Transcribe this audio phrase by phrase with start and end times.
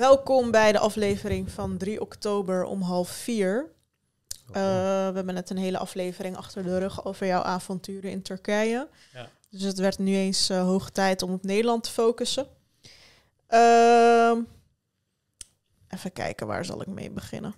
[0.00, 3.70] Welkom bij de aflevering van 3 oktober om half vier.
[4.46, 8.88] Uh, we hebben net een hele aflevering achter de rug over jouw avonturen in Turkije.
[9.12, 9.28] Ja.
[9.50, 12.46] Dus het werd nu eens uh, hoog tijd om op Nederland te focussen.
[13.48, 14.36] Uh,
[15.88, 17.54] even kijken, waar zal ik mee beginnen?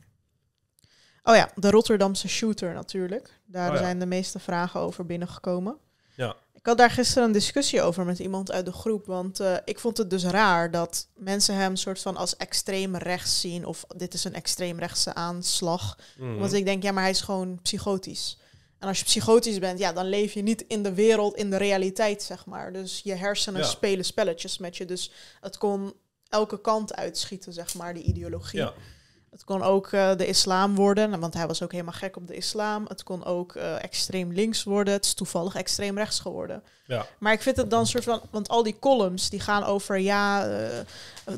[1.23, 3.41] Oh ja, de Rotterdamse shooter natuurlijk.
[3.45, 5.77] Daar oh zijn de meeste vragen over binnengekomen.
[6.15, 6.37] Ja.
[6.63, 9.07] Ik had daar gisteren een discussie over met iemand uit de groep.
[9.07, 13.41] Want uh, ik vond het dus raar dat mensen hem soort van als extreem rechts
[13.41, 13.67] zien.
[13.67, 15.99] Of dit is een extreemrechtse aanslag.
[16.19, 16.39] Mm.
[16.39, 18.39] Want ik denk, ja, maar hij is gewoon psychotisch.
[18.79, 21.57] En als je psychotisch bent, ja, dan leef je niet in de wereld, in de
[21.57, 22.73] realiteit, zeg maar.
[22.73, 24.85] Dus je hersenen spelen spelletjes met je.
[24.85, 25.11] Dus
[25.41, 25.95] het kon
[26.29, 28.61] elke kant uitschieten, zeg maar, die ideologie.
[28.61, 28.73] Ja.
[29.33, 32.35] Het kon ook uh, de islam worden, want hij was ook helemaal gek op de
[32.35, 32.85] islam.
[32.89, 34.95] Het kon ook uh, extreem links worden.
[34.95, 36.63] Het is toevallig extreem rechts geworden.
[36.87, 37.07] Ja.
[37.19, 40.49] Maar ik vind het dan soort van, want al die columns die gaan over ja,
[40.49, 40.67] uh,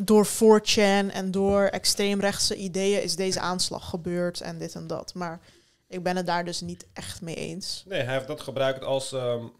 [0.00, 5.14] door 4chan en door extreemrechtse ideeën is deze aanslag gebeurd en dit en dat.
[5.14, 5.40] Maar
[5.88, 7.84] ik ben het daar dus niet echt mee eens.
[7.86, 9.52] Nee, hij heeft dat gebruikt als, um,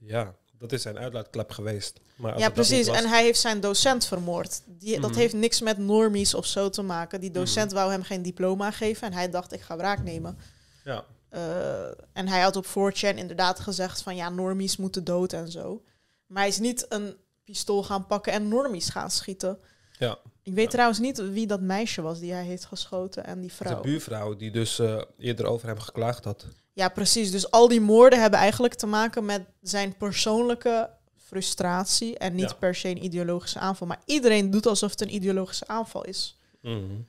[0.00, 2.00] ja, dat is zijn uitlaatklep geweest.
[2.16, 2.86] Maar ja, precies.
[2.86, 4.62] En hij heeft zijn docent vermoord.
[4.66, 5.18] Die, Dat mhm.
[5.18, 7.20] heeft niks met normies of zo te maken.
[7.20, 7.74] Die docent mhm.
[7.74, 10.38] wou hem geen diploma geven en hij dacht, ik ga wraak nemen.
[10.84, 11.04] Ja.
[11.32, 15.82] Uh, en hij had op 4chan inderdaad gezegd van ja, normies moeten dood en zo.
[16.26, 19.58] Maar hij is niet een pistool gaan pakken en normies gaan schieten.
[19.98, 20.18] Ja.
[20.50, 23.74] Ik weet trouwens niet wie dat meisje was die hij heeft geschoten en die vrouw.
[23.74, 26.46] De buurvrouw die dus uh, eerder over hem geklaagd had.
[26.72, 27.30] Ja, precies.
[27.30, 32.74] Dus al die moorden hebben eigenlijk te maken met zijn persoonlijke frustratie en niet per
[32.74, 33.86] se een ideologische aanval.
[33.86, 36.38] Maar iedereen doet alsof het een ideologische aanval is.
[36.62, 37.00] Mhm.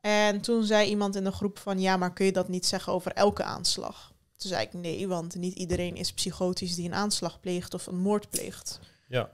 [0.00, 2.92] En toen zei iemand in de groep van ja, maar kun je dat niet zeggen
[2.92, 4.12] over elke aanslag?
[4.36, 7.98] Toen zei ik nee, want niet iedereen is psychotisch die een aanslag pleegt of een
[7.98, 8.80] moord pleegt.
[9.08, 9.30] Ja.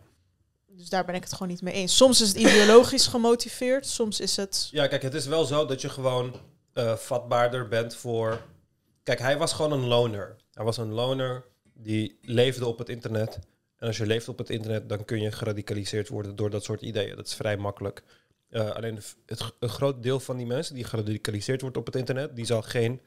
[0.77, 1.97] Dus daar ben ik het gewoon niet mee eens.
[1.97, 4.69] Soms is het ideologisch gemotiveerd, soms is het.
[4.71, 6.35] Ja, kijk, het is wel zo dat je gewoon
[6.75, 8.41] uh, vatbaarder bent voor
[9.03, 10.37] Kijk, hij was gewoon een loner.
[10.53, 13.39] Hij was een loner die leefde op het internet.
[13.77, 16.83] En als je leeft op het internet, dan kun je geradicaliseerd worden door dat soort
[16.83, 17.17] ideeën.
[17.17, 18.03] Dat is vrij makkelijk.
[18.51, 22.37] Uh, alleen het, een groot deel van die mensen die geradicaliseerd wordt op het internet,
[22.37, 23.01] die zal geen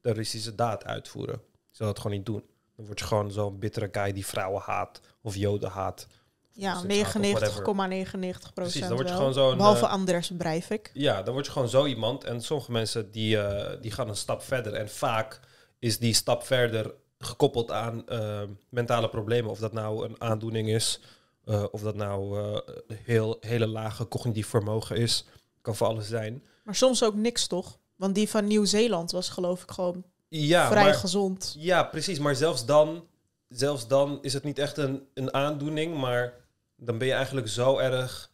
[0.00, 1.36] terroristische daad uitvoeren.
[1.36, 2.44] Die zal dat gewoon niet doen.
[2.76, 6.06] Dan word je gewoon zo'n bittere guy die vrouwen haat of joden haat.
[6.54, 8.54] Ja, 99,99 procent.
[8.54, 9.56] Precies, dan word je gewoon zo'n.
[9.56, 10.30] Behalve uh, Anders
[10.68, 10.90] ik.
[10.92, 12.24] Ja, dan word je gewoon zo iemand.
[12.24, 14.74] En sommige mensen die, uh, die gaan een stap verder.
[14.74, 15.40] En vaak
[15.78, 19.50] is die stap verder gekoppeld aan uh, mentale problemen.
[19.50, 21.00] Of dat nou een aandoening is,
[21.70, 22.40] of dat nou
[22.94, 25.24] heel, hele lage cognitief vermogen is.
[25.60, 26.42] Kan voor alles zijn.
[26.64, 27.78] Maar soms ook niks, toch?
[27.96, 31.54] Want die van Nieuw-Zeeland was geloof ik gewoon ja, vrij gezond.
[31.58, 32.18] Ja, precies.
[32.18, 33.06] Maar zelfs dan,
[33.48, 36.41] zelfs dan is het niet echt een, een aandoening, maar
[36.84, 38.30] dan ben je eigenlijk zo erg.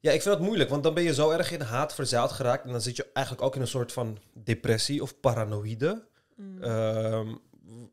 [0.00, 2.64] Ja, ik vind dat moeilijk, want dan ben je zo erg in haat verzaald geraakt.
[2.64, 6.06] En dan zit je eigenlijk ook in een soort van depressie of paranoïde.
[6.36, 6.62] Mm.
[6.62, 7.34] Ehm,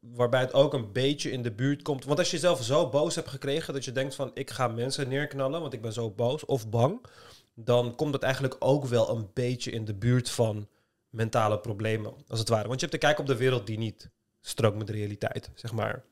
[0.01, 2.05] waarbij het ook een beetje in de buurt komt.
[2.05, 5.09] Want als je zelf zo boos hebt gekregen dat je denkt van ik ga mensen
[5.09, 7.05] neerknallen, want ik ben zo boos of bang.
[7.53, 10.67] Dan komt het eigenlijk ook wel een beetje in de buurt van
[11.09, 12.67] mentale problemen, als het ware.
[12.67, 14.09] Want je hebt te kijken op de wereld die niet
[14.41, 16.03] strookt met de realiteit, zeg maar.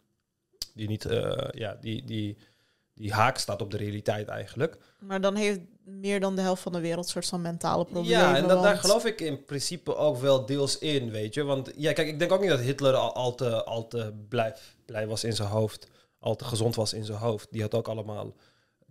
[0.73, 2.37] Die niet, uh, ja, die, die,
[2.95, 4.77] die haak staat op de realiteit eigenlijk.
[4.99, 8.09] Maar dan heeft meer dan de helft van de wereld soort van mentale problemen.
[8.09, 11.43] Ja, en dat, daar geloof ik in principe ook wel deels in, weet je.
[11.43, 14.55] Want ja, kijk, ik denk ook niet dat Hitler al, al te, al te blij,
[14.85, 15.87] blij was in zijn hoofd.
[16.19, 17.47] Al te gezond was in zijn hoofd.
[17.51, 18.33] Die had ook allemaal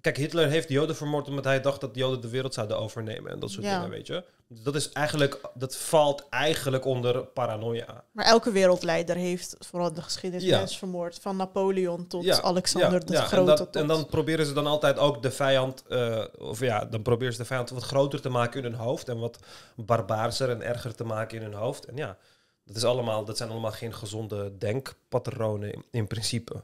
[0.04, 3.32] Kijk, Hitler heeft Joden vermoord omdat hij dacht dat de Joden de wereld zouden overnemen
[3.32, 4.24] en dat soort dingen, weet je.
[4.48, 8.04] Dat is eigenlijk, dat valt eigenlijk onder paranoia.
[8.12, 10.58] Maar elke wereldleider heeft vooral de geschiedenis ja.
[10.58, 13.36] mensen vermoord, van Napoleon tot Alexander de Grote.
[13.36, 13.76] En, dat, tot...
[13.76, 17.38] en, dan proberen ze dan altijd ook de vijand, uh, of ja, dan proberen ze
[17.38, 19.38] de vijand wat groter te maken in hun hoofd en wat
[19.76, 21.84] barbaarser en erger te maken in hun hoofd.
[21.84, 22.16] En ja,
[22.64, 26.62] dat is allemaal, dat zijn allemaal geen gezonde denkpatronen in, in principe.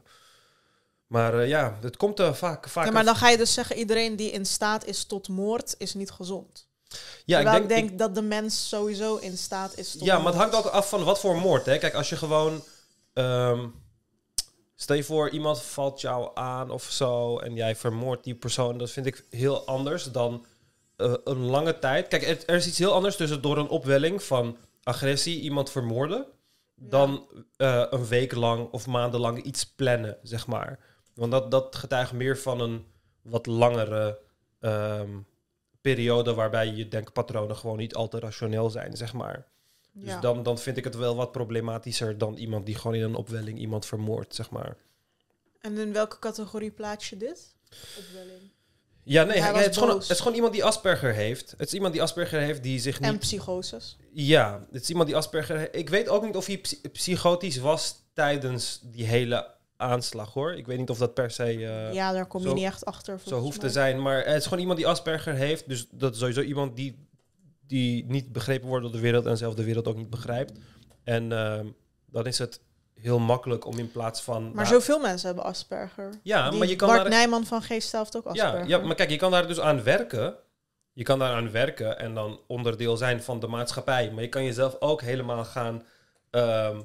[1.11, 2.85] Maar uh, ja, het komt uh, vaak, vaak...
[2.85, 5.93] Ja, maar dan ga je dus zeggen, iedereen die in staat is tot moord, is
[5.93, 6.67] niet gezond.
[7.25, 10.25] Ja, ik denk, ik denk, dat de mens sowieso in staat is tot Ja, maar
[10.25, 11.65] het hangt ook af van wat voor moord.
[11.65, 11.77] Hè?
[11.77, 12.63] Kijk, als je gewoon...
[13.13, 13.73] Um,
[14.75, 18.77] stel je voor, iemand valt jou aan of zo en jij vermoordt die persoon.
[18.77, 20.45] Dat vind ik heel anders dan
[20.97, 22.07] uh, een lange tijd.
[22.07, 26.25] Kijk, er is iets heel anders tussen door een opwelling van agressie iemand vermoorden...
[26.75, 30.89] dan uh, een week lang of maandenlang iets plannen, zeg maar.
[31.21, 32.85] Want dat, dat getuigt meer van een
[33.21, 34.19] wat langere
[34.59, 35.25] um,
[35.81, 39.47] periode waarbij je denkpatronen gewoon niet al te rationeel zijn, zeg maar.
[39.91, 43.15] Dus dan, dan vind ik het wel wat problematischer dan iemand die gewoon in een
[43.15, 44.77] opwelling iemand vermoordt, zeg maar.
[45.59, 47.55] En in welke categorie plaats je dit?
[47.97, 48.51] Opwelling?
[49.03, 51.51] Ja, nee, Hij hij- was het, is gewoon, het is gewoon iemand die Asperger heeft.
[51.51, 53.09] Het is iemand die Asperger heeft die zich niet...
[53.09, 53.97] En psychoses.
[54.11, 55.75] Ja, het is iemand die Asperger heeft.
[55.75, 60.53] Ik weet ook niet of hij psy- psychotisch was tijdens die hele aanslag, hoor.
[60.53, 62.85] Ik weet niet of dat per se eh, ja, daar kom je zo- niet echt
[62.85, 63.19] achter.
[63.25, 64.01] zo hoeft te zijn.
[64.01, 65.67] Maar het is gewoon iemand die Asperger heeft.
[65.69, 67.07] Dus dat is sowieso iemand die,
[67.67, 70.59] die niet begrepen wordt door de wereld en zelf de wereld ook niet begrijpt.
[71.03, 71.65] En ehm,
[72.05, 72.61] dan is het
[72.93, 74.43] heel makkelijk om in plaats van...
[74.43, 76.09] Maar nou, zoveel mensen hebben Asperger.
[76.23, 77.09] Ja, Die maar je kan Bart daar...
[77.09, 78.59] Nijman van Geest heeft ook Asperger.
[78.59, 80.35] Ja, ja, maar kijk, je kan daar dus aan werken.
[80.93, 84.11] Je kan daar aan werken en dan onderdeel zijn van de maatschappij.
[84.11, 85.85] Maar je kan jezelf ook helemaal gaan...
[86.29, 86.81] ehm,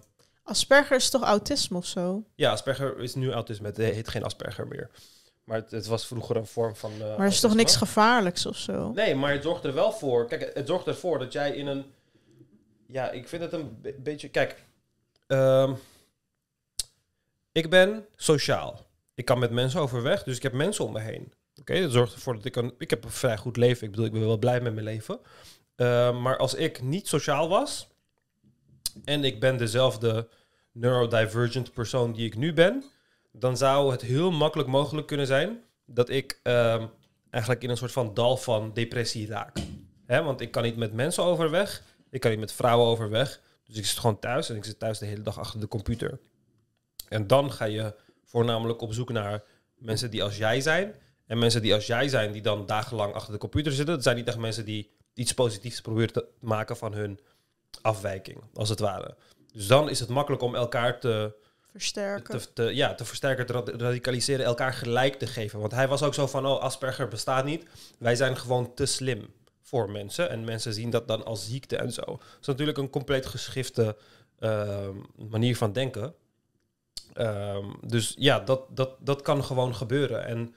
[0.47, 2.25] Asperger is toch autisme of zo?
[2.35, 3.67] ja, Asperger is nu autisme.
[3.67, 4.91] Het heet geen Asperger meer.
[5.45, 6.91] Maar het, het was vroeger een vorm van...
[6.93, 8.93] eh, Maar er is toch niks gevaarlijks of zo?
[8.93, 10.27] Nee, maar het zorgt er wel voor.
[10.27, 11.85] Kijk, het zorgt ervoor dat jij in een.
[12.87, 14.29] Ja, ik vind het een be- beetje.
[14.29, 14.65] Kijk,
[15.27, 15.75] ehm,
[17.53, 18.87] ik ben sociaal.
[19.15, 21.33] Ik kan met mensen overweg, dus ik heb mensen om me heen.
[21.61, 22.75] Oké, dat zorgt ervoor dat ik een.
[22.79, 23.85] Ik heb een vrij goed leven.
[23.85, 25.19] Ik bedoel, ik ben wel blij met mijn leven.
[25.77, 27.89] Ehm, maar als ik niet sociaal was
[29.05, 30.29] en ik ben dezelfde
[30.73, 32.85] neurodivergent persoon die ik nu ben,
[33.33, 36.87] dan zou het heel makkelijk mogelijk kunnen zijn dat ik ehm,
[37.31, 39.59] eigenlijk in een soort van dal van depressie raak.
[40.07, 43.41] Hè, want ik kan niet met mensen overweg, ik kan niet met vrouwen overweg.
[43.67, 46.19] Dus ik zit gewoon thuis en ik zit thuis de hele dag achter de computer.
[47.09, 47.95] En dan ga je
[48.25, 49.43] voornamelijk op zoek naar
[49.75, 50.95] mensen die als jij zijn.
[51.27, 53.95] En mensen die als jij zijn, die dan dagenlang achter de computer zitten.
[53.95, 57.21] Dat zijn niet echt mensen die iets positiefs proberen te maken van hun
[57.83, 59.15] afwijking, als het ware.
[59.53, 61.35] Dus dan is het makkelijk om elkaar te,
[61.73, 62.39] Versterken.
[62.39, 65.61] te, te- ja, te versterken, te rad- radicaliseren, elkaar gelijk te geven.
[65.61, 67.65] Want hij was ook zo van, oh, Asperger bestaat niet.
[67.99, 70.31] Wij zijn gewoon te slim voor mensen.
[70.31, 72.03] En mensen zien dat dan als ziekte en zo.
[72.05, 73.97] Dat is natuurlijk een compleet geschifte
[74.39, 74.95] ehm,
[75.31, 76.15] manier van denken.
[77.13, 80.25] Ehm, dus ja, dat, dat, dat kan gewoon gebeuren.
[80.27, 80.55] En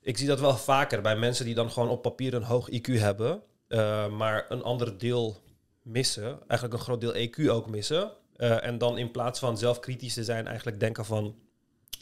[0.00, 2.92] ik zie dat wel vaker bij mensen die dan gewoon op papier een hoog IQ
[2.98, 5.36] hebben, eh, maar een ander deel
[5.82, 8.10] missen, eigenlijk een groot deel EQ ook missen.
[8.36, 11.34] Eh, en dan in plaats van zelf kritisch te zijn, eigenlijk denken van,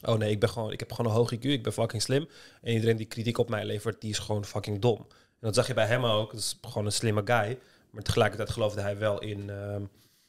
[0.03, 2.29] oh nee, ik ben gewoon, ik heb gewoon een hoog IQ, ik ben fucking slim.
[2.63, 5.07] En iedereen die kritiek op mij levert, die is gewoon fucking dom.
[5.41, 6.31] En dat zag je bij hem ook.
[6.31, 7.59] Dat is gewoon een slimme guy.
[7.91, 9.83] Maar tegelijkertijd geloofde hij wel in ehm,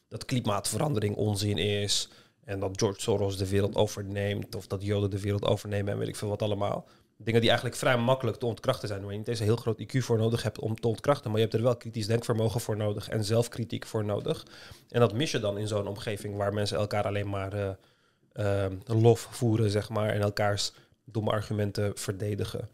[0.07, 2.09] dat klimaatverandering onzin is.
[2.43, 4.55] En dat George Soros de wereld overneemt.
[4.55, 6.87] Of dat Joden de wereld overnemen en weet ik veel wat allemaal.
[7.21, 9.01] Dingen die eigenlijk vrij makkelijk te ontkrachten zijn.
[9.01, 11.29] Waar je niet eens een heel groot IQ voor nodig hebt om te ontkrachten.
[11.31, 13.09] Maar je hebt er wel kritisch denkvermogen voor nodig.
[13.09, 14.45] En zelfkritiek voor nodig.
[14.89, 17.69] En dat mis je dan in zo'n omgeving waar mensen elkaar alleen maar eh,
[18.63, 20.09] ehm, lof voeren, zeg maar.
[20.09, 20.71] En elkaars
[21.03, 22.69] domme argumenten verdedigen.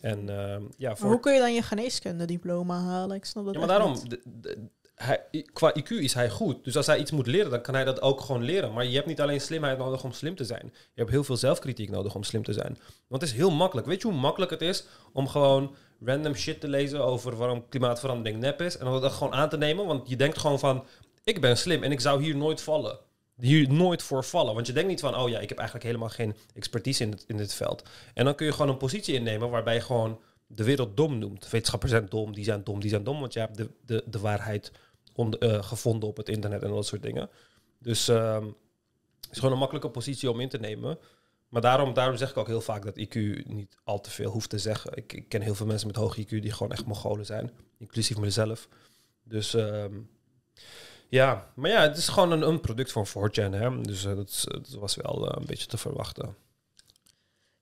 [0.00, 3.16] En ehm, ja, Maar voor hoe kun je dan je geneeskundediploma halen?
[3.16, 4.10] Ik snap dat ja, maar daarom, niet.
[4.10, 4.58] de- de-
[4.96, 5.20] hij,
[5.52, 6.64] qua IQ is hij goed.
[6.64, 8.72] Dus als hij iets moet leren, dan kan hij dat ook gewoon leren.
[8.72, 10.62] Maar je hebt niet alleen slimheid nodig om slim te zijn.
[10.72, 12.78] Je hebt heel veel zelfkritiek nodig om slim te zijn.
[13.06, 13.86] Want het is heel makkelijk.
[13.86, 18.40] Weet je hoe makkelijk het is om gewoon random shit te lezen over waarom klimaatverandering
[18.40, 18.78] nep is?
[18.78, 19.86] En dan dat gewoon aan te nemen.
[19.86, 20.84] Want je denkt gewoon van,
[21.24, 22.98] ik ben slim en ik zou hier nooit vallen.
[23.40, 24.54] Hier nooit voor vallen.
[24.54, 27.24] Want je denkt niet van, oh ja, ik heb eigenlijk helemaal geen expertise in, dit-
[27.26, 27.82] in dit veld.
[28.14, 31.50] En dan kun je gewoon een positie innemen waarbij je gewoon de wereld dom noemt.
[31.50, 33.20] Wetenschappers zijn dom, die zijn dom, die zijn dom.
[33.20, 34.72] Want je hebt de, de, de waarheid
[35.64, 37.30] gevonden op het internet en dat soort dingen.
[37.78, 38.44] Dus ehm,
[39.20, 40.98] het is gewoon een makkelijke positie om in te nemen.
[41.48, 44.50] Maar daarom, daarom zeg ik ook heel vaak dat IQ niet al te veel hoeft
[44.50, 44.96] te zeggen.
[44.96, 47.50] Ik, ik ken heel veel mensen met hoog IQ die gewoon echt Mongolen zijn.
[47.78, 48.68] Inclusief mezelf.
[49.22, 49.94] Dus ehm,
[51.08, 53.50] ja, maar ja, het is gewoon een, een product van 4chan.
[53.50, 53.80] Hè?
[53.80, 56.36] Dus eh, dat, dat was wel eh, een beetje te verwachten.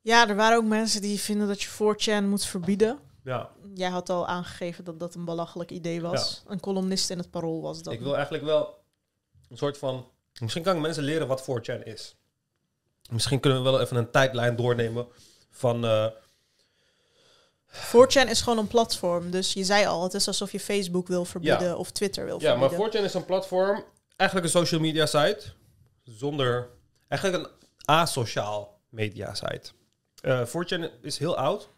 [0.00, 2.98] Ja, er waren ook mensen die vinden dat je 4chan moet verbieden.
[3.24, 6.42] Ja, Jij had al aangegeven dat dat een belachelijk idee was.
[6.46, 7.92] Een columnist in het Parool was dat.
[7.92, 8.78] ik wil eigenlijk wel
[9.48, 10.08] een soort van...
[10.40, 12.16] Misschien kan ik mensen leren wat 4chan is.
[13.10, 15.06] Misschien kunnen we wel even een tijdlijn doornemen
[15.50, 15.84] van...
[15.84, 16.06] eh,
[17.70, 19.30] 4chan is gewoon een platform.
[19.30, 21.74] Dus je zei al, het is alsof je Facebook wil verbieden Ja.
[21.76, 23.00] of Twitter wil Ja, maar verbieden.
[23.02, 23.84] 4chan is een platform,
[24.16, 25.42] eigenlijk een social media site,
[26.02, 26.68] zonder,
[27.08, 27.50] eigenlijk een
[27.84, 29.70] asociaal media site.
[30.20, 31.68] Eh 4chan is heel oud.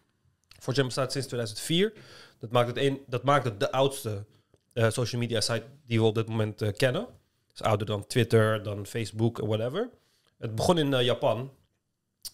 [0.70, 1.92] 4chan bestaat sinds 2004.
[2.38, 4.24] Dat maakt het, een, dat maakt het de oudste
[4.72, 7.02] eh, social media site die we op dit moment eh, kennen.
[7.02, 9.90] Het is ouder dan Twitter, dan Facebook en whatever.
[10.38, 11.50] Het begon in eh, Japan.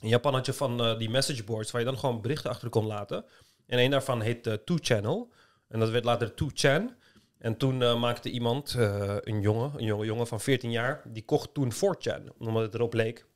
[0.00, 2.68] In Japan had je van eh, die message boards waar je dan gewoon berichten achter
[2.68, 3.24] kon laten.
[3.66, 5.34] En een daarvan heet eh 2channel.
[5.68, 7.00] En dat werd later 2chan.
[7.42, 11.24] En toen eh, maakte iemand, eh, een jongen, een jonge jongen van 14 jaar, die
[11.24, 13.26] kocht toen 4chan, omdat het erop leek.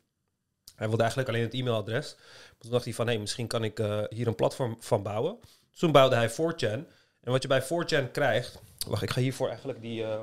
[0.77, 2.17] Hij wilde eigenlijk alleen het e-mailadres.
[2.59, 5.37] Toen dacht hij van, hé, misschien kan ik eh, hier een platform van bouwen.
[5.71, 6.85] Dus toen bouwde hij 4chan.
[7.21, 8.63] En wat je bij 4chan krijgt...
[8.89, 10.05] Wacht, ik ga hiervoor eigenlijk die...
[10.05, 10.21] eh,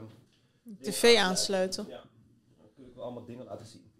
[0.81, 1.85] TV aansluiten.
[1.89, 2.01] Ja,
[2.57, 3.91] dan kun ik wel allemaal dingen laten zien.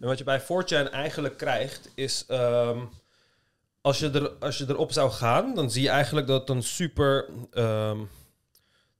[0.00, 2.24] En wat je bij 4chan eigenlijk krijgt, is...
[2.26, 2.84] ehm,
[3.80, 7.28] als je, er, als je erop zou gaan, dan zie je eigenlijk dat een super,
[7.52, 8.04] ehm,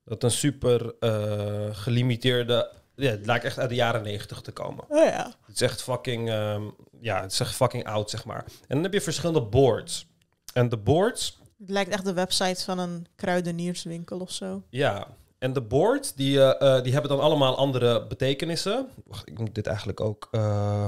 [0.04, 4.84] dat een super eh, gelimiteerde, ja, het lijkt echt uit de jaren negentig te komen.
[4.88, 5.34] Oh ja.
[5.46, 6.62] Het is echt fucking, ehm,
[7.00, 8.44] ja, het is echt fucking oud, zeg maar.
[8.46, 10.06] En dan heb je verschillende boards.
[10.52, 14.62] En de boards, Het lijkt echt de website van een kruidenierswinkel of zo.
[14.70, 18.88] ja, en de boards, die, eh, eh, die hebben dan allemaal andere betekenissen.
[19.04, 20.86] Wacht, ik moet dit eigenlijk ook, eh,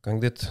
[0.00, 0.50] kan ik dit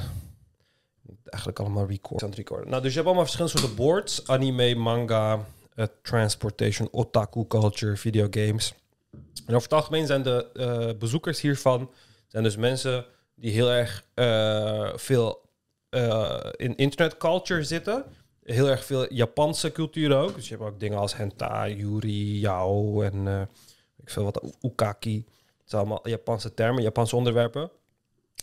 [1.26, 2.70] eigenlijk allemaal record, aan het recorden.
[2.70, 4.28] Nou, dus je hebt allemaal verschillende soorten boards.
[4.28, 5.46] Anime, manga,
[6.02, 8.74] transportation, otaku culture, videogames.
[9.46, 11.92] En over het algemeen zijn de eh, bezoekers hiervan
[12.28, 15.50] zijn dus mensen die heel erg eh, veel
[15.90, 18.06] eh, in internet culture zitten.
[18.44, 20.36] Heel erg veel Japanse cultuur ook.
[20.36, 23.50] Dus je hebt ook dingen als hentai, yuri, yao en
[23.98, 25.26] ik veel wat, ukaki.
[25.60, 27.72] Het zijn allemaal Japanse termen, Japanse onderwerpen.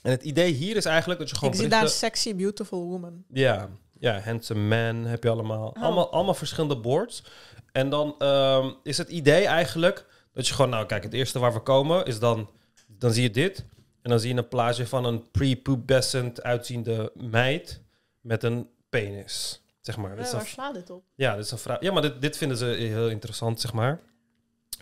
[0.03, 2.89] En het idee hier is eigenlijk dat je gewoon ik zie daar berichten- sexy, beautiful
[2.89, 3.25] woman.
[3.29, 3.69] ja,
[3.99, 5.69] ja, Handsome Man heb je allemaal.
[5.69, 5.83] Oh.
[5.83, 6.13] allemaal.
[6.13, 7.25] Allemaal verschillende boards.
[7.73, 11.53] En dan ehm, is het idee eigenlijk dat je gewoon, nou kijk, het eerste waar
[11.53, 12.51] we komen is dan,
[12.87, 13.65] dan zie je dit.
[14.03, 17.81] En dan zie je een plaatje van een prepubescent uitziende meid
[18.21, 19.63] met een penis.
[19.81, 20.19] Zeg maar.
[20.19, 21.03] Is Eh, waar slaat dit op?
[21.15, 21.81] ja, dit is een vraag.
[21.81, 24.01] Ja, maar dit, dit vinden ze heel interessant, zeg maar.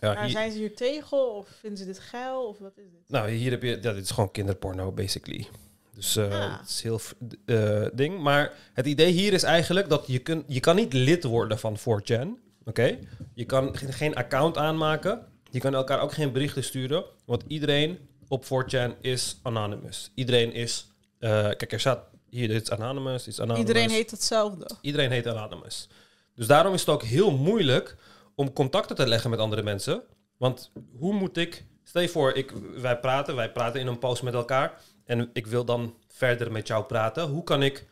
[0.01, 2.91] Ja, Maar hier, zijn ze hier tegen of vinden ze dit geil of wat is
[2.91, 3.01] dit?
[3.09, 3.69] nou, hier heb je...
[3.83, 5.47] Ja, dit is gewoon kinderporno, basically.
[5.95, 6.59] Dus Ah.
[6.61, 7.01] het is heel
[7.47, 8.19] eh, ding.
[8.21, 11.77] Maar het idee hier is eigenlijk dat je, kun, je kan niet lid worden van
[11.79, 12.29] 4chan.
[12.65, 12.99] Oké?
[13.35, 15.27] Je kan ge- geen account aanmaken.
[15.51, 17.05] Je kan elkaar ook geen berichten sturen.
[17.25, 20.11] Want iedereen op 4chan is anonymous.
[20.15, 20.87] Iedereen is...
[21.19, 23.69] eh, kijk, er staat hier, dit is anonymous, dit is anonymous.
[23.69, 24.71] Iedereen heet hetzelfde.
[24.81, 25.89] Iedereen heet Anonymous.
[26.35, 27.97] Dus daarom is het ook heel moeilijk
[28.35, 30.03] om contacten te leggen met andere mensen.
[30.37, 31.65] Want hoe moet ik...
[31.85, 34.81] Stel je voor, ik, wij praten, wij praten in een post met elkaar.
[35.05, 37.29] En ik wil dan verder met jou praten.
[37.29, 37.87] Hoe kan ik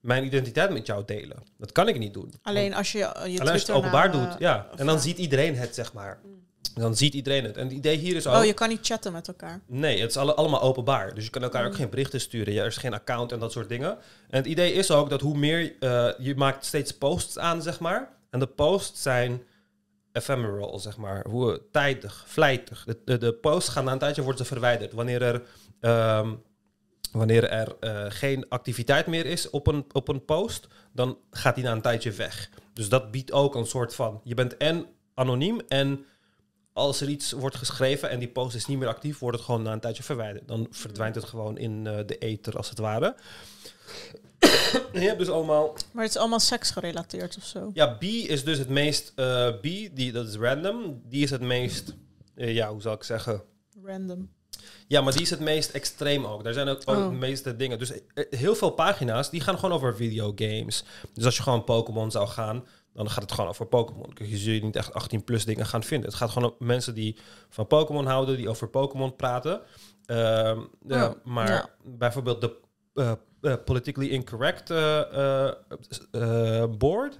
[0.00, 1.42] mijn identiteit met jou delen?
[1.58, 2.32] Dat kan ik niet doen.
[2.42, 4.68] Alleen als je je Alleen als je het openbaar eh, doet, ja.
[4.76, 6.20] En dan ziet iedereen het, zeg maar.
[6.74, 7.56] Dan ziet iedereen het.
[7.56, 8.36] En het idee hier is ook...
[8.36, 9.60] Oh, je kan niet chatten met elkaar.
[9.66, 11.14] Nee, het is alle, allemaal openbaar.
[11.14, 11.76] Dus je kan elkaar ook Mm.
[11.76, 12.56] geen berichten sturen.
[12.56, 13.90] Er is geen account en dat soort dingen.
[14.28, 15.74] En het idee is ook dat hoe meer...
[15.80, 18.08] eh, je maakt steeds posts aan, zeg maar.
[18.30, 19.42] En de posts zijn
[20.12, 21.26] ephemeral, zeg maar.
[21.28, 22.84] Hoe tijdig, vlijtig.
[22.84, 24.92] De, de, de posts gaan na een tijdje worden ze verwijderd.
[24.92, 25.42] Wanneer er...
[25.80, 26.30] ehm,
[27.12, 31.64] Wanneer er eh, geen activiteit meer is op een, op een post, dan gaat die
[31.64, 32.50] na een tijdje weg.
[32.72, 34.20] Dus dat biedt ook een soort van...
[34.24, 36.04] Je bent en anoniem en
[36.72, 39.62] als er iets wordt geschreven en die post is niet meer actief, wordt het gewoon
[39.62, 40.48] na een tijdje verwijderd.
[40.48, 43.14] Dan verdwijnt het gewoon in eh, de ether, als het ware.
[44.92, 45.76] Je hebt dus allemaal...
[45.92, 47.70] Maar het is allemaal seksgerelateerd of zo.
[47.74, 49.12] Ja, B is dus het meest...
[49.16, 51.02] eh, B, die, dat is random.
[51.08, 51.94] Die is het meest...
[52.34, 53.42] eh, ja, hoe zal ik zeggen?
[53.84, 54.30] Random.
[54.86, 56.44] Ja, maar die is het meest extreem ook.
[56.44, 57.08] Daar zijn ook, ook Oh.
[57.08, 57.78] de meeste dingen.
[57.78, 57.92] Dus
[58.30, 60.84] heel veel pagina's, die gaan gewoon over videogames.
[61.14, 62.64] Dus als je gewoon Pokémon zou gaan,
[62.94, 64.12] dan gaat het gewoon over Pokémon.
[64.14, 66.08] Je zult niet echt 18 plus dingen gaan vinden.
[66.08, 67.16] Het gaat gewoon om mensen die
[67.48, 69.60] van Pokémon houden, die over Pokémon praten.
[70.06, 71.68] Ehm, ja, maar ja.
[71.82, 72.56] bijvoorbeeld de
[72.94, 77.16] eh, eh, politically incorrect eh, board,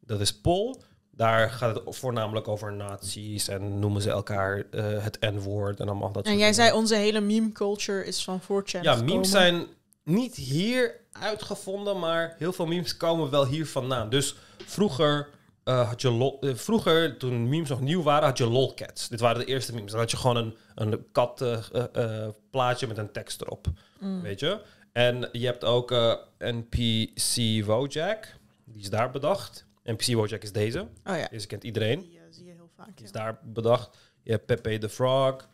[0.00, 0.82] dat is Pol.
[1.10, 4.66] Daar gaat het voornamelijk over nazi's en noemen ze elkaar
[5.00, 6.54] het N-woord en allemaal dat En jij dingen.
[6.54, 9.04] zei onze hele meme culture is van 4chan Ja, gekomen.
[9.04, 9.66] memes zijn
[10.04, 14.08] niet hier uitgevonden, maar heel veel memes komen wel hier vandaan.
[14.08, 15.28] Dus vroeger,
[15.64, 19.08] eh, had je lol, eh, vroeger, toen memes nog nieuw waren, had je lolcats.
[19.08, 19.90] Dit waren de eerste memes.
[19.90, 23.66] Dan had je gewoon een, een kat eh, plaatje met een tekst erop,
[23.98, 24.22] Mm.
[24.22, 24.60] weet je.
[24.92, 25.90] En je hebt ook
[26.38, 29.66] NPC Wojak, die is daar bedacht.
[29.84, 32.00] NPC Wojak is deze, Oh ja, deze kent iedereen.
[32.00, 32.96] die zie je heel vaak.
[32.96, 33.18] Die is ja.
[33.22, 33.96] daar bedacht.
[34.22, 35.48] Je hebt Pepe the Frog.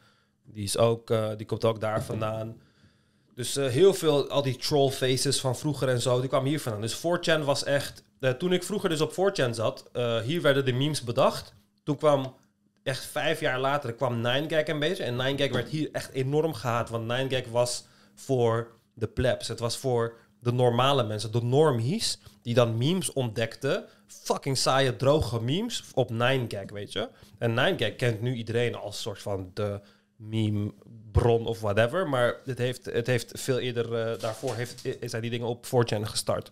[0.44, 2.61] Die, is ook, die komt ook daar vandaan.
[3.35, 6.80] Dus heel veel, al die troll faces van vroeger en zo, die kwamen hier vandaan.
[6.80, 8.04] Dus 4chan was echt...
[8.23, 11.55] eh, toen ik vroeger dus op 4chan zat, eh, hier werden de memes bedacht.
[11.83, 12.35] Toen kwam,
[12.83, 15.05] echt vijf jaar later, kwam 9gag een beetje.
[15.05, 16.91] En 9gag werd hier echt enorm gehaat.
[16.91, 19.49] Want 9gag was voor de plebs.
[19.49, 23.85] Het was voor de normale mensen, de normies, die dan memes ontdekten.
[24.07, 27.09] Fucking saaie, droge memes op 9gag, weet je.
[27.38, 29.81] En 9gag kent nu iedereen als soort van de
[30.17, 32.09] meme-bron of whatever.
[32.09, 36.02] Maar het heeft, het heeft veel eerder, eh, daarvoor heeft, zijn die dingen op 4chan
[36.02, 36.50] gestart.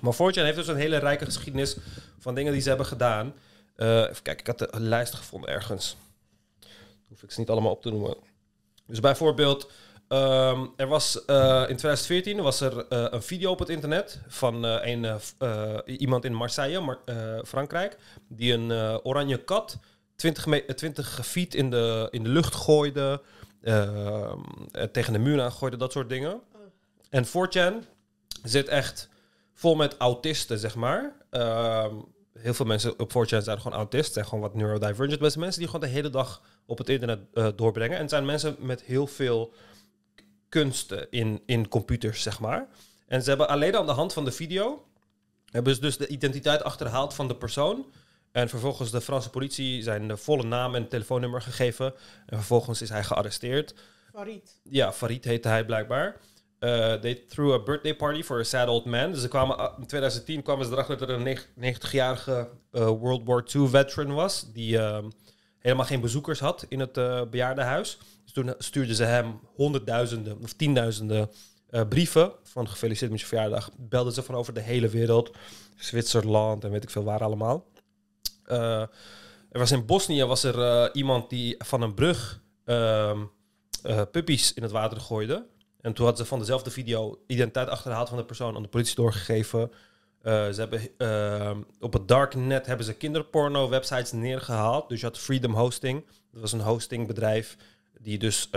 [0.00, 1.76] Maar 4chan heeft dus een hele rijke geschiedenis
[2.18, 3.34] van dingen die ze hebben gedaan.
[3.76, 5.96] Eh, even kijken, ik had de lijst gevonden ergens.
[7.08, 8.16] Hoef ik ze niet allemaal op te noemen.
[8.86, 9.70] Dus bijvoorbeeld,
[10.08, 11.36] ehm, er was eh,
[11.68, 15.20] in 2014 was er eh, een video op het internet van een,
[15.86, 17.00] iemand in Marseille, Mar-
[17.44, 17.96] Frankrijk,
[18.28, 18.70] die een
[19.02, 19.78] oranje kat
[20.16, 23.22] 20, me- eh, 20 feet in de, in de lucht gooide,
[23.62, 24.38] ehm,
[24.72, 26.40] eh, tegen de muur aan gooide, dat soort dingen.
[27.10, 27.84] En 4chan
[28.42, 29.08] zit echt
[29.56, 31.16] vol met autisten, zeg maar.
[31.30, 31.94] Ehm,
[32.38, 34.12] heel veel mensen op 4chan zijn gewoon autist.
[34.12, 35.20] zijn gewoon wat neurodivergent.
[35.20, 35.40] mensen.
[35.40, 37.94] Mensen die gewoon de hele dag op het internet eh, doorbrengen.
[37.96, 39.52] En het zijn mensen met heel veel
[40.48, 42.68] kunsten in, in computers, zeg maar.
[43.06, 44.84] En ze hebben alleen aan de hand van de video...
[45.50, 47.86] hebben ze dus de identiteit achterhaald van de persoon...
[48.36, 51.94] En vervolgens de Franse politie zijn de volle naam en telefoonnummer gegeven.
[52.26, 53.74] En vervolgens is hij gearresteerd.
[54.12, 54.60] Farid.
[54.62, 56.16] Ja, Farid heette hij blijkbaar.
[56.60, 59.12] Uh, they threw a birthday party for a sad old man.
[59.12, 63.22] Dus ze kwamen, uh, in 2010 kwamen ze erachter dat er een 90-jarige uh, World
[63.24, 64.52] War II veteran was.
[64.52, 64.98] Die uh,
[65.58, 67.98] helemaal geen bezoekers had in het uh, bejaardenhuis.
[68.24, 71.30] Dus toen stuurden ze hem honderdduizenden of tienduizenden
[71.88, 72.32] brieven.
[72.42, 73.70] Van gefeliciteerd met je verjaardag.
[73.76, 75.36] Belden ze van over de hele wereld.
[75.76, 77.66] Zwitserland en weet ik veel waar allemaal.
[78.44, 82.40] Er was in Bosnië was er iemand die van een brug
[83.86, 85.46] uh, puppies in het water gooide.
[85.86, 88.94] En toen hadden ze van dezelfde video identiteit achterhaald van de persoon aan de politie
[88.94, 89.70] doorgegeven.
[90.22, 94.88] ze hebben, op het darknet hebben ze kinderporno websites neergehaald.
[94.88, 96.04] Dus je had Freedom Hosting.
[96.32, 97.56] Dat was een hostingbedrijf
[98.00, 98.48] die dus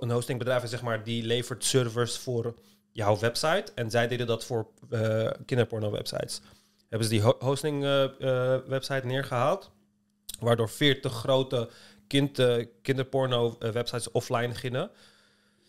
[0.00, 2.54] een hostingbedrijf is zeg maar die levert servers voor
[2.92, 3.64] jouw website.
[3.74, 4.66] En zij deden dat voor
[5.46, 6.40] kinderporno websites
[6.88, 9.70] hebben ze die ho hosting uh, uh, website neergehaald.
[10.40, 11.68] Waardoor 40 grote
[12.06, 14.90] kind, uh, kinderporno websites offline gingen.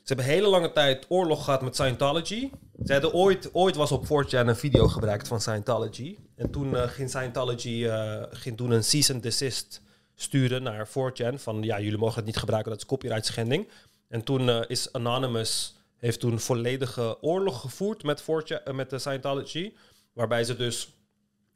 [0.03, 2.49] Ze hebben hele lange tijd oorlog gehad met Scientology.
[2.85, 6.17] Ze hadden ooit, ooit was op 4chan een video gebruikt van Scientology.
[6.35, 7.87] En toen ging Scientology
[8.31, 9.81] ging toen een cease and desist
[10.15, 11.33] sturen naar 4chan.
[11.35, 13.67] Van ja, jullie mogen het niet gebruiken, dat is copyright schending.
[14.07, 19.73] En toen is Anonymous heeft toen volledige oorlog gevoerd met, 4chan, met de Scientology.
[20.13, 20.93] Waarbij ze dus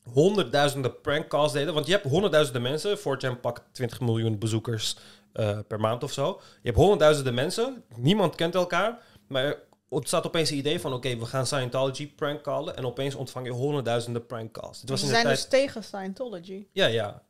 [0.03, 1.73] honderdduizenden prankcalls deden.
[1.73, 2.97] Want je hebt honderdduizenden mensen.
[2.97, 4.95] 4chan pakt 20 miljoen bezoekers
[5.39, 6.41] uh, per maand of zo.
[6.41, 7.83] Je hebt honderdduizenden mensen.
[7.95, 8.99] Niemand kent elkaar.
[9.27, 10.93] Maar er ontstaat opeens het idee van...
[10.93, 12.77] oké, okay, we gaan Scientology prankcallen.
[12.77, 14.79] En opeens ontvang je honderdduizenden prankcalls.
[14.79, 15.35] Dit was Ze zijn tijd...
[15.35, 16.67] dus tegen Scientology?
[16.71, 17.21] Ja, ja.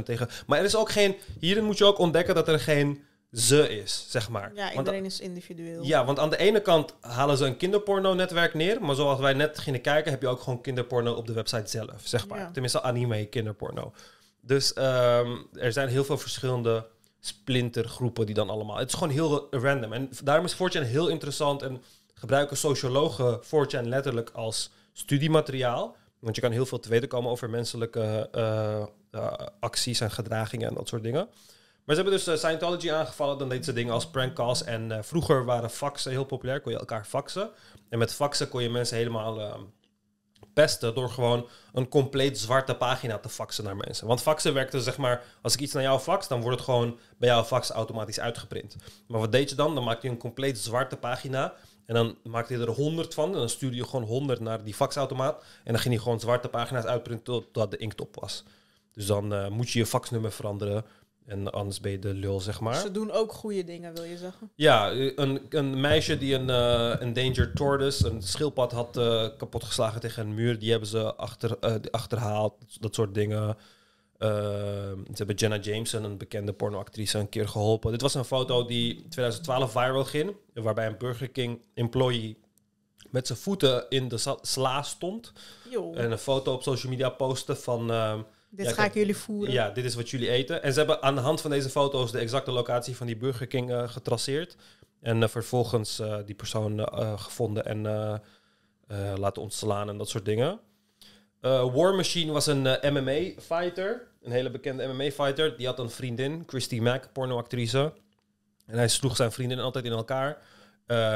[0.00, 0.28] 100% tegen.
[0.46, 1.16] Maar er is ook geen...
[1.40, 3.02] Hierin moet je ook ontdekken dat er geen
[3.34, 4.50] ze is, zeg maar.
[4.54, 5.82] Ja, iedereen want, is individueel.
[5.82, 9.58] Ja, want aan de ene kant halen ze een kinderporno-netwerk neer, maar zoals wij net
[9.58, 12.38] gingen kijken, heb je ook gewoon kinderporno op de website zelf, zeg maar.
[12.38, 12.50] Ja.
[12.50, 13.92] Tenminste, anime kinderporno.
[14.40, 16.86] Dus um, er zijn heel veel verschillende
[17.26, 18.76] splintergroepen die dan allemaal...
[18.76, 19.92] Het is gewoon heel random.
[19.92, 21.82] En daarom is 4chan heel interessant en
[22.14, 25.96] gebruiken sociologen 4chan letterlijk als studiemateriaal.
[26.18, 28.82] Want je kan heel veel te weten komen over menselijke uh,
[29.20, 31.28] uh, acties en gedragingen en dat soort dingen.
[31.84, 33.38] Maar ze hebben dus uh, Scientology aangevallen.
[33.38, 34.64] Dan deden ze dingen als prankcalls.
[34.64, 36.60] En vroeger waren faxen heel populair.
[36.60, 37.50] Kon je elkaar faxen.
[37.88, 39.54] En met faxen kon je mensen helemaal uh,
[40.54, 40.94] pesten...
[40.94, 44.06] door gewoon een compleet zwarte pagina te faxen naar mensen.
[44.06, 45.22] Want faxen werkte zeg maar...
[45.42, 48.76] als ik iets naar jou fax, dan wordt het gewoon bij jouw fax automatisch uitgeprint.
[49.06, 49.74] Maar wat deed je dan?
[49.74, 51.54] Dan maakte je een compleet zwarte pagina...
[51.86, 53.32] En dan maakte je er honderd van.
[53.32, 55.44] En dan stuurde je gewoon honderd naar die faxautomaat.
[55.64, 58.44] En dan ging je gewoon zwarte pagina's uitprinten totdat de inkt op was.
[58.92, 60.84] Dus dan moet je je faxnummer veranderen.
[61.26, 62.74] En anders ben je de lul, zeg maar.
[62.74, 64.50] Ze doen ook goede dingen, wil je zeggen?
[64.54, 70.26] Ja, een, een meisje die een uh, endangered tortoise, een schildpad had uh, kapotgeslagen tegen
[70.26, 73.56] een muur, die hebben ze achter, uh, achterhaald, dat soort dingen.
[74.18, 77.90] ze hebben Jenna Jameson, een bekende pornoactrice, een keer geholpen.
[77.90, 82.38] Dit was een foto die 2012 viral ging, waarbij een Burger King employee
[83.10, 85.32] met zijn voeten in de sla stond.
[85.70, 85.92] Yo.
[85.92, 87.90] En een foto op social media postte van
[88.56, 89.52] dit ga ik jullie voeren.
[89.52, 90.62] Ja, dit is wat jullie eten.
[90.62, 93.46] En ze hebben aan de hand van deze foto's de exacte locatie van die Burger
[93.46, 94.56] King uh, getraceerd.
[95.00, 96.88] En uh, vervolgens uh, die persoon
[97.18, 97.82] gevonden en
[99.18, 100.60] laten ontslaan en dat soort dingen.
[101.40, 104.08] War Machine was een MMA-fighter.
[104.22, 105.56] Een hele bekende MMA-fighter.
[105.56, 107.92] Die had een vriendin, Christy Mack, pornoactrice.
[108.66, 110.38] En hij sloeg zijn vriendin altijd in elkaar.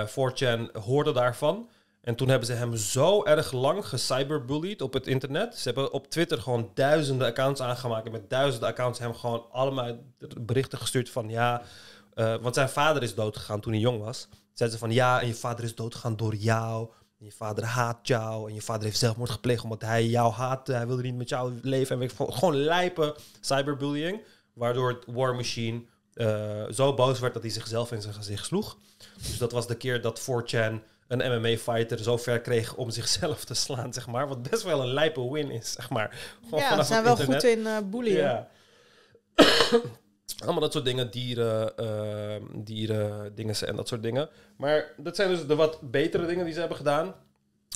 [0.07, 1.69] 4chan hoorde daarvan.
[2.01, 5.57] En toen hebben ze hem zo erg lang gecyberbullied op het internet.
[5.57, 8.07] Ze hebben op Twitter gewoon duizenden accounts aangemaakt.
[8.07, 9.99] En met duizenden accounts hem gewoon allemaal
[10.41, 11.63] berichten gestuurd van ja.
[12.15, 14.29] Uh, want zijn vader is doodgegaan toen hij jong was.
[14.53, 16.91] Zeiden ze van ja, en je vader is doodgegaan door jou.
[17.19, 18.49] En je vader haat jou.
[18.49, 20.73] En je vader heeft zelfmoord gepleegd omdat hij jou haatte.
[20.73, 22.03] Hij wilde niet met jou leven.
[22.03, 24.21] En gewoon lijpen cyberbullying.
[24.53, 25.83] Waardoor het War Machine
[26.15, 28.77] uh, zo boos werd dat hij zichzelf in zijn gezicht sloeg.
[29.17, 33.55] Dus dat was de keer dat 4chan een MMA-fighter zo ver kreeg om zichzelf te
[33.55, 34.29] slaan, zeg maar.
[34.29, 36.37] Wat best wel een lijpe win is, zeg maar.
[36.45, 38.07] Gewoon ja, ze zijn wel goed in uh.
[38.07, 38.49] Ja.
[40.45, 44.29] Allemaal dat soort dingen, dieren, uh, dieren, dingen en dat soort dingen.
[44.57, 47.15] Maar dat zijn dus de wat betere dingen die ze hebben gedaan.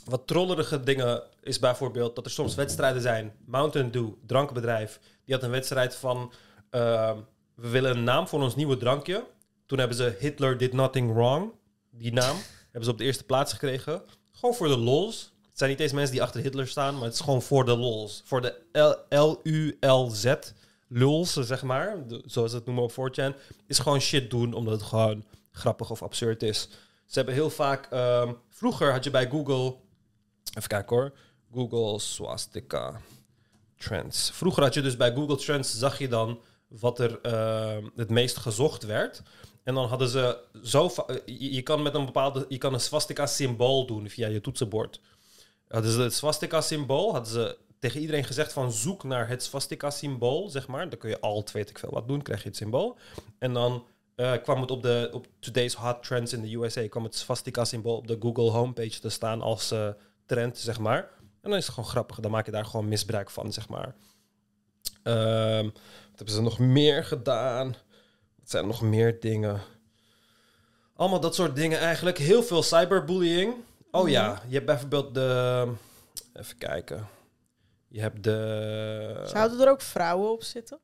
[0.05, 3.33] Wat trollerige dingen is bijvoorbeeld dat er soms wedstrijden zijn.
[3.45, 6.33] Mountain Dew, drankbedrijf, die had een wedstrijd van...
[6.71, 7.13] Uh,
[7.55, 9.25] we willen een naam voor ons nieuwe drankje.
[9.67, 11.53] Toen hebben ze Hitler did nothing wrong,
[11.91, 12.37] die naam
[12.73, 14.03] hebben ze op de eerste plaats gekregen.
[14.33, 15.33] Gewoon voor de lols.
[15.49, 17.77] Het zijn niet eens mensen die achter Hitler staan, maar het is gewoon voor de
[17.77, 18.23] lols.
[18.25, 18.55] Voor de
[19.09, 20.35] L-U-L-Z
[20.93, 21.97] lulz, zeg maar.
[22.25, 23.37] Zoals ze het noemen op 4chan.
[23.67, 26.69] Is gewoon shit doen omdat het gewoon grappig of absurd is.
[27.07, 27.87] Ze hebben heel vaak...
[27.91, 29.77] ehm, vroeger had je bij Google...
[30.55, 31.13] Even kijken hoor.
[31.55, 33.01] Google swastika
[33.77, 34.31] trends.
[34.31, 35.79] Vroeger had je dus bij Google Trends...
[35.79, 39.23] zag je dan wat er ehm, het meest gezocht werd.
[39.65, 40.91] En dan hadden ze zo...
[41.27, 42.47] Je, kan met een bepaalde...
[42.49, 45.01] Je kan een swastika symbool doen via je toetsenbord.
[45.69, 47.13] Hadden ze het swastika symbool...
[47.13, 50.89] Hadden ze tegen iedereen gezegd van zoek naar het swastika symbool, zeg maar.
[50.89, 52.99] Dan kun je alt, weet ik veel wat doen, krijg je het symbool.
[53.39, 56.89] En dan eh, kwam het op de op Today's Hot Trends in de USA...
[56.89, 59.89] kwam het swastika symbool op de Google homepage te staan als eh,
[60.27, 61.09] trend, zeg maar.
[61.43, 62.21] En dan is het gewoon grappig.
[62.21, 63.95] Dan maak je daar gewoon misbruik van, zeg maar.
[65.03, 67.75] Ehm, wat hebben ze nog meer gedaan?
[68.53, 69.61] Zijn er nog meer dingen?
[70.97, 72.19] Allemaal dat soort dingen eigenlijk.
[72.19, 73.55] Heel veel cyberbullying.
[73.91, 75.69] Oh ja, je hebt bijvoorbeeld de...
[76.33, 77.09] Even kijken.
[77.89, 79.23] Je hebt de...
[79.27, 80.79] Zouden er ook vrouwen op zitten?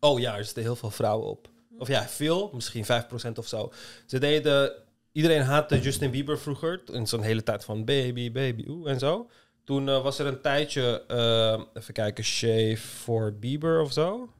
[0.00, 1.48] Oh ja, er zitten heel veel vrouwen op.
[1.78, 2.88] Of ja, veel, misschien 5%
[3.34, 3.72] of zo.
[4.06, 4.72] Ze deden.
[5.12, 6.82] Iedereen haatte Justin Bieber vroeger.
[6.92, 9.30] In zo'n hele tijd van baby, baby, oeh en zo.
[9.64, 11.04] Toen eh, was er een tijdje.
[11.08, 14.30] eh, even kijken, shave voor Bieber of zo.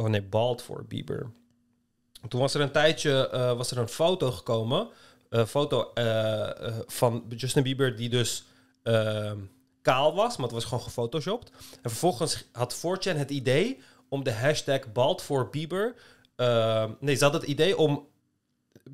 [0.00, 1.30] Oh nee, bald voor Bieber.
[2.28, 3.28] Toen was er een tijdje.
[3.28, 4.88] eh, was er een foto gekomen.
[5.28, 8.44] Een foto eh, eh, van Justin Bieber die dus.
[8.82, 9.38] ehm,
[9.82, 11.50] kaal was, maar het was gewoon gefotoshopt.
[11.82, 15.94] En vervolgens had 4chan het idee om de hashtag bald voor Bieber...
[16.36, 18.06] eh, nee, ze hadden het idee om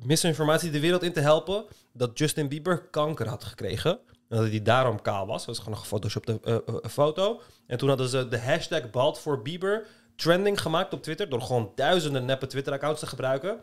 [0.03, 1.65] misinformatie de wereld in te helpen...
[1.93, 3.99] dat Justin Bieber kanker had gekregen.
[4.29, 5.37] En dat hij daarom kaal was.
[5.37, 7.41] Dat was gewoon een gefotoshopte eh, eh, foto.
[7.67, 9.87] En toen hadden ze de hashtag bald voor Bieber
[10.17, 11.29] trending gemaakt op Twitter...
[11.29, 13.59] door gewoon duizenden neppe Twitter-accounts te gebruiken...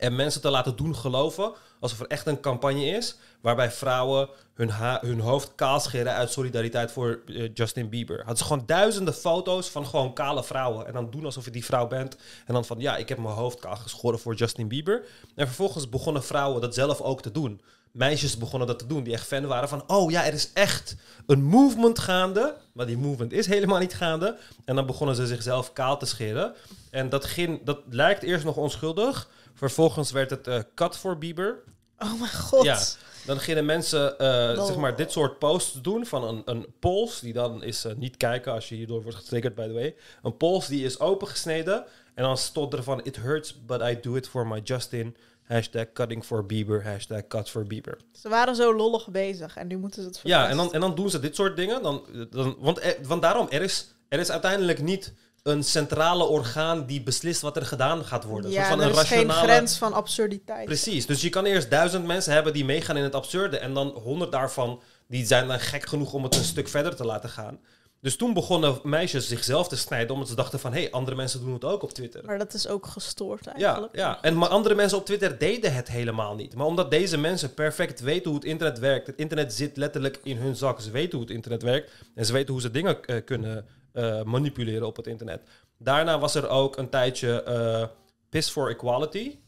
[0.00, 3.16] En mensen te laten doen geloven alsof er echt een campagne is.
[3.40, 8.16] waarbij vrouwen hun, hun hoofd kaal scheren uit solidariteit voor eh, Justin Bieber.
[8.16, 10.86] Hadden ze gewoon duizenden foto's van gewoon kale vrouwen.
[10.86, 12.16] En dan doen alsof je die vrouw bent.
[12.46, 15.04] En dan van ja, ik heb mijn hoofd kaal geschoren voor Justin Bieber.
[15.34, 17.60] En vervolgens begonnen vrouwen dat zelf ook te doen.
[17.92, 19.82] Meisjes begonnen dat te doen, die echt fan waren van...
[19.86, 22.56] oh ja, er is echt een movement gaande.
[22.72, 24.38] Maar die movement is helemaal niet gaande.
[24.64, 26.54] En dan begonnen ze zichzelf kaal te scheren.
[26.90, 29.28] En dat, ging, dat lijkt eerst nog onschuldig...
[29.54, 31.62] Vervolgens werd het eh cut voor Bieber.
[31.98, 32.64] Oh mijn god.
[32.64, 32.78] Ja,
[33.26, 37.32] dan gingen mensen eh, zeg maar dit soort posts doen van een, een pols die
[37.32, 39.94] dan is eh, niet kijken als je hierdoor wordt getriggerd by the way.
[40.22, 44.14] Een pols die is opengesneden en dan stond er van it hurts but I do
[44.14, 45.16] it for my Justin.
[45.50, 46.84] Hashtag cutting for Bieber.
[46.84, 47.98] Hashtag cut for Bieber.
[48.12, 50.94] Ze waren zo lollig bezig en nu moeten ze het Ja, en dan, en dan
[50.94, 51.82] doen ze dit soort dingen.
[51.82, 56.86] Dan, dan, want, eh, want daarom, er is, er is uiteindelijk niet een centrale orgaan
[56.86, 58.50] die beslist wat er gedaan gaat worden.
[58.50, 60.64] Ja, van er een is geen rationale- grens van absurditeit.
[60.64, 63.58] Precies, dus je kan eerst duizend mensen hebben die meegaan in het absurde.
[63.58, 67.04] En dan honderd daarvan die zijn dan gek genoeg om het een stuk verder te
[67.04, 67.60] laten gaan.
[68.00, 70.72] Dus toen begonnen meisjes zichzelf te snijden omdat ze dachten van...
[70.72, 72.24] hé, hey, andere mensen doen het ook op Twitter.
[72.24, 73.96] Maar dat is ook gestoord Ja, eigenlijk.
[73.96, 74.22] ja.
[74.22, 76.54] En maar andere mensen op Twitter deden het helemaal niet.
[76.54, 79.06] Maar omdat deze mensen perfect weten hoe het internet werkt...
[79.06, 80.80] het internet zit letterlijk in hun zak.
[80.80, 81.92] Ze weten hoe het internet werkt.
[82.14, 85.40] En ze weten hoe ze dingen eh, kunnen eh, manipuleren op het internet.
[85.78, 87.84] Daarna was er ook een tijdje eh
[88.28, 89.38] Piss for Equality...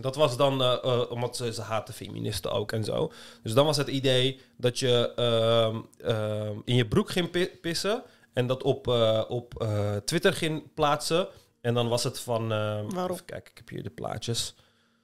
[0.00, 3.12] Dat was dan eh, eh, omdat ze, ze haten feministen ook en zo.
[3.42, 5.76] Dus dan was het idee dat je ehm,
[6.10, 9.66] ehm, in je broek ging pi- pissen en dat op, eh, op
[10.04, 11.28] Twitter ging plaatsen.
[11.60, 12.48] En dan was het van.
[12.48, 13.10] Waarom?
[13.10, 14.54] Even kijken, ik heb hier de plaatjes.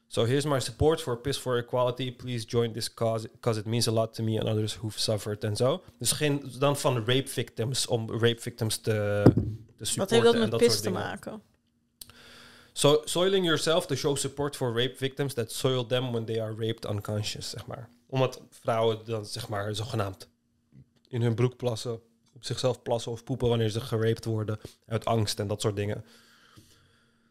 [0.09, 2.13] So here's my support for Piss for Equality.
[2.17, 5.45] Please join this cause because it means a lot to me and others who've suffered
[5.45, 5.83] en zo.
[5.99, 9.23] Dus geen dan van rape victims om rape victims te,
[9.77, 9.99] te supporten.
[9.99, 11.07] Wat heeft dat en met dat pis soort te dingen.
[11.07, 11.43] maken?
[12.77, 16.55] So, soiling yourself to show support for rape victims that soil them when they are
[16.55, 17.89] raped unconscious, zeg maar.
[18.07, 20.29] Omdat vrouwen dan, zeg maar, zogenaamd
[21.09, 21.93] in hun broek plassen,
[22.35, 26.05] op zichzelf plassen of poepen wanneer ze geraped worden uit angst en dat soort dingen.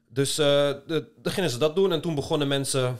[0.10, 3.00] Dus eh de, dan gingen ze dat doen en toen begonnen mensen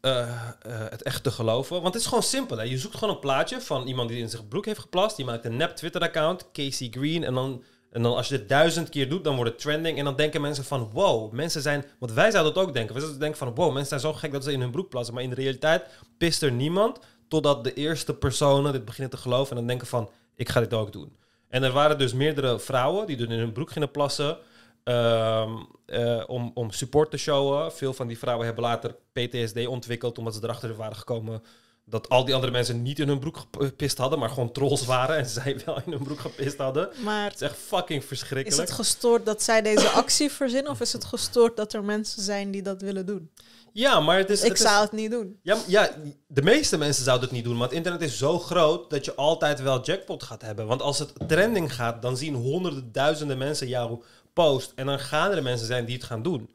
[0.00, 1.82] eh, eh, het echt te geloven.
[1.82, 2.56] Want het is gewoon simpel.
[2.56, 2.62] Hè?
[2.62, 5.16] Je zoekt gewoon een plaatje van iemand die in zijn broek heeft geplast.
[5.16, 7.24] Die maakt een nep Twitter-account, Casey Green.
[7.24, 9.98] En dan, en dan als je dit duizend keer doet, dan wordt het trending.
[9.98, 11.84] En dan denken mensen van, wow, mensen zijn...
[11.98, 12.94] Want wij zouden het ook denken.
[12.94, 15.14] We zouden denken van, wow, mensen zijn zo gek dat ze in hun broek plassen.
[15.14, 15.84] Maar in de realiteit
[16.18, 16.98] pist er niemand.
[17.28, 19.50] Totdat de eerste personen dit beginnen te geloven.
[19.50, 21.16] En dan denken van, ik ga dit ook doen.
[21.48, 24.38] En er waren dus meerdere vrouwen die er in hun broek gingen plassen.
[24.84, 25.50] ehm,
[25.86, 27.72] eh, om, om support te showen.
[27.72, 31.42] Veel van die vrouwen hebben later PTSD ontwikkeld omdat ze erachter waren gekomen
[31.88, 35.16] dat al die andere mensen niet in hun broek gepist hadden, maar gewoon trolls waren
[35.16, 36.88] en zij wel in hun broek gepist hadden.
[37.04, 38.68] Maar Het is echt fucking is verschrikkelijk.
[38.68, 40.72] het gestoord dat zij deze actie verzinnen?
[40.72, 43.30] Of is het gestoord dat er mensen zijn die dat willen doen?
[43.72, 44.42] Ja, maar het is...
[44.42, 45.38] ik het is- zou het niet doen.
[45.42, 45.90] Ja, ja,
[46.26, 49.60] de meeste mensen zouden het niet doen, want internet is zo groot dat je altijd
[49.60, 50.66] wel jackpot gaat hebben.
[50.66, 55.30] Want als het trending gaat, dan zien honderden, duizenden mensen jouw post en dan gaan
[55.30, 56.50] er mensen zijn die het gaan doen.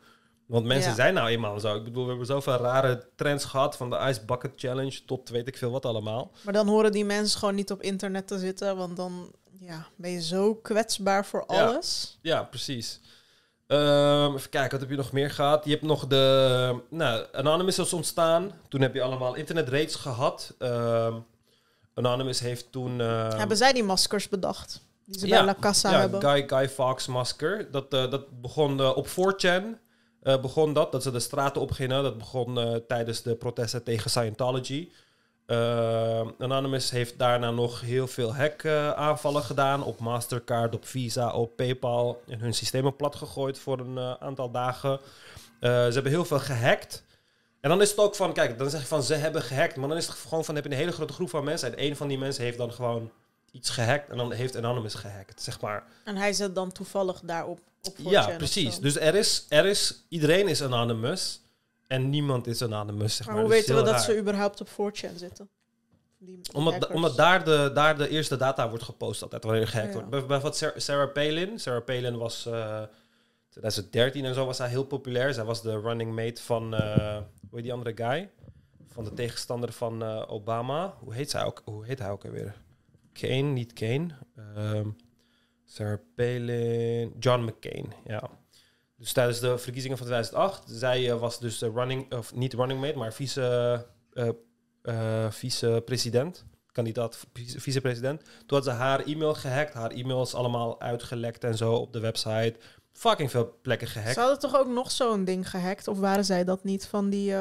[0.51, 0.95] Want mensen Ja.
[0.95, 1.75] zijn nou eenmaal zo.
[1.75, 5.47] Ik bedoel, we hebben zoveel rare trends gehad, van de Ice Bucket Challenge tot weet
[5.47, 6.31] ik veel wat allemaal.
[6.41, 10.11] Maar dan horen die mensen gewoon niet op internet te zitten, want dan ja, ben
[10.11, 11.65] je zo kwetsbaar voor Ja.
[11.67, 12.17] alles.
[12.21, 12.99] Ja, precies.
[13.67, 15.65] Ehm, even kijken, wat heb je nog meer gehad?
[15.65, 16.75] Je hebt nog de...
[16.89, 18.51] Nou, Anonymous is ontstaan.
[18.69, 20.53] Toen heb je allemaal internet raids gehad.
[20.57, 21.13] Ehm,
[21.93, 23.01] Anonymous heeft toen...
[23.01, 24.81] ehm, Hebben zij die maskers bedacht?
[25.05, 26.21] Die ze Ja, bij La Casa ja, hebben?
[26.21, 27.71] Guy, Guy Fawkes masker.
[27.71, 29.63] Dat, eh, dat begon eh, op 4chan.
[30.21, 32.03] Eh, begon dat, dat ze de straten opgingen.
[32.03, 34.89] Dat begon eh, tijdens de protesten tegen Scientology.
[35.45, 39.83] Eh, Anonymous heeft daarna nog heel veel hack-aanvallen gedaan.
[39.83, 42.21] Op Mastercard, op Visa, op PayPal.
[42.27, 44.99] En hun systemen platgegooid voor een aantal dagen.
[45.59, 47.03] Ze hebben heel veel gehackt.
[47.59, 49.75] En dan is het ook van, kijk, dan zeg je van ze hebben gehackt.
[49.75, 51.71] Maar dan is het gewoon van, heb je een hele grote groep van mensen.
[51.77, 53.11] En een van die mensen heeft dan gewoon
[53.51, 54.09] iets gehackt.
[54.09, 55.83] En dan heeft Anonymous gehackt, zeg maar.
[56.03, 57.59] En hij zit dan toevallig daarop.
[57.83, 58.79] Op 4chan Ja, precies.
[58.79, 61.41] Dus er is, er is, iedereen is anonymous
[61.87, 63.43] en niemand is anonymous, zeg maar maar.
[63.43, 63.99] hoe weten we dat raar.
[64.03, 65.49] ze überhaupt op 4chan zitten?
[66.17, 69.87] Die Omdat, omdat daar, de, daar de eerste data wordt gepost altijd, wanneer er gehackt
[69.89, 69.93] Ja.
[69.93, 70.09] wordt.
[70.09, 71.59] Bij- Bijvoorbeeld Sarah, Palin.
[71.59, 72.45] Sarah Palin was...
[72.45, 72.81] eh
[73.49, 75.33] 2013 en zo was hij heel populair.
[75.33, 76.73] Zij was de running mate van...
[76.75, 78.29] eh hoe heet die andere guy?
[78.87, 80.93] Van de tegenstander van eh, Obama.
[80.99, 82.55] Hoe heet, zij ook, hoe heet hij ook alweer?
[83.21, 84.07] Kane, niet Kane.
[84.35, 84.89] Ehm,
[85.65, 87.13] Sarah Palin...
[87.19, 88.29] John McCain, ja.
[88.97, 90.63] Dus tijdens de verkiezingen van 2008...
[90.65, 92.13] Zij eh, was dus de running...
[92.13, 93.85] Of niet running mate, maar vice...
[94.13, 94.29] eh,
[94.81, 98.21] eh, vice-president, kandidaat vice- vice-president.
[98.21, 102.55] Toen had ze haar e-mail gehackt, haar e-mails allemaal uitgelekt en zo op de website.
[102.91, 104.13] Fucking veel plekken gehackt.
[104.13, 105.87] Ze hadden toch ook nog zo'n ding gehackt?
[105.87, 107.35] Of waren zij dat niet van die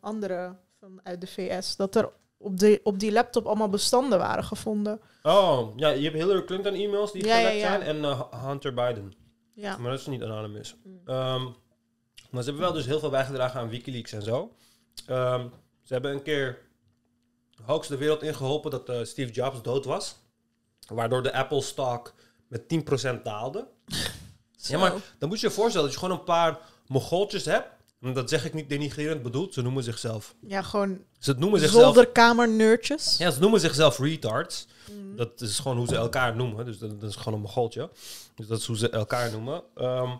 [0.00, 1.76] andere van uit de VS?
[1.76, 2.10] Dat er
[2.44, 5.00] op, de, op die laptop allemaal bestanden waren gevonden.
[5.22, 7.68] Oh, ja, je hebt Hillary Clinton e-mails die Ja, ja, gelekt ja.
[7.68, 9.14] zijn en eh, Hunter Biden.
[9.54, 9.76] Ja.
[9.76, 10.76] Maar dat is niet anonymous.
[10.84, 11.00] Mm.
[11.04, 11.44] Ehm,
[12.30, 14.54] maar ze hebben wel dus heel veel bijgedragen aan Wikileaks en zo.
[15.06, 15.48] Ehm,
[15.82, 16.58] ze hebben een keer
[17.62, 20.16] hoogst de wereld ingeholpen dat eh, Steve Jobs dood was.
[20.88, 22.14] Waardoor de Apple stock
[22.48, 23.66] met 10% daalde.
[24.66, 27.68] Ja, maar dan moet je je voorstellen dat je gewoon een paar mogoltjes hebt.
[28.12, 30.34] Dat zeg ik niet denigrerend bedoeld, ze noemen zichzelf.
[30.46, 31.82] Ja, gewoon Ze noemen zichzelf.
[31.84, 33.16] zolderkamer-nerdjes.
[33.18, 34.66] Ja, ze noemen zichzelf retards.
[34.92, 35.16] Mm.
[35.16, 36.64] Dat is gewoon hoe ze elkaar noemen.
[36.64, 37.90] Dus dat, dat is gewoon een mogoltje.
[38.34, 39.62] Dus dat is hoe ze elkaar noemen.
[39.74, 40.10] Ehm,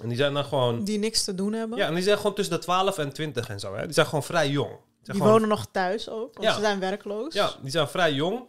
[0.00, 0.84] en die zijn dan gewoon.
[0.84, 1.78] Die niks te doen hebben.
[1.78, 3.74] Ja, en die zijn gewoon tussen de 12 en 20 en zo.
[3.74, 3.84] Hè.
[3.84, 4.68] Die zijn gewoon vrij jong.
[4.70, 6.54] Die zijn die gewoon- wonen nog thuis ook, want Ja.
[6.54, 7.34] ze zijn werkloos.
[7.34, 8.42] Ja, die zijn vrij jong.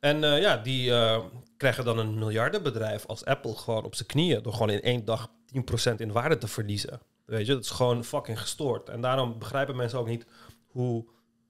[0.00, 1.24] En eh, ja, die eh,
[1.56, 4.42] krijgen dan een miljardenbedrijf als Apple gewoon op zijn knieën.
[4.42, 7.00] Door gewoon in één dag 10% in waarde te verliezen.
[7.26, 8.88] Weet je, dat is gewoon fucking gestoord.
[8.88, 10.26] En daarom begrijpen mensen ook niet
[10.66, 11.04] hoe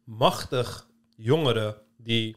[0.04, 2.36] machtig jongeren die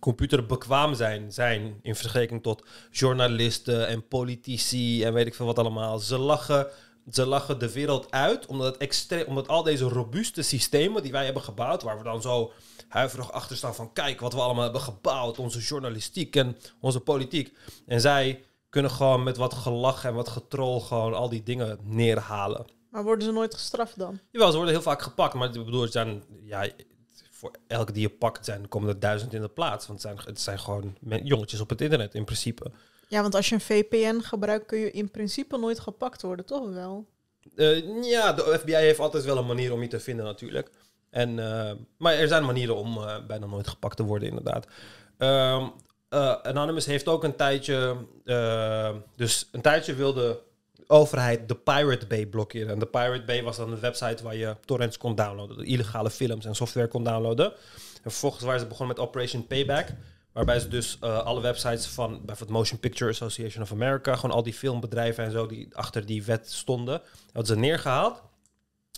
[0.00, 5.98] computerbekwaam zijn, zijn in vergelijking tot journalisten en politici en weet ik veel wat allemaal.
[5.98, 6.66] Ze lachen,
[7.10, 11.24] ze lachen de wereld uit omdat, het extre- omdat al deze robuuste systemen die wij
[11.24, 12.52] hebben gebouwd, waar we dan zo
[12.88, 17.56] huiverig achter staan van kijk wat we allemaal hebben gebouwd, onze journalistiek en onze politiek.
[17.86, 22.66] En zij kunnen gewoon met wat gelach en wat getrol gewoon al die dingen neerhalen.
[22.90, 24.20] Maar worden ze nooit gestraft dan?
[24.30, 26.68] Jawel, ze worden heel vaak gepakt, maar ik bedoel, zijn, ja,
[27.30, 29.86] voor elke die je pakt zijn, komen er duizend in de plaats.
[29.86, 32.70] Want het zijn, het zijn gewoon jongetjes op het internet in principe.
[33.08, 36.72] Ja, want als je een VPN gebruikt, kun je in principe nooit gepakt worden, toch
[36.72, 37.06] wel?
[37.56, 40.70] Eh, ja, de FBI heeft altijd wel een manier om je te vinden natuurlijk.
[41.10, 44.66] En, eh, maar er zijn manieren om eh, bijna nooit gepakt te worden, inderdaad.
[45.18, 45.68] Ehm,
[46.10, 47.96] eh, Anonymous heeft ook een tijdje...
[48.24, 50.42] eh, dus een tijdje wilde
[50.72, 52.72] de overheid de Pirate Bay blokkeren.
[52.72, 55.58] En de Pirate Bay was dan een website waar je torrents kon downloaden.
[55.58, 57.52] de illegale films en software kon downloaden.
[58.02, 59.88] En vervolgens waren ze begonnen met Operation Payback.
[60.32, 64.42] Waarbij ze dus eh, alle websites van bijvoorbeeld Motion Picture Association of America, gewoon al
[64.42, 68.22] die filmbedrijven en zo die achter die wet stonden, hadden ze neergehaald.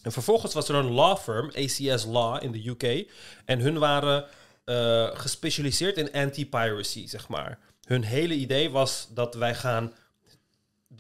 [0.03, 3.11] En vervolgens was er een law firm, ACS Law in de UK.
[3.45, 4.25] En hun waren
[4.65, 7.59] eh, gespecialiseerd in anti-piracy, zeg maar.
[7.85, 9.93] Hun hele idee was dat wij gaan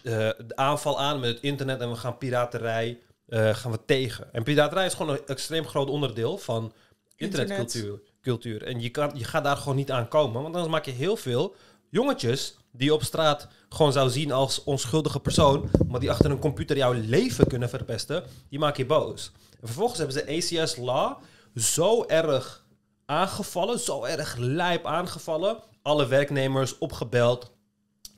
[0.03, 0.13] eh,
[0.47, 4.33] de aanval aan met het internet en we gaan piraterij eh, gaan we tegen.
[4.33, 6.73] En piraterij is gewoon een extreem groot onderdeel van
[7.17, 8.01] internetcultuur.
[8.21, 8.63] Cultuur.
[8.63, 11.17] En je, kan, je gaat daar gewoon niet aan komen, want anders maak je heel
[11.17, 11.55] veel
[11.89, 16.39] jongetjes die je op straat gewoon zou zien als onschuldige persoon, maar die achter een
[16.39, 19.33] computer jouw leven kunnen verpesten, die maak je boos.
[19.61, 21.17] En vervolgens hebben ze ACS Law
[21.55, 22.62] zo erg
[23.07, 25.57] aangevallen, zo erg lijp aangevallen.
[25.83, 27.51] Alle werknemers opgebeld,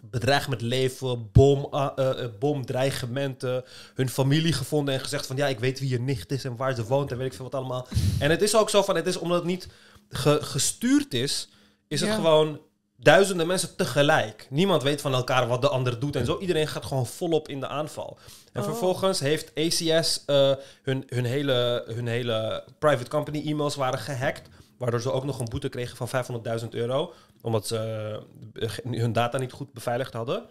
[0.03, 5.59] bedreigd met leven, bom, uh, uh, bomdreigementen, hun familie gevonden en gezegd van ja, ik
[5.59, 7.89] weet wie je nicht is en waar ze woont en weet ik veel wat allemaal.
[8.19, 9.69] En het is ook zo van, het is omdat het niet
[10.09, 11.49] ge gestuurd is,
[11.89, 12.61] is het gewoon
[12.97, 14.47] duizenden mensen tegelijk.
[14.51, 16.39] Niemand weet van elkaar wat de ander doet en zo.
[16.39, 18.19] Iedereen gaat gewoon volop in de aanval.
[18.53, 18.69] En Oh.
[18.69, 24.49] vervolgens heeft ACS uh, hun, hun, hele, hun hele private company e-mails waren gehackt.
[24.85, 27.13] Waardoor ze ook nog een boete kregen van 500.000 euro.
[27.41, 28.21] Omdat ze
[28.55, 28.71] uh,
[29.01, 30.47] hun data niet goed beveiligd hadden.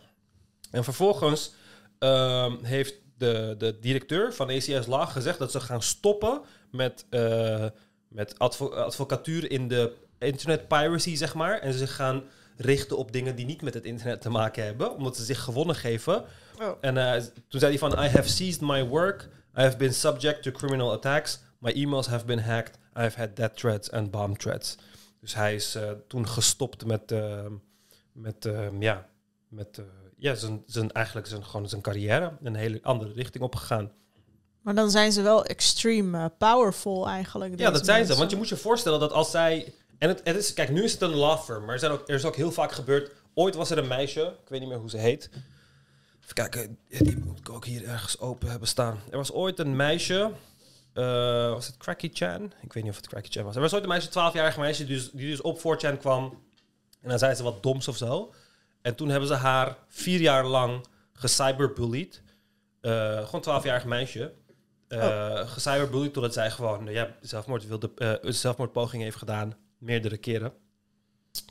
[0.72, 1.54] En vervolgens
[2.00, 6.42] uh, heeft de, de directeur van ACS Law gezegd dat ze gaan stoppen
[6.72, 7.66] met, uh,
[8.08, 11.60] met advo advocatuur in de internet piracy, zeg maar.
[11.60, 12.24] En ze gaan
[12.58, 14.96] richten op dingen die niet met het internet te maken hebben.
[14.96, 16.24] Omdat ze zich gewonnen geven.
[16.62, 16.78] Oh.
[16.82, 17.14] En uh,
[17.48, 17.92] toen zei hij van...
[17.92, 19.30] I have seized my work.
[19.58, 21.40] I have been subject to criminal attacks.
[21.60, 22.82] My emails have been hacked.
[22.98, 24.76] I have had death threats and bomb threats.
[25.20, 27.12] Dus hij is uh, toen gestopt met...
[27.12, 27.46] Uh,
[28.12, 29.10] met ja,
[29.48, 29.82] met
[30.18, 32.38] ja, zijn, zijn, eigenlijk zijn, gewoon zijn carrière.
[32.44, 33.92] Een hele andere richting opgegaan.
[34.62, 37.60] Maar dan zijn ze wel extreme powerful eigenlijk.
[37.60, 38.16] Ja, dat zijn ze.
[38.16, 39.74] Want je moet je voorstellen dat als zij...
[39.98, 42.10] En het, het is, kijk, nu is het een law firm, maar er, zijn ook,
[42.10, 43.12] er is ook heel vaak gebeurd.
[43.34, 45.30] Ooit was er een meisje, ik weet niet meer hoe ze heet.
[46.22, 49.00] Even kijken, die moet ik ook hier ergens open hebben staan.
[49.12, 50.32] Er was ooit een meisje,
[50.94, 52.54] uh, was het Cracky Chan?
[52.62, 53.56] Ik weet niet of het Cracky Chan was.
[53.56, 56.24] Er was ooit een meisje, 12-jarige meisje, die dus, die dus op 4chan kwam.
[57.02, 58.34] En dan zei ze wat doms of zo.
[58.82, 62.22] En toen hebben ze haar vier jaar lang gecyberbullied.
[62.82, 64.34] Uh, gewoon 12-jarig meisje.
[64.90, 65.50] Uh, oh.
[65.50, 69.56] Gecyberbullied totdat zij gewoon ja, zelfmoord wilde, uh, zelfmoordpoging heeft gedaan.
[69.78, 70.54] Meerdere keren.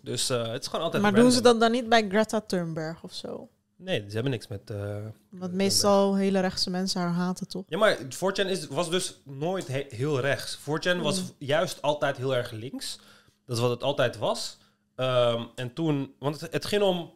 [0.03, 1.03] Dus het is gewoon altijd.
[1.03, 1.23] Maar random.
[1.23, 3.49] doen ze dat dan niet bij Greta Thunberg of zo?
[3.85, 4.71] Nee, ze hebben niks met.
[4.71, 4.97] Uh,
[5.29, 7.65] Want meestal hele rechtse mensen haar haten, toch?
[7.69, 10.59] Ja, maar 4chan is, was dus nooit he heel rechts.
[10.59, 11.29] 4chan was mm.
[11.39, 12.99] juist altijd heel erg links.
[13.47, 14.59] Dat is wat het altijd was.
[14.97, 17.13] Um, en toen, want het, het ging om.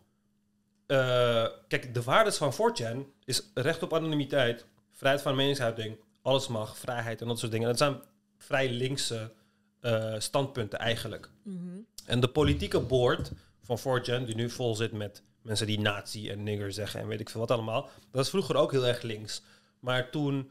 [0.86, 6.78] Uh, kijk, de waardes van 4chan is recht op anonimiteit, vrijheid van meningsuiting, alles mag,
[6.78, 7.68] vrijheid en dat soort dingen.
[7.68, 8.00] Dat zijn
[8.38, 9.32] vrij linkse
[9.80, 11.30] uh, standpunten eigenlijk.
[11.42, 11.86] Mm -hmm.
[12.04, 13.30] En de politieke board
[13.62, 17.20] van 4chan, die nu vol zit met mensen die nazi en nigger zeggen en weet
[17.20, 19.42] ik veel wat allemaal, dat is vroeger ook heel erg links.
[19.80, 20.50] Maar toen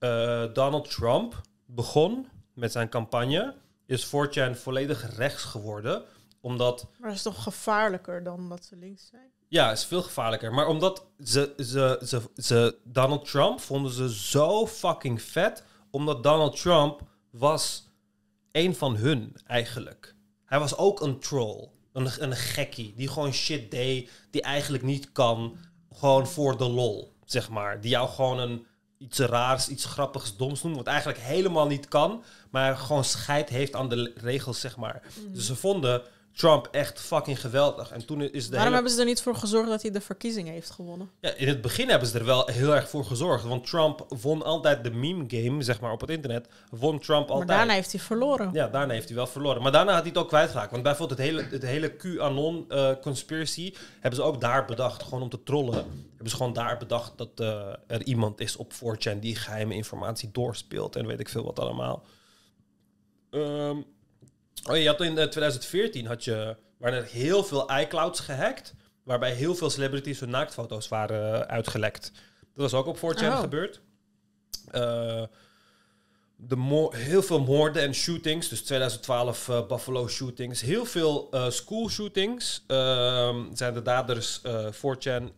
[0.00, 3.54] uh, Donald Trump begon met zijn campagne,
[3.86, 6.02] is 4chan volledig rechts geworden.
[6.40, 6.86] Omdat.
[6.98, 9.30] Maar dat is toch gevaarlijker dan dat ze links zijn?
[9.48, 10.52] Ja, is veel gevaarlijker.
[10.52, 15.64] Maar omdat ze, ze, ze, ze Donald Trump vonden ze zo fucking vet.
[15.90, 17.00] Omdat Donald Trump
[17.30, 17.88] was
[18.52, 20.14] een van hun eigenlijk.
[20.44, 21.68] Hij was ook een troll.
[21.92, 25.56] Een, een gekkie die gewoon shit deed die eigenlijk niet kan.
[25.94, 27.80] Gewoon voor de lol, zeg maar.
[27.80, 28.66] Die jou gewoon een
[28.98, 30.76] iets raars, iets grappigs, doms noemt.
[30.76, 32.22] Wat eigenlijk helemaal niet kan.
[32.50, 35.02] Maar gewoon scheid heeft aan de regels, zeg maar.
[35.26, 35.34] Mm.
[35.34, 37.90] Dus ze vonden Trump echt fucking geweldig.
[37.90, 38.74] En toen is de Waarom hele...
[38.74, 41.10] hebben ze er niet voor gezorgd dat hij de verkiezingen heeft gewonnen?
[41.20, 43.44] Ja, in het begin hebben ze er wel heel erg voor gezorgd.
[43.44, 46.48] Want Trump won altijd de meme game, zeg maar, op het internet.
[46.70, 47.48] Won Trump altijd.
[47.48, 48.50] Maar daarna heeft hij verloren.
[48.52, 49.62] Ja, daarna heeft hij wel verloren.
[49.62, 50.70] Maar daarna had hij het ook kwijtgeraakt.
[50.70, 55.02] Want bijvoorbeeld het hele, het hele QAnon uh, conspiracy hebben ze ook daar bedacht.
[55.02, 55.74] Gewoon om te trollen.
[55.74, 60.30] Hebben ze gewoon daar bedacht dat uh, er iemand is op 4chan die geheime informatie
[60.32, 60.96] doorspeelt.
[60.96, 62.04] En weet ik veel wat allemaal.
[63.30, 63.84] Um,
[64.70, 68.74] Oh, je had in 2014 had je, waren er heel veel iClouds gehackt.
[69.02, 72.12] Waarbij heel veel celebrities hun naaktfoto's waren uh, uitgelekt.
[72.40, 73.40] Dat was ook op 4chan Oh.
[73.40, 73.80] gebeurd.
[74.74, 75.22] Uh,
[76.36, 78.48] de heel veel moorden en shootings.
[78.48, 80.60] Dus 2012 uh, Buffalo shootings.
[80.60, 82.64] Heel veel uh, school shootings.
[83.52, 84.40] zijn de daders
[84.72, 85.34] 4chan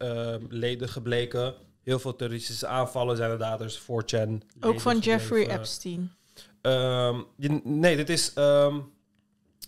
[0.49, 1.55] leden gebleken.
[1.83, 6.13] Heel veel terroristische aanvallen zijn de daders 4chan Ook van Jeffrey Epstein.
[6.63, 8.33] Um, je, nee, dit is...
[8.35, 8.93] Um,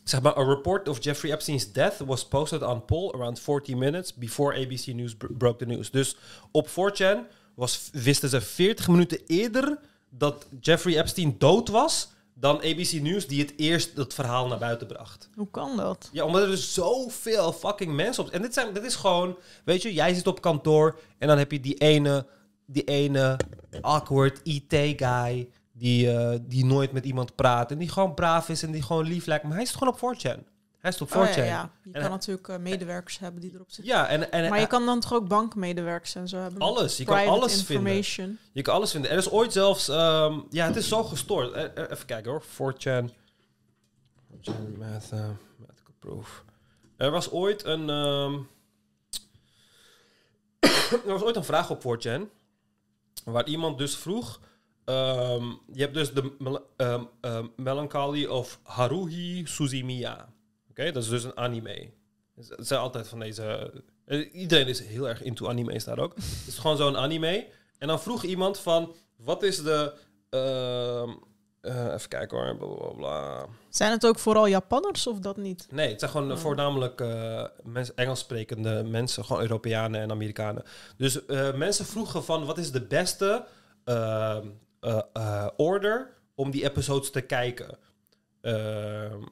[0.08, 4.14] zeg maar, a report of Jeffrey Epstein's death was posted on poll around 40 minutes
[4.14, 5.90] before ABC News broke the news.
[5.90, 6.16] Dus
[6.50, 7.18] op 4chan
[7.54, 13.40] was, wisten ze 40 minuten eerder dat Jeffrey Epstein dood was dan ABC News die
[13.40, 15.28] het eerst het verhaal naar buiten bracht.
[15.34, 16.08] Hoe kan dat?
[16.12, 18.30] Ja, omdat er dus zoveel fucking mensen op...
[18.30, 19.36] En dit, zijn, dit is gewoon...
[19.64, 22.26] Weet je, jij zit op kantoor en dan heb je die ene,
[22.66, 23.36] die ene
[23.80, 25.48] awkward IT-guy...
[25.78, 27.70] Die, uh, die nooit met iemand praat.
[27.70, 29.44] En die gewoon braaf is en die gewoon lief lijkt.
[29.44, 30.38] Maar hij is gewoon op 4chan.
[30.78, 31.16] Hij is op 4chan.
[31.16, 31.70] Oh, ja, ja.
[31.82, 33.94] Je En kan natuurlijk uh, medewerkers hebben die erop zitten.
[33.94, 36.60] Ja, en, en, maar je kan dan toch ook bankmedewerkers en zo hebben?
[36.60, 36.96] Alles.
[36.96, 38.38] Je kan alles vinden.
[38.52, 39.10] Je kan alles vinden.
[39.10, 39.88] Er is ooit zelfs...
[39.88, 41.56] Um, ja, het is zo gestoord.
[41.56, 42.42] Uh, even kijken hoor.
[42.42, 43.04] 4chan.
[44.30, 46.44] 4chan math, mathematical proof.
[46.96, 47.88] Er was ooit een...
[47.88, 48.48] Um,
[51.06, 52.20] er was ooit een vraag op 4chan.
[53.24, 54.40] Waar iemand dus vroeg...
[54.86, 60.28] ehm, je hebt dus de mel- ehm, ehm, Melancholy of Haruhi Suzumiya.
[60.70, 61.90] Oké, dat is dus een anime.
[62.34, 63.72] Het zijn altijd van deze...
[64.04, 66.14] eh, Iedereen is heel erg into anime's daar ook.
[66.14, 67.46] Het is gewoon zo'n anime.
[67.78, 69.92] En dan vroeg iemand van, wat is de...
[70.30, 71.02] eh,
[71.94, 73.46] even kijken hoor, bla bla bla.
[73.68, 75.66] Zijn het ook vooral Japanners of dat niet?
[75.70, 76.38] Nee, het zijn gewoon Oh.
[76.38, 77.04] voornamelijk
[77.62, 80.62] mensen, Engels sprekende mensen, gewoon Europeanen en Amerikanen.
[80.96, 81.20] Dus
[81.54, 83.44] mensen vroegen van wat is de beste
[84.86, 87.78] eh, eh, order om die episodes te kijken.
[88.40, 89.22] Ehm,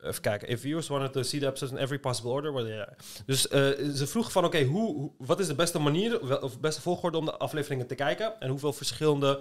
[0.00, 0.48] even kijken.
[0.48, 2.52] If viewers wanted to see the episodes in every possible order.
[2.52, 2.88] well.
[3.26, 3.60] Dus eh,
[3.94, 7.36] ze vroegen van oké, hoe, wat is de beste manier of beste volgorde om de
[7.36, 8.40] afleveringen te kijken?
[8.40, 9.40] En hoeveel verschillende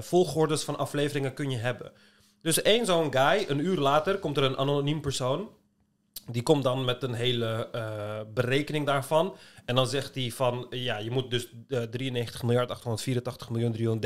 [0.00, 1.92] volgordes van afleveringen kun je hebben?
[2.42, 5.48] Dus één zo'n guy, een uur later, komt er een anoniem persoon.
[6.30, 9.34] Die komt dan met een hele eh, berekening daarvan.
[9.64, 14.00] En dan zegt hij van, ja, je moet dus eh, 93 miljard 884 miljoen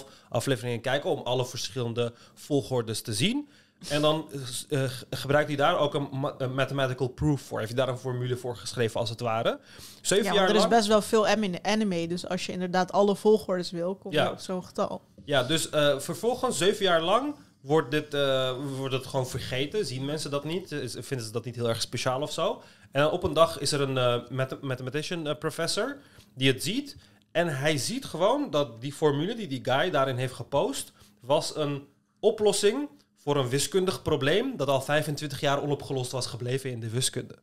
[0.00, 3.48] 313.611 afleveringen kijken om alle verschillende volgordes te zien.
[3.88, 4.30] En dan
[4.68, 7.58] eh, gebruikt hij daar ook een, ma- een mathematical proof voor.
[7.58, 9.58] Heeft hij daar een formule voor geschreven, als het ware.
[10.02, 10.70] Zeven Ja, jaar er is lang.
[10.72, 11.26] best wel veel
[11.62, 12.06] anime-.
[12.06, 14.30] Dus als je inderdaad alle volgordes wil, kom je Ja.
[14.30, 15.00] op zo'n getal.
[15.24, 15.68] Ja, dus
[15.98, 19.86] vervolgens, zeven jaar lang, wordt, dit, eh, wordt het gewoon vergeten.
[19.86, 20.72] Zien mensen dat niet?
[20.72, 22.62] Is- vinden ze dat niet heel erg speciaal of zo?
[22.92, 25.96] En dan op een dag is er een math- mathematician eh, professor
[26.34, 26.96] die het ziet.
[27.32, 30.92] En hij ziet gewoon dat die formule die die guy daarin heeft gepost...
[31.20, 31.86] was een
[32.20, 34.56] oplossing voor een wiskundig probleem...
[34.56, 37.38] dat al 25 jaar onopgelost was gebleven in de wiskunde.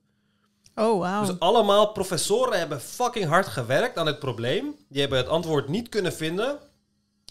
[0.76, 1.26] Oh, wauw.
[1.26, 4.76] Dus allemaal professoren hebben fucking hard gewerkt aan het probleem.
[4.90, 6.60] Die hebben het antwoord niet kunnen vinden.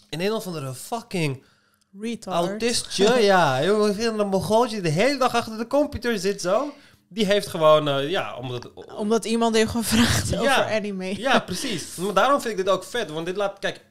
[0.09, 1.43] In een of andere fucking
[1.99, 2.49] Retard.
[2.49, 3.61] autistje, ja.
[3.63, 6.73] Een mogoltje die de hele dag achter de computer zit zo.
[7.09, 8.73] Die heeft gewoon, eh, ja, omdat...
[8.97, 10.39] Omdat iemand heeft gevraagd Ja.
[10.39, 11.19] over anime.
[11.19, 11.95] Ja, precies.
[11.95, 13.11] Maar daarom vind ik dit ook vet.
[13.11, 13.85] Want dit laat, kijk,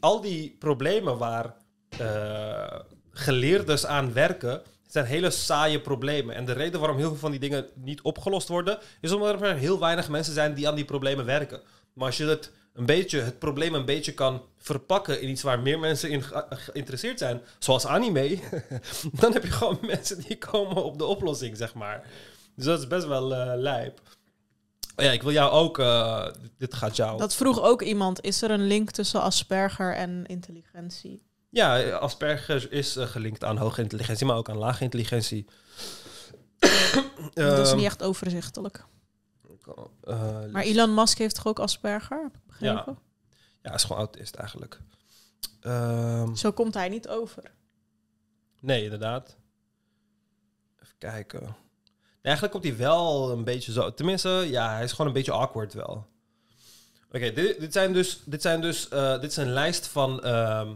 [0.00, 1.54] al die problemen waar
[1.98, 2.80] eh
[3.10, 6.34] geleerdes aan werken, zijn hele saaie problemen.
[6.34, 9.56] En de reden waarom heel veel van die dingen niet opgelost worden, is omdat er
[9.56, 11.60] heel weinig mensen zijn die aan die problemen werken.
[11.92, 15.60] Maar als je het een beetje, het probleem een beetje kan verpakken in iets waar
[15.60, 18.38] meer mensen in ge- geïnteresseerd zijn, zoals anime,
[19.20, 22.02] dan heb je gewoon mensen die komen op de oplossing, zeg maar.
[22.54, 24.00] Dus dat is best wel eh, lijp.
[24.96, 26.26] Oh ja, ik wil jou ook, eh,
[26.58, 27.18] dit gaat jou.
[27.18, 28.20] Dat vroeg ook iemand.
[28.24, 31.22] Is er een link tussen Asperger en intelligentie?
[31.50, 35.46] Ja, Asperger is eh, gelinkt aan hoge intelligentie, maar ook aan lage intelligentie.
[37.34, 38.84] dat is Ehm, niet echt overzichtelijk.
[40.02, 42.22] Eh, Maar Elon Musk heeft toch ook Asperger?
[42.22, 42.98] Heb ik begrepen?
[43.62, 44.80] ja, is gewoon autist eigenlijk.
[45.60, 47.50] Ehm, Zo komt hij niet over.
[48.60, 49.36] nee, inderdaad.
[50.82, 51.40] Even kijken.
[51.40, 53.94] Nee, eigenlijk komt hij wel een beetje zo.
[53.94, 56.06] Tenminste, ja, hij is gewoon een beetje awkward wel.
[57.12, 60.74] Oké, dit, dit zijn dus, dit zijn dus, eh, dit is een lijst van ehm,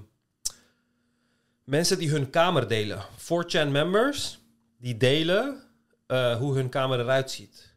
[1.64, 3.04] mensen die hun kamer delen.
[3.16, 4.38] 4chan members
[4.78, 5.62] die delen
[6.06, 7.71] eh, hoe hun kamer eruit ziet.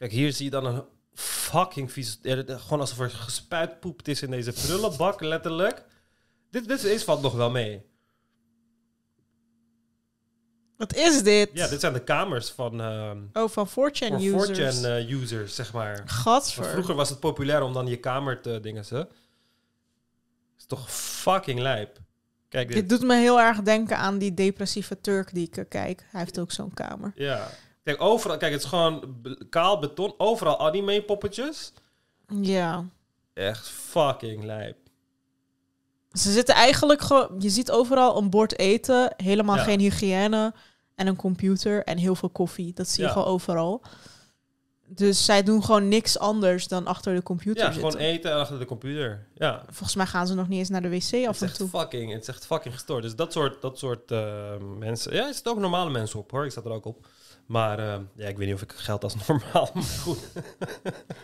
[0.00, 0.82] Kijk, hier zie je dan een
[1.14, 5.84] fucking vies, gewoon alsof er gespuitpoept is in deze prullenbak, letterlijk.
[6.50, 7.82] Dit, dit is valt nog wel mee.
[10.76, 11.50] Wat is dit?
[11.52, 13.72] Ja, dit zijn de kamers van ehm Oh, van 4chan
[14.08, 14.80] voor users.
[14.80, 15.96] 4chan eh, users, zeg maar.
[15.96, 16.64] Want Gadver.
[16.64, 19.08] vroeger was het populair om dan je kamer te dingen ze.
[20.58, 21.98] Is toch fucking lijp.
[22.48, 22.76] Kijk dit.
[22.76, 26.06] Dit doet me heel erg denken aan die depressieve Turk die ik kijk.
[26.10, 27.12] Hij heeft ook zo'n kamer.
[27.14, 27.50] Ja.
[27.82, 30.14] Kijk, overal, kijk, het is gewoon kaal beton.
[30.18, 31.72] Overal anime poppetjes.
[32.40, 32.84] Ja.
[33.34, 34.76] Echt fucking lijp.
[36.12, 37.34] Ze zitten eigenlijk gewoon...
[37.38, 39.62] Je ziet overal een bord eten, helemaal Ja.
[39.62, 40.54] geen hygiëne...
[40.94, 42.72] en een computer en heel veel koffie.
[42.72, 43.12] Dat zie je Ja.
[43.12, 43.82] gewoon overal.
[44.86, 47.90] Dus zij doen gewoon niks anders dan achter de computer Ja, zitten.
[47.90, 49.26] gewoon eten achter de computer.
[49.34, 49.62] Ja.
[49.70, 51.56] Volgens mij gaan ze nog niet eens naar de wc Het af is en echt
[51.56, 51.68] toe.
[51.68, 53.02] fucking, het is echt fucking gestoord.
[53.02, 55.12] Dus dat soort, dat soort eh, mensen.
[55.14, 56.44] Ja, er zitten ook normale mensen op hoor.
[56.44, 57.06] Ik zat er ook op.
[57.50, 59.70] Maar eh, ja, ik weet niet of ik geld als normaal.
[59.74, 60.18] Maar goed.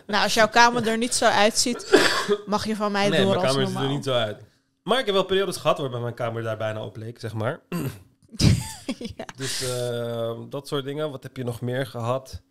[0.07, 2.09] Nou, als jouw kamer er niet zo uitziet,
[2.45, 3.89] mag je van mij nee, door mijn als kamer ziet normaal.
[3.89, 4.43] er niet zo uit.
[4.83, 7.59] Maar ik heb wel periodes gehad waarbij mijn kamer daar bijna op leek, zeg maar.
[9.17, 9.25] ja.
[9.35, 11.11] Dus eh, dat soort dingen.
[11.11, 12.41] Wat heb je nog meer gehad?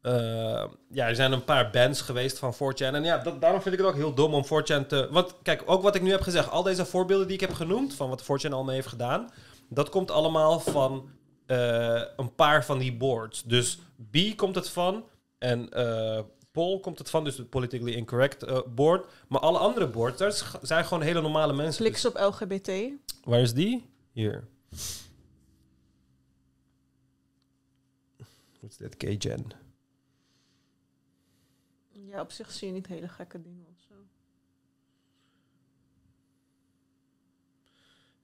[0.00, 2.94] Eh, ja, er zijn een paar bands geweest van 4chan.
[2.94, 5.08] En ja, dat, daarom vind ik het ook heel dom om 4chan te...
[5.10, 6.50] Want kijk, ook wat ik nu heb gezegd.
[6.50, 7.94] Al deze voorbeelden die ik heb genoemd...
[7.94, 9.30] van wat 4chan al mee heeft gedaan...
[9.68, 11.08] dat komt allemaal van
[11.48, 13.42] eh, een paar van die boards.
[13.42, 13.78] Dus
[14.10, 15.04] B komt het van...
[15.38, 16.20] en eh
[16.58, 19.12] Pol komt het van, dus de politically incorrect eh, board.
[19.28, 21.84] Maar alle andere boards, daar zijn gewoon hele normale mensen.
[21.84, 22.64] Klik ze op LGBT.
[22.64, 22.94] Dus
[23.24, 23.90] waar is die?
[24.12, 24.48] Hier.
[28.60, 28.96] Wat is dit?
[28.96, 29.52] K-Gen.
[31.88, 33.94] Ja, op zich zie je niet hele gekke dingen of zo.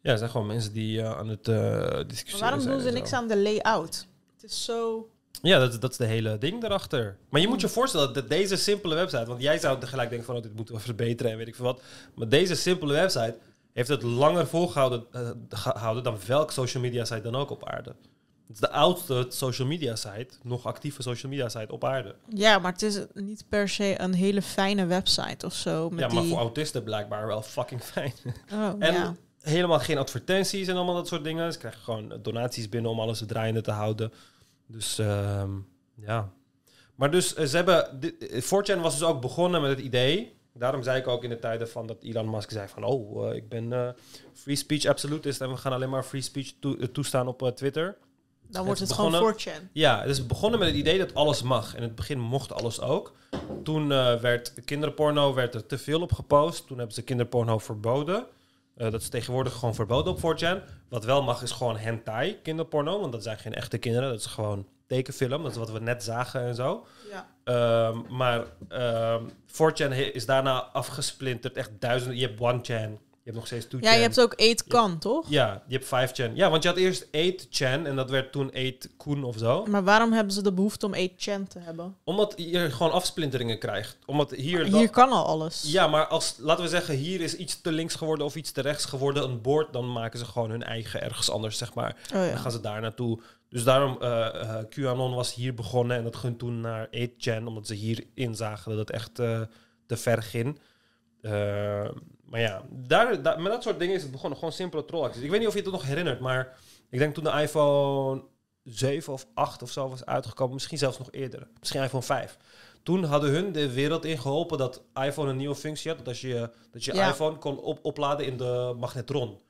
[0.05, 2.83] Ja, er zijn gewoon mensen die eh, aan het eh Maar discussiëren waarom zijn doen
[2.83, 4.07] ze niks aan de layout?
[4.35, 5.09] Het is zo...
[5.43, 7.17] Ja, dat, dat is de hele ding erachter.
[7.29, 7.67] Maar je moet Hmm.
[7.67, 9.25] je voorstellen dat deze simpele website...
[9.27, 10.37] Want jij zou tegelijk denken van...
[10.37, 11.83] Oh, dit moeten we verbeteren en weet ik veel wat.
[12.15, 13.37] Maar deze simpele website
[13.73, 17.91] heeft het langer volgehouden eh, gehouden dan welk social media site dan ook op aarde.
[18.47, 22.15] Het is de oudste social media site, nog actieve social media site op aarde.
[22.29, 25.91] Ja, maar het is niet per se een hele fijne website of zo.
[25.91, 26.31] Met ja, maar die...
[26.31, 28.13] voor autisten blijkbaar wel fucking fijn.
[28.53, 29.15] Oh, En ja.
[29.45, 31.53] Helemaal geen advertenties en allemaal dat soort dingen.
[31.53, 34.13] Ze krijgen gewoon donaties binnen om alles draaiende te houden.
[34.67, 35.51] Dus ehm,
[35.95, 36.31] ja.
[36.95, 38.01] Maar dus eh, ze hebben...
[38.01, 40.37] eh, 4chan was dus ook begonnen met het idee.
[40.53, 42.85] Daarom zei ik ook in de tijden van dat Elon Musk zei van...
[42.85, 43.95] Oh, eh, ik ben
[44.33, 47.97] free speech absolutist en we gaan alleen maar free speech toe- toestaan op Twitter.
[48.49, 49.73] Dan wordt het gewoon begonnen- 4chan.
[49.73, 51.77] Ja, het is begonnen met het idee dat alles mag.
[51.77, 53.13] In het begin mocht alles ook.
[53.63, 56.67] Toen werd kinderporno werd er te veel op gepost.
[56.67, 58.27] Toen hebben ze kinderporno verboden.
[58.77, 60.59] Eh, dat is tegenwoordig gewoon verboden op 4chan.
[60.89, 63.01] Wat wel mag is gewoon hentai kinderporno.
[63.01, 64.09] Want dat zijn geen echte kinderen.
[64.09, 65.43] Dat is gewoon tekenfilm.
[65.43, 66.87] Dat is wat we net zagen en zo.
[67.11, 67.27] Ja.
[67.45, 71.57] Ehm, maar ehm 4chan he- is daarna afgesplinterd.
[71.57, 72.19] Echt duizenden.
[72.19, 72.99] Je hebt 1chan.
[73.25, 73.81] Je hebt nog steeds 2chan.
[73.81, 75.27] ja, je hebt ook 8kan, toch?
[75.29, 76.35] Ja, je hebt 5chan.
[76.35, 77.87] Ja, want je had eerst 8chan.
[77.87, 79.65] En dat werd toen 8kun of zo.
[79.67, 81.97] Maar waarom hebben ze de behoefte om 8chan te hebben?
[82.05, 83.99] Omdat je gewoon afsplinteringen krijgt.
[84.07, 84.65] Omdat hier...
[84.65, 85.63] Hier kan al alles.
[85.67, 88.61] Ja, maar als, laten we zeggen, hier is iets te links geworden of iets te
[88.61, 91.97] rechts geworden, een bord, dan maken ze gewoon hun eigen ergens anders, zeg maar.
[92.15, 93.21] Oh Dan gaan ze daar naartoe.
[93.49, 97.75] Dus daarom, eh, QAnon was hier begonnen en dat ging toen naar 8chan, omdat ze
[97.75, 99.41] hier inzagen dat het echt eh,
[99.87, 100.59] te ver ging.
[102.25, 104.39] Maar ja, daar, daar, met dat soort dingen is het begonnen.
[104.39, 105.23] Gewoon simpele trollacties.
[105.23, 106.57] Ik weet niet of je het nog herinnert, maar
[106.91, 108.23] ik denk toen de iPhone
[108.63, 111.49] 7 of 8 of zo was uitgekomen, misschien zelfs nog eerder.
[111.59, 112.37] Misschien iPhone 5.
[112.83, 115.99] Toen hadden hun de wereld in geholpen dat iPhone een nieuwe functie had.
[115.99, 117.09] Dat, als je, dat je Ja.
[117.09, 119.41] iPhone kon op, opladen in de magnetron.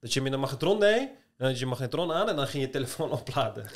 [0.00, 1.08] Dat je hem in de magnetron deed,
[1.38, 3.66] dan had je magnetron aan en dan ging je telefoon opladen.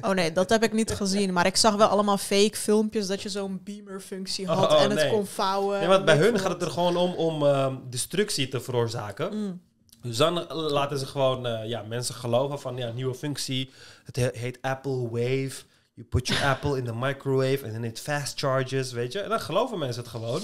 [0.00, 1.32] Oh nee, dat heb ik niet gezien.
[1.32, 4.90] Maar ik zag wel allemaal fake filmpjes dat je zo'n beamer-functie had Oh, oh, en
[4.90, 5.10] het nee.
[5.10, 5.78] kon vouwen.
[5.78, 9.36] Nee, want en bij hun gaat het er gewoon om om ehm, destructie te veroorzaken.
[9.36, 9.60] Mm.
[10.02, 13.70] Dus dan eh, laten ze gewoon eh, ja, mensen geloven van ja, nieuwe functie.
[14.04, 15.52] Het he- heet Apple Wave.
[15.94, 19.20] You put your Apple in the microwave and then it fast charges, weet je.
[19.20, 20.40] En dan geloven mensen het gewoon.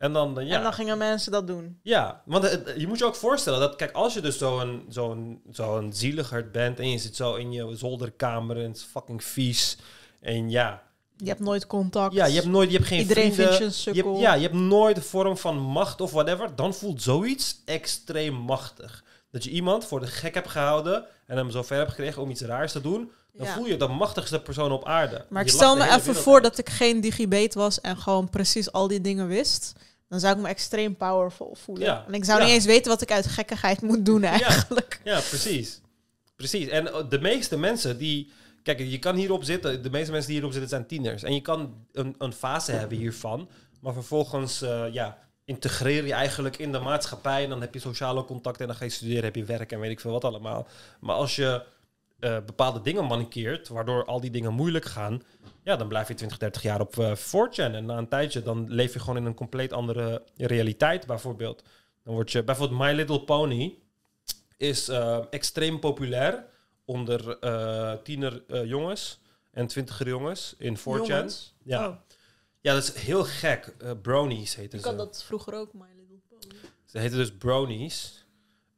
[0.00, 0.56] En dan, eh, ja.
[0.56, 1.78] En dan gingen mensen dat doen.
[1.82, 5.40] Ja, want het- je moet je ook voorstellen dat, kijk, als je dus zo'n zo'n
[5.50, 9.76] zo'n zieligerd bent en je zit zo in je zolderkamer en het is fucking vies.
[10.20, 10.82] En ja,
[11.16, 12.14] Je hebt nooit contact.
[12.14, 13.56] ja je hebt nooit, je hebt geen Iedereen vrienden.
[13.56, 14.10] vindt je een je sukkel.
[14.12, 16.56] hebt, ja, je hebt nooit een vorm van macht of whatever.
[16.56, 19.04] Dan voelt zoiets extreem machtig.
[19.30, 22.40] Dat je iemand voor de gek hebt gehouden en hem zover hebt gekregen om iets
[22.42, 23.10] raars te doen.
[23.32, 23.54] Dan Ja.
[23.54, 25.24] voel je de machtigste persoon op aarde.
[25.28, 26.42] Maar ik stel de me even voor uit.
[26.42, 29.72] dat ik geen digibate was en gewoon precies al die dingen wist.
[30.10, 31.86] Dan zou ik me extreem powerful voelen.
[31.86, 32.04] Ja.
[32.06, 32.44] En ik zou Ja.
[32.44, 35.00] niet eens weten wat ik uit gekkigheid moet doen eigenlijk.
[35.04, 35.80] Ja, precies.
[36.36, 36.68] Precies.
[36.68, 38.32] En eh, de meeste mensen die...
[38.62, 39.82] Kijk, je kan hierop zitten.
[39.82, 41.22] De meeste mensen die hierop zitten zijn tieners.
[41.22, 43.48] En je kan een, een fase hebben hiervan.
[43.80, 47.44] Maar vervolgens, eh, ja, integreer je eigenlijk in de maatschappij.
[47.44, 48.60] En dan heb je sociale contacten.
[48.62, 50.66] En dan ga je studeren, heb je werk en weet ik veel wat allemaal.
[51.00, 51.62] Maar als je
[52.20, 55.22] eh, bepaalde dingen manikeert, waardoor al die dingen moeilijk gaan...
[55.62, 57.74] Ja, dan blijf je 20, 30 jaar op eh 4chan.
[57.74, 61.62] En na een tijdje, dan leef je gewoon in een compleet andere realiteit, bijvoorbeeld.
[62.04, 62.44] Dan word je...
[62.44, 63.78] Bijvoorbeeld My Little Pony
[64.60, 66.44] is eh, extreem populair
[66.84, 70.82] onder eh tiener eh, jongens en twintiger jongens in 4chan.
[70.82, 71.54] Jongens.
[71.62, 71.88] Ja.
[71.88, 71.96] Oh,
[72.60, 73.74] ja, dat is heel gek.
[73.78, 74.90] Eh, bronies heten ik ze.
[74.90, 76.54] had dat vroeger ook, My Little Pony.
[76.84, 78.19] Ze heten dus bronies.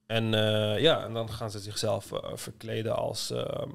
[0.07, 3.70] En eh, ja, en dan gaan ze zichzelf eh, verkleden als, ehm,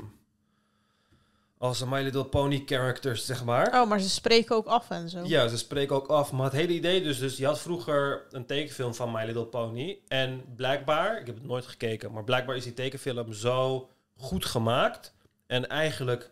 [1.57, 3.81] als My Little Pony characters, zeg maar.
[3.81, 5.23] Oh, maar ze spreken ook af en zo.
[5.23, 6.31] Ja, ze spreken ook af.
[6.31, 9.99] Maar het hele idee dus, dus je had vroeger een tekenfilm van My Little Pony.
[10.07, 15.13] En blijkbaar, ik heb het nooit gekeken, maar blijkbaar is die tekenfilm zo goed gemaakt.
[15.47, 16.31] En eigenlijk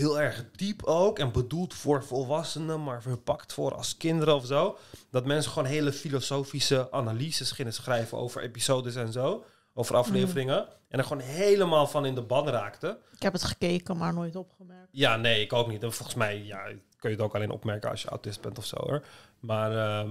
[0.00, 1.18] heel erg diep ook.
[1.18, 4.78] En bedoeld voor volwassenen, maar verpakt voor als kinderen of zo.
[5.10, 9.44] Dat mensen gewoon hele filosofische analyses gingen schrijven over episodes en zo.
[9.74, 10.68] Over afleveringen.
[10.88, 12.98] En er gewoon helemaal van in de ban raakten.
[13.12, 14.88] Ik heb het gekeken, maar nooit opgemerkt.
[14.90, 15.82] Ja, nee, ik ook niet.
[15.82, 16.62] En volgens mij ja,
[16.96, 19.04] kun je het ook alleen opmerken als je autist bent of zo hoor.
[19.40, 20.10] Maar, ehm,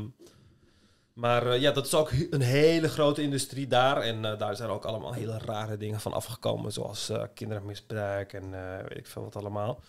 [1.20, 3.98] maar eh, ja, dat is ook een hele grote industrie daar.
[3.98, 6.72] En eh, daar zijn ook allemaal hele rare dingen van afgekomen.
[6.72, 8.52] Zoals eh, kindermisbruik en
[8.88, 9.80] weet ik veel wat allemaal.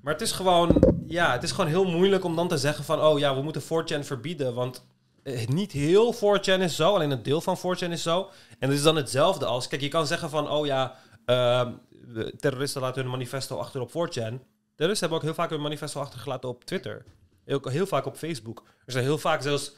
[0.00, 3.00] Maar het is gewoon, ja, het is gewoon heel moeilijk om dan te zeggen van...
[3.00, 4.54] oh ja, we moeten 4chan verbieden.
[4.54, 4.84] Want
[5.46, 8.30] niet heel 4chan is zo, alleen een deel van 4chan is zo.
[8.58, 9.68] En het is dan hetzelfde als...
[9.68, 11.72] Kijk, je kan zeggen van, oh ja, ehm,
[12.36, 14.38] terroristen laten hun manifesto achter op 4chan.
[14.74, 17.04] Terroristen hebben ook heel vaak hun manifesto achtergelaten op Twitter.
[17.46, 18.62] Ook heel vaak op Facebook.
[18.86, 19.72] Er zijn heel vaak zelfs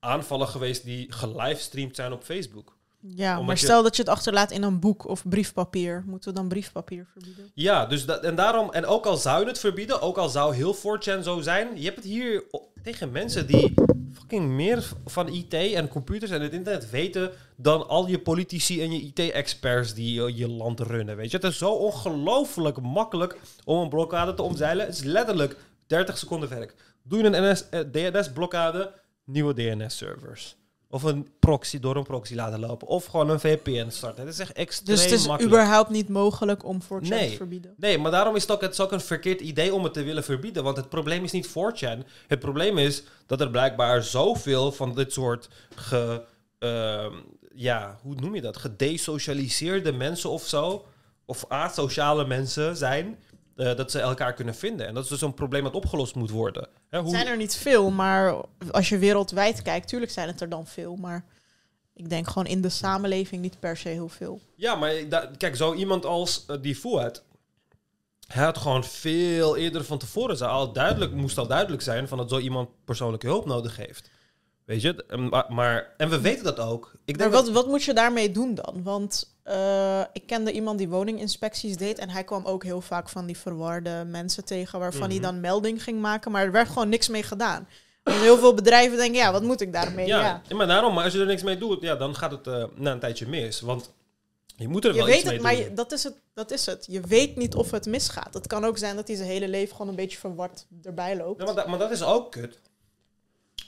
[0.00, 2.78] aanvallen geweest die gelivestreamd zijn op Facebook.
[3.02, 6.04] Ja, Omdat maar je- stel dat je het achterlaat in een boek of briefpapier.
[6.06, 7.50] Moeten we dan briefpapier verbieden?
[7.54, 10.54] Ja, dus dat, en daarom, en ook al zou je het verbieden, ook al zou
[10.54, 12.44] heel 4chan zo zijn, je hebt het hier
[12.82, 13.74] tegen mensen die
[14.14, 18.92] fucking meer van IT en computers en het internet weten dan al je politici en
[18.92, 21.36] je IT-experts die je, je land runnen, weet je.
[21.36, 24.86] Het is zo ongelooflijk makkelijk om een blokkade te omzeilen.
[24.86, 26.74] Het is letterlijk 30 seconden werk.
[27.02, 27.80] Doe je een eh,
[28.12, 28.92] DNS-blokkade,
[29.30, 30.56] nieuwe DNS-servers.
[30.92, 32.88] Of een proxy door een proxy laten lopen.
[32.88, 34.24] Of gewoon een VPN starten.
[34.24, 35.54] Het is echt extreem Dus het is makkelijk.
[35.54, 37.30] überhaupt niet mogelijk om 4chan Nee.
[37.30, 37.74] te verbieden.
[37.76, 40.02] Nee, maar daarom is het ook, het is ook een verkeerd idee om het te
[40.02, 40.62] willen verbieden.
[40.62, 41.98] Want het probleem is niet 4chan.
[42.26, 46.22] Het probleem is dat er blijkbaar zoveel van dit soort ge,
[46.58, 47.14] ehm,
[47.54, 48.56] ja, hoe noem je dat?
[48.56, 50.86] Gedesocialiseerde mensen of zo.
[51.24, 53.18] Of asociale mensen zijn.
[53.60, 54.86] Eh, dat ze elkaar kunnen vinden.
[54.86, 56.68] En dat is dus een probleem dat opgelost moet worden.
[56.88, 58.34] Hè, hoe, zijn er niet veel, maar
[58.70, 60.96] als je wereldwijd kijkt, tuurlijk zijn het er dan veel.
[60.96, 61.24] Maar
[61.94, 64.40] ik denk gewoon in de samenleving niet per se heel veel.
[64.56, 64.92] Ja, maar
[65.36, 67.22] kijk, zo iemand als eh, die Fouad...
[68.26, 70.36] Hij had gewoon veel eerder van tevoren...
[70.36, 72.08] Zou al duidelijk, moest al duidelijk zijn...
[72.08, 74.10] van dat zo iemand persoonlijke hulp nodig heeft.
[74.64, 75.04] Weet je?
[75.08, 76.92] En, maar, maar- en we weten dat ook.
[77.04, 78.82] Ik Maar denk wat, dat, wat moet je daarmee doen dan?
[78.82, 83.26] Want eh, ik kende iemand die woninginspecties deed en hij kwam ook heel vaak van
[83.26, 85.10] die verwarde mensen tegen waarvan Mhm.
[85.10, 87.68] hij dan melding ging maken, maar er werd gewoon niks mee gedaan.
[88.04, 90.06] Heel veel bedrijven denken, ja, wat moet ik daarmee?
[90.06, 90.56] ja, Ja.
[90.56, 91.82] maar daarom, maar als je er niks mee doet...
[91.82, 93.60] Ja, dan gaat het eh, na een tijdje mis.
[93.60, 93.92] Want
[94.56, 95.62] je moet er Je wel weet iets mee het, maar doen.
[95.64, 96.86] je- dat, is het, dat is het.
[96.90, 98.34] Je weet niet of het misgaat.
[98.34, 101.38] Het kan ook zijn dat hij zijn hele leven gewoon een beetje verward erbij loopt.
[101.40, 102.58] Ja, maar, dat, maar dat is ook kut.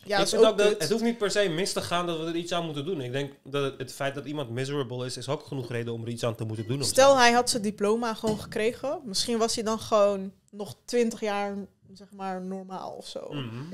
[0.04, 2.26] Ja, ik vind ook dat, het hoeft niet per se mis te gaan dat we
[2.26, 3.00] er iets aan moeten doen.
[3.00, 6.08] Ik denk dat het, feit dat iemand miserable is, is ook genoeg reden om er
[6.08, 6.84] iets aan te moeten doen.
[6.84, 9.00] Stel, hij had zijn diploma gewoon gekregen.
[9.04, 11.56] Misschien was hij dan gewoon nog twintig jaar,
[11.92, 13.28] zeg maar, normaal of zo.
[13.28, 13.72] Mhm.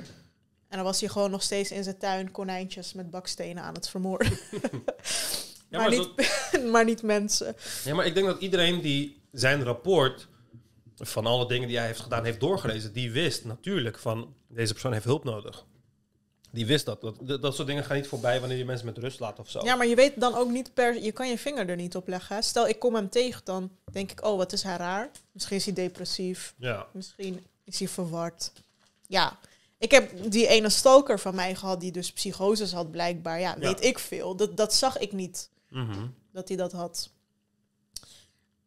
[0.69, 3.89] En dan was hij gewoon nog steeds in zijn tuin konijntjes met bakstenen aan het
[3.89, 4.39] vermoorden.
[5.71, 7.57] Ja, maar, maar niet, maar niet mensen.
[7.85, 10.29] Ja, maar ik denk dat iedereen die zijn rapport
[10.97, 14.93] van alle dingen die hij heeft gedaan heeft doorgelezen, die wist natuurlijk van deze persoon
[14.93, 15.67] heeft hulp nodig.
[16.51, 17.01] Die wist dat.
[17.01, 19.65] Dat, dat, soort dingen gaan niet voorbij wanneer je mensen met rust laat of zo.
[19.65, 21.03] Ja, maar je weet dan ook niet per...
[21.03, 22.37] Je kan je vinger er niet op leggen.
[22.37, 22.43] hè.
[22.43, 24.25] Stel, ik kom hem tegen, dan denk ik...
[24.25, 25.11] Oh, wat is hij raar.
[25.33, 26.55] Misschien is hij depressief.
[26.59, 26.87] Ja.
[26.93, 28.53] Misschien is hij verward.
[29.07, 29.39] Ja.
[29.79, 31.81] Ik heb die ene stalker van mij gehad...
[31.81, 33.41] die dus psychoses had blijkbaar.
[33.41, 34.37] Ja, weet ik veel.
[34.37, 35.51] Dat, dat zag ik niet.
[35.69, 36.07] Mhm.
[36.33, 37.11] dat hij dat had.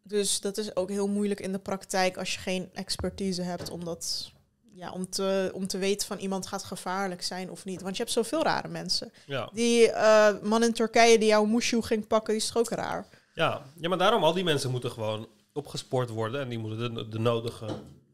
[0.04, 3.86] Dus dat is ook heel moeilijk in de praktijk als je geen expertise hebt om
[3.86, 4.32] dat
[4.74, 7.82] ja, om te, om te weten van iemand gaat gevaarlijk zijn of niet.
[7.82, 9.12] Want je hebt zoveel rare mensen.
[9.26, 9.50] Ja.
[9.54, 13.08] Die eh, man in Turkije die jouw moeshoe ging pakken, die is toch ook raar.
[13.34, 13.62] Ja.
[13.80, 17.20] ja, maar daarom al die mensen moeten gewoon opgespoord worden en die moeten de, de
[17.20, 17.66] nodige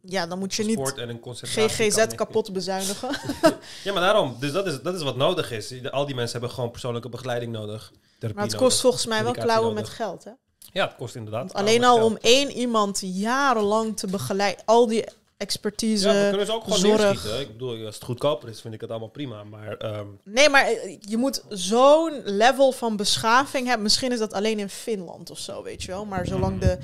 [0.01, 1.21] Ja, dan moet je niet sport en een.
[1.43, 3.09] GGZ kapot bezuinigen.
[3.83, 4.35] Ja, maar daarom.
[4.39, 5.91] Dus dat is, dat is wat nodig is.
[5.91, 7.91] Al die mensen hebben gewoon persoonlijke begeleiding nodig.
[7.91, 8.67] Therapie Maar het nodig.
[8.67, 9.87] kost volgens mij wel klauwen nodig.
[9.87, 10.31] met geld, hè?
[10.73, 11.41] Ja, het kost inderdaad.
[11.41, 15.05] Want alleen al om één iemand jarenlang te begeleiden, al die
[15.37, 16.07] expertise.
[16.07, 17.01] Ja, we kunnen ze ook gewoon zorg.
[17.01, 17.39] neerschieten.
[17.39, 19.43] Ik bedoel, als het goedkoper is, vind ik het allemaal prima.
[19.43, 23.83] Maar ehm, Nee, maar eh, je moet zo'n level van beschaving hebben.
[23.83, 26.05] Misschien is dat alleen in Finland of zo, weet je wel.
[26.05, 26.77] Maar zolang de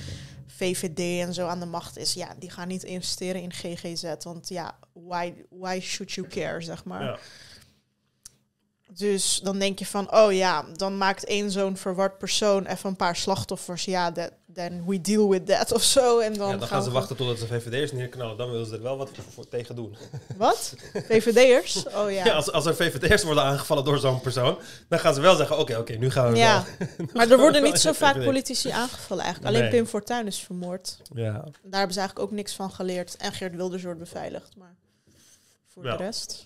[0.47, 4.13] VVD en zo aan de macht is, ja, die gaan niet investeren in GGZ.
[4.23, 7.03] Want ja, why, why should you care, zeg maar.
[7.03, 7.17] ja.
[8.95, 12.95] Dus dan denk je van, oh ja, dan maakt één zo'n verward persoon even een
[12.95, 13.85] paar slachtoffers.
[13.85, 16.19] Ja, that, then we deal with that of zo.
[16.19, 18.37] En dan, ja, dan gaan ze wachten totdat ze VVD'ers neerknallen.
[18.37, 19.95] Dan willen ze er wel wat voor, voor tegen doen.
[20.37, 20.73] Wat?
[20.93, 21.85] VVD'ers?
[21.87, 22.25] Oh ja.
[22.33, 25.57] Ja, als, als er VVD'ers worden aangevallen door zo'n persoon, dan gaan ze wel zeggen,
[25.57, 27.07] oké, oké, nu gaan we Ja, wel.
[27.13, 29.55] maar er worden niet zo vaak politici aangevallen eigenlijk.
[29.55, 29.79] Alleen Nee.
[29.79, 30.97] Pim Fortuyn is vermoord.
[31.13, 31.31] Ja.
[31.31, 33.15] Daar hebben ze eigenlijk ook niks van geleerd.
[33.17, 34.75] En Geert Wilders wordt beveiligd, maar
[35.67, 35.97] voor Ja.
[35.97, 36.45] de rest...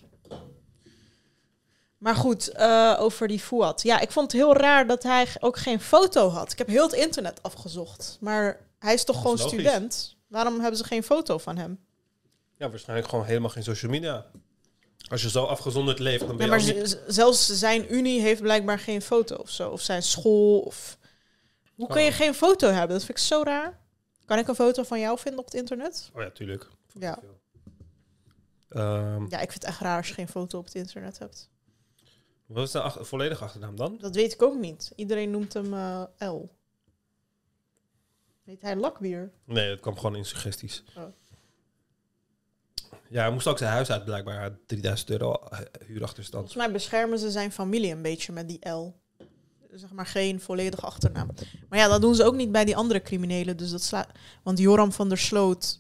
[1.98, 3.82] Maar goed, eh, over die Fouad.
[3.82, 6.52] Ja, ik vond het heel raar dat hij ook geen foto had.
[6.52, 8.18] Ik heb heel het internet afgezocht.
[8.22, 9.52] Maar hij is toch gewoon logisch.
[9.52, 10.16] student?
[10.28, 11.80] Waarom hebben ze geen foto van hem?
[12.58, 14.26] ja, waarschijnlijk gewoon helemaal geen social media.
[15.10, 17.00] Als je zo afgezonderd leeft, dan ben je maar niet...
[17.08, 19.70] zelfs zijn unie heeft blijkbaar geen foto of zo.
[19.70, 20.60] Of zijn school.
[20.60, 20.98] Of...
[21.76, 22.16] Hoe kun je Oh.
[22.16, 22.90] geen foto hebben?
[22.98, 23.80] Dat vind ik zo raar.
[24.26, 26.10] Kan ik een foto van jou vinden op het internet?
[26.14, 26.68] Oh ja, tuurlijk.
[26.94, 27.20] Ja.
[28.70, 31.50] Ehm, Ja, ik vind het echt raar als je geen foto op het internet hebt.
[32.48, 33.98] Wat is de ach- volledige achternaam dan?
[34.00, 34.92] Dat weet ik ook niet.
[34.96, 36.50] Iedereen noemt hem eh, L.
[38.44, 39.32] Weet hij Lakbier?
[39.46, 40.84] Nee, het kwam gewoon in suggesties.
[40.98, 41.04] Oh.
[43.10, 44.34] Ja, hij moest ook zijn huis uit blijkbaar.
[44.34, 46.44] Hij had 3000 euro eh, huurachterstand.
[46.44, 48.96] Volgens mij beschermen ze zijn familie een beetje met die L.
[49.72, 51.30] Zeg maar geen volledige achternaam.
[51.70, 53.58] Maar ja, dat doen ze ook niet bij die andere criminelen.
[53.58, 54.08] Dus dat slaat.
[54.44, 55.80] Want Joram van der Sloot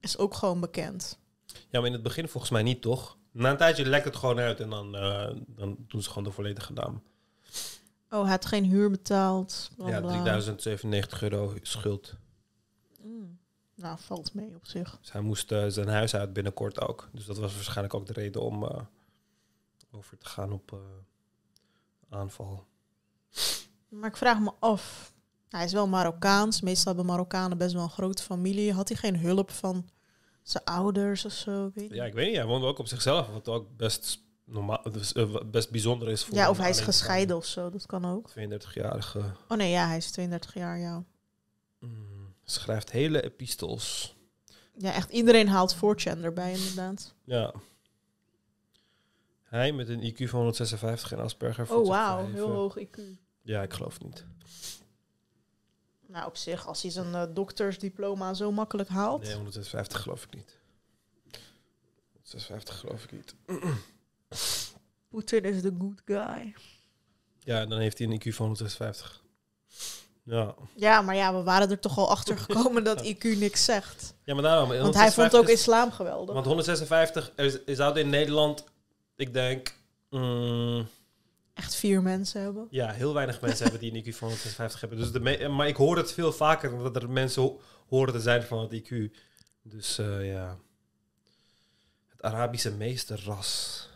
[0.00, 1.18] is ook gewoon bekend.
[1.46, 3.18] Ja, maar in het begin volgens mij niet, toch?
[3.36, 6.30] Na een tijdje lekt het gewoon uit en dan, eh, dan doen ze gewoon de
[6.30, 7.02] volledige naam.
[8.10, 9.70] Oh, hij had geen huur betaald.
[9.78, 10.22] Ja, bla.
[10.22, 12.14] 3097 euro schuld.
[13.02, 13.38] Mm.
[13.74, 14.98] Nou, valt mee op zich.
[15.00, 17.08] Dus hij moest eh, zijn huis uit binnenkort ook.
[17.12, 18.80] Dus dat was waarschijnlijk ook de reden om eh,
[19.90, 20.78] over te gaan op
[22.08, 22.64] aanval.
[23.88, 25.12] Maar ik vraag me af.
[25.48, 26.60] Hij is wel Marokkaans.
[26.60, 28.72] Meestal hebben Marokkanen best wel een grote familie.
[28.72, 29.88] Had hij geen hulp van
[30.48, 31.70] zijn ouders of zo?
[31.74, 32.36] Weet Ja, ik weet niet.
[32.36, 36.24] Hij woonde ook op zichzelf, wat ook best normaal, dus, eh, best bijzonder is.
[36.24, 37.70] Voor Ja, of hij is gescheiden of zo.
[37.70, 38.30] Dat kan ook.
[38.30, 39.22] 32-jarige.
[39.48, 41.04] Oh nee, ja, hij is 32 jaar, ja.
[41.78, 44.16] mm, schrijft hele epistels.
[44.78, 47.14] Ja, echt iedereen haalt 4chan erbij inderdaad.
[47.24, 47.54] Ja.
[49.42, 51.74] Hij met een IQ van 156 en Asperger.
[51.74, 53.00] Oh wauw, heel hoog IQ.
[53.42, 54.26] Ja, ik geloof niet.
[56.16, 59.22] Nou, op zich, als hij zijn eh, doktersdiploma zo makkelijk haalt.
[59.22, 60.56] Nee, 156 geloof ik niet.
[62.12, 63.34] 156 geloof ik niet.
[65.10, 66.54] Poetin is de good guy.
[67.38, 69.22] Ja, dan heeft hij een IQ van 156.
[70.22, 70.54] Ja.
[70.74, 74.14] Ja, maar ja, we waren er toch al achter gekomen dat IQ niks zegt.
[74.24, 74.68] Ja, maar daarom.
[74.68, 76.34] Want hij vond 156 ook is- islam geweldig.
[76.34, 78.64] Want 156 er, er zouden in Nederland,
[79.16, 79.74] ik denk,
[80.10, 80.88] mm,
[81.56, 82.66] Echt vier mensen hebben.
[82.70, 84.98] ja, heel weinig mensen hebben die een IQ van 156 hebben.
[84.98, 88.20] Dus de me- maar ik hoor het veel vaker dat er mensen ho- horen te
[88.20, 89.16] zijn van het IQ.
[89.62, 90.58] Dus eh, ja,
[92.08, 93.88] het Arabische meesterras.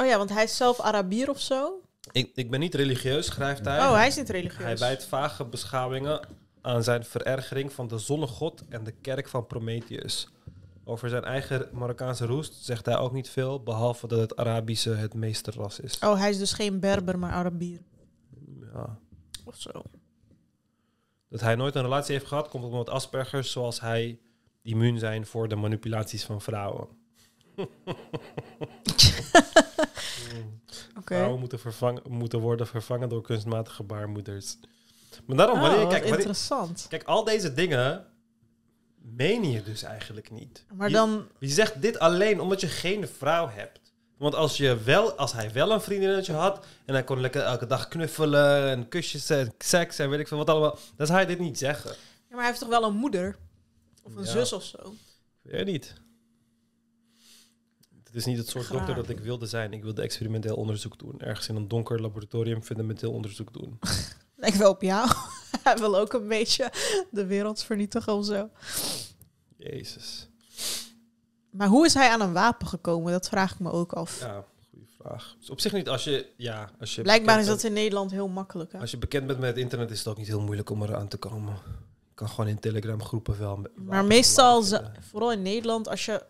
[0.00, 1.80] Oh ja, want hij is zelf Arabier of zo.
[2.12, 3.78] Ik, ik ben niet religieus, schrijft hij.
[3.78, 4.62] Oh, hij is niet religieus.
[4.64, 6.28] Hij wijt vage beschouwingen
[6.62, 10.28] aan zijn verergering van de zonnegod en de kerk van Prometheus.
[10.88, 15.14] Over zijn eigen Marokkaanse roest zegt hij ook niet veel, behalve dat het Arabische het
[15.14, 15.98] meesterras is.
[15.98, 17.80] Oh, hij is dus geen Berber, maar Arabier.
[18.72, 18.98] Ja.
[19.44, 19.70] Of zo.
[21.28, 24.18] Dat hij nooit een relatie heeft gehad, komt omdat Aspergers zoals hij
[24.62, 26.88] immuun zijn voor de manipulaties van vrouwen.
[31.04, 34.58] Vrouwen moeten, vervangen, moeten worden vervangen door kunstmatige baarmoeders.
[35.26, 36.86] Maar daarom, Oh, wanneer, kijk, wanneer, interessant.
[36.88, 38.06] kijk, al deze dingen
[39.16, 40.64] meen je dus eigenlijk niet.
[40.74, 41.26] Maar Je- dan...
[41.38, 43.80] Je zegt dit alleen omdat je geen vrouw hebt.
[44.16, 47.66] Want als, je wel, als hij wel een vriendinnetje had en hij kon lekker elke
[47.66, 51.26] dag knuffelen en kusjes en seks en weet ik veel wat allemaal, dan zou hij
[51.28, 51.90] dit niet zeggen.
[51.90, 51.96] Ja,
[52.28, 53.36] maar hij heeft toch wel een moeder?
[54.02, 54.30] Of een Ja.
[54.30, 54.78] zus of zo?
[55.44, 55.94] Ik weet het niet.
[58.04, 58.76] Het is niet het soort Graag.
[58.78, 59.72] dokter dat ik wilde zijn.
[59.72, 61.20] Ik wilde experimenteel onderzoek doen.
[61.20, 63.78] Ergens in een donker laboratorium fundamenteel onderzoek doen.
[64.40, 65.10] Lijkt wel op jou.
[65.64, 66.72] hij wil ook een beetje
[67.10, 68.50] de wereld vernietigen of zo.
[69.56, 70.28] Jezus.
[71.50, 73.12] Maar hoe is hij aan een wapen gekomen?
[73.12, 74.20] Dat vraag ik me ook af.
[74.20, 75.36] Ja, goede vraag.
[75.38, 76.26] Dus op zich niet als je...
[76.36, 78.72] Ja, als je Blijkbaar is dat in Nederland heel makkelijk.
[78.72, 78.78] Hè?
[78.78, 81.08] Als je bekend bent met het internet is het ook niet heel moeilijk om eraan
[81.08, 81.52] te komen.
[82.08, 83.62] Je kan gewoon in Telegram groepen wel.
[83.74, 86.22] Maar meestal, ze- vooral in Nederland, als je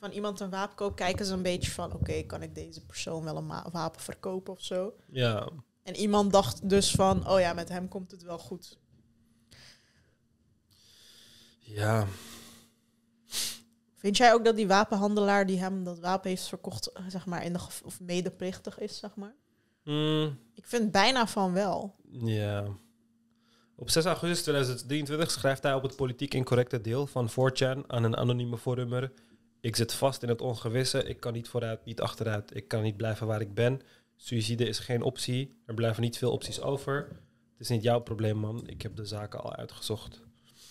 [0.00, 3.24] van iemand een wapen koopt, kijken ze een beetje van: oké, kan ik deze persoon
[3.24, 4.92] wel een wapen verkopen of zo?
[5.10, 5.48] Ja,
[5.88, 8.78] En iemand dacht dus van: oh ja, met hem komt het wel goed.
[11.58, 12.06] ja.
[13.94, 17.52] Vind jij ook dat die wapenhandelaar die hem dat wapen heeft verkocht, zeg maar, in
[17.52, 19.34] de of medeplichtig is, zeg maar?
[19.84, 21.94] Mm, Ik vind bijna van wel.
[22.10, 22.64] ja.
[23.76, 28.16] Op 6 augustus 2023 schrijft hij op het politiek incorrecte deel van 4chan aan een
[28.16, 29.12] anonieme forummer.
[29.60, 31.02] Ik zit vast in het ongewisse.
[31.04, 32.56] Ik kan niet vooruit, niet achteruit.
[32.56, 33.80] Ik kan niet blijven waar ik ben.
[34.20, 35.62] Suïcide is geen optie.
[35.66, 36.94] Er blijven niet veel opties over.
[37.52, 38.66] Het is niet jouw probleem, man.
[38.66, 40.20] Ik heb de zaken al uitgezocht.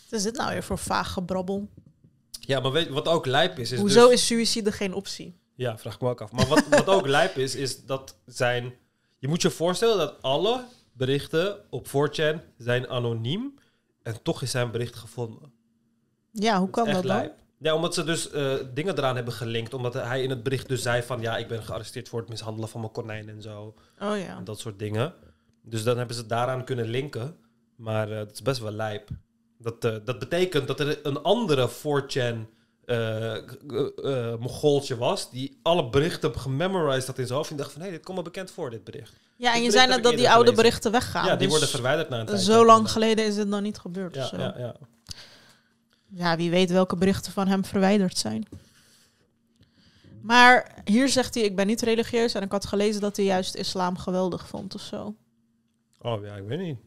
[0.10, 1.70] Wat is dit nou weer voor vaag gebrabbel?
[2.40, 3.72] Ja, maar weet wat ook lijp is?
[3.72, 5.40] is Hoezo dus- is suïcide geen optie?
[5.56, 6.32] Ja, vraag ik me ook af.
[6.32, 8.74] Maar wat, wat ook lijp is, is dat zijn...
[9.18, 13.54] Je moet je voorstellen dat alle berichten op 4chan zijn anoniem.
[14.04, 15.52] En toch is zijn bericht gevonden.
[16.32, 17.06] Ja, hoe kan dat dan?
[17.06, 17.34] lijp.
[17.60, 19.74] Ja, omdat ze dus eh, dingen eraan hebben gelinkt.
[19.74, 21.22] Omdat hij in het bericht dus zei van...
[21.22, 23.76] Ja, ik ben gearresteerd voor het mishandelen van mijn konijn en zo.
[24.00, 24.38] Oh ja.
[24.38, 25.14] En dat soort dingen.
[25.62, 27.38] Dus dan hebben ze daaraan kunnen linken.
[27.76, 29.10] Maar eh, het is best wel lijp.
[29.58, 32.48] Dat, eh, dat betekent dat er een andere 4chan
[32.88, 33.42] eh eh,
[34.04, 35.32] eh, Mongooltje was...
[35.32, 37.52] die alle berichten gememorized had in zijn hoofd...
[37.52, 39.14] en dacht van, hé, dit komt me bekend voor, dit bericht.
[39.36, 41.26] Ja, en je zei net dat die oude berichten weggaan.
[41.26, 42.42] ja, die dus worden verwijderd na een tijd.
[42.42, 44.16] Zo lang geleden is het dan niet gebeurd.
[44.16, 44.76] Ja, ja, ja.
[46.10, 48.46] Ja, wie weet welke berichten van hem verwijderd zijn.
[50.22, 52.34] Maar hier zegt hij, ik ben niet religieus.
[52.34, 55.16] En ik had gelezen dat hij juist islam geweldig vond of zo.
[56.02, 56.78] Oh ja, ik weet niet.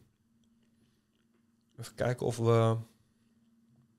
[1.79, 2.77] Even kijken of we...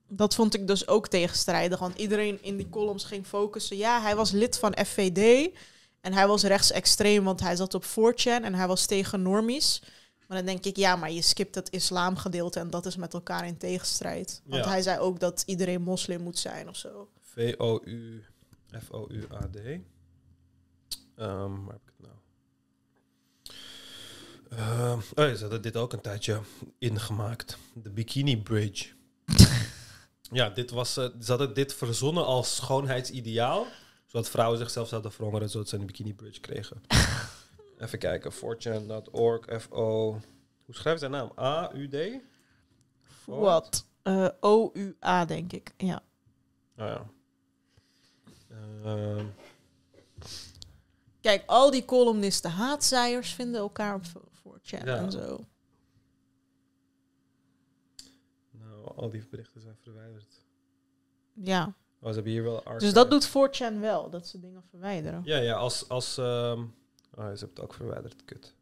[0.08, 1.78] Dat vond ik dus ook tegenstrijdig.
[1.78, 3.76] Want iedereen in die columns ging focussen.
[3.76, 5.50] Ja, hij was lid van FVD.
[6.00, 8.42] En hij was rechtsextreem, want hij zat op 4chan.
[8.42, 9.82] En hij was tegen normies.
[10.32, 12.58] Maar dan denk ik, ja, maar je skipt het islamgedeelte.
[12.60, 14.42] En dat is met elkaar in tegenstrijd.
[14.44, 14.70] Want Ja.
[14.70, 17.08] hij zei ook dat iedereen moslim moet zijn of zo.
[17.20, 18.24] V-O-U...
[18.84, 19.56] F-O-U-A-D.
[21.16, 22.16] Ehm, waar heb ik het nou?
[24.50, 26.40] Ehm, oh, ze hadden dit ook een tijdje
[26.78, 27.56] ingemaakt.
[27.74, 28.88] De Bikini Bridge.
[30.30, 33.66] ja, dit was, eh, ze hadden dit verzonnen als schoonheidsideaal.
[34.06, 36.82] Zodat vrouwen zichzelf zouden verhongeren zodat ze een Bikini Bridge kregen.
[37.82, 38.32] Even kijken.
[38.32, 40.10] 4chan.org, F-O...
[40.64, 41.32] Hoe schrijft zijn naam?
[41.38, 42.20] A-U-D?
[43.24, 43.86] Wat?
[44.02, 45.72] Eh, O-U-A, denk ik.
[45.76, 46.02] Ja.
[46.78, 47.06] Oh ja.
[48.84, 49.26] Ehm,
[51.20, 54.96] Kijk, al die columnisten haatzaaiers vinden elkaar op 4chan Ja.
[54.96, 55.46] en zo.
[58.50, 60.44] nou, al die berichten zijn verwijderd.
[61.32, 61.74] Ja.
[62.00, 65.20] Oh, ze hebben hier wel Dus dat doet 4chan wel, dat ze dingen verwijderen.
[65.24, 65.88] Ja, ja, als...
[65.88, 66.64] als ehm,
[67.14, 68.24] oh, ze hebben het ook verwijderd.
[68.24, 68.54] Kut.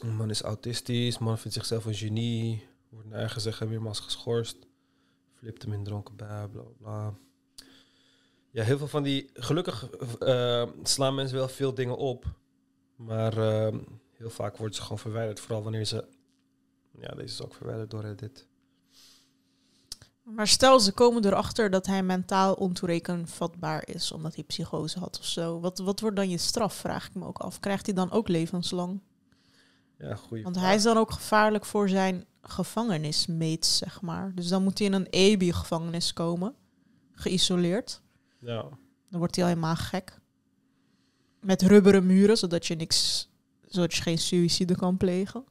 [0.00, 1.18] Een man is autistisch.
[1.18, 2.66] Man vindt zichzelf een genie.
[2.88, 4.56] Wordt naar eigen zeggen meermaals geschorst.
[5.32, 7.14] Flipt hem in dronken bui, bla bla.
[8.50, 9.30] Ja, heel veel van die...
[9.34, 12.24] Gelukkig eh, slaan mensen wel veel dingen op.
[12.96, 13.78] Maar ehm,
[14.10, 15.40] heel vaak worden ze gewoon verwijderd.
[15.40, 16.08] Vooral wanneer ze...
[16.98, 18.46] Ja, deze is ook verwijderd door Reddit.
[20.22, 25.24] Maar stel, ze komen erachter dat hij mentaal ontoerekenvatbaar is, omdat hij psychose had of
[25.26, 25.60] zo.
[25.60, 27.60] Wat, wat wordt dan je straf, vraag ik me ook af.
[27.60, 29.00] Krijgt hij dan ook levenslang?
[29.98, 30.68] Ja, goeie Want vraag.
[30.68, 34.34] hij is dan ook gevaarlijk voor zijn gevangenismates, zeg maar.
[34.34, 36.54] Dus dan moet hij in een EBI-gevangenis komen,
[37.12, 38.02] geïsoleerd.
[38.38, 38.62] Ja.
[39.10, 40.20] Dan wordt hij al helemaal gek.
[41.40, 43.28] Met rubberen muren, zodat je niks,
[43.66, 45.44] zodat je geen suïcide kan plegen.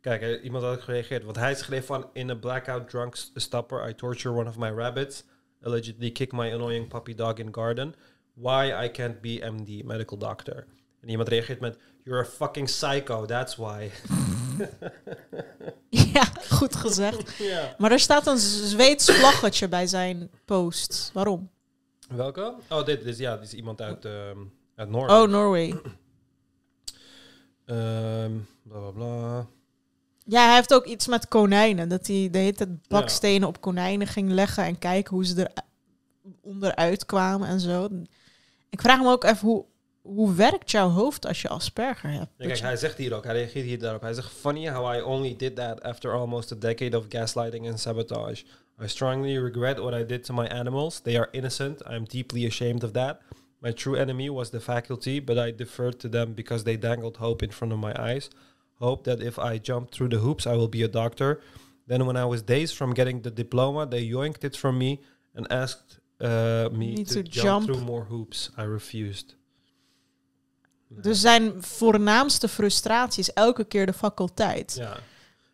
[0.00, 1.24] Kijk, eh, iemand had gereageerd.
[1.24, 2.08] Want hij schreef van...
[2.12, 5.24] In a blackout drunk s- stupor, I torture one of my rabbits.
[5.62, 7.94] Allegedly kick my annoying puppy dog in garden.
[8.34, 10.66] Why I can't be MD, medical doctor.
[11.00, 11.78] En iemand reageert met...
[12.04, 13.90] You're a fucking psycho, that's why.
[15.88, 17.36] ja, goed gezegd.
[17.52, 17.74] ja.
[17.78, 21.10] Maar er staat een Zweeds vlaggetje bij zijn post.
[21.12, 21.50] Waarom?
[22.08, 22.54] Welke?
[22.68, 24.38] Oh, dit is, ja, dit is iemand uit, ehm
[24.74, 25.22] uit Noorwegen.
[25.22, 25.74] Oh, Norway.
[27.64, 28.32] Ehm,
[28.62, 29.46] bla, bla, bla.
[30.28, 31.88] Ja, hij heeft ook iets met konijnen.
[31.88, 35.62] Dat hij de hele tijd bakstenen op konijnen ging leggen en kijken hoe ze er
[36.40, 37.88] onderuit kwamen en zo.
[38.70, 39.64] Ik vraag me ook even hoe,
[40.02, 42.30] hoe werkt jouw hoofd als je Asperger hebt?
[42.36, 44.00] Ja, kijk, hij zegt hier ook, hij reageert hier daarop.
[44.00, 47.80] Hij zegt, funny how I only did that after almost a decade of gaslighting and
[47.80, 48.44] sabotage.
[48.82, 51.00] I strongly regret what I did to my animals.
[51.00, 51.82] They are innocent.
[51.90, 53.20] I'm deeply ashamed of that.
[53.58, 57.44] My true enemy was the faculty, but I deferred to them because they dangled hope
[57.44, 58.28] in front of my eyes.
[58.78, 61.40] Hope that if I jump through the hoops, I will be a doctor.
[61.86, 65.00] Then when I was days from getting the diploma, they yoinked it from me
[65.34, 67.66] and asked uh, me to, to jump, jump.
[67.66, 68.50] through more hoops.
[68.58, 69.34] I refused.
[70.88, 74.74] Dus zijn voornaamste frustratie is elke keer de faculteit.
[74.78, 74.98] Ja.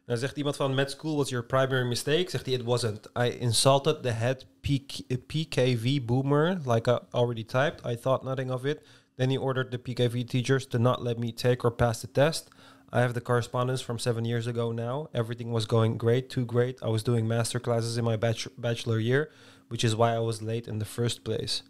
[0.06, 2.30] Dan zegt iemand van, met school was your primary mistake.
[2.30, 3.08] Zegt hij, it wasn't.
[3.18, 7.86] I insulted the head PK, PKV boomer, like I already typed.
[7.86, 8.80] I thought nothing of it.
[9.16, 12.48] Then he ordered the PKV teachers to not let me take or pass the test.
[12.92, 15.08] I have the correspondence from seven years ago now.
[15.14, 16.78] Everything was going great, too great.
[16.82, 19.30] I was doing master classes in my bach- bachelor year,
[19.68, 21.62] which is why I was late in the first place.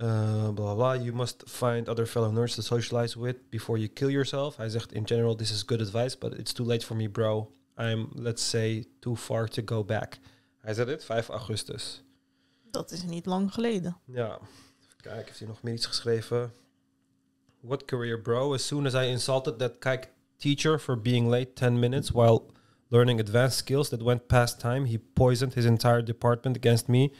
[0.00, 0.94] Uh, blah, blah.
[0.94, 4.56] You must find other fellow nerds to socialize with before you kill yourself.
[4.56, 7.52] Hij zegt, in general, this is good advice, but it's too late for me, bro.
[7.78, 10.18] I'm, let's say, too far to go back.
[10.60, 12.02] Hij zei dit, 5 augustus.
[12.70, 13.96] Dat is niet lang geleden.
[14.04, 14.38] Ja,
[14.80, 16.52] even kijken, heeft hij nog meer iets geschreven?
[17.62, 18.54] What career, bro?
[18.54, 20.06] As soon as I insulted that kike
[20.40, 22.50] teacher for being late 10 minutes while
[22.90, 27.12] learning advanced skills that went past time, he poisoned his entire department against me.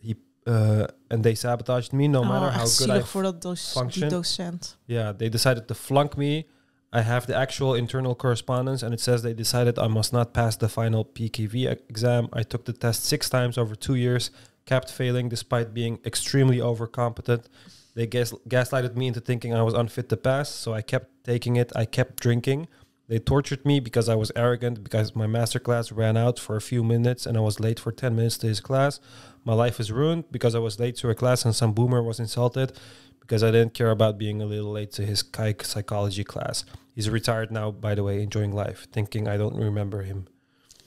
[0.00, 0.16] He
[0.46, 3.80] uh, and they sabotaged me, no matter oh, how good I voor dat doc- die
[3.80, 4.08] function.
[4.08, 4.76] docent.
[4.86, 6.46] Yeah, they decided to flunk me.
[6.92, 10.56] I have the actual internal correspondence, and it says they decided I must not pass
[10.56, 12.28] the final PKV exam.
[12.32, 14.30] I took the test six times over two years,
[14.64, 17.46] kept failing despite being extremely overcompetent.
[17.94, 21.56] They gas- gaslighted me into thinking I was unfit to pass, so I kept taking
[21.56, 21.72] it.
[21.76, 22.68] I kept drinking.
[23.06, 26.60] They tortured me because I was arrogant, because my master class ran out for a
[26.60, 28.98] few minutes and I was late for 10 minutes to his class.
[29.44, 32.18] My life is ruined because I was late to a class and some boomer was
[32.18, 32.72] insulted
[33.20, 36.64] because I didn't care about being a little late to his kike psychology class.
[36.94, 40.26] He's retired now, by the way, enjoying life, thinking I don't remember him.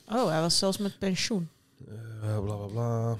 [0.09, 1.49] Oh, hij was zelfs met pensioen.
[1.87, 3.17] Uh, bla bla bla.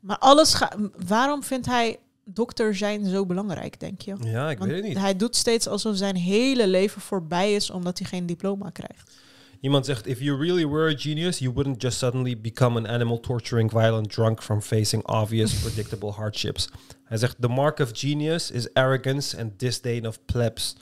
[0.00, 0.76] Maar alles gaat.
[1.06, 1.98] Waarom vindt hij
[2.34, 4.16] dokter zijn zo belangrijk, denk je?
[4.24, 4.98] Ja, ik Want weet het niet.
[4.98, 9.12] hij doet steeds alsof zijn hele leven voorbij is omdat hij geen diploma krijgt.
[9.60, 13.20] Iemand zegt, if you really were a genius, you wouldn't just suddenly become an animal
[13.20, 16.68] torturing violent drunk from facing obvious predictable hardships.
[17.04, 20.76] Hij zegt, the mark of genius is arrogance and disdain of plebs.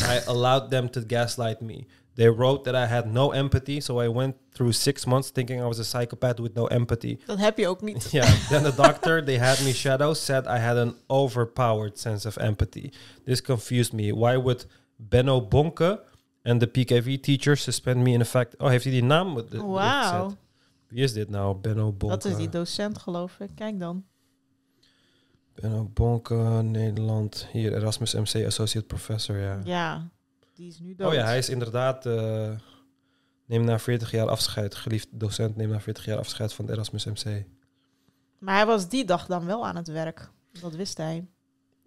[0.00, 1.86] I allowed them to gaslight me.
[2.14, 5.64] They wrote that I had no empathy, so I went through six months thinking I
[5.66, 7.18] was a psychopath with no empathy.
[7.26, 8.08] Dat heb je ook niet.
[8.12, 8.48] Yeah.
[8.48, 12.90] then the doctor they had me shadow said I had an overpowered sense of empathy.
[13.24, 14.12] This confused me.
[14.12, 15.98] Why would Benno Bonke
[16.44, 18.54] and the PKV teacher suspend me in effect?
[18.58, 19.34] Oh, heeft hij die naam?
[19.34, 20.22] de- de- Wauw.
[20.24, 20.36] gezet?
[20.88, 21.56] Wie is dit nou?
[21.56, 22.16] Benno Bonke.
[22.16, 23.50] Dat is die docent, geloof ik.
[23.54, 24.04] Kijk dan.
[25.54, 27.46] Benno Bonke, Nederland.
[27.52, 29.58] Hier, Erasmus MC, Associate Professor, ja.
[29.64, 30.08] Ja,
[30.54, 31.08] die is nu dood.
[31.08, 32.06] Oh ja, hij is inderdaad...
[32.06, 32.50] eh
[33.46, 34.74] neem na 40 jaar afscheid.
[34.74, 37.44] Geliefd docent, neem na 40 jaar afscheid van de Erasmus MC.
[38.38, 40.30] Maar hij was die dag dan wel aan het werk.
[40.60, 41.26] Dat wist hij.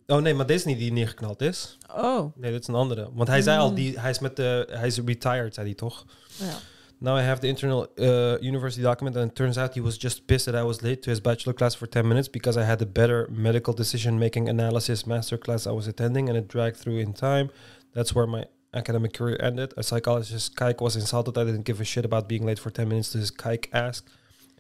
[0.08, 1.78] Oh nee, maar dit is niet die neergeknald is.
[1.96, 2.36] Oh.
[2.36, 3.10] Nee, dit is een andere.
[3.14, 3.76] Want hij zei al, Mm.
[3.76, 6.06] die, hij is met de, hij is retired, zei hij toch?
[6.40, 6.54] Ja.
[7.00, 10.26] Now I have the internal uh, university document, and it turns out he was just
[10.26, 12.82] pissed that I was late to his bachelor class for 10 minutes because I had
[12.82, 17.00] a better medical decision making analysis master class I was attending, and it dragged through
[17.02, 17.50] in time.
[17.94, 19.78] That's where my academic career ended.
[19.78, 21.38] A psychologist, Kike, was insulted.
[21.38, 24.10] I didn't give a shit about being late for 10 minutes to his Kike asked.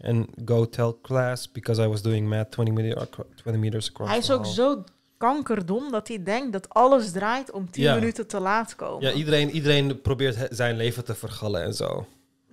[0.01, 4.09] And go tell class because I was doing math 20, meter, acro- 20 meters across.
[4.09, 4.83] Hij is ook zo
[5.17, 7.93] kankerdom dat hij denkt dat alles draait om 10 Ja.
[7.95, 9.01] minuten te laat komen.
[9.07, 12.05] Ja, iedereen, iedereen probeert zijn leven te vergallen en zo.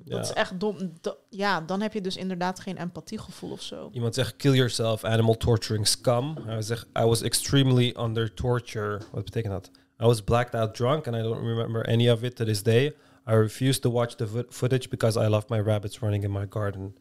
[0.05, 0.17] Ja.
[0.17, 0.93] Dat is echt dom.
[1.31, 3.89] Ja, dan heb je dus inderdaad geen empathiegevoel of zo.
[3.93, 6.37] Iemand zegt, kill yourself, animal torturing scum.
[6.47, 9.01] Hij zegt, I was extremely under torture.
[9.13, 9.71] Wat betekent dat?
[10.01, 12.93] I was blacked out drunk and I don't remember any of it to this day.
[13.27, 16.47] I refuse to watch the vo- footage because I love my rabbits running in my
[16.47, 16.95] garden.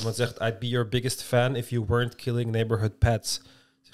[0.00, 3.40] Iemand zegt, I'd be your biggest fan if you weren't killing neighborhood pets.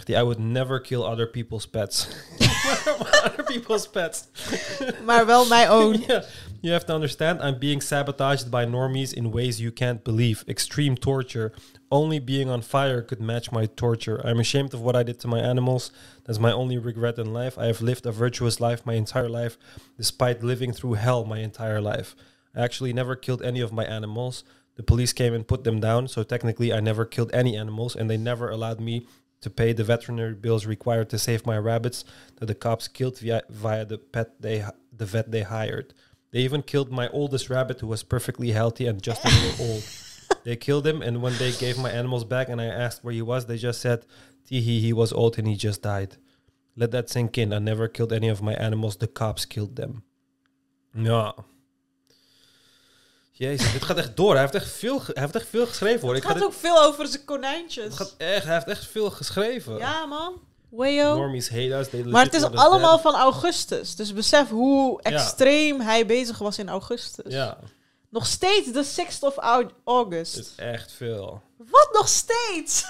[0.02, 2.08] Zegt hij, I would never kill other people's pets.
[3.24, 4.26] other people's pets.
[5.06, 5.96] Maar wel mijn own.
[6.08, 6.22] Yeah.
[6.60, 10.44] You have to understand, I'm being sabotaged by normies in ways you can't believe.
[10.48, 11.52] Extreme torture.
[11.88, 14.20] Only being on fire could match my torture.
[14.24, 15.90] I'm ashamed of what I did to my animals.
[16.24, 17.58] That's my only regret in life.
[17.58, 19.56] I have lived a virtuous life my entire life,
[19.96, 22.14] despite living through hell my entire life.
[22.54, 24.44] I actually never killed any of my animals.
[24.76, 28.08] The police came and put them down, so technically I never killed any animals, and
[28.08, 29.06] they never allowed me
[29.42, 32.04] to pay the veterinary bills required to save my rabbits
[32.36, 34.64] that the cops killed via, via the pet they
[34.96, 35.94] the vet they hired.
[36.30, 39.84] They even killed my oldest rabbit who was perfectly healthy and just a little old.
[40.44, 43.22] They killed him and when they gave my animals back and I asked where he
[43.22, 44.06] was, they just said,
[44.48, 46.16] Teehee, he was old and he just died.
[46.74, 47.52] Let that sink in.
[47.52, 48.96] I never killed any of my animals.
[48.96, 50.02] The cops killed them.
[50.94, 51.32] Ja.
[53.42, 54.32] Jezus, dit gaat echt door.
[54.32, 56.08] Hij heeft echt veel, hij heeft echt veel geschreven hoor.
[56.14, 57.84] Het Ik ga gaat dit, ook veel over zijn konijntjes.
[57.84, 59.76] het gaat echt, hij heeft echt veel geschreven.
[59.78, 60.40] Ja, man.
[60.70, 61.14] Wayo.
[61.16, 61.88] Normies hate us.
[61.88, 63.94] they Maar het legit is allemaal van augustus.
[63.96, 67.32] Dus besef hoe extreem hij bezig was in augustus.
[67.32, 67.58] Ja,
[68.08, 70.34] Nog steeds de 6th of Au- August.
[70.34, 71.42] het is echt veel.
[71.56, 72.84] Wat nog steeds?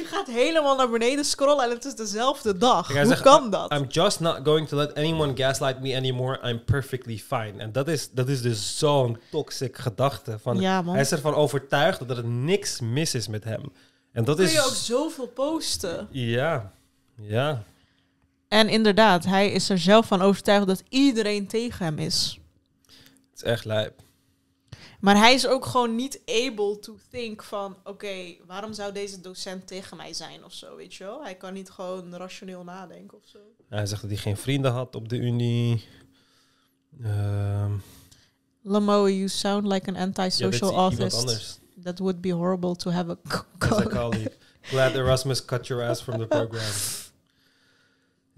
[0.00, 3.02] Je gaat helemaal naar beneden scrollen en het is dezelfde dag.
[3.02, 3.72] Hoe kan dat?
[3.72, 6.48] I'm just not going to let anyone gaslight me anymore.
[6.48, 7.52] I'm perfectly fine.
[7.56, 10.38] En dat is, dat is dus zo'n toxic gedachte.
[10.38, 13.72] Van, ja, hij is ervan overtuigd dat er niks mis is met hem.
[14.12, 14.52] En dat Kun is...
[14.52, 16.08] je ook zoveel posten.
[16.10, 16.72] Ja,
[17.16, 17.62] ja.
[18.48, 22.40] En inderdaad, hij is er zelf van overtuigd dat iedereen tegen hem is.
[22.86, 22.94] Het
[23.34, 24.00] is echt lijp.
[25.00, 27.76] Maar hij is ook gewoon niet able to think van...
[27.84, 31.22] Oké, waarom zou deze docent tegen mij zijn of zo, weet je wel?
[31.22, 33.38] Hij kan niet gewoon rationeel nadenken of zo.
[33.68, 35.84] Hij zegt dat hij geen vrienden had op de unie.
[37.02, 37.72] Ehm
[38.62, 41.16] Lamo, you sound like an ja, antisocial autist.
[41.16, 41.58] anders.
[41.82, 43.16] That would be horrible to have a.
[44.62, 46.72] Glad Erasmus cut your ass from the program.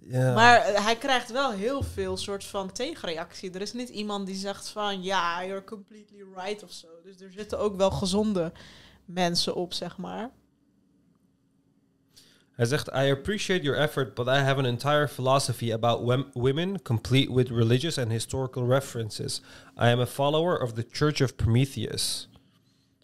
[0.05, 0.35] Ja.
[0.35, 3.51] Maar eh, hij krijgt wel heel veel soort van tegenreactie.
[3.51, 6.87] Er is niet iemand die zegt van ja, you're completely right of zo.
[7.03, 8.53] Dus er zitten ook wel gezonde
[9.05, 10.31] mensen op, zeg maar.
[12.53, 16.83] Hij zegt, I appreciate your effort, but I have an entire philosophy about wem- women,
[16.83, 19.41] complete with religious and historical references.
[19.77, 22.29] I am a follower of the Church of Prometheus.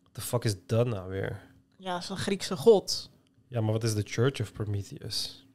[0.03, 1.41] What the fuck is dat nou weer?
[1.77, 3.11] Ja, dat is een Griekse god.
[3.47, 5.47] Ja, maar wat is de Church of Prometheus?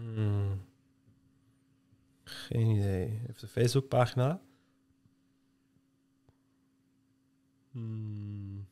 [0.00, 0.64] Hmm.
[2.24, 3.20] Geen idee.
[3.26, 4.40] Heeft een Facebookpagina?
[7.70, 8.68] Hmm.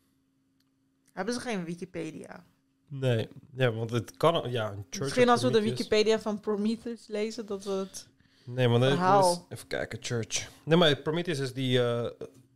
[1.12, 2.44] Hebben ze geen Wikipedia?
[2.88, 4.50] Nee, ja, want het kan...
[4.50, 5.62] Ja, een Church Misschien als we de.
[5.62, 8.08] Wikipedia van Prometheus lezen, dat we het...
[8.44, 10.50] Nee, maar dat even kijken, Church.
[10.62, 12.10] Nee, maar Prometheus is die, eh,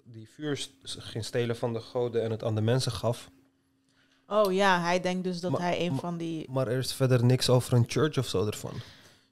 [0.04, 3.30] die vuur ging stelen van de goden en het aan de mensen gaf.
[4.32, 6.46] Oh ja, hij denkt dus dat Maar- hij een van die...
[6.50, 8.72] Maar er is verder niks over een church of zo ervan.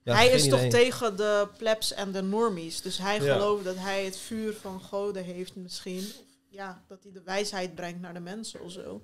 [0.02, 2.80] Ja, hij is toch tegen de plebs en de normies.
[2.82, 3.32] Dus hij Ja.
[3.32, 5.98] gelooft dat hij het vuur van goden heeft misschien.
[5.98, 9.02] Of ja, dat hij de wijsheid brengt naar de mensen of zo.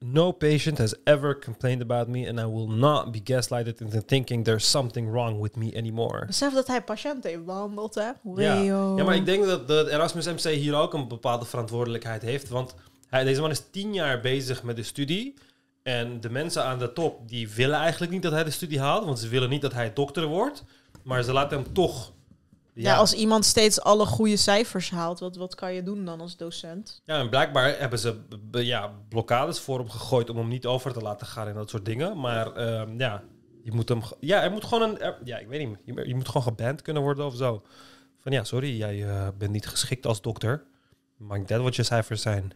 [0.00, 4.44] No patient has ever complained about me and I will not be gaslighted into thinking
[4.44, 6.26] there's something wrong with me anymore.
[6.26, 8.10] Besef dat hij patiënten heeft behandeld, hè?
[8.34, 8.54] Ja.
[8.96, 12.48] Ja, maar ik denk dat de Erasmus MC hier ook een bepaalde verantwoordelijkheid heeft.
[12.48, 12.74] Want
[13.08, 15.34] hij, deze man is tien jaar bezig met de studie.
[15.82, 19.04] En de mensen aan de top, die willen eigenlijk niet dat hij de studie haalt.
[19.04, 20.64] Want ze willen niet dat hij dokter wordt.
[21.02, 22.12] Maar ze laten hem toch...
[22.74, 26.36] Ja, als iemand steeds alle goede cijfers haalt, wat, wat kan je doen dan als
[26.36, 27.00] docent?
[27.04, 31.00] Ja, en blijkbaar hebben ze ja, blokkades voor hem gegooid om hem niet over te
[31.00, 32.20] laten gaan en dat soort dingen.
[32.20, 33.22] Maar ehm, ja,
[33.62, 34.00] je moet hem.
[34.20, 35.14] Ja, er moet gewoon een.
[35.24, 35.78] ja, ik weet niet.
[35.84, 37.62] Je, je moet gewoon geband kunnen worden of zo.
[38.18, 40.64] Van ja, sorry, jij eh, bent niet geschikt als dokter.
[41.16, 42.52] Maakt dat wat je cijfers zijn.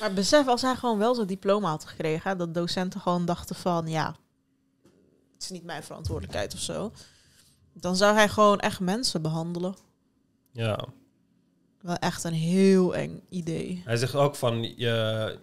[0.00, 3.86] Maar besef, als hij gewoon wel zijn diploma had gekregen, dat docenten gewoon dachten van,
[3.86, 4.16] ja,
[5.34, 6.92] het is niet mijn verantwoordelijkheid of zo.
[7.72, 9.74] Dan zou hij gewoon echt mensen behandelen.
[10.52, 10.84] Ja.
[11.80, 13.82] Wel echt een heel eng idee.
[13.84, 14.62] Hij zegt ook van.
[14.76, 15.38] je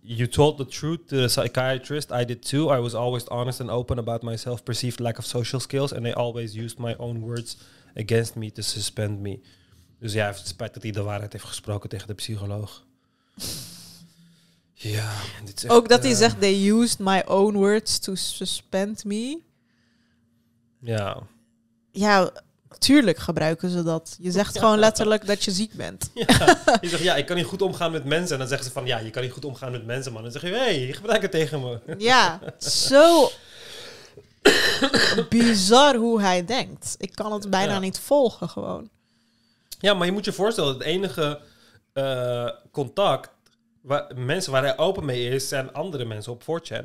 [0.00, 2.10] you told the truth to the psychiatrist.
[2.10, 2.74] I did too.
[2.76, 5.92] I was always honest and open about my self-perceived lack of social skills.
[5.92, 7.56] And they always used my own words
[7.96, 9.40] against me to suspend me.
[9.98, 12.84] Dus ja, hij heeft spijt dat hij de waarheid heeft gesproken tegen de psycholoog.
[14.82, 15.12] Ja,
[15.44, 19.04] dit is echt, Ook dat hij eh, zegt, they used my own words to suspend
[19.04, 19.38] me.
[20.80, 21.16] Ja.
[21.90, 22.30] Ja,
[22.78, 24.16] tuurlijk gebruiken ze dat.
[24.20, 26.10] Je zegt gewoon letterlijk dat je ziek bent.
[26.14, 26.58] ja.
[26.80, 28.32] Je zegt, ja, ik kan niet goed omgaan met mensen.
[28.32, 30.24] En dan zeggen ze van, ja, je kan niet goed omgaan met mensen, man.
[30.24, 31.80] En dan zeg je, hé, hey, je gebruikt het tegen me.
[31.98, 33.30] Ja, zo
[35.28, 36.94] bizar hoe hij denkt.
[36.98, 37.78] Ik kan het bijna Ja.
[37.78, 38.88] niet volgen gewoon.
[39.80, 41.40] Ja, maar je moet je voorstellen, het enige
[41.92, 43.30] eh, contact,
[43.82, 46.84] waar, mensen waar hij open mee is, zijn andere mensen op 4chan.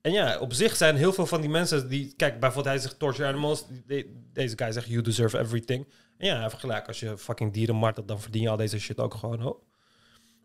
[0.00, 2.14] En ja, op zich zijn heel veel van die mensen die...
[2.16, 3.64] Kijk, bijvoorbeeld hij zegt torture animals.
[3.86, 5.86] die- deze guy zegt you deserve everything.
[6.18, 6.86] En ja, heeft gelijk.
[6.86, 9.46] Als je fucking dieren martelt, dan verdien je al deze shit ook gewoon.
[9.46, 9.58] Oh.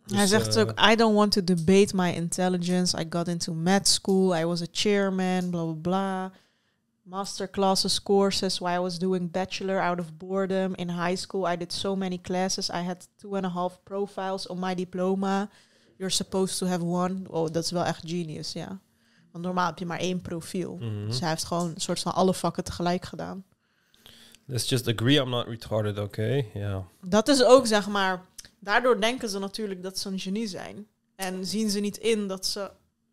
[0.05, 2.99] hij Dus, zegt eh, ook, I don't want to debate my intelligence.
[3.01, 4.35] I got into med school.
[4.37, 6.29] I was a chairman, blah, blah, blah.
[7.03, 10.73] Masterclasses, courses, while I was doing bachelor out of boredom.
[10.75, 12.69] In high school, I did so many classes.
[12.69, 15.49] I had two and a half profiles on my diploma.
[15.97, 17.15] You're supposed to have one.
[17.29, 18.79] Oh, dat is wel echt genius, ja.
[19.31, 20.75] Want normaal heb je maar één profiel.
[20.75, 21.05] mhm.
[21.07, 23.43] Dus hij heeft gewoon een soort van alle vakken tegelijk gedaan.
[24.45, 26.43] Let's just agree I'm not retarded, oké?
[26.53, 26.83] Ja.
[27.01, 28.25] Dat is ook, zeg maar,
[28.59, 30.87] daardoor denken ze natuurlijk dat ze een genie zijn.
[31.15, 32.71] En zien ze niet in dat ze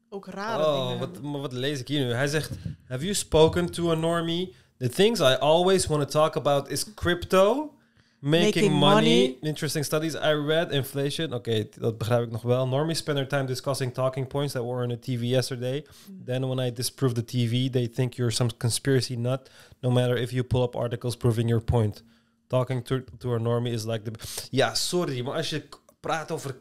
[0.09, 1.30] ook rare Oh, dingen wat, hebben.
[1.30, 2.12] maar wat lees ik hier nu?
[2.12, 2.51] Hij zegt,
[2.89, 4.55] have you spoken to a normie?
[4.78, 7.72] The things I always want to talk about is crypto,
[8.23, 9.39] making, Making money, money.
[9.43, 11.33] interesting studies I read, inflation.
[11.33, 12.66] Oké, t- dat begrijp ik nog wel.
[12.68, 15.85] Normies spend their time discussing talking points that were on the TV yesterday.
[16.11, 16.25] Mm.
[16.25, 19.51] Then when I disprove the TV, they think you're some conspiracy nut,
[19.81, 22.03] no matter if you pull up articles proving your point.
[22.49, 24.12] Talking to, to a normie is like the...
[24.51, 25.62] Ja, sorry, maar als je
[26.01, 26.57] praat over...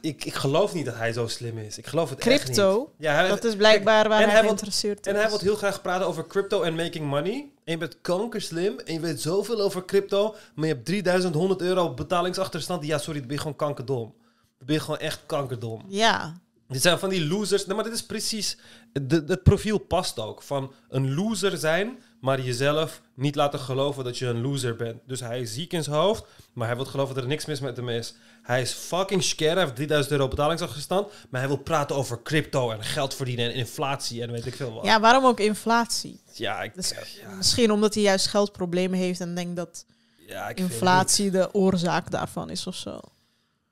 [0.00, 1.78] Ik, ik geloof niet dat hij zo slim is.
[1.78, 2.42] Ik geloof het echt niet.
[2.42, 5.20] Crypto, Ja, hij, dat is blijkbaar waar en hij, hij geïnteresseerd en is.
[5.20, 7.50] hij wil heel graag praten over crypto en making money.
[7.64, 11.94] En je bent kankerslim en je weet zoveel over crypto, maar je hebt 3100 euro
[11.94, 12.84] betalingsachterstand.
[12.86, 14.14] Ja, sorry, dan ben je gewoon kankerdom.
[14.58, 15.82] Dan ben je gewoon echt kankerdom.
[15.88, 17.66] Ja, Dit zijn van die losers.
[17.66, 18.58] Nee, maar dit is precies...
[18.92, 20.42] Het profiel past ook.
[20.42, 25.00] Van een loser zijn, maar jezelf niet laten geloven dat je een loser bent.
[25.06, 27.60] Dus hij is ziek in zijn hoofd, maar hij wil geloven dat er niks mis
[27.60, 28.14] met hem is.
[28.46, 32.70] Hij is fucking scare, hij heeft 3000 euro betalingsachterstand, maar hij wil praten over crypto
[32.70, 34.84] en geld verdienen en inflatie en weet ik veel wat.
[34.84, 36.20] ja, waarom ook inflatie?
[36.32, 36.90] Ja, ik, Dus,
[37.20, 39.84] ja, Misschien omdat hij juist geldproblemen heeft en denkt dat
[40.26, 43.00] ja, ik inflatie de oorzaak daarvan is of zo.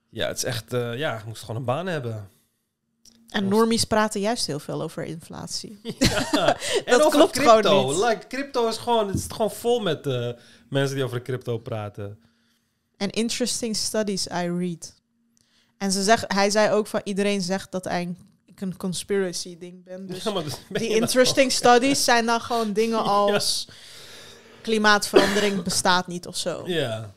[0.09, 0.72] Ja, het is echt...
[0.72, 2.29] eh, ja, je moest gewoon een baan hebben.
[3.29, 5.79] En normies praten juist heel veel over inflatie.
[5.99, 6.57] Ja, en
[6.99, 7.61] Dat over klopt crypto.
[7.61, 8.05] gewoon niet.
[8.05, 9.07] Like, crypto is gewoon...
[9.07, 10.29] Het is gewoon vol met eh,
[10.68, 12.18] mensen die over crypto praten.
[13.05, 14.94] En interesting studies I read.
[15.78, 18.14] En ze zegt, hij zei ook van iedereen zegt dat hij
[18.47, 20.06] ik een conspiracy ding ben.
[20.06, 23.68] Dus Ja, maar dus ben die nou- interesting studies zijn dan gewoon dingen als
[24.62, 26.62] klimaatverandering bestaat niet of zo.
[26.66, 27.14] Ja.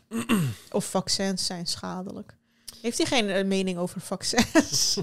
[0.71, 2.35] Of vaccins zijn schadelijk.
[2.81, 4.97] Heeft hij geen eh, mening over vaccins?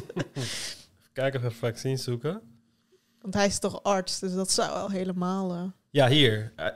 [1.12, 2.40] Kijken of we vaccins zoeken.
[3.20, 5.52] Want hij is toch arts, dus dat zou al helemaal...
[5.52, 6.52] eh, Ja, hier.
[6.56, 6.66] Eh,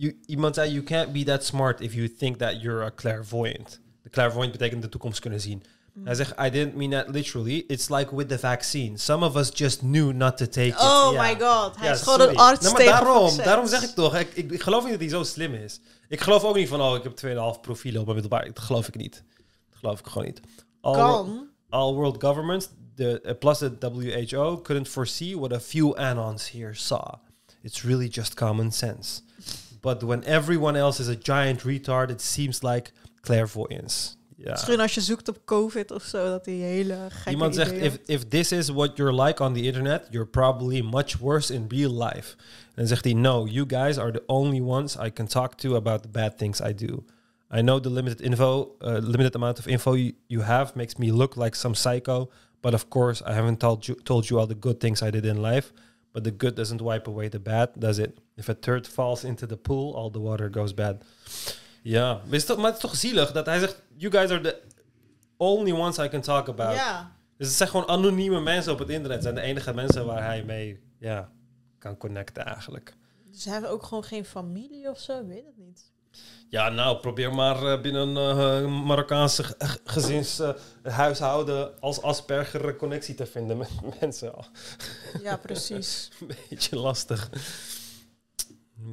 [0.00, 3.80] you- iemand zei, you can't be that smart if you think that you're a clairvoyant.
[4.02, 5.62] De clairvoyant betekent de toekomst kunnen zien.
[5.92, 6.06] mm.
[6.06, 7.64] Hij zegt, I didn't mean that literally.
[7.66, 8.98] It's like with the vaccine.
[8.98, 10.80] Some of us just knew not to take it.
[10.80, 13.90] Oh my god, hij Ja, is gewoon een arts Nou, maar daarom, daarom zeg ik
[13.90, 15.80] toch, ik, ik, ik geloof niet dat hij zo slim is.
[16.08, 17.16] Ik geloof ook niet van, oh, ik heb
[17.56, 18.46] 2,5 profielen op mijn middelbaar.
[18.46, 19.22] Dat geloof ik niet.
[19.70, 20.40] Dat geloof ik gewoon niet.
[20.80, 21.48] All, Kan.
[21.68, 26.74] all world governments, the, uh, plus the WHO, couldn't foresee what a few anons here
[26.74, 27.12] saw.
[27.62, 29.20] It's really just common sense.
[29.80, 34.16] But when everyone else is a giant retard, it seems like clairvoyance.
[34.36, 34.50] Ja.
[34.50, 37.84] Misschien als je zoekt op COVID of zo, dat die hele gekke Iemand zegt, ideeën
[37.84, 41.64] if, if this is what you're like on the internet, you're probably much worse in
[41.68, 42.36] real life.
[42.68, 45.74] En dan zegt hij, no, you guys are the only ones I can talk to
[45.74, 47.04] about the bad things I do.
[47.50, 51.12] I know the limited info, uh, limited amount of info you, you have makes me
[51.12, 52.28] look like some psycho,
[52.60, 55.24] but of course I haven't told you, told you all the good things I did
[55.24, 55.72] in life.
[56.12, 58.18] But the good doesn't wipe away the bad, does it?
[58.34, 61.04] If a turd falls into the pool, all the water goes bad.
[61.82, 64.40] Ja, maar, is toch, maar het is toch zielig dat hij zegt, you guys are
[64.40, 64.62] the
[65.36, 66.74] only ones I can talk about.
[66.74, 69.22] Ja, Dus het zijn gewoon anonieme mensen op het internet.
[69.22, 71.30] Zijn de enige mensen waar hij mee ja,
[71.78, 72.96] kan connecten eigenlijk.
[73.30, 75.92] dus hij heeft ook gewoon geen familie of zo, ik weet het niet.
[76.50, 82.76] Ja, nou, probeer maar eh, binnen een eh, Marokkaanse ge- ge- gezinshuishouden als Asperger een
[82.76, 83.70] connectie te vinden met
[84.00, 84.32] mensen.
[85.22, 86.08] Ja, precies.
[86.20, 87.30] Een beetje lastig.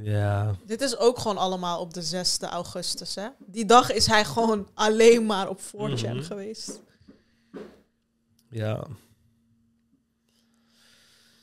[0.01, 3.27] Ja, Dit is ook gewoon allemaal op de 6e augustus, hè?
[3.45, 6.21] Die dag is hij gewoon alleen maar op 4chan Mhm.
[6.21, 6.81] geweest.
[8.49, 8.87] ja.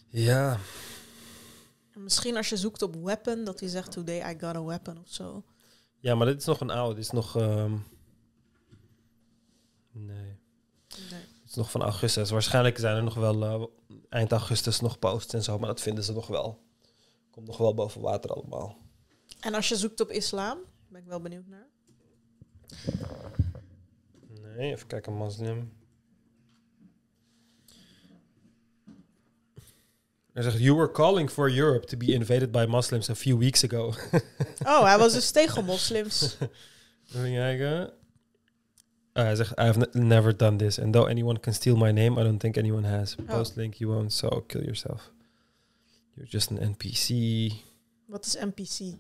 [0.09, 0.59] Ja,
[1.95, 4.99] En misschien als je zoekt op weapon, dat hij zegt today I got a weapon
[4.99, 5.43] of zo.
[6.03, 6.95] Ja, maar dit is nog een oude.
[6.95, 7.37] Dit is nog...
[7.37, 7.77] ehm,
[9.93, 10.39] nee.
[11.11, 11.21] Nee.
[11.21, 12.31] Het is nog van augustus.
[12.31, 13.65] Waarschijnlijk zijn er nog wel eh,
[14.09, 16.63] eind augustus nog posts en zo, maar dat vinden ze nog wel.
[17.31, 18.77] Komt nog wel boven water allemaal.
[19.41, 20.59] En als je zoekt op islam,
[20.89, 21.69] ben ik wel benieuwd naar.
[24.29, 25.73] Nee, even kijken, moslim.
[30.33, 33.65] Hij zegt, you were calling for Europe to be invaded by Muslims a few weeks
[33.65, 33.93] ago.
[34.67, 36.37] Oh, hij was dus tegen moslims.
[37.15, 37.93] Even kijken.
[39.13, 40.79] Ah, hij zegt, I have ne- never done this.
[40.79, 43.15] And though anyone can steal my name, I don't think anyone has.
[43.27, 45.13] Post link you won't, so kill yourself.
[46.15, 47.09] You're just an NPC.
[48.07, 48.97] Wat is NPC?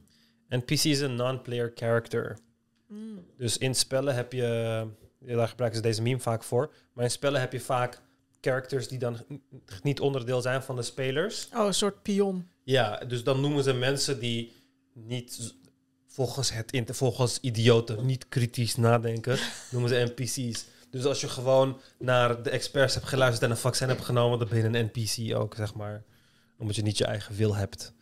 [0.48, 2.38] NPC is een non-player character.
[2.86, 3.24] Mm.
[3.36, 4.86] Dus in spellen heb je,
[5.20, 8.00] daar gebruiken ze deze meme vaak voor, maar in spellen heb je vaak
[8.42, 9.18] characters die dan
[9.82, 11.48] niet onderdeel zijn van de spelers.
[11.54, 12.48] Oh, een soort pion.
[12.62, 14.52] Ja, dus dan noemen ze mensen die
[14.92, 15.54] niet
[16.06, 19.38] volgens het volgens idioten niet kritisch nadenken,
[19.72, 20.64] noemen ze NPC's.
[20.90, 24.48] Dus als je gewoon naar de experts hebt geluisterd en een vaccin hebt genomen, dan
[24.48, 26.04] ben je een NPC ook, zeg maar.
[26.58, 27.92] Omdat je niet je eigen wil hebt.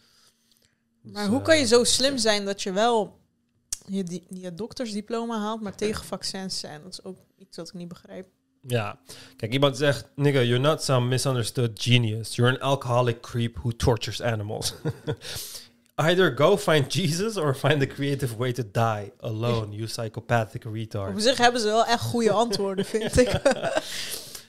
[1.01, 3.19] Maar Dus, hoe eh, kan je zo slim zijn dat je wel
[3.87, 6.83] je, je doktersdiploma haalt, maar tegen vaccins zijn?
[6.83, 8.27] Dat is ook iets wat ik niet begrijp.
[8.67, 8.99] Ja,
[9.37, 12.35] kijk, iemand zegt, nigga, you're not some misunderstood genius.
[12.35, 14.75] You're an alcoholic creep who tortures animals.
[15.97, 20.73] Either go find Jesus or find a creative way to die alone, you psychopathic Op
[20.75, 21.23] retard.
[21.23, 23.41] zich hebben ze wel echt goede antwoorden, vind ik.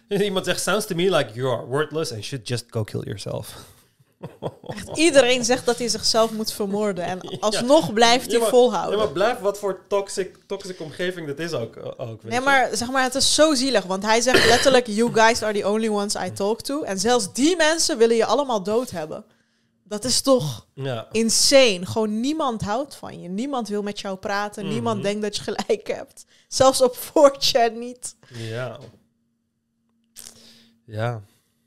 [0.21, 3.55] Iemand zegt, sounds to me like you are worthless and should just go kill yourself.
[4.67, 7.03] Echt, iedereen zegt dat hij zichzelf moet vermoorden.
[7.03, 8.97] En alsnog blijft hij Ja, maar- volhouden.
[8.99, 11.77] Ja, maar blijf wat voor toxic, toxic omgeving dat is ook.
[11.97, 12.45] ook weet Nee, je.
[12.45, 13.83] maar zeg maar, het is zo zielig.
[13.83, 16.81] Want hij zegt letterlijk: You guys are the only ones I talk to.
[16.81, 19.25] En zelfs die mensen willen je allemaal dood hebben.
[19.83, 21.79] Dat is toch Ja, insane.
[21.85, 23.29] Gewoon niemand houdt van je.
[23.29, 24.63] Niemand wil met jou praten.
[24.65, 24.73] Mhm.
[24.73, 26.25] Niemand denkt dat je gelijk hebt.
[26.47, 28.15] Zelfs op 4chan niet.
[28.33, 28.77] ja.
[30.85, 31.21] Ja,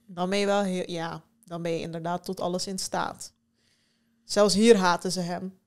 [0.06, 0.82] Dan ben je wel heel.
[0.86, 3.32] Ja, dan ben je inderdaad tot alles in staat.
[4.24, 5.58] Zelfs hier haten ze hem.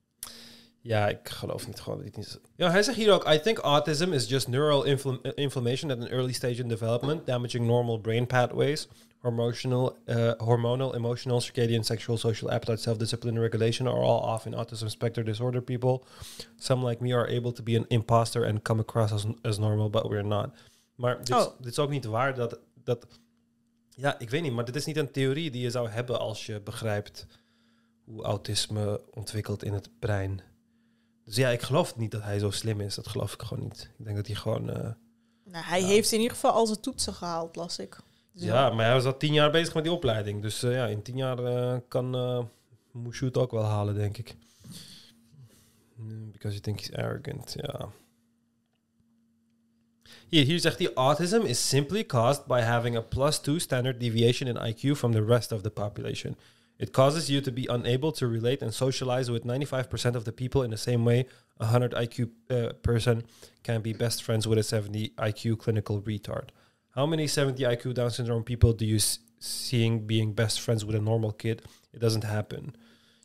[0.81, 2.49] Ja, ik geloof niet gewoon dat hij het niet...
[2.55, 3.29] Ja, hij zegt hier ook...
[3.29, 7.65] I think autism is just neural infl- inflammation at an early stage in development, damaging
[7.65, 8.87] normal brain pathways.
[9.19, 14.87] Hormonal, uh, hormonal, emotional, circadian, sexual, social appetite, self-discipline, regulation are all off in autism
[14.87, 16.03] spectrum disorder people.
[16.55, 19.89] Some like me are able to be an imposter and come across as, as normal,
[19.89, 20.49] but we're not.
[20.95, 21.57] Maar dit, Oh.
[21.57, 23.05] dit is ook niet waar dat, dat...
[23.99, 26.45] Ja, ik weet niet, maar dit is niet een theorie die je zou hebben als
[26.45, 27.25] je begrijpt
[28.05, 30.41] hoe autisme ontwikkelt in het brein.
[31.25, 32.95] Dus ja, ik geloof niet dat hij zo slim is.
[32.95, 33.89] Dat geloof ik gewoon niet.
[33.97, 34.69] Ik denk dat hij gewoon...
[34.69, 34.89] eh,
[35.43, 35.87] Nou, hij Ja.
[35.87, 37.97] heeft in ieder geval al zijn toetsen gehaald, las ik.
[38.31, 40.41] Dus ja, maar hij was al tien jaar bezig met die opleiding.
[40.41, 42.43] Dus eh, ja, in tien jaar eh, kan uh,
[43.19, 44.35] het ook wel halen, denk ik.
[45.95, 47.89] Mm, Because you think he's arrogant, ja.
[50.29, 54.47] Hier, hier zegt hij, autism is simply caused by having a plus 2 standard deviation
[54.47, 56.35] in IQ from the rest of the population.
[56.77, 60.63] It causes you to be unable to relate and socialize with 95% of the people
[60.63, 61.25] in the same way
[61.59, 63.23] a 100 IQ uh, person
[63.63, 66.49] can be best friends with a 70 IQ clinical retard.
[66.89, 68.99] How many 70 IQ Down syndrome people do you
[69.39, 71.61] seeing being best friends with a normal kid?
[71.93, 72.75] It doesn't happen.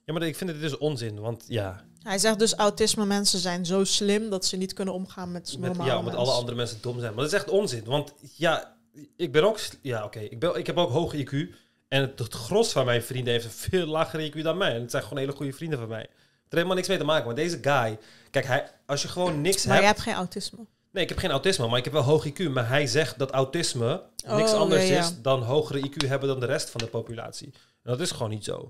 [0.05, 3.67] Ja, maar ik vind het dus onzin, want ja, Hij zegt dus autisme mensen zijn
[3.67, 6.79] zo slim dat ze niet kunnen omgaan met met, normale ja, omdat alle andere mensen
[6.81, 7.15] dom zijn.
[7.15, 8.77] Maar dat is echt onzin, want ja,
[9.17, 11.55] ik ben ook, ja oké, ik, ben, ik heb ook hoge IQ.
[11.89, 14.75] En het, het gros van mijn vrienden heeft een veel lagere IQ dan mij.
[14.75, 16.01] En het zijn gewoon hele goede vrienden van mij.
[16.03, 17.27] Er heeft helemaal niks mee te maken.
[17.27, 17.99] Maar deze guy,
[18.31, 19.97] kijk, hij, als je gewoon niks Maar je hebt...
[19.97, 20.59] hebt geen autisme.
[20.91, 22.51] Nee, ik heb geen autisme, maar ik heb wel hoog IQ.
[22.51, 24.99] Maar hij zegt dat autisme niks Oh, anders ja.
[24.99, 27.51] is dan hogere IQ hebben dan de rest van de populatie.
[27.55, 28.69] En dat is gewoon niet zo.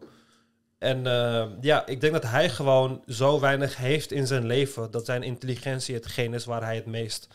[0.83, 5.05] En eh, ja, ik denk dat hij gewoon zo weinig heeft in zijn leven dat
[5.05, 7.27] zijn intelligentie hetgeen is waar hij het meest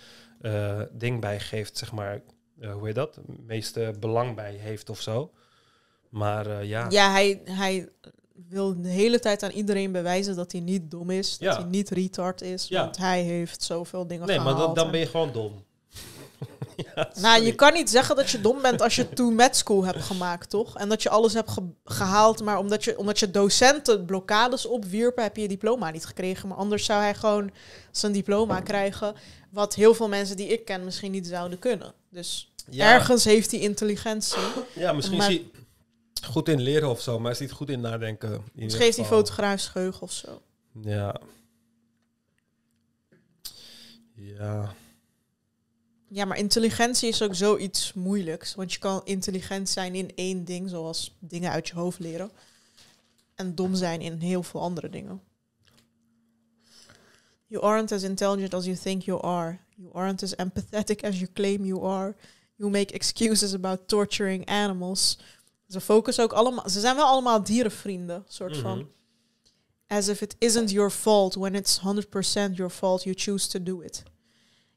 [0.42, 2.22] eh, ding bij geeft, zeg maar.
[2.60, 3.16] eh, hoe heet dat?
[3.16, 5.32] Het meeste belang bij heeft of zo.
[6.10, 6.86] Maar eh, ja.
[6.90, 7.90] Ja, hij, hij
[8.50, 11.30] wil de hele tijd aan iedereen bewijzen dat hij niet dom is.
[11.38, 11.62] Dat Ja.
[11.62, 12.68] hij niet retard is.
[12.68, 12.82] Ja.
[12.84, 14.66] Want hij heeft zoveel dingen nee, maar gehaald.
[14.66, 15.66] dan, dan en- ben je gewoon dom.
[16.96, 19.86] ja, Nou, je kan niet zeggen dat je dom bent als je toen met school
[19.86, 20.78] hebt gemaakt, toch?
[20.78, 25.24] En dat je alles hebt ge- gehaald, maar omdat je, omdat je docenten blokkades opwierpen,
[25.24, 26.48] heb je je diploma niet gekregen.
[26.48, 27.52] Maar anders zou hij gewoon
[27.92, 29.16] zijn diploma krijgen,
[29.50, 31.94] wat heel veel mensen die ik ken misschien niet zouden kunnen.
[32.10, 32.94] Dus Ja.
[32.94, 34.38] ergens heeft hij intelligentie.
[34.76, 35.50] Ja, misschien Maar- is hij
[36.30, 38.30] goed in leren of zo, maar is hij niet goed in nadenken.
[38.32, 40.42] in Misschien heeft hij fotografisch geheugen of zo.
[40.82, 41.16] Ja.
[44.16, 44.74] Ja.
[46.10, 48.56] Ja, maar intelligentie is ook zoiets moeilijks.
[48.56, 52.32] Want je kan intelligent zijn in één ding, zoals dingen uit je hoofd leren.
[53.36, 55.22] En dom zijn in heel veel andere dingen.
[57.48, 59.58] You aren't as intelligent as you think you are.
[59.76, 62.16] You aren't as empathetic as you claim you are.
[62.56, 65.18] You make excuses about torturing animals.
[65.68, 66.70] Ze focussen ook allemaal...
[66.70, 68.62] Ze zijn wel allemaal dierenvrienden, soort Mhm.
[68.62, 68.88] van.
[69.88, 73.80] As if it isn't your fault when it's 100% your fault you choose to do
[73.82, 74.04] it.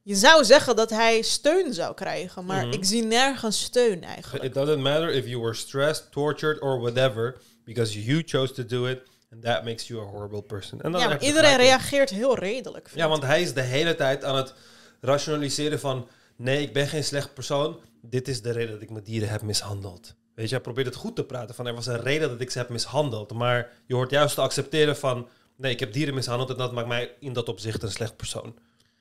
[0.02, 2.72] Je zou zeggen dat hij steun zou krijgen, maar Mhm.
[2.74, 4.44] ik zie nergens steun eigenlijk.
[4.44, 8.86] It doesn't matter if you were stressed, tortured or whatever, because you chose to do
[8.86, 8.98] it
[9.32, 10.80] and that makes you a horrible person.
[10.80, 12.90] En dan Ja, maar iedereen reageert heel redelijk.
[12.94, 13.10] Ja, ik.
[13.10, 14.54] want hij is de hele tijd aan het
[15.00, 16.08] rationaliseren van...
[16.36, 17.80] Nee, ik ben geen slecht persoon.
[18.02, 20.14] Dit is de reden dat ik mijn dieren heb mishandeld.
[20.34, 21.66] Weet je, hij probeert het goed te praten van...
[21.66, 23.32] Er was een reden dat ik ze heb mishandeld.
[23.32, 25.28] Maar je hoort juist te accepteren van...
[25.56, 28.54] Nee, ik heb dieren mishandeld en dat maakt mij in dat opzicht een slecht persoon.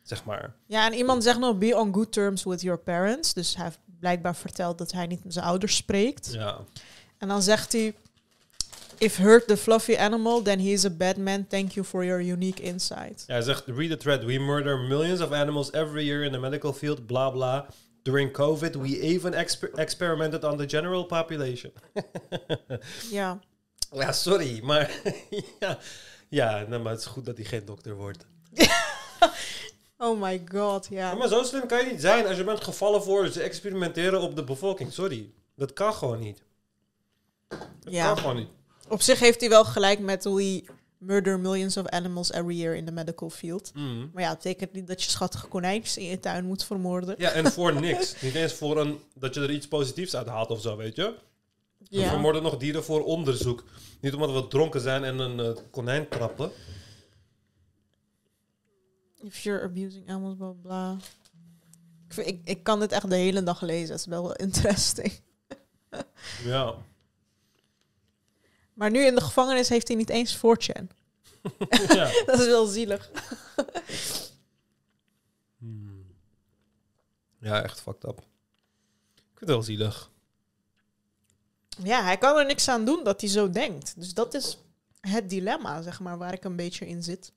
[0.09, 0.53] Zeg maar.
[0.65, 3.33] Ja, en iemand zegt nog, be on good terms with your parents.
[3.33, 6.29] Dus hij heeft blijkbaar verteld dat hij niet met zijn ouders spreekt.
[6.33, 6.59] Ja.
[7.17, 7.93] En dan zegt hij,
[8.97, 11.47] if hurt the fluffy animal, then he is a bad man.
[11.47, 13.23] Thank you for your unique insight.
[13.27, 14.23] Ja, hij zegt, read the thread.
[14.23, 17.65] We murder millions of animals every year in the medical field, bla bla.
[18.01, 21.71] During COVID, we even exper- experimented on the general population.
[23.11, 23.39] Ja.
[23.91, 24.91] Ja, sorry, maar
[25.59, 25.77] ja,
[26.29, 28.25] ja nou, maar het is goed dat hij geen dokter wordt.
[30.01, 31.09] Oh my god, ja.
[31.11, 34.21] Ja, maar zo slim kan je niet zijn als je bent gevallen voor ze experimenteren
[34.21, 34.93] op de bevolking.
[34.93, 36.41] Sorry, dat kan gewoon niet.
[37.47, 37.59] Dat
[37.93, 38.07] Ja.
[38.07, 38.47] kan gewoon niet.
[38.87, 40.63] Op zich heeft hij wel gelijk met we
[40.97, 43.71] murder millions of animals every year in the medical field.
[43.73, 44.07] Mhm.
[44.13, 47.15] Maar ja, het betekent niet dat je schattige konijntjes in je tuin moet vermoorden.
[47.17, 48.21] Ja, en voor niks.
[48.21, 51.13] Niet eens voor een, dat je er iets positiefs uit haalt of zo, weet je.
[51.77, 52.09] We Ja.
[52.09, 53.63] vermoorden nog dieren voor onderzoek.
[54.01, 56.51] Niet omdat we dronken zijn en een eh, konijn trappen.
[59.23, 60.97] If you're abusing animals, bla bla.
[62.07, 63.91] Ik, vind- ik, ik kan dit echt de hele dag lezen.
[63.91, 65.19] Het is wel interesting.
[66.43, 66.75] Ja.
[68.73, 70.87] Maar nu in de gevangenis heeft hij niet eens 4chan.
[71.87, 72.11] ja.
[72.25, 73.11] Dat is wel zielig.
[75.57, 76.05] Hmm.
[77.39, 78.17] Ja, echt fucked up.
[78.19, 80.11] Ik vind het wel zielig.
[81.83, 83.93] Ja, hij kan er niks aan doen dat hij zo denkt.
[83.99, 84.57] Dus dat is
[85.01, 87.31] het dilemma, zeg maar, waar ik een beetje in zit.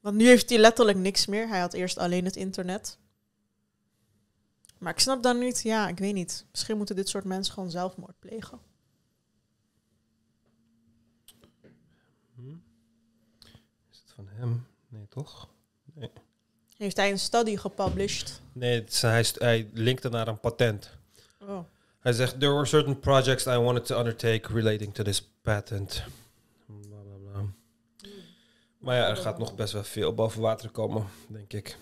[0.00, 1.48] Want nu heeft hij letterlijk niks meer.
[1.48, 2.98] Hij had eerst alleen het internet.
[4.78, 6.44] Maar ik snap dan niet, ja, ik weet niet.
[6.50, 8.58] Misschien moeten dit soort mensen gewoon zelfmoord plegen.
[12.34, 12.54] Hm?
[13.90, 14.66] Is het van hem?
[14.88, 15.48] Nee, toch?
[16.76, 18.40] Heeft hij een study gepublished?
[18.52, 20.90] Nee, is- hij, hij linkte naar een patent.
[21.40, 21.58] Oh.
[21.98, 26.02] Hij zegt, there were certain projects I wanted to undertake relating to this patent.
[28.78, 31.78] Maar ja, er gaat nog best wel veel boven water komen, denk ik.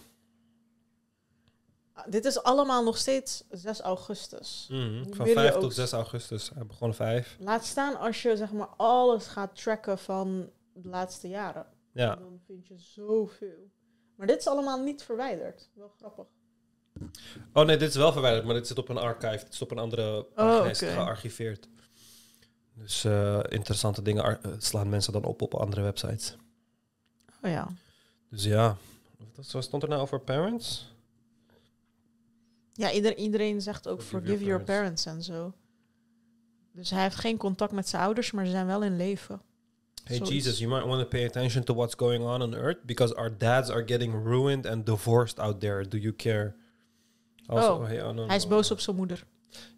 [1.92, 4.66] Ah, Dit is allemaal nog steeds 6 augustus.
[4.70, 5.02] Mhm.
[5.04, 6.50] Van wil je 5 ook tot s- 6 augustus.
[6.54, 7.36] Hij begon 5.
[7.40, 11.66] Laat staan als je zeg maar alles gaat tracken van de laatste jaren.
[11.92, 12.14] Ja.
[12.16, 13.70] Dan vind je zoveel.
[14.16, 15.70] Maar dit is allemaal niet verwijderd.
[15.74, 16.26] Wel grappig.
[17.52, 19.44] Oh nee, dit is wel verwijderd, maar dit zit op een archive.
[19.44, 21.68] Het is op een andere pagina Oh, gearchiveerd.
[22.74, 26.36] Dus eh, interessante dingen eh, slaan mensen dan op op andere websites.
[27.42, 27.68] Oh ja.
[28.30, 28.76] Dus ja.
[29.34, 30.94] Wat wat stond er nou over parents?
[32.72, 35.52] Ja, ieder, iedereen zegt ook Forgive forgive your parents en zo.
[36.72, 39.40] Dus hij heeft geen contact met zijn ouders, maar ze zijn wel in leven.
[40.04, 40.34] Hey Zoiets.
[40.34, 43.38] Jesus, you might want to pay attention to what's going on on Earth because our
[43.38, 45.88] dads are getting ruined and divorced out there.
[45.88, 46.54] Do you care?
[47.46, 49.24] Also, Oh, hey, oh, no, Hij is boos op zijn moeder.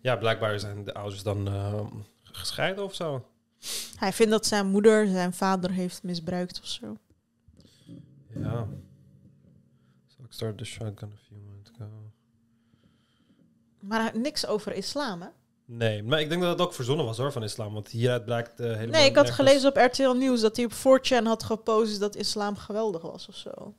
[0.00, 1.86] Ja, blijkbaar zijn de ouders dan ehm,
[2.22, 3.24] gescheiden of zo.
[3.96, 6.96] Hij vindt dat zijn moeder zijn vader heeft misbruikt of zo.
[8.40, 8.50] Ja.
[8.50, 8.68] Zou
[10.16, 12.10] Tupac started the shotgun a few months ago.
[13.80, 15.28] Maar niks over islam, hè?
[15.64, 17.72] Nee, maar ik denk dat het ook verzonnen was hoor, van islam.
[17.74, 20.64] Want hieruit blijkt eh, helemaal Nee, ik had nergens- gelezen op RTL Nieuws dat hij
[20.64, 23.74] op 4chan had gepost dat islam geweldig was of zo.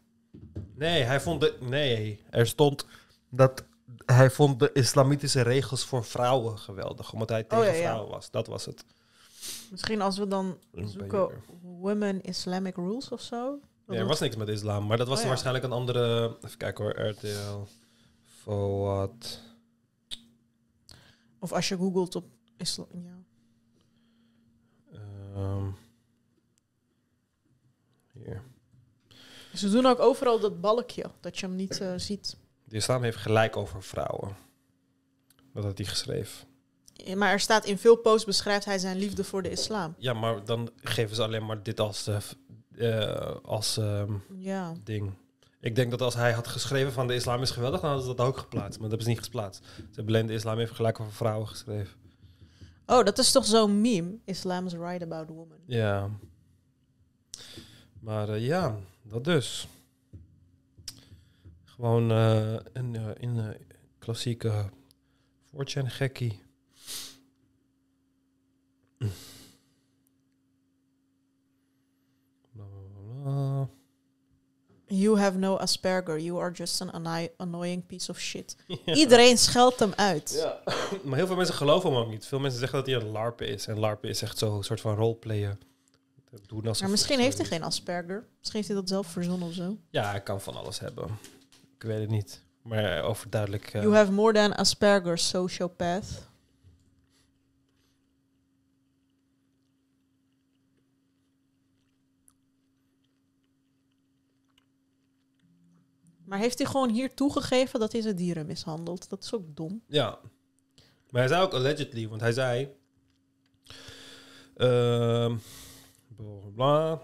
[0.75, 1.57] Nee, hij vond de...
[1.59, 2.85] Nee, er stond
[3.29, 3.63] dat
[4.05, 7.13] hij vond de islamitische regels voor vrouwen geweldig.
[7.13, 7.81] Omdat hij tegen Oh, ja, ja.
[7.87, 8.31] vrouwen was.
[8.31, 8.83] Dat was het.
[9.71, 11.29] Misschien als we dan zoeken.
[11.61, 13.59] Women Islamic Rules of zo.
[13.89, 14.87] Nee, er was niks met islam.
[14.87, 15.29] Maar dat was Oh, ja.
[15.29, 16.35] waarschijnlijk een andere...
[16.45, 17.67] Even kijken hoor, RTL.
[18.41, 19.39] Fawad.
[21.39, 22.25] Of als je googelt op
[22.57, 22.87] islam.
[22.91, 23.17] Ja.
[25.35, 25.65] Ehm,
[28.13, 28.41] hier.
[29.53, 32.37] Ze doen ook overal dat balkje, dat je hem niet eh, ziet.
[32.63, 34.35] De islam heeft gelijk over vrouwen.
[35.53, 36.47] Dat had hij geschreven.
[37.15, 39.95] Maar er staat in veel posts beschrijft hij zijn liefde voor de islam.
[39.97, 42.17] Ja, maar dan geven ze alleen maar dit als, eh,
[42.79, 44.73] eh, als ehm, Ja.
[44.83, 45.13] ding.
[45.61, 48.15] Ik denk dat als hij had geschreven van de islam is geweldig, dan hadden ze
[48.15, 48.79] dat ook geplaatst.
[48.79, 49.65] Maar dat hebben ze niet geplaatst.
[49.75, 51.97] Ze hebben alleen de islam heeft gelijk over vrouwen geschreven.
[52.85, 54.17] Oh, dat is toch zo'n meme?
[54.25, 55.57] Islam is right about women.
[55.65, 56.09] Ja.
[57.99, 59.67] Maar eh, ja, dat dus.
[61.63, 62.95] Gewoon eh, een,
[63.35, 63.49] eh,
[63.99, 64.69] klassieke
[65.51, 66.41] 4chan gekkie.
[72.53, 73.69] Bla, bla, bla.
[74.91, 76.19] You have no Asperger.
[76.19, 78.55] You are just an anno- annoying piece of shit.
[78.85, 80.33] Iedereen scheldt hem uit.
[80.43, 80.59] Ja,
[81.03, 82.25] maar heel veel mensen geloven hem ook niet.
[82.25, 83.67] Veel mensen zeggen dat hij een LARP is.
[83.67, 85.59] En LARP is echt zo'n soort van roleplayen.
[86.47, 88.27] Doen alsof Maar misschien heeft hij geen Asperger.
[88.37, 89.77] Misschien heeft hij dat zelf verzonnen of zo.
[89.89, 91.17] Ja, hij kan van alles hebben.
[91.75, 92.41] Ik weet het niet.
[92.61, 93.67] Maar eh, overduidelijk...
[93.73, 96.05] eh, You have more than Asperger, sociopath.
[106.29, 109.09] Maar heeft hij gewoon hier toegegeven dat hij zijn dieren mishandelt?
[109.09, 109.81] Dat is ook dom.
[109.87, 110.19] Ja.
[111.09, 112.69] Maar hij zei ook allegedly, want hij zei...
[114.55, 115.35] ehm
[116.55, 116.99] blah.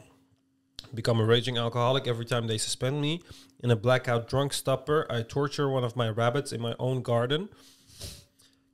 [0.92, 3.22] Become a raging alcoholic every time they suspend me.
[3.60, 7.50] In a blackout drunk stupor, I torture one of my rabbits in my own garden.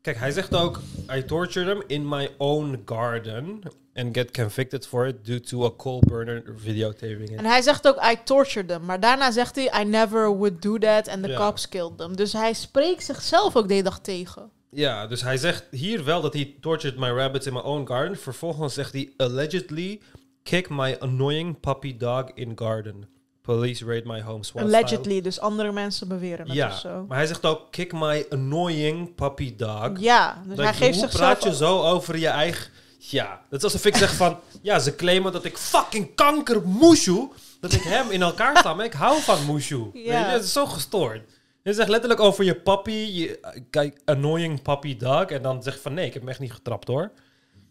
[0.02, 0.80] Kijk, hij zegt ook...
[1.16, 3.62] I torture them in my own garden.
[3.94, 7.38] And get convicted for it due to a coal burner videotaping.
[7.38, 8.86] En hij zegt ook, I tortured them.
[8.86, 11.38] Maar daarna zegt hij, I never would do that and the Ja.
[11.38, 12.16] cops killed them.
[12.16, 14.50] Dus hij spreekt zichzelf ook de hele dag tegen.
[14.70, 18.18] Ja, dus hij zegt hier wel dat hij tortured my rabbits in my own garden.
[18.18, 20.02] Vervolgens zegt hij allegedly
[20.44, 23.08] kick my annoying puppy dog in garden.
[23.42, 24.44] Police raid my home.
[24.44, 24.78] SWAT style.
[24.78, 27.06] Allegedly, dus andere mensen beweren het Ja, of zo.
[27.08, 29.90] maar hij zegt ook kick my annoying puppy dog.
[30.00, 31.12] Ja, dus hij geeft hoe zichzelf...
[31.12, 32.72] praat je zo over je eigen...
[32.98, 34.40] Ja, dat is alsof ik zeg van...
[34.62, 37.28] Ja, ze claimen dat ik fucking kanker Mushu...
[37.60, 39.54] Dat ik hem in elkaar sla, maar ik hou van.
[39.54, 41.22] Weet je, het is zo gestoord.
[41.64, 43.40] Je zegt letterlijk over je papi, je
[43.70, 45.26] kijk, annoying puppy dog.
[45.26, 47.12] En dan zeg je van nee, ik heb hem echt niet getrapt hoor.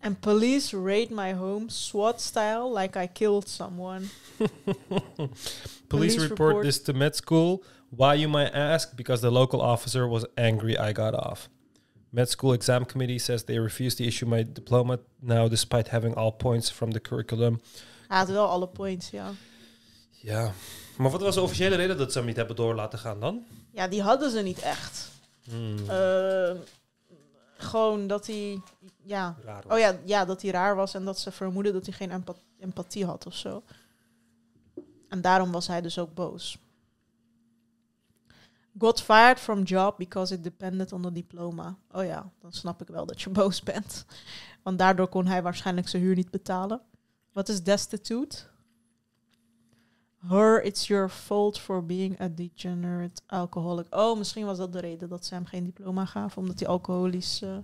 [0.00, 4.00] And police raid my home SWAT style like I killed someone.
[5.88, 7.62] Police, report, report- this to med school.
[7.96, 8.94] Why you might ask?
[8.96, 11.48] Because the local officer was angry I got off.
[12.10, 16.32] Med school exam committee says they refused to issue my diploma now despite having all
[16.32, 17.60] points from the curriculum.
[18.08, 19.30] Hij had wel alle points, ja.
[20.10, 20.52] Ja,
[20.96, 23.44] maar wat was de officiële reden dat ze hem niet hebben door laten gaan dan?
[23.72, 25.08] Ja, die hadden ze niet echt.
[25.44, 26.50] Hmm, Eh,
[27.56, 28.60] gewoon dat hij...
[29.02, 29.36] Ja.
[29.68, 32.34] Oh ja, ja, dat hij raar was en dat ze vermoeden dat hij geen empa-
[32.60, 33.62] empathie had of zo.
[35.10, 36.58] En daarom was hij dus ook boos.
[38.78, 41.76] Got fired from job because it depended on the diploma.
[41.90, 44.04] Oh ja, dan snap ik wel dat je boos bent.
[44.62, 46.80] Want daardoor kon hij waarschijnlijk zijn huur niet betalen.
[47.32, 48.36] Wat is destitute?
[50.28, 53.94] Her, it's your fault for being a degenerate alcoholic.
[53.94, 57.42] Oh, misschien was dat de reden dat ze hem geen diploma gaven, omdat hij alcoholisch
[57.42, 57.58] eh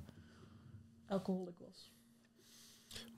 [1.09, 1.66] alcoholic was.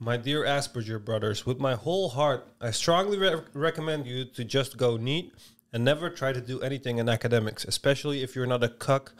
[0.01, 4.77] My dear Asperger brothers, with my whole heart, I strongly re- recommend you to just
[4.77, 5.33] go neat
[5.73, 9.11] and never try to do anything in academics, especially if you're not a cuck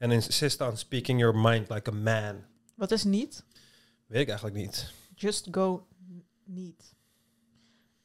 [0.00, 2.44] and insist on speaking your mind like a man.
[2.76, 3.44] Wat is niet?
[4.06, 4.92] Weet ik eigenlijk niet.
[5.16, 6.94] Just go n- niet.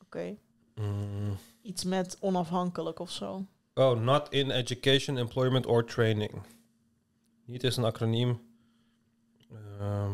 [0.01, 0.37] Oké.
[0.75, 1.37] Mm.
[1.61, 3.45] Iets met onafhankelijk of zo.
[3.73, 6.41] Oh, not in education, employment or training.
[7.45, 8.41] Niet is een acroniem.
[9.79, 10.13] Ehm,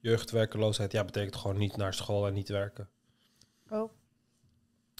[0.00, 2.88] jeugdwerkeloosheid, ja, betekent gewoon niet naar school en niet werken.
[3.68, 3.90] Oh.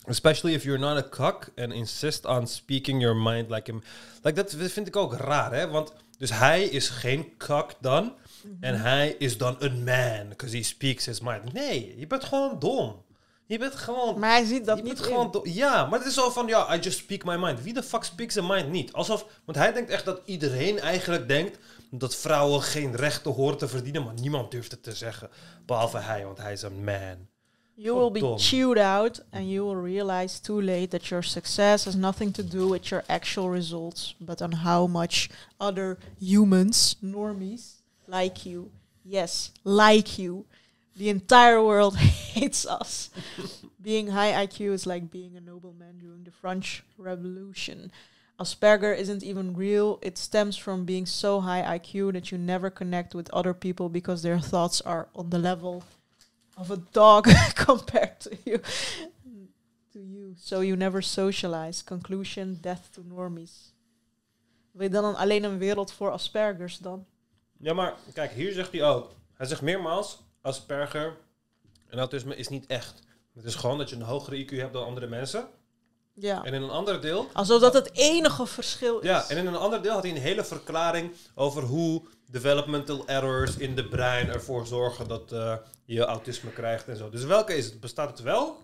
[0.07, 3.83] Especially if you're not a cock and insist on speaking your mind like him.
[4.23, 5.69] Like dat vind ik ook raar, hè?
[5.69, 8.15] Want dus hij is geen cock dan.
[8.61, 11.53] En hij is dan een man, because he speaks his mind.
[11.53, 13.05] Nee, je bent gewoon dom.
[13.47, 14.19] Je bent gewoon...
[14.19, 16.75] Maar hij ziet dat je niet bent gewoon Ja, maar het is zo van, ja,
[16.75, 17.63] I just speak my mind.
[17.63, 18.93] Wie de fuck speaks a mind niet?
[18.93, 21.59] Alsof, want hij denkt echt dat iedereen eigenlijk denkt
[21.91, 25.31] dat vrouwen geen rechten horen te verdienen, maar niemand durft het te zeggen.
[25.67, 27.29] Behalve hij, want hij is een man.
[27.75, 31.95] You will be chewed out and you will realize too late that your success has
[31.95, 38.49] nothing to do with your actual results, but on how much other humans, normies, like
[38.49, 38.71] you,
[39.03, 40.45] yes, like you,
[40.97, 41.97] the entire world
[42.35, 43.09] hates us.
[43.83, 47.91] being high IQ is like being a nobleman during the French Revolution.
[48.41, 49.99] Asperger isn't even real.
[50.01, 54.23] It stems from being so high IQ that you never connect with other people because
[54.23, 55.83] their thoughts are on the level
[56.57, 58.61] of a dog compared to you.
[59.93, 60.35] To you.
[60.37, 61.83] So you never socialize.
[61.83, 63.75] Conclusion, death to normies.
[64.73, 67.07] Wil je dan alleen een wereld voor Aspergers dan?
[67.59, 69.15] Ja, maar kijk, hier zegt hij ook.
[69.35, 71.17] Hij zegt meermaals, Asperger
[71.89, 73.03] en autisme is niet echt.
[73.35, 75.49] Het is gewoon dat je een hogere IQ hebt dan andere mensen.
[76.21, 76.45] Ja.
[76.45, 79.07] En in een ander deel Alsof dat het enige verschil is.
[79.07, 83.57] Ja, en in een ander deel had hij een hele verklaring over hoe developmental errors
[83.57, 87.11] in de brein ervoor zorgen dat eh, je autisme krijgt en zo.
[87.11, 87.81] Dus welke is het?
[87.81, 88.59] Bestaat het wel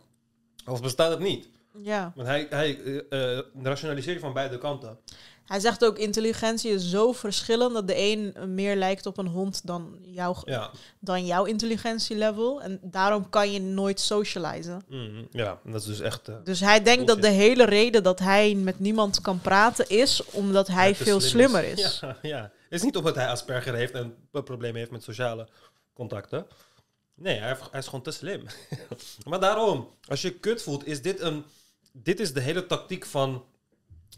[0.66, 1.48] of bestaat het niet?
[1.82, 2.12] ja.
[2.14, 4.98] Want hij, hij eh, eh, rationaliseert van beide kanten.
[5.46, 9.60] Hij zegt ook, intelligentie is zo verschillend dat de een meer lijkt op een hond
[9.66, 10.70] dan, jouw Ja,
[11.00, 12.62] dan jouw intelligentielevel.
[12.62, 14.82] En daarom kan je nooit socializen.
[14.88, 16.28] Mhm, ja dat is dus echt...
[16.28, 20.22] eh, Dus hij denkt dat de hele reden dat hij met niemand kan praten is
[20.30, 21.98] omdat hij veel slim slimmer is.
[22.00, 22.40] Ja, ja.
[22.42, 25.48] Het is niet omdat hij Asperger heeft en een probleem heeft met sociale
[25.94, 26.46] contacten.
[27.14, 28.42] Nee, hij, hij is gewoon te slim.
[29.28, 31.44] maar daarom, als je kut voelt, is dit een...
[31.92, 33.44] Dit is de hele tactiek van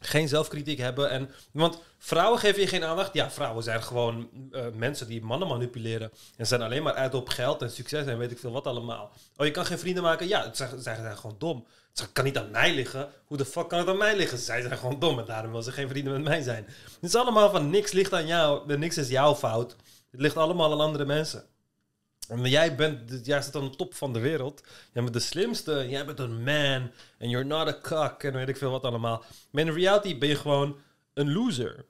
[0.00, 1.10] geen zelfkritiek hebben.
[1.10, 3.14] En, want vrouwen geven je geen aandacht.
[3.14, 6.10] Ja, vrouwen zijn gewoon eh, mensen die mannen manipuleren.
[6.36, 9.12] En zijn alleen maar uit op geld en succes en weet ik veel wat allemaal.
[9.36, 10.28] Oh, je kan geen vrienden maken?
[10.28, 11.66] Ja, het zijn, zij zijn gewoon dom.
[11.94, 13.08] Het kan niet aan mij liggen.
[13.24, 14.38] Hoe de fuck kan het aan mij liggen?
[14.38, 16.64] Zij zijn gewoon dom en daarom wil ze geen vrienden met mij zijn.
[16.64, 18.76] Het is allemaal van niks ligt aan jou.
[18.76, 19.76] Niks is jouw fout.
[20.10, 21.44] Het ligt allemaal aan andere mensen.
[22.28, 24.62] En jij bent, jij staat aan de top van de wereld.
[24.92, 25.86] Jij bent de slimste.
[25.88, 26.90] Jij bent een man.
[27.18, 28.22] En you're not a cock.
[28.22, 29.24] En weet ik veel wat allemaal.
[29.50, 30.76] Maar in reality ben je gewoon
[31.14, 31.84] een loser.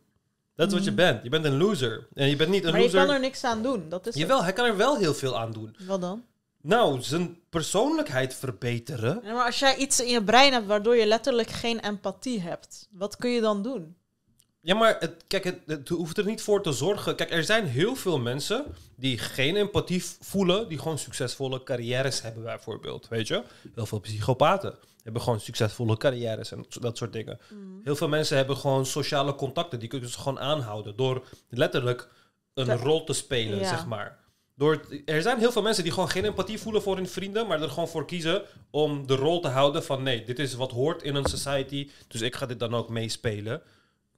[0.54, 1.22] Dat is wat je bent.
[1.22, 2.06] Je bent een loser.
[2.14, 3.04] En je bent niet een Maar je loser.
[3.06, 3.88] kan er niks aan doen.
[3.88, 4.22] Dat is het.
[4.22, 5.76] Jawel, hij kan er wel heel veel aan doen.
[5.86, 6.24] Wat dan?
[6.60, 9.20] Nou, zijn persoonlijkheid verbeteren.
[9.24, 12.88] Ja, maar als jij iets in je brein hebt waardoor je letterlijk geen empathie hebt,
[12.90, 13.96] wat kun je dan doen?
[14.60, 17.14] Ja, maar het, kijk, het, het hoeft er niet voor te zorgen.
[17.16, 18.64] Kijk, er zijn heel veel mensen
[18.96, 23.08] die geen empathie voelen, die gewoon succesvolle carrières hebben, bijvoorbeeld.
[23.08, 23.42] Weet je?
[23.74, 27.38] Heel veel psychopaten hebben gewoon succesvolle carrières en dat soort dingen.
[27.84, 32.08] Heel veel mensen hebben gewoon sociale contacten, die kunnen ze gewoon aanhouden door letterlijk
[32.54, 33.68] een rol te spelen, Ja.
[33.68, 34.18] zeg maar.
[34.54, 37.62] Door, er zijn heel veel mensen die gewoon geen empathie voelen voor hun vrienden, maar
[37.62, 41.02] er gewoon voor kiezen om de rol te houden van nee, dit is wat hoort
[41.02, 43.62] in een society, dus ik ga dit dan ook meespelen.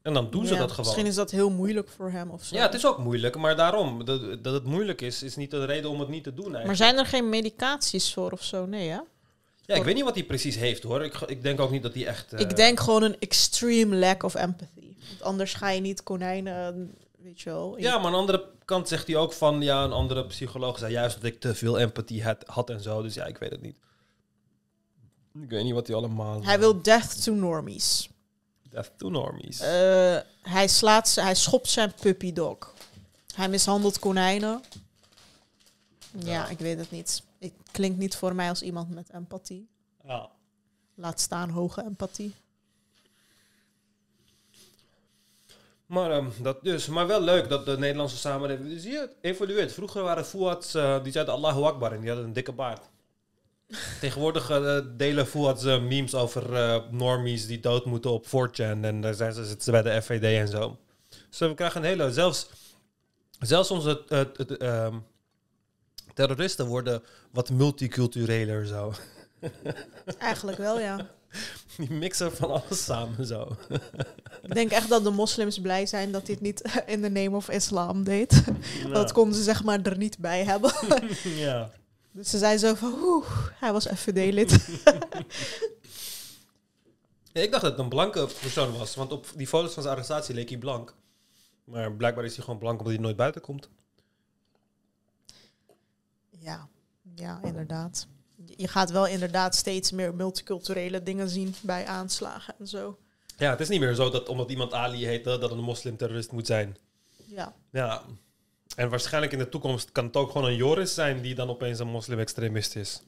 [0.02, 0.84] En dan doen ze Ja, dat gewoon.
[0.86, 2.56] Misschien is dat heel moeilijk voor hem of zo.
[2.56, 5.64] Ja, het is ook moeilijk, maar daarom, dat, dat het moeilijk is, is niet de
[5.64, 6.66] reden om het niet te doen eigenlijk.
[6.66, 8.66] Maar zijn er geen medicaties voor of zo?
[8.66, 8.98] Nee, hè?
[9.64, 11.04] ja, ik weet niet wat hij precies heeft hoor.
[11.04, 12.32] Ik, ik denk ook niet dat hij echt...
[12.32, 14.94] eh, Ik denk gewoon een extreme lack of empathy.
[15.08, 17.78] Want anders ga je niet konijnen, weet je wel.
[17.78, 19.62] Ja, maar aan de andere kant zegt hij ook van...
[19.62, 23.02] Ja, een andere psycholoog zei juist dat ik te veel empathie had, had en zo.
[23.02, 23.76] Dus ja, ik weet het niet.
[25.42, 26.44] Ik weet niet wat hij allemaal...
[26.44, 28.08] Hij wil death to normies.
[28.70, 29.60] Death to normies.
[29.60, 32.74] Eh, hij, slaat, ze- hij schopt zijn puppy dog.
[33.34, 34.62] Hij mishandelt konijnen.
[36.18, 36.48] Ja, Ja.
[36.48, 37.22] ik weet het niet.
[37.38, 39.68] Het klinkt niet voor mij als iemand met empathie.
[40.04, 40.28] ja.
[40.94, 42.34] Laat staan hoge empathie.
[45.86, 46.86] Maar, ehm, dat dus.
[46.86, 48.80] maar wel leuk dat de Nederlandse samenleving...
[48.80, 49.72] Zie je, het evolueert.
[49.72, 52.88] Vroeger waren Fuads, eh, die zeiden Allahu Akbar en die hadden een dikke baard.
[54.00, 58.80] Tegenwoordig eh, delen Fuads eh, memes over eh, normies die dood moeten op 4chan.
[58.82, 60.78] En daar zijn ze zitten bij de FVD en zo.
[61.28, 62.12] Dus we krijgen een hele...
[62.12, 62.48] Zelfs,
[63.40, 64.98] zelfs onze eh, ehm,
[66.14, 67.02] terroristen worden
[67.32, 68.92] wat multicultureler zo.
[70.18, 71.06] Eigenlijk wel, ja.
[71.76, 73.56] Die mixen van alles samen zo.
[74.42, 77.36] Ik denk echt dat de moslims blij zijn dat hij het niet in the name
[77.36, 78.42] of islam deed.
[78.92, 80.72] Dat konden ze zeg maar er niet bij hebben.
[81.46, 81.70] ja.
[82.12, 84.80] Dus ze zijn zo van, oeh, hij was FVD-lid.
[87.32, 89.94] Ja, ik dacht dat het een blanke persoon was, want op die foto's van zijn
[89.94, 90.94] arrestatie leek hij blank.
[91.64, 93.68] Maar blijkbaar is hij gewoon blank omdat hij nooit buiten komt.
[96.30, 96.68] ja,
[97.14, 98.06] ja, inderdaad.
[98.44, 102.98] Je gaat wel inderdaad steeds meer multiculturele dingen zien bij aanslagen en zo.
[103.36, 106.32] Ja, het is niet meer zo dat omdat iemand Ali heet, dat dat een moslimterrorist
[106.32, 106.76] moet zijn.
[107.26, 108.02] Ja, Ja.
[108.80, 111.78] En waarschijnlijk in de toekomst kan het ook gewoon een Joris zijn die dan opeens
[111.78, 113.02] een moslim-extremist is.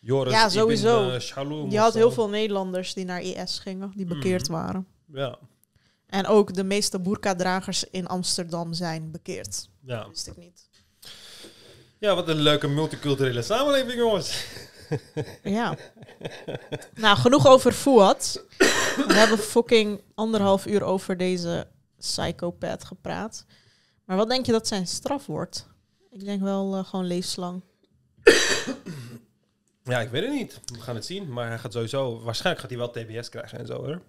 [0.00, 1.10] Joris Ja, Ibn, sowieso.
[1.10, 4.52] eh, Shalom Je had heel veel Nederlanders die naar IS gingen, die bekeerd Mhm.
[4.52, 4.86] waren.
[5.12, 5.38] Ja,
[6.06, 9.68] En ook de meeste burka-dragers in Amsterdam zijn bekeerd.
[9.84, 9.96] ja.
[9.98, 10.68] Dat wist ik niet.
[11.98, 14.44] ja, wat een leuke multiculturele samenleving, jongens.
[15.42, 15.76] Ja.
[16.94, 18.44] nou, genoeg over Fuad.
[19.06, 21.66] We hebben fucking anderhalf uur over deze
[21.98, 23.44] psychopath gepraat.
[24.12, 25.66] Maar wat denk je dat zijn straf wordt?
[26.10, 27.62] Ik denk wel eh, gewoon levenslang.
[29.84, 30.60] Ja, ik weet het niet.
[30.64, 31.32] We gaan het zien.
[31.32, 32.20] Maar hij gaat sowieso...
[32.22, 32.90] Waarschijnlijk gaat hij wel
[33.20, 34.02] TBS krijgen en zo, hoor.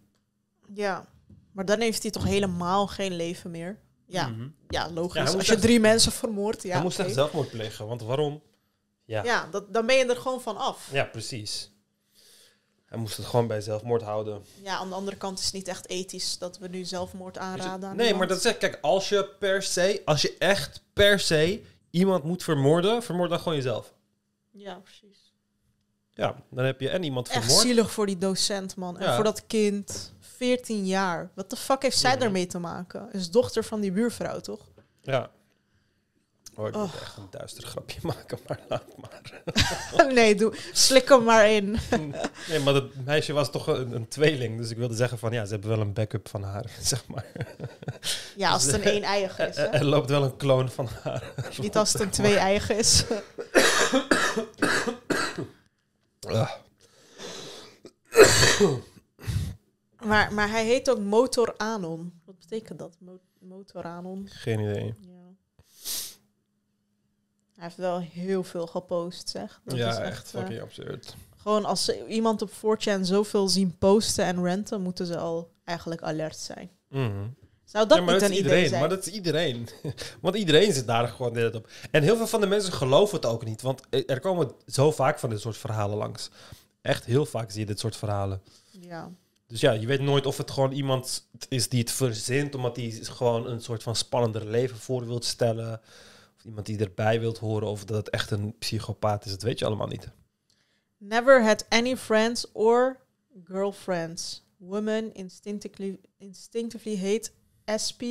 [0.74, 1.06] Ja.
[1.52, 3.80] Maar dan heeft hij toch helemaal geen leven meer?
[4.06, 4.48] Ja, Mhm.
[4.68, 5.30] ja logisch.
[5.32, 6.74] Ja, Als je echt- drie mensen vermoordt, ja.
[6.74, 7.88] hij moest echt zelfmoord plegen.
[7.88, 8.42] Want waarom?
[9.06, 10.90] Ja, Ja, dat, dan ben je er gewoon van af.
[10.92, 11.72] ja precies.
[12.94, 14.44] Hij moest het gewoon bij zelfmoord houden.
[14.62, 17.90] Ja, aan de andere kant is het niet echt ethisch dat we nu zelfmoord aanraden.
[17.90, 18.18] aan Nee, iemand.
[18.28, 18.58] maar dat echt...
[18.58, 20.02] Kijk, als je per se...
[20.06, 23.04] Als je echt per se iemand moet vermoorden...
[23.04, 23.94] Vermoord dan gewoon jezelf.
[24.52, 25.34] Ja, precies.
[26.12, 27.62] Ja, dan heb je en iemand Echt vermoord.
[27.62, 28.98] zielig voor die docent, man.
[28.98, 29.16] En Ja.
[29.16, 30.14] voor dat kind.
[30.20, 31.32] 14 jaar.
[31.36, 32.20] Wat de fuck heeft zij Mhm.
[32.20, 33.10] daarmee te maken?
[33.12, 34.68] Is dochter van die buurvrouw, toch?
[35.02, 35.32] Ja.
[36.56, 39.42] Oh, ik moet echt een duister grapje maken, maar laat maar.
[40.14, 41.78] nee, doe, slik hem maar in.
[42.50, 44.58] Nee, maar dat meisje was toch een, een tweeling.
[44.58, 47.26] Dus ik wilde zeggen van ja, ze hebben wel een backup van haar, zeg maar.
[48.36, 49.64] Ja, als het een één-eigen is, hè?
[49.64, 51.34] Er loopt wel een kloon van haar.
[51.62, 53.04] Niet als het een twee-eigen is.
[56.28, 56.52] Ah.
[60.10, 62.22] maar, maar hij heet ook Motor Anon.
[62.26, 62.98] Wat betekent dat?
[63.00, 64.28] Mo Motor Anon?
[64.32, 64.96] Geen idee.
[65.00, 65.23] Ja.
[67.64, 69.62] Hij heeft wel heel veel gepost, zeg.
[69.66, 71.16] Dat ja, is echt eh, fucking absurd.
[71.38, 76.02] Gewoon als ze iemand op 4chan zoveel zien posten en renten, moeten ze al eigenlijk
[76.02, 76.70] alert zijn.
[76.90, 77.12] Mhm.
[77.64, 78.68] Zou dat ja, maar niet dat een is idee iedereen.
[78.68, 78.80] zijn?
[78.80, 79.68] Maar dat is iedereen.
[80.22, 81.70] want iedereen zit daar gewoon tijd op.
[81.92, 83.62] En heel veel van de mensen geloven het ook niet.
[83.62, 86.30] Want er komen zo vaak van dit soort verhalen langs.
[86.82, 88.42] Echt heel vaak zie je dit soort verhalen.
[88.72, 89.12] Ja.
[89.48, 93.00] Dus ja, je weet nooit of het gewoon iemand is die het verzint, omdat hij
[93.02, 95.82] gewoon een soort van spannender leven voor wilt stellen.
[96.44, 99.32] Iemand die erbij wilt horen, of dat het echt een psychopaat is.
[99.32, 100.08] Dat weet je allemaal niet.
[100.98, 103.00] Never had any friends or
[103.44, 104.44] girlfriends.
[104.58, 107.32] Women instinctively, instinctively hate
[107.86, 108.04] SP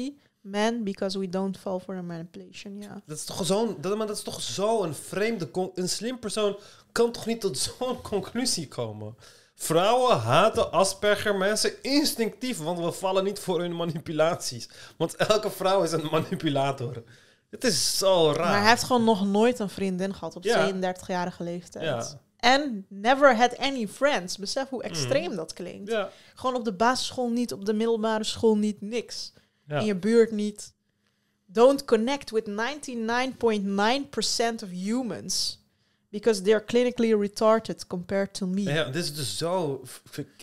[0.42, 2.80] men because we don't fall for the manipulation.
[2.80, 3.02] Ja.
[3.06, 6.58] Dat is toch zo'n, dat, maar dat is toch zo'n vreemde, een slim persoon
[6.92, 9.16] kan toch niet tot zo'n conclusie komen.
[9.54, 14.68] Vrouwen haten Asperger mensen instinctief, want we vallen niet voor hun manipulaties.
[14.96, 17.02] Want elke vrouw is een manipulator.
[17.52, 18.46] Het is zo raar.
[18.46, 20.72] Maar hij heeft gewoon nog nooit een vriendin gehad op Ja.
[20.72, 21.84] 32-jarige leeftijd.
[21.84, 22.20] Ja.
[22.36, 24.38] En never had any friends.
[24.38, 25.90] Besef hoe extreem dat klinkt.
[25.90, 26.10] Ja.
[26.34, 29.32] Gewoon op de basisschool niet, op de middelbare school niet, niks.
[29.68, 30.72] In je buurt niet.
[31.46, 32.52] Don't connect with 99.9%
[34.62, 35.60] of humans.
[36.08, 38.62] Because they're clinically retarded compared to me.
[38.62, 39.82] Ja, dit is dus zo...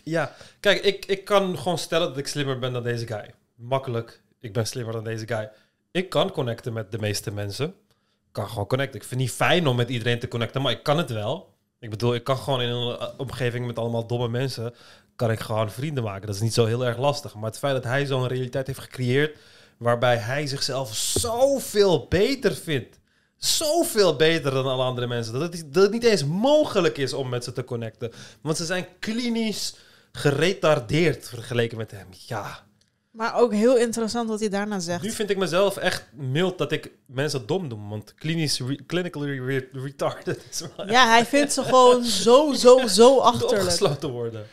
[0.04, 3.34] Ja, kijk, ik, ik kan gewoon stellen dat ik slimmer ben dan deze guy.
[3.54, 5.50] Makkelijk, ik ben slimmer dan deze guy.
[5.92, 7.66] Ik kan connecten met de meeste mensen.
[7.66, 9.00] Ik kan gewoon connecten.
[9.00, 11.54] Ik vind het niet fijn om met iedereen te connecten, maar ik kan het wel.
[11.78, 14.74] Ik bedoel, ik kan gewoon in een eh, omgeving met allemaal domme mensen...
[15.16, 16.26] kan ik gewoon vrienden maken.
[16.26, 17.34] Dat is niet zo heel erg lastig.
[17.34, 19.38] Maar het feit dat hij zo'n realiteit heeft gecreëerd...
[19.76, 22.98] waarbij hij zichzelf zoveel beter vindt...
[23.36, 25.32] Zoveel beter dan alle andere mensen.
[25.32, 28.12] Dat het, dat het niet eens mogelijk is om met ze te connecten.
[28.40, 29.74] Want ze zijn klinisch
[30.12, 32.06] geretardeerd vergeleken met hem.
[32.10, 32.64] Ja.
[33.10, 35.02] Maar ook heel interessant wat hij daarna zegt.
[35.02, 37.78] Nu vind ik mezelf echt mild dat ik mensen dom doe.
[37.88, 43.60] Want klinisch, re- clinically re- retarded Ja, hij vindt ze gewoon zo, zo, zo achterlijk.
[43.62, 44.46] opgesloten worden.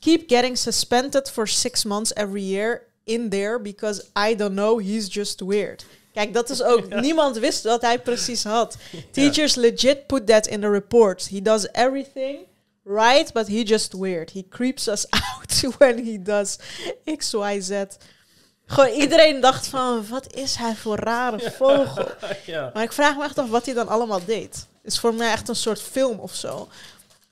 [0.00, 5.14] Keep getting suspended for six months every year in there because I don't know, he's
[5.14, 5.84] just weird.
[6.12, 6.94] Kijk, dat is ook...
[7.00, 8.76] Niemand wist wat hij precies had.
[9.12, 11.28] Teachers legit put that in the report.
[11.28, 12.38] He does everything
[12.88, 14.30] right, but he just weird.
[14.30, 16.58] He creeps us out when he does
[17.04, 17.84] X, Y, Z.
[18.66, 22.08] Gewoon iedereen dacht van, wat is hij voor rare vogel?
[22.46, 22.70] ja.
[22.74, 24.66] Maar ik vraag me echt af wat hij dan allemaal deed.
[24.82, 26.68] Is voor mij echt een soort film of zo.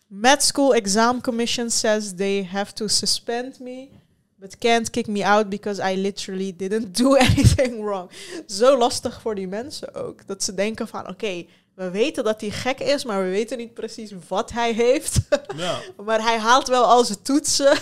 [0.06, 3.88] Med School Exam Commission says they have to suspend me,
[4.36, 8.10] but can't kick me out because I literally didn't do anything wrong.
[8.46, 10.26] Zo lastig voor die mensen ook.
[10.26, 11.44] Dat ze denken van, oké,
[11.76, 15.18] we weten dat hij gek is, maar we weten niet precies wat hij heeft.
[15.56, 15.78] ja.
[16.04, 17.78] maar hij haalt wel al zijn toetsen.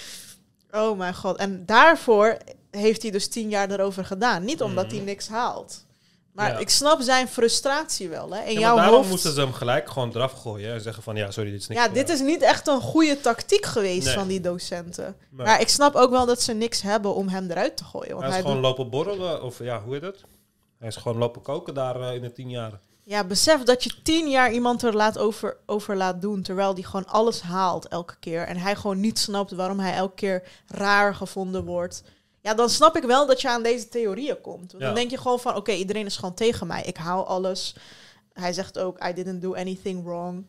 [0.70, 1.36] oh mijn god.
[1.36, 2.36] En daarvoor
[2.70, 4.44] heeft hij dus tien jaar erover gedaan.
[4.44, 5.84] Niet omdat hij niks haalt.
[6.32, 6.58] Maar Ja.
[6.58, 8.30] ik snap zijn frustratie wel.
[8.30, 8.38] Hè.
[8.42, 9.08] Ja, maar jouw daarom hoofd...
[9.08, 10.72] moesten ze hem gelijk gewoon eraf gooien.
[10.72, 13.20] En zeggen van, ja, sorry, dit is niks Ja, dit is niet echt een goede
[13.20, 14.14] tactiek geweest Nee.
[14.14, 15.16] van die docenten.
[15.30, 18.08] Maar ik snap ook wel dat ze niks hebben om hem eruit te gooien.
[18.10, 20.24] Want Hij hij is gewoon doet- lopen borrelen, of ja, hoe heet het?
[20.78, 22.80] Hij is gewoon lopen koken daar eh, in de tien jaar.
[23.08, 26.84] Ja, besef dat je tien jaar iemand er laat over, over laat doen, terwijl die
[26.84, 28.42] gewoon alles haalt elke keer.
[28.42, 32.02] En hij gewoon niet snapt waarom hij elke keer raar gevonden wordt.
[32.40, 34.72] Ja, dan snap ik wel dat je aan deze theorieën komt.
[34.72, 34.86] Want Ja.
[34.86, 36.82] Dan denk je gewoon van, oké, iedereen is gewoon tegen mij.
[36.82, 37.74] Ik haal alles.
[38.32, 40.46] Hij zegt ook, I didn't do anything wrong.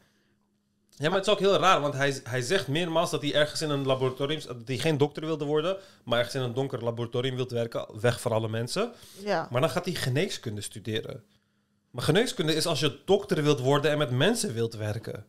[0.90, 3.62] Ja, maar het is ook heel raar, want hij, hij zegt meermaals dat hij ergens
[3.62, 7.36] in een laboratorium, dat hij geen dokter wilde worden, maar ergens in een donker laboratorium
[7.36, 8.92] wil werken, weg van alle mensen.
[9.24, 9.48] Ja.
[9.52, 11.24] Maar dan gaat hij geneeskunde studeren.
[11.91, 15.26] Maar geneeskunde is als je dokter wilt worden en met mensen wilt werken.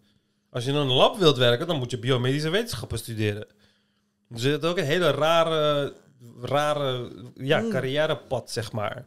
[0.50, 3.46] Als je in een lab wilt werken, dan moet je biomedische wetenschappen studeren.
[4.28, 5.94] Dus het is ook een hele rare,
[6.40, 7.70] rare ja, Mm.
[7.70, 9.06] carrièrepad, zeg maar.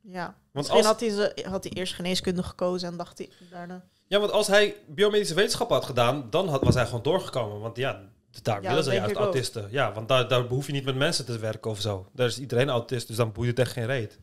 [0.00, 0.24] Ja.
[0.24, 3.84] Want Misschien als, had, hij ze, had hij eerst geneeskunde gekozen en dacht hij daarna...
[4.06, 7.60] ja, want als hij biomedische wetenschappen had gedaan, dan had, was hij gewoon doorgekomen.
[7.60, 8.00] Want ja,
[8.42, 9.22] daar Ja, willen ze juist ook.
[9.24, 9.68] autisten.
[9.70, 12.06] Ja, want daar, daar hoef je niet met mensen te werken of zo.
[12.12, 14.18] Daar is iedereen autist, dus dan boeit het echt geen reet.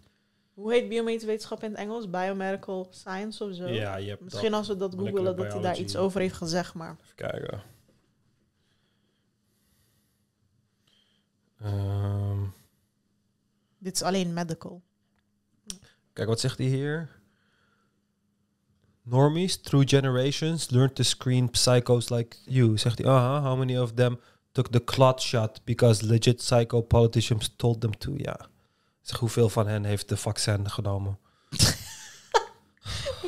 [0.60, 2.10] Hoe heet biomedische wetenschap in het Engels?
[2.10, 3.68] Biomedical science of zo?
[3.68, 6.73] Ja, je hebt Misschien als we dat googelen, dat hij daar iets over heeft gezegd,
[6.73, 6.98] maar...
[7.02, 7.61] Even kijken.
[11.61, 12.44] Ehm,
[13.77, 14.81] Dit is alleen medical.
[16.14, 17.10] kijk, wat zegt hij hier?
[19.02, 22.77] Normies, through generations, learned to screen psychos like you.
[22.77, 24.19] Zegt hij, aha, how many of them
[24.52, 28.14] took the clot shot because legit psycho politicians told them to?
[28.18, 28.49] Ja.
[29.10, 31.18] Zeg, hoeveel van hen heeft de vaccin genomen?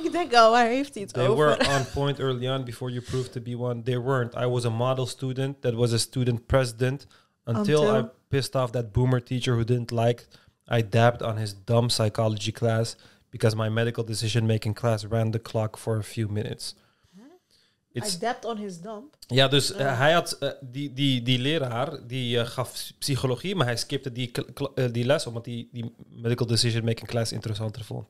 [0.03, 1.45] Ik denk al, waar heeft hij het They over?
[1.45, 3.81] were on point early on before you proved to be one.
[3.83, 4.35] They weren't.
[4.35, 7.07] I was a model student that was a student president
[7.45, 10.27] until, Until- I pissed off that boomer teacher who didn't like.
[10.67, 12.95] I dabbed on his dumb psychology class
[13.31, 16.75] because my medical decision making class ran the clock for a few minutes.
[17.93, 19.15] It's, I on his dump.
[19.27, 19.93] ja, dus eh, Ja.
[19.95, 24.31] hij had eh, die, die, die leraar die eh, gaf psychologie, maar hij skipte die,
[24.75, 28.07] eh, die les omdat hij die medical decision making class interessanter vond.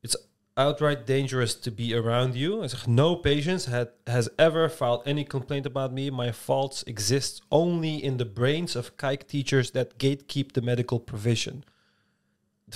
[0.00, 0.16] It's
[0.54, 2.58] outright dangerous to be around you.
[2.58, 6.10] Hij zegt, no patient had, has ever filed any complaint about me.
[6.10, 11.64] My faults exist only in the brains of kijk teachers that gatekeep the medical provision.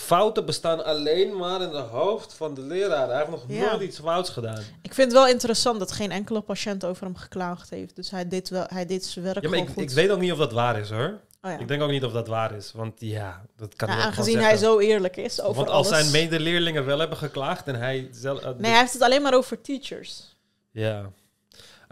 [0.00, 3.08] Fouten bestaan alleen maar in de hoofd van de leraar.
[3.08, 3.70] Hij heeft nog Ja.
[3.70, 4.62] nooit iets fouts gedaan.
[4.82, 7.96] Ik vind het wel interessant dat geen enkele patiënt over hem geklaagd heeft.
[7.96, 9.82] Dus hij deed, wel, hij deed zijn werk Ja, maar ik, goed.
[9.82, 11.20] ik weet ook niet of dat waar is hoor.
[11.42, 11.58] Oh ja.
[11.58, 12.72] Ik denk ook niet of dat waar is.
[12.74, 15.68] Want ja, dat kan Ja, hij ook gewoon aangezien hij zo eerlijk is over Want
[15.68, 15.98] als alles.
[15.98, 18.38] zijn medeleerlingen wel hebben geklaagd en hij zelf...
[18.40, 20.36] eh, Nee, hij heeft het alleen maar over teachers.
[20.70, 21.06] Yeah.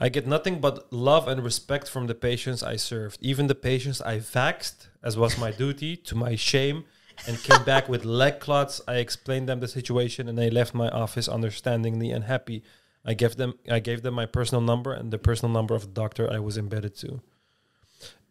[0.02, 3.20] I get nothing but love and respect from the patients I served.
[3.20, 6.84] Even the patients I vaxed, as was my duty, to my shame,
[7.26, 8.80] and came back with leg clots.
[8.86, 12.62] I explained them the situation and they left my office understandingly and happy.
[13.04, 16.00] I gave them I gave them my personal number and the personal number of the
[16.02, 17.20] doctor I was embedded to.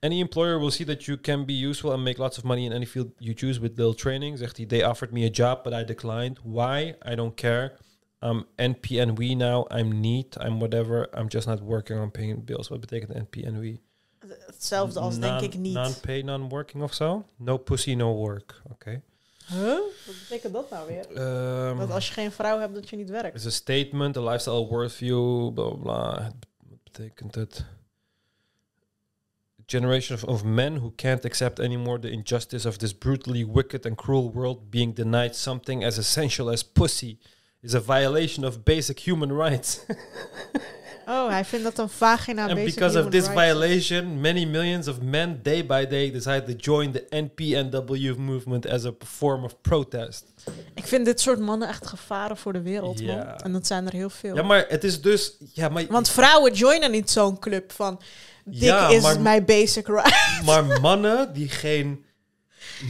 [0.04, 2.74] Any employer will see that you can be useful and make lots of money in
[2.74, 4.36] any field you choose with little training.
[4.38, 6.40] Zegt they offered me a job, but I declined.
[6.44, 6.96] Why?
[7.02, 7.78] I don't care.
[8.22, 9.66] I'm NPNW now.
[9.72, 10.38] I'm neat.
[10.40, 11.08] I'm whatever.
[11.14, 12.70] I'm just not working on paying bills.
[12.70, 13.80] Wat betekent NPNW?
[14.58, 15.74] Hetzelfde als denk ik niet.
[15.74, 17.26] Non-pay, non-working of zo?
[17.36, 18.62] No pussy, no work.
[18.72, 19.02] Oké.
[19.48, 19.60] Huh?
[20.06, 21.08] Wat betekent dat nou weer?
[21.16, 23.36] Ehm, Dat als je geen vrouw hebt, dat je niet werkt.
[23.36, 26.32] is een statement, a lifestyle worldview, bla bla.
[26.70, 27.66] Wat betekent het?
[29.66, 33.96] Generation of, of men who can't accept anymore the injustice of this brutally wicked and
[33.96, 37.18] cruel world being denied something as essential as pussy
[37.62, 39.80] is a violation of basic human rights.
[41.10, 45.40] Oh, hij vindt dat een vagina and because of this violation, many millions of men
[45.44, 50.24] day by day decide to join the NPNW movement as a form of protest.
[50.74, 53.36] Ik vind dit soort mannen echt gevaren voor de wereld, man.
[53.36, 54.36] En dat zijn er heel veel.
[54.36, 55.38] Ja, maar het is dus...
[55.54, 58.02] Ja, maar, Want vrouwen joinen niet zo'n club van...
[58.46, 60.42] Dik Ja, is maar- my basic right.
[60.46, 62.06] Maar mannen die geen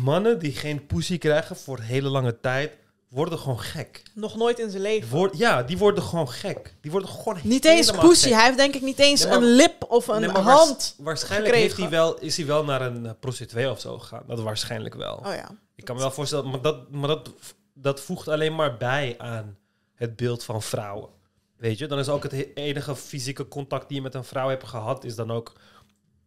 [0.04, 2.72] mannen die geen pussy krijgen voor hele lange tijd
[3.08, 4.04] worden gewoon gek.
[4.14, 5.10] Nog nooit in zijn leven.
[5.10, 6.76] Word, ja, die worden gewoon gek.
[6.82, 8.24] Die worden gewoon Niet eens pussy.
[8.28, 8.34] gek.
[8.34, 10.60] Hij heeft denk ik niet eens Nee, maar- een lip of een Nee, maar waars-
[10.60, 10.96] hand.
[10.98, 14.24] waarschijnlijk heeft hij wel, is hij wel naar een eh, prostituee of zo gegaan.
[14.28, 15.16] Dat waarschijnlijk wel.
[15.16, 15.50] Oh ja.
[15.76, 17.30] Ik kan me wel voorstellen, maar dat, maar dat,
[17.74, 19.58] dat voegt alleen maar bij aan
[19.96, 21.10] het beeld van vrouwen.
[21.58, 24.50] Weet je, dan is ook het he- enige fysieke contact die je met een vrouw
[24.50, 25.54] hebt gehad, is dan ook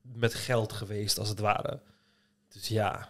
[0.02, 1.80] met geld geweest, als het ware.
[2.52, 3.08] Dus ja,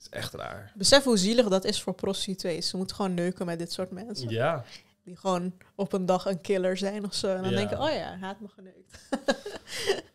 [0.00, 0.72] is echt raar.
[0.74, 2.68] Besef hoe zielig dat is voor prostituees.
[2.68, 4.28] Ze moeten gewoon neuken met dit soort mensen.
[4.28, 4.64] Ja.
[5.04, 7.34] Die gewoon op een dag een killer zijn of zo.
[7.34, 7.56] En dan Ja.
[7.56, 8.98] denken, oh ja, hij had me geneukt.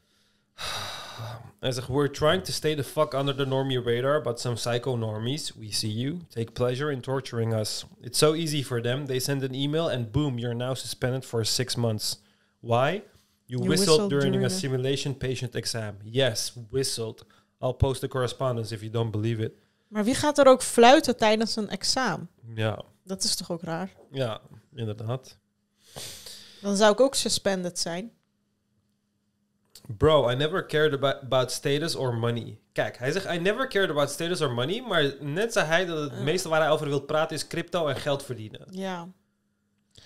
[1.59, 4.95] Hij zegt, we're trying to stay the fuck under the normie radar, but some psycho
[4.97, 7.85] normies, we see you, take pleasure in torturing us.
[8.01, 9.05] It's so easy for them.
[9.05, 12.17] They send an email and boom, you're now suspended for six months.
[12.59, 13.03] Why?
[13.45, 15.97] You, You whistled, whistled during, a- simulation patient exam.
[16.03, 17.25] Yes, whistled.
[17.61, 19.53] I'll post the correspondence if you don't believe it.
[19.93, 22.29] Maar wie gaat er ook fluiten tijdens een examen?
[22.55, 22.81] Ja.
[23.03, 23.91] Dat is toch ook raar?
[24.11, 24.41] Ja,
[24.75, 25.37] inderdaad.
[26.61, 28.11] Dan zou ik ook suspended zijn.
[29.97, 32.59] Bro, I never cared about, about status or money.
[32.71, 36.11] Kijk, hij zegt I never cared about status or money, maar net zei hij dat
[36.11, 38.67] het meeste waar hij over wil praten is crypto en geld verdienen.
[38.71, 39.07] Ja.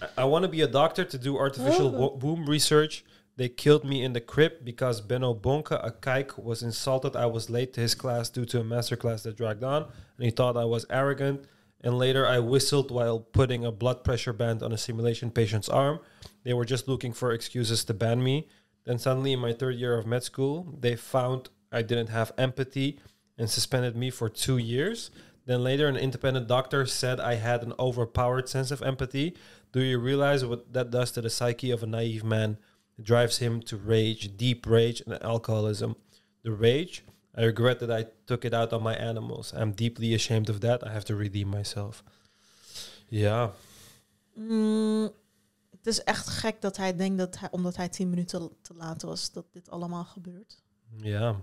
[0.01, 1.97] I, I want to be a doctor to do artificial Oh.
[1.97, 3.03] wo- womb research.
[3.37, 7.15] They killed me in the crib because Benno Bonke, a kike, was insulted.
[7.15, 10.25] I was late to his class due to a master class that dragged on, and
[10.25, 11.45] he thought I was arrogant.
[11.81, 15.99] And later, I whistled while putting a blood pressure band on a simulation patient's arm.
[16.43, 18.47] They were just looking for excuses to ban me.
[18.85, 22.99] Then suddenly, in my third year of med school, they found I didn't have empathy
[23.37, 25.11] and suspended me for two years.
[25.45, 29.37] Then later, an independent doctor said I had an overpowered sense of empathy.
[29.71, 32.57] Do you realize what that does to the psyche of a naive man?
[32.97, 35.95] It drives him to rage, deep rage, and alcoholism.
[36.41, 37.03] The rage,
[37.37, 39.51] I regret that I took it out on my animals.
[39.53, 40.83] I'm deeply ashamed of that.
[40.83, 42.03] I have to redeem myself.
[43.09, 43.53] Ja,
[44.33, 45.09] Mm,
[45.71, 49.01] het is echt gek dat hij denkt dat hij, omdat hij tien minuten te laat
[49.01, 50.61] was, dat dit allemaal gebeurt.
[50.97, 51.27] ja.
[51.27, 51.35] Er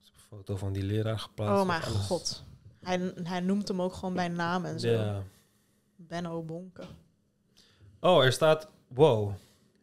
[0.00, 1.60] is een foto van die leraar geplaatst.
[1.60, 2.44] oh mijn god.
[2.80, 4.88] Hij, hij noemt hem ook gewoon bij naam en zo.
[4.88, 5.22] Ja.
[5.96, 6.84] Benno Bonke.
[8.00, 9.32] Oh, er staat, wow.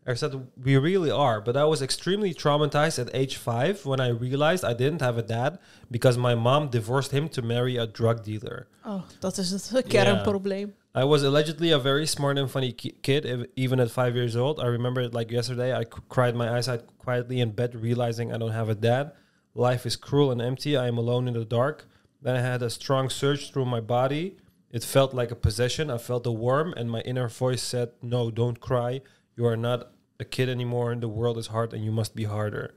[0.10, 0.34] Er said,
[0.64, 4.74] we really are, but I was extremely traumatized at age five when I realized I
[4.74, 5.60] didn't have a dad
[5.92, 8.68] because my mom divorced him to marry a drug dealer.
[8.84, 10.74] Oh, dat is het kernprobleem.
[10.96, 14.36] I was allegedly a very smart and funny ki- kid, ev- even at five years
[14.36, 14.60] old.
[14.60, 15.72] I remember it like yesterday.
[15.72, 19.12] I c- cried my eyes out quietly in bed, realizing I don't have a dad.
[19.54, 20.76] Life is cruel and empty.
[20.76, 21.86] I am alone in the dark.
[22.24, 24.38] Then I had a strong surge through my body.
[24.72, 25.92] It felt like a possession.
[25.92, 29.02] I felt a worm, and my inner voice said, No, don't cry.
[29.38, 30.96] You are not a kid anymore.
[30.96, 32.74] The world is hard, and you must be harder.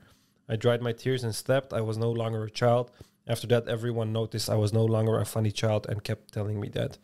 [0.49, 1.73] I dried my tears and slept.
[1.73, 2.91] I was no longer a child.
[3.25, 6.69] After that, everyone noticed I was no longer a funny child and kept telling me
[6.69, 6.99] that.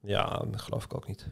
[0.00, 1.26] Ja, dat geloof ik ook niet.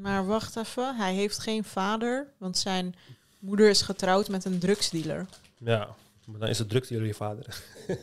[0.00, 2.94] Maar wacht even, hij heeft geen vader, want zijn
[3.38, 5.26] moeder is getrouwd met een drugsdealer.
[5.58, 5.88] Ja,
[6.26, 7.46] maar dan is het drugsdealer je vader.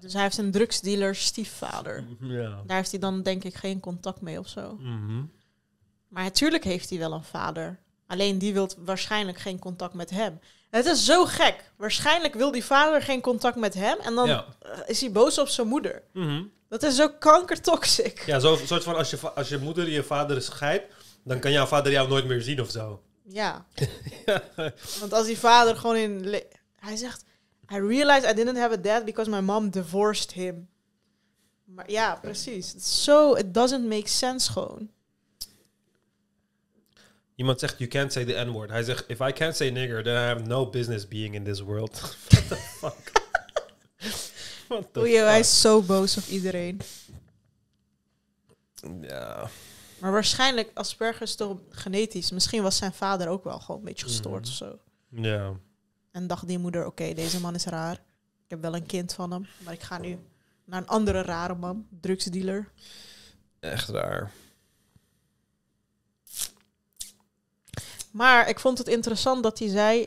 [0.00, 2.04] Dus hij heeft een drugsdealer stiefvader.
[2.20, 2.62] Ja.
[2.66, 4.76] Daar heeft hij dan denk ik geen contact mee of zo.
[4.80, 5.22] Mhm.
[6.08, 7.78] Maar natuurlijk heeft hij wel een vader.
[8.06, 10.40] Alleen die wil waarschijnlijk geen contact met hem.
[10.70, 11.72] Het is zo gek.
[11.76, 13.98] Waarschijnlijk wil die vader geen contact met hem.
[13.98, 14.44] En dan Ja.
[14.60, 16.02] eh, is hij boos op zijn moeder.
[16.12, 16.42] Mhm.
[16.68, 18.22] Dat is zo kankertoxic.
[18.26, 20.92] Ja, zo'n soort van als je, als je moeder je vader scheidt,
[21.24, 23.02] dan kan jouw vader jou nooit meer zien of zo.
[23.24, 23.66] Ja.
[25.00, 26.42] Want als die vader gewoon in...
[26.76, 27.24] Hij zegt...
[27.72, 30.68] I realized I didn't have a dad because my mom divorced him.
[31.64, 32.74] Maar ja, precies.
[33.04, 33.32] Zo...
[33.34, 34.90] It doesn't make sense gewoon.
[37.38, 38.70] Iemand zegt, you can't say the N-word.
[38.70, 41.60] Hij zegt, if I can't say nigger, then I have no business being in this
[41.60, 42.00] world.
[42.28, 43.12] What the fuck?
[44.68, 46.80] What the Oei, hij is zo boos op iedereen.
[49.00, 49.50] Ja.
[49.98, 52.30] Maar waarschijnlijk, Asperger is toch genetisch.
[52.30, 54.50] Misschien was zijn vader ook wel gewoon een beetje gestoord Mhm.
[54.50, 54.78] of zo.
[55.08, 55.52] Ja.
[56.12, 57.92] En dacht die moeder, oké, deze man is raar.
[58.44, 59.46] Ik heb wel een kind van hem.
[59.64, 60.18] Maar ik ga nu
[60.64, 61.86] naar een andere rare man.
[62.00, 62.68] Drugsdealer.
[63.60, 64.30] Echt raar.
[68.18, 70.06] Maar ik vond het interessant dat hij zei...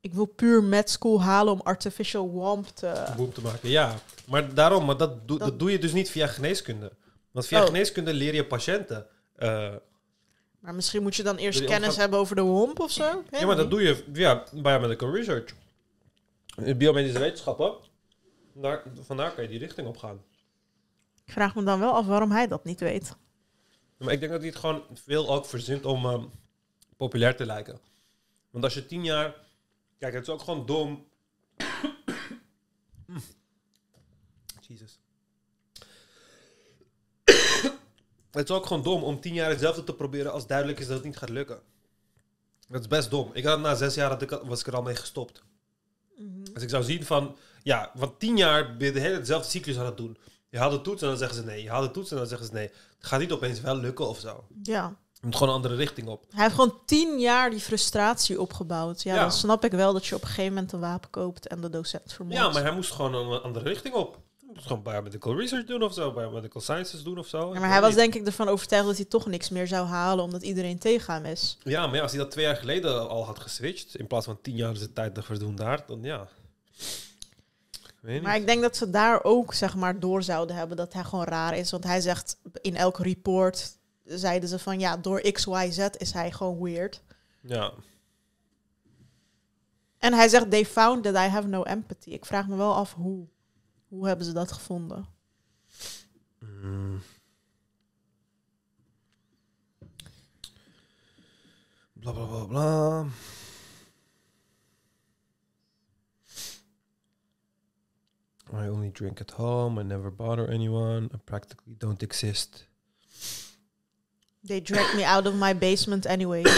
[0.00, 3.12] Ik wil puur med school halen om artificial womb te...
[3.16, 3.68] Boom te maken.
[3.68, 3.94] Ja,
[4.26, 6.92] maar daarom, maar dat, doe, dat, Dat- doe je dus niet via geneeskunde.
[7.30, 7.66] Want via Oh.
[7.66, 9.06] geneeskunde leer je patiënten.
[9.36, 9.74] eh,
[10.60, 13.22] Maar misschien moet je dan eerst kennis hebben over de womb of zo?
[13.30, 15.54] ja, maar dat doe je via biomedical research.
[16.56, 17.74] In biomedische wetenschappen.
[18.54, 20.22] Daar, vandaar kan je die richting op gaan.
[21.24, 23.16] Ik vraag me dan wel af waarom hij dat niet weet.
[23.96, 26.24] Maar ik denk dat hij het gewoon veel ook verzint om ehm,
[27.00, 27.80] populair te lijken.
[28.50, 29.34] Want als je tien jaar...
[29.98, 31.06] Kijk, het is ook gewoon dom...
[34.68, 35.00] Jesus.
[38.30, 40.96] het is ook gewoon dom om tien jaar hetzelfde te proberen als duidelijk is dat
[40.96, 41.60] het niet gaat lukken.
[42.68, 43.30] Dat is best dom.
[43.32, 45.42] Ik had na zes jaar ik, was ik er al mee gestopt.
[46.54, 47.36] Als ik zou zien van...
[47.62, 50.18] Ja, want tien jaar ben je de hele dezelfde cyclus aan het doen.
[50.48, 51.62] Je haalt de toets en dan zeggen ze nee.
[51.62, 52.66] Je haalt de toets en dan zeggen ze nee.
[52.66, 54.46] Het gaat niet opeens wel lukken of zo.
[54.62, 54.96] Ja.
[55.20, 56.24] Moet gewoon een andere richting op.
[56.30, 59.02] Hij heeft gewoon tien jaar die frustratie opgebouwd.
[59.02, 59.20] Ja, Ja.
[59.20, 61.70] dan snap ik wel dat je op een gegeven moment een wapen koopt en de
[61.70, 62.40] docent vermoordt.
[62.40, 64.18] Ja, maar hij moest gewoon een andere richting op.
[64.40, 66.12] Hij moest gewoon biomedical research doen of zo.
[66.12, 67.54] Biomedical sciences doen of zo.
[67.54, 67.98] Ja, maar hij was niet.
[67.98, 71.24] denk ik ervan overtuigd dat hij toch niks meer zou halen, omdat iedereen tegen hem
[71.24, 71.58] is.
[71.62, 73.96] Ja, maar ja, als hij dat twee jaar geleden al had geswitcht...
[73.96, 75.84] in plaats van tien jaar de tijd te verdoen daar...
[75.86, 76.28] dan ja...
[78.22, 81.24] Maar ik denk dat ze daar ook zeg maar door zouden hebben dat hij gewoon
[81.24, 81.70] raar is.
[81.70, 83.76] Want hij zegt in elk report
[84.18, 87.02] zeiden ze van ja, door X, Y, Z is hij gewoon weird.
[87.40, 87.72] Ja.
[89.98, 92.10] En hij zegt they found that I have no empathy.
[92.10, 93.26] Ik vraag me wel af hoe.
[93.88, 95.06] Hoe hebben ze dat gevonden?
[96.38, 97.02] Mm.
[101.92, 103.06] Bla bla bla bla.
[108.52, 109.80] I only drink at home.
[109.80, 111.10] I never bother anyone.
[111.14, 112.69] I practically don't exist.
[114.42, 116.44] They dragged me out of my basement anyway.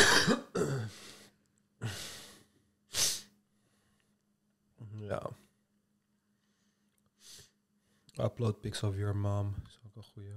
[5.08, 5.30] Ja.
[8.18, 9.54] Upload pics of your mom.
[9.66, 10.34] Is ook een goeie.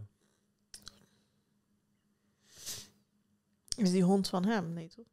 [3.76, 4.74] Is die hond van hem?
[4.74, 5.06] Nee, toch?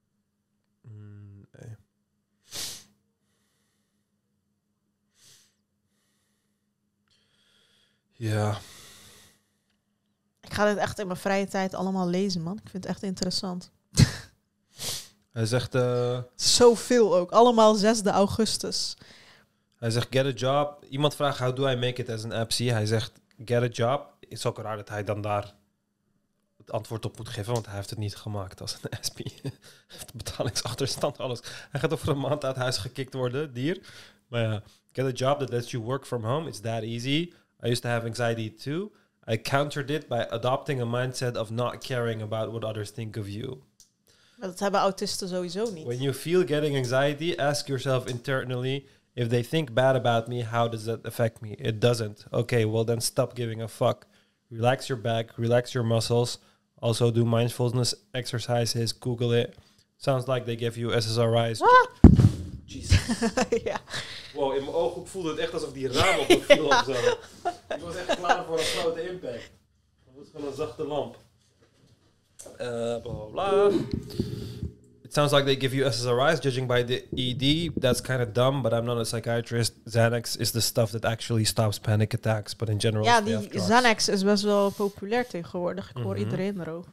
[0.81, 1.77] Mm, nee.
[8.13, 8.61] Ja.
[10.53, 12.57] Ik ga dit echt in mijn vrije tijd allemaal lezen, man.
[12.57, 13.70] Ik vind het echt interessant.
[15.33, 17.31] Hij zegt, eh, Zoveel ook.
[17.31, 18.97] Allemaal 6 augustus.
[19.77, 20.85] hij zegt, get a job.
[20.89, 22.53] Iemand vraagt, how do I make it as an MC?
[22.53, 23.12] Hij zegt,
[23.45, 24.16] get a job.
[24.20, 25.55] Het is ook raar dat hij dan daar
[26.57, 29.19] het antwoord op moet geven, want hij heeft het niet gemaakt als een SP.
[29.43, 29.53] Hij
[29.87, 31.41] heeft betalingsachterstand, alles.
[31.70, 33.81] Hij gaat over een maand uit huis gekikt worden, dier.
[34.29, 34.62] Maar ja,
[34.93, 36.49] get a job that lets you work from home.
[36.49, 37.33] It's that easy.
[37.65, 38.91] I used to have anxiety too.
[39.27, 43.28] I countered it by adopting a mindset of not caring about what others think of
[43.28, 43.62] you.
[44.36, 45.86] Maar dat hebben autisten sowieso niet.
[45.86, 50.69] When you feel getting anxiety, ask yourself internally if they think bad about me, how
[50.69, 51.55] does that affect me?
[51.59, 52.24] It doesn't.
[52.32, 54.07] Okay, well then stop giving a fuck.
[54.51, 56.39] Relax your back, relax your muscles.
[56.81, 58.93] Also do mindfulness exercises.
[58.93, 59.57] Google it.
[59.99, 61.62] Sounds like they give you SSRI's.
[61.62, 61.86] Ah!
[62.73, 62.99] Jesus.
[63.65, 63.81] ja.
[64.35, 66.93] Wow, in mijn ooghoek voelde het echt alsof die raam op me viel of zo.
[67.74, 69.51] Ik was echt klaar voor een grote impact.
[70.05, 71.16] Dat was gewoon een zachte lamp.
[72.61, 72.97] Uh,
[73.32, 73.70] bla.
[75.03, 77.70] It sounds like they give you SSRIs, judging by the ED.
[77.81, 79.73] That's kind of dumb, but I'm not a psychiatrist.
[79.85, 83.49] Xanax is the stuff that actually stops panic attacks, but in general, ja, die.
[83.49, 85.90] Xanax is best wel populair tegenwoordig.
[85.90, 86.23] Ik hoor Mhm.
[86.23, 86.90] iedereen erover.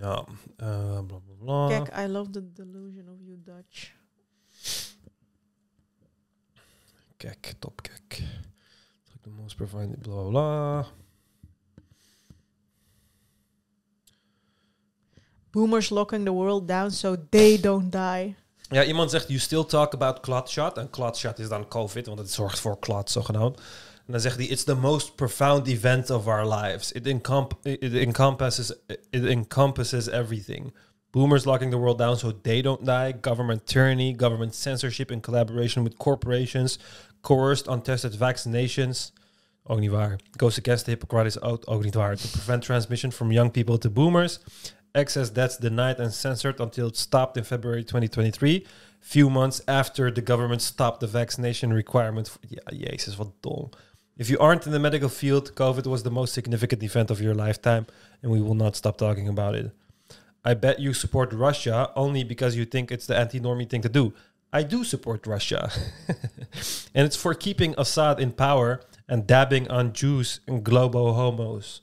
[0.00, 0.24] Ja,
[0.62, 0.98] uh,
[1.40, 1.68] bla.
[1.68, 2.04] Kijk, ah.
[2.04, 3.92] I love the delusion of you Dutch.
[7.16, 8.22] Kijk, top, kijk.
[9.20, 10.86] The most provided, bla bla bla.
[15.50, 18.36] Boomers locking the world down so they don't die.
[18.68, 20.78] Ja, iemand zegt, you still talk about clot shot.
[20.78, 23.56] En clot shot is dan COVID, want het zorgt voor clot, zogenaamd.
[24.06, 26.92] En dan zegt hij, it's the most profound event of our lives.
[26.92, 28.72] It, encomp it, encompasses,
[29.10, 30.74] it encompasses everything.
[31.12, 33.12] Boomers locking the world down so they don't die.
[33.12, 36.78] Government tyranny, government censorship in collaboration with corporations.
[37.22, 39.10] Coerced, untested vaccinations.
[39.68, 40.18] Ook.
[40.38, 41.64] Goes against the Hippocratic Oath.
[41.68, 41.82] Ook.
[41.82, 44.38] To prevent transmission from young people to boomers.
[44.94, 48.66] Excess deaths denied and censored until it stopped in February 2023.
[49.00, 52.28] Few months after the government stopped the vaccination requirement.
[52.28, 53.70] For, ja, jezus, dom.
[54.16, 57.34] If you aren't in the medical field, COVID was the most significant event of your
[57.34, 57.86] lifetime,
[58.22, 59.70] and we will not stop talking about it.
[60.44, 64.12] I bet you support Russia only because you think it's the anti-normie thing to do.
[64.52, 65.70] I do support Russia.
[66.94, 71.82] and it's for keeping Assad in power and dabbing on Jews and global homos.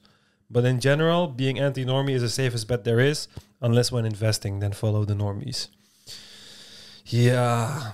[0.49, 3.27] But in general, being anti-normie is the safest bet there is,
[3.61, 5.67] unless when investing, then follow the normies.
[7.03, 7.93] Ja.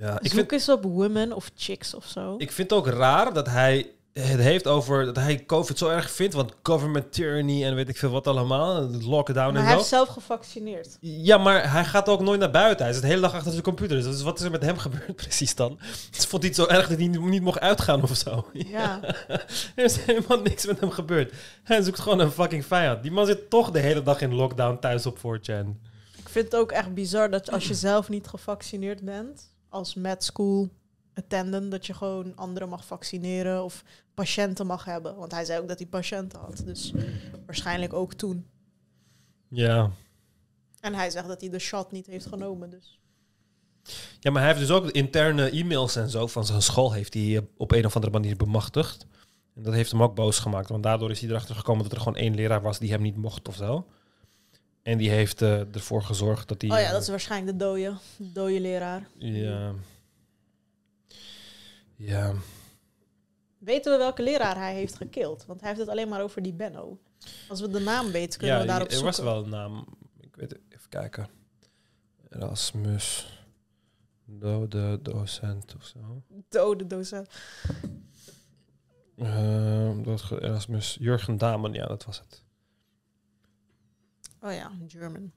[0.00, 2.34] Ja, ik Zoek vind, eens op women of chicks of zo.
[2.38, 3.90] ik vind het ook raar dat hij
[4.20, 7.96] het heeft over dat hij COVID zo erg vindt, want government tyranny en weet ik
[7.96, 9.76] veel wat allemaal, lockdown maar en hij zo.
[9.76, 10.96] heeft zelf gevaccineerd.
[11.00, 12.84] Ja, maar hij gaat ook nooit naar buiten.
[12.84, 14.02] Hij zit de hele dag achter zijn computer.
[14.02, 15.78] Dus wat is er met hem gebeurd precies dan?
[16.10, 18.46] Het vond hij het zo erg dat hij niet, niet mocht uitgaan of zo.
[18.52, 19.00] Ja.
[19.76, 21.32] er is helemaal niks met hem gebeurd.
[21.62, 23.02] Hij zoekt gewoon een fucking vijand.
[23.02, 25.66] Die man zit toch de hele dag in lockdown thuis op 4chan.
[26.16, 30.24] Ik vind het ook echt bizar dat als je zelf niet gevaccineerd bent, als med
[30.24, 30.68] school
[31.14, 33.84] attendant, dat je gewoon anderen mag vaccineren of
[34.18, 35.16] patiënten mag hebben.
[35.16, 36.62] Want hij zei ook dat hij patiënten had.
[36.64, 36.92] Dus
[37.46, 38.46] waarschijnlijk ook toen.
[39.48, 39.90] Ja.
[40.80, 42.70] En hij zegt dat hij de shot niet heeft genomen.
[42.70, 43.00] Dus.
[44.20, 47.46] Ja, maar hij heeft dus ook interne e-mails en zo van zijn school heeft hij
[47.56, 49.06] op een of andere manier bemachtigd.
[49.54, 50.68] En dat heeft hem ook boos gemaakt.
[50.68, 53.16] Want daardoor is hij erachter gekomen dat er gewoon één leraar was die hem niet
[53.16, 53.86] mocht of zo.
[54.82, 56.70] En die heeft eh, ervoor gezorgd dat hij...
[56.70, 59.08] Oh ja, eh, dat is waarschijnlijk de dode, de dode leraar.
[59.18, 59.72] Ja.
[61.96, 62.34] Ja.
[63.58, 65.46] Weten we welke leraar hij heeft gekild?
[65.46, 66.98] Want hij heeft het alleen maar over die Benno.
[67.48, 69.14] Als we de naam weten, kunnen ja, we daarop er zoeken.
[69.16, 69.86] was wel een naam.
[70.20, 71.28] Ik weet het, even kijken.
[72.28, 73.36] Erasmus.
[74.24, 76.22] Dode docent of zo.
[76.48, 77.28] Dode docent.
[79.16, 80.96] Ehm, dat Erasmus.
[81.00, 82.42] Jurgen Damen, ja, dat was het.
[84.40, 85.32] Oh ja, German.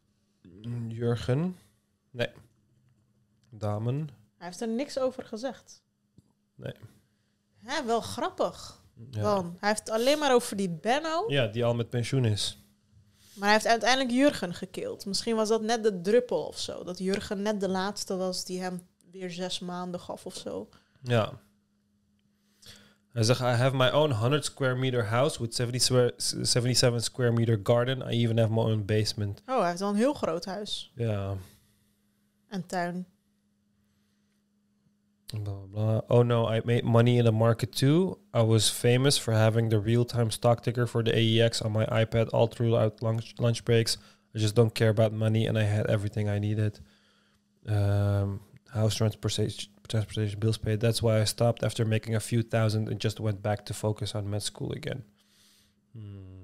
[0.87, 1.57] Jurgen.
[2.11, 2.29] Nee.
[3.49, 4.09] Damen.
[4.37, 5.83] Hij heeft er niks over gezegd.
[7.63, 8.83] Hè, wel grappig.
[9.11, 9.21] Ja.
[9.21, 9.55] Dan.
[9.59, 11.23] Hij heeft het alleen maar over die Benno.
[11.27, 12.55] ja, die al met pensioen is.
[13.33, 15.05] Maar hij heeft uiteindelijk Jurgen gekild.
[15.05, 16.83] Misschien was dat net de druppel of zo.
[16.83, 18.81] Dat Jurgen net de laatste was die hem
[19.11, 20.69] weer zes maanden gaf of zo.
[21.03, 21.39] Ja.
[23.11, 27.31] Hij zegt, I have my own 100 square meter house with 70 square, 77 square
[27.31, 27.99] meter garden.
[28.13, 29.41] I even have my own basement.
[29.47, 31.35] Oh, hij heeft wel een heel groot huis Ja.
[32.47, 33.07] en tuin.
[35.33, 36.01] Blah, blah.
[36.09, 38.19] Oh no, I made money in the market too.
[38.33, 42.29] I was famous for having the real-time stock ticker for the AEX on my iPad
[42.33, 43.97] all throughout lunch, lunch breaks.
[44.35, 46.79] I just don't care about money and I had everything I needed.
[47.67, 48.41] Um,
[48.73, 50.79] house transportation, transportation bills paid.
[50.81, 54.15] That's why I stopped after making a few thousand and just went back to focus
[54.15, 55.03] on med school again.
[55.95, 56.40] Hmm.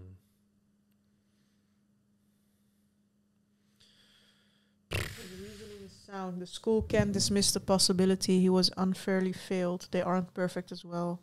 [6.17, 6.39] Sound.
[6.39, 9.87] The school can't dismiss the possibility he was unfairly failed.
[9.89, 11.19] They aren't perfect as well.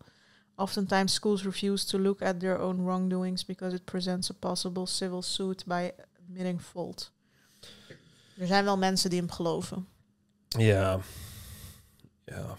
[0.56, 5.22] Oftentimes, schools refuse to look at their own wrongdoings because it presents a possible civil
[5.22, 7.10] suit by admitting fault.
[8.38, 9.86] Er zijn wel mensen die hem geloven.
[10.48, 10.98] Ja.
[12.24, 12.56] Ja.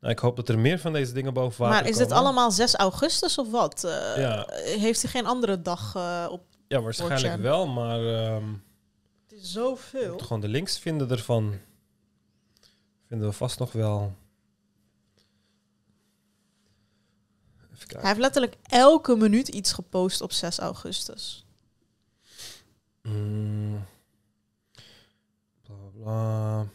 [0.00, 2.50] Nou, ik hoop dat er meer van deze dingen boven water Maar is dit allemaal
[2.50, 3.84] 6 augustus of wat?
[3.84, 4.46] Eh, Ja.
[4.64, 6.44] Heeft hij geen andere dag eh, op?
[6.68, 7.40] Ja, waarschijnlijk 4chan.
[7.40, 8.06] wel, maar...
[8.06, 8.44] ehm,
[9.42, 10.12] Zoveel.
[10.12, 11.58] Moet gewoon de links vinden ervan.
[13.06, 14.16] Vinden we vast nog wel.
[17.56, 18.06] Even Hij kijken.
[18.06, 21.46] heeft letterlijk elke minuut iets gepost op 6 augustus.
[23.02, 23.84] Mm.
[25.62, 26.66] Bla bla.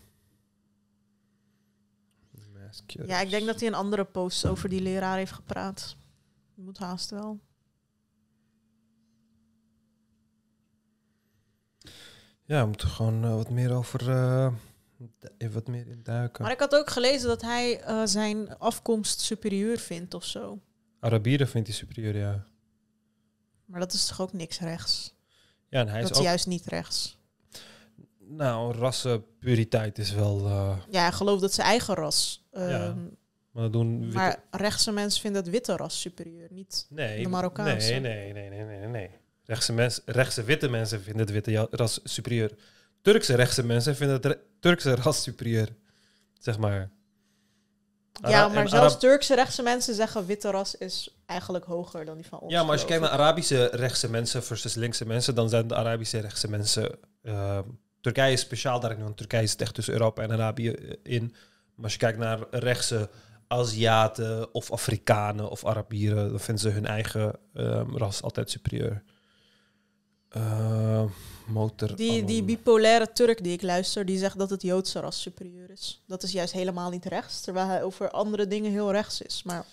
[3.06, 5.96] Ja, ik denk dat hij een andere post over die leraar heeft gepraat.
[6.56, 7.40] Moet haast wel.
[12.48, 14.00] Ja, we moeten gewoon eh, wat meer over.
[15.38, 16.44] du- wat meer induiken.
[16.44, 20.60] Maar ik had ook gelezen dat hij eh, zijn afkomst superieur vindt of zo.
[21.00, 22.44] Arabieren vindt hij superieur, ja.
[23.66, 25.16] Maar dat is toch ook niks rechts?
[25.70, 26.24] Ja, en hij dat is ook.
[26.24, 27.18] juist niet rechts.
[28.20, 30.48] Nou, rassenpuriteit is wel.
[30.90, 32.48] Ja, hij gelooft dat zijn eigen ras.
[32.52, 33.04] Ja, ehm,
[33.52, 34.00] maar dat doen.
[34.02, 36.48] witte- maar rechtse mensen vinden het witte ras superieur.
[36.52, 37.92] Niet Nee, De Marokkaanse.
[37.92, 39.10] Nee, nee, nee, nee, nee, nee.
[39.48, 42.52] Rechtse, mens, rechtse witte mensen vinden het witte ras superieur.
[43.02, 45.76] Turkse rechtse mensen vinden het re- Turkse ras superieur.
[46.40, 46.90] Zeg maar.
[48.22, 52.26] Ara- ja, maar zelfs Turkse rechtse mensen zeggen witte ras is eigenlijk hoger dan die
[52.28, 52.52] van ons.
[52.54, 55.76] Ja, maar als je kijkt naar Arabische rechtse mensen versus linkse mensen, dan zijn de
[55.76, 56.98] Arabische rechtse mensen.
[57.22, 57.60] eh,
[58.02, 61.24] Turkije is speciaal daarin, want Turkije zit echt tussen Europa en Arabië eh, in.
[61.76, 63.10] Maar als je kijkt naar rechtse
[63.48, 69.04] Aziaten of Afrikanen of Arabieren, dan vinden ze hun eigen ehm, ras altijd superieur.
[70.30, 71.04] Eh,
[71.48, 71.96] motor.
[71.96, 72.46] Die, die Anon.
[72.46, 76.04] bipolaire Turk die ik luister, die zegt dat het Joodse ras superieur is.
[76.08, 79.44] Dat is juist helemaal niet rechts, terwijl hij over andere dingen heel rechts is.
[79.44, 79.66] Maar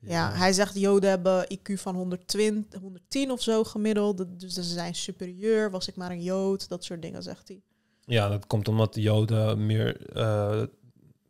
[0.00, 4.24] ja, hij zegt Joden hebben IQ van 120, 110 of zo gemiddeld.
[4.40, 5.70] Dus ze zijn superieur.
[5.70, 7.60] Was ik maar een Jood, dat soort dingen zegt hij.
[8.04, 10.06] Ja, dat komt omdat de Joden meer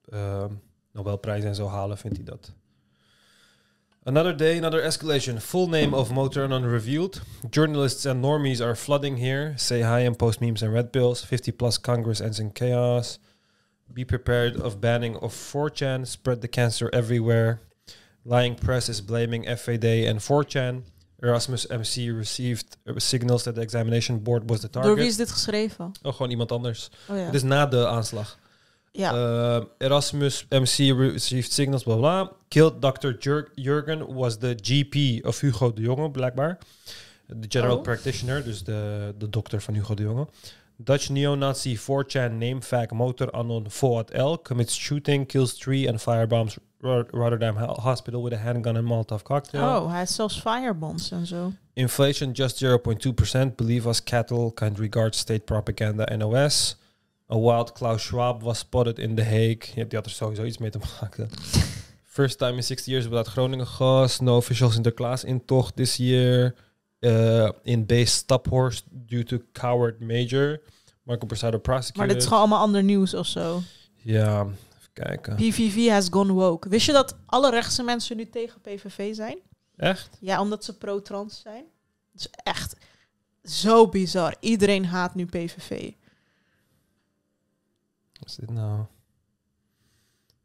[0.09, 0.45] eh,
[0.93, 2.53] Nobelprijs en zo halen, vindt hij dat.
[4.09, 5.39] Another day, another escalation.
[5.39, 7.21] Full name of Motor Unknown revealed.
[7.51, 9.55] Journalists and normies are flooding here.
[9.59, 11.23] Say hi and post memes and red pills.
[11.23, 13.19] 50 plus Congress ends in chaos.
[13.93, 16.07] Be prepared of banning of 4chan.
[16.07, 17.61] Spread the cancer everywhere.
[18.25, 20.85] Lying press is blaming FAD and 4chan.
[21.23, 24.89] Erasmus MC received uh, signals that the examination board was the target.
[24.89, 25.93] Door wie is dit geschreven?
[26.03, 26.91] Oh, gewoon iemand anders.
[27.11, 27.25] Oh ja.
[27.25, 28.39] Het is na de aanslag.
[28.93, 29.13] Ja.
[29.59, 32.29] Uh, Erasmus MC received signals, blah, blah.
[32.49, 33.17] Killed Dr.
[33.19, 36.59] Jur- Jurgen was the GP of Hugo de Jonge, blijkbaar.
[37.27, 37.83] De general Oh.
[37.83, 40.27] practitioner, dus de, de dokter van Hugo de Jonge.
[40.77, 46.57] Dutch neo-Nazi 4chan name fag motor anon Fuad L commits shooting, kills three and firebombs
[46.81, 49.63] Ro- Rotterdam Ho- Hospital with a handgun and Molotov cocktail.
[49.65, 51.53] Oh, hij heeft zelfs firebombs en zo.
[51.73, 53.57] Inflation just 0.2%.
[53.57, 56.77] Believe us, cattle kind regards state propaganda NOS.
[57.31, 59.63] A wild Klaus Schwab was spotted in The Hague.
[59.75, 61.31] Ja, die had er sowieso iets mee te maken.
[62.05, 64.21] First time in 60 years without Groningen gas.
[64.21, 66.55] No official Sinterklaas intocht this year.
[67.01, 70.61] Uh, in base Staphorst due to coward major.
[71.03, 71.97] Marco Persado prosecuted.
[71.97, 73.61] Maar dit is gewoon allemaal ander nieuws of zo.
[73.95, 75.35] Ja, even kijken.
[75.35, 76.69] PVV has gone woke.
[76.69, 79.39] Wist je dat alle rechtse mensen nu tegen PVV zijn?
[79.77, 80.11] Echt?
[80.21, 81.65] Ja, omdat ze pro-trans zijn.
[82.13, 82.77] Het is echt
[83.45, 84.35] zo bizar.
[84.41, 85.91] Iedereen haat nu PVV.
[88.29, 88.85] Is dit nou?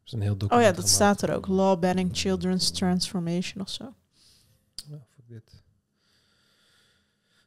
[0.04, 0.94] Is een heel Oh document ja, dat gemaakt.
[0.94, 1.46] staat er ook.
[1.46, 3.94] Law banning children's transformation of zo.
[4.90, 5.62] Ja, fuck dit.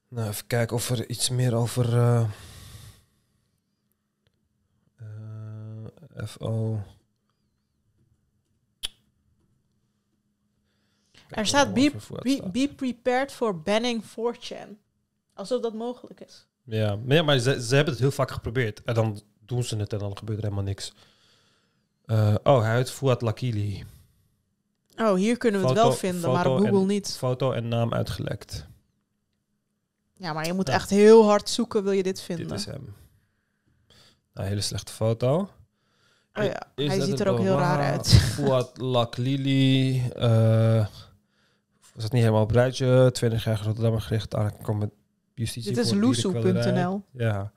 [0.08, 1.98] Nou, even kijken of er iets meer over...
[1.98, 2.30] eh,
[4.96, 6.80] eh, FO...
[11.28, 14.68] Er staat be, be, be prepared for banning 4chan.
[15.34, 16.48] Alsof dat mogelijk is.
[16.64, 18.84] Ja, maar, ja, maar ze, ze hebben het heel vaak geprobeerd.
[18.84, 20.94] En dan doen ze het en dan gebeurt er helemaal niks.
[22.06, 23.86] Eh, oh, hij heet Fuad Lakili.
[24.98, 27.16] Oh, hier kunnen we het wel vinden, maar op Google en- niet.
[27.18, 28.66] Foto en naam uitgelekt.
[30.14, 30.74] Ja, maar je moet Ja.
[30.74, 32.48] echt heel hard zoeken, wil je dit vinden.
[32.48, 32.96] Dit is hem.
[34.34, 35.50] Een hele slechte foto.
[36.34, 38.08] oh ja, Is hij dat ziet er ook heel raar uit.
[38.34, 40.04] Fuad Laklili.
[40.16, 40.86] eh
[41.94, 43.10] was het niet helemaal op rijtje.
[43.14, 44.34] 20 jaar Rotterdam gericht
[45.34, 45.74] justitie.
[45.74, 47.04] Dit is loesoe.nl.
[47.12, 47.52] Ja.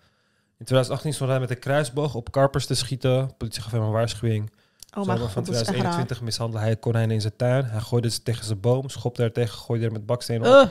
[0.61, 3.37] In 2018 stond hij met een kruisboog op karpers te schieten.
[3.37, 4.51] Politie gaf hem een waarschuwing.
[4.99, 5.75] Oh mijn van god, dat is echt raar.
[5.75, 7.65] 2021 mishandelde hij konijnen in zijn tuin.
[7.65, 10.71] Hij gooide ze tegen zijn boom, schopte er tegen, gooide er met bakstenen op.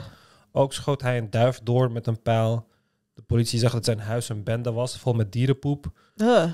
[0.52, 2.66] Ook schoot hij een duif door met een pijl.
[3.14, 5.86] De politie zag dat zijn huis een bende was, vol met dierenpoep.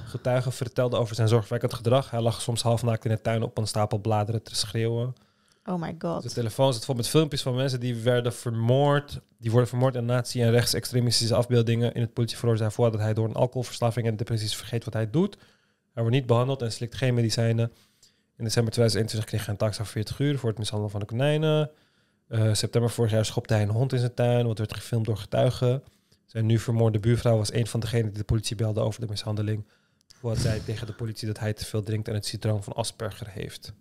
[0.07, 2.11] Getuigen vertelden over zijn zorgwekkend gedrag.
[2.11, 5.15] Hij lag soms halfnaakt in de tuin op een stapel bladeren te schreeuwen.
[5.69, 6.35] Oh my De god.
[6.35, 9.21] telefoon zit vol met filmpjes van mensen die werden vermoord.
[9.39, 11.95] Die worden vermoord in nazi- en rechtsextremistische afbeeldingen.
[11.95, 15.11] In het politieverhoor zei voor dat hij door een alcoholverslaving en depressies vergeet wat hij
[15.11, 15.37] doet.
[15.93, 17.73] Hij wordt niet behandeld en slikt geen medicijnen.
[18.37, 21.07] In december 2021 kreeg hij een taak van 40 uur voor het mishandelen van de
[21.07, 21.71] konijnen.
[22.29, 25.17] Eh, september vorig jaar schopte hij een hond in zijn tuin, wat werd gefilmd door
[25.17, 25.83] getuigen.
[26.27, 29.67] Zijn nu vermoorde buurvrouw was een van degenen die de politie belde over de mishandeling.
[30.19, 33.29] Fuad zei tegen de politie dat hij te veel drinkt en het syndroom van Asperger
[33.31, 33.73] heeft.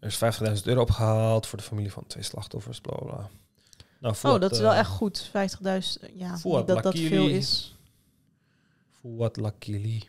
[0.00, 2.80] Er is 50.000 euro opgehaald voor de familie van twee slachtoffers.
[2.80, 3.28] Bla bla.
[4.00, 5.28] Nou, Oh, dat is wel eh, echt goed.
[5.28, 5.32] 50.000.
[6.14, 7.08] Ja, dat dat Lakili.
[7.08, 7.76] veel is.
[9.00, 9.96] Fuad Lakili.
[9.96, 10.08] Even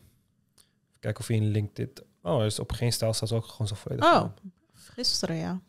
[0.99, 2.05] kijken of hij in LinkedIn...
[2.21, 4.05] Oh, er is op geen stijl staat ook gewoon zo volledig.
[4.05, 4.23] Oh,
[4.73, 5.61] gisteren ja.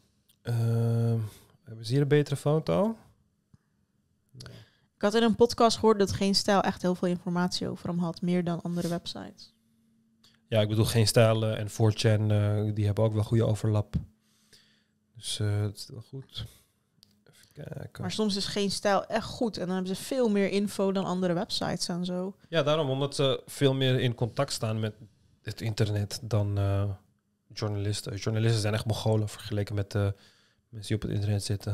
[0.42, 1.18] Ehm,
[1.64, 2.96] hebben ze hier een betere foto?
[4.96, 7.98] Ik had in een podcast gehoord dat Geen Stijl echt heel veel informatie over hem
[7.98, 8.20] had.
[8.20, 9.54] Meer dan andere websites.
[10.48, 13.94] Ja, ik bedoel geen stijlen en 4chan, eh, die hebben ook wel goede overlap.
[15.22, 16.44] Dus eh dat is wel goed.
[17.30, 18.02] Even kijken.
[18.02, 19.56] Maar soms is Geen Stijl echt goed.
[19.56, 22.36] En dan hebben ze veel meer info dan andere websites en zo.
[22.48, 24.94] Ja, daarom, omdat ze veel meer in contact staan met
[25.42, 26.90] het internet dan eh,
[27.52, 28.16] journalisten.
[28.16, 30.14] Journalisten zijn echt mogolen vergeleken met de
[30.68, 31.72] mensen die op het internet zitten.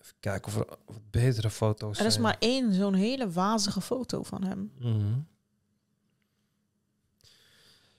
[0.00, 2.24] Even kijken of er wat betere foto's Er is zijn.
[2.24, 4.72] maar één zo'n hele wazige foto van hem.
[4.78, 5.18] Mhm.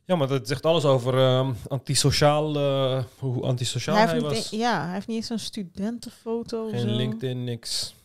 [0.05, 4.51] Ja, maar dat zegt alles over ehm, antisociaal, eh, hoe antisociaal hij hij, was.
[4.51, 6.69] e- ja, hij heeft niet eens een studentenfoto.
[6.69, 6.88] Geen zo.
[6.88, 7.95] LinkedIn, niks.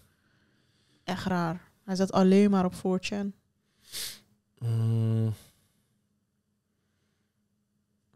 [1.05, 1.71] Echt raar.
[1.85, 3.33] Hij zat alleen maar op 4chan.
[4.59, 5.35] Mm,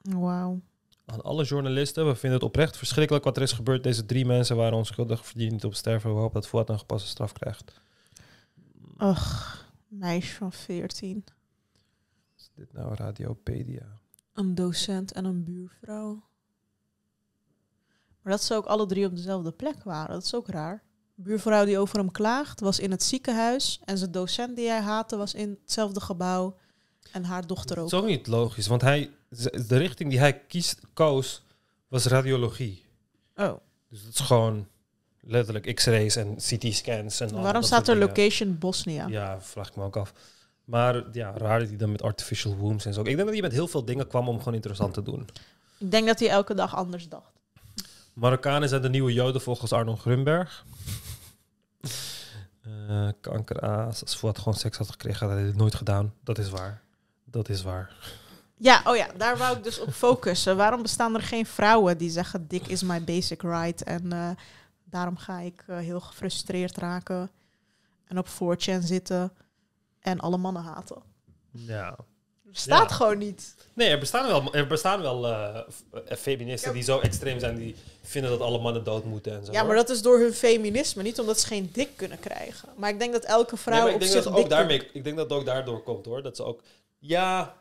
[0.02, 0.60] Wauw.
[1.06, 3.82] aan alle journalisten, we vinden het oprecht verschrikkelijk wat er is gebeurd.
[3.82, 6.14] Deze drie mensen waren onschuldig, verdienen niet op sterven.
[6.14, 7.80] We hopen dat Fuad een gepaste straf krijgt.
[8.98, 9.54] Ugh,
[9.88, 11.24] meisje van 14.
[12.62, 13.86] Is dit nou Radiopedia?
[14.32, 16.22] Een docent en een buurvrouw.
[18.22, 20.14] Maar dat ze ook alle drie op dezelfde plek waren.
[20.14, 20.82] Dat is ook raar.
[21.14, 23.80] De buurvrouw die over hem klaagt was in het ziekenhuis.
[23.84, 26.56] En zijn docent die hij haatte was in hetzelfde gebouw.
[27.12, 27.92] En haar dochter Dat ook.
[27.92, 29.10] is ook niet logisch, want hij,
[29.68, 31.42] de richting die hij kiest, koos
[31.88, 32.84] was radiologie.
[33.36, 33.56] Oh,
[33.88, 34.66] Dus dat is gewoon
[35.20, 37.20] letterlijk x-rays en CT-scans.
[37.20, 38.08] en waarom dat staat er dingen.
[38.08, 39.06] location Bosnia?
[39.06, 40.12] Ja, vraag ik me ook af.
[40.72, 43.00] Maar ja, raar dat hij dan met artificial wombs en zo.
[43.00, 45.28] Ik denk dat hij met heel veel dingen kwam om gewoon interessant te doen.
[45.78, 47.32] Ik denk dat hij elke dag anders dacht.
[48.12, 50.64] Marokkanen zijn de nieuwe Joden volgens Arno Grunberg.
[52.88, 54.02] Eh kankeraas.
[54.02, 56.14] Als Fuad gewoon seks had gekregen, had hij dit nooit gedaan.
[56.24, 56.82] Dat is waar.
[57.24, 57.96] Dat is waar.
[58.56, 60.56] Ja, oh ja, daar wou ik dus op focussen.
[60.56, 64.30] Waarom bestaan er geen vrouwen die zeggen dik is my basic right en eh,
[64.84, 67.30] daarom ga ik eh, heel gefrustreerd raken
[68.04, 69.32] en op 4chan zitten
[70.02, 71.02] en alle mannen haten.
[71.50, 71.96] Ja.
[72.50, 72.96] Staat Ja.
[72.96, 73.54] gewoon niet.
[73.74, 75.56] Nee, er bestaan wel, er bestaan wel eh,
[76.06, 76.74] eh, feministen Ja.
[76.74, 79.52] die zo extreem zijn, die vinden dat alle mannen dood moeten en zo.
[79.52, 82.68] Ja, maar dat is door hun feminisme, niet omdat ze geen dik kunnen krijgen.
[82.76, 85.04] Maar ik denk dat elke vrouw Nee, ik op denk zich dat ook daarmee, ik
[85.04, 86.22] denk dat het ook daardoor komt hoor.
[86.22, 86.62] Dat ze ook,
[86.98, 87.54] ja,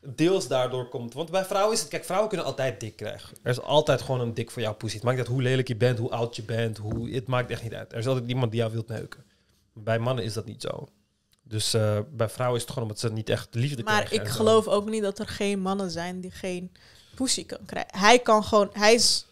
[0.00, 1.14] deels daardoor komt.
[1.14, 3.36] Want bij vrouwen is het, kijk, vrouwen kunnen altijd dik krijgen.
[3.42, 4.98] Er is altijd gewoon een dik voor jouw poesie.
[4.98, 7.50] Het maakt niet uit hoe lelijk je bent, hoe oud je bent, hoe, het maakt
[7.50, 7.92] echt niet uit.
[7.92, 9.24] Er is altijd iemand die jou wilt neuken.
[9.72, 10.88] Bij mannen is dat niet zo.
[11.52, 14.16] Dus eh, bij vrouwen is het gewoon omdat ze niet echt liefde Maar krijgen.
[14.16, 14.36] ik en zo.
[14.36, 16.72] geloof ook niet dat er geen mannen zijn die geen
[17.14, 17.98] pussy kan krijgen.
[17.98, 19.26] Hij kan gewoon, hij is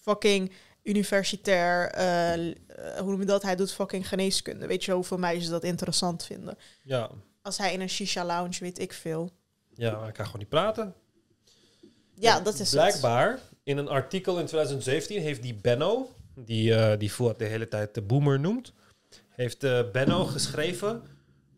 [0.00, 0.52] fucking
[0.82, 2.54] universitair, eh, eh,
[2.98, 3.42] hoe noem je dat?
[3.42, 4.66] Hij doet fucking geneeskunde.
[4.66, 6.58] Weet je hoeveel meisjes dat interessant vinden?
[6.82, 7.10] Ja,
[7.42, 9.30] Als hij in een shisha lounge, weet ik veel.
[9.74, 10.94] ja, maar ik kan gewoon niet praten.
[12.14, 12.70] Ja, dat is het.
[12.70, 17.68] Blijkbaar, in een artikel in 2017 heeft die Benno, die, eh die Fuad de hele
[17.68, 18.72] tijd de boomer noemt,
[19.28, 19.60] heeft
[19.92, 21.02] Benno geschreven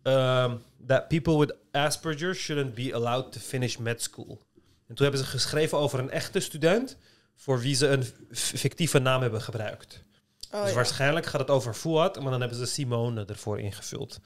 [0.02, 0.56] ehm,
[0.86, 4.40] that people with Asperger shouldn't be allowed to finish med school.
[4.86, 6.96] En toen hebben ze geschreven over een echte student
[7.34, 10.04] voor wie ze een fictieve naam hebben gebruikt.
[10.52, 10.74] Oh, dus ja.
[10.74, 14.20] waarschijnlijk gaat het over Fuad, maar dan hebben ze Simone ervoor ingevuld.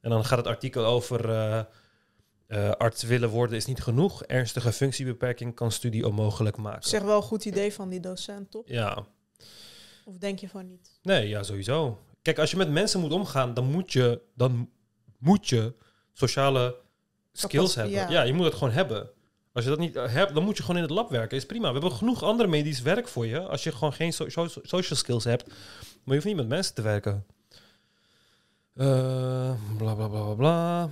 [0.00, 1.62] En dan gaat het artikel over eh,
[2.46, 4.24] eh, arts willen worden is niet genoeg.
[4.24, 6.88] Ernstige functiebeperking kan studie onmogelijk maken.
[6.88, 8.62] zeg wel een goed idee van die docent, toch?
[8.66, 9.06] Ja,
[10.04, 10.98] Of denk je van niet?
[11.02, 11.98] nee, ja, sowieso.
[12.22, 14.70] Kijk, als je met mensen moet omgaan, dan moet je, dan
[15.22, 15.74] moet je
[16.12, 16.76] sociale
[17.32, 17.94] skills hebben.
[17.94, 18.10] ja.
[18.10, 18.22] Ja.
[18.22, 19.10] je moet het gewoon hebben.
[19.52, 21.36] Als je dat niet eh, hebt, dan moet je gewoon in het lab werken.
[21.36, 21.66] Is prima.
[21.66, 23.40] We hebben genoeg andere medisch werk voor je.
[23.40, 25.56] Als je gewoon geen so- so- social skills hebt, maar
[26.04, 27.26] je hoeft niet met mensen te werken.
[28.74, 30.88] Eh, bla bla bla bla bla.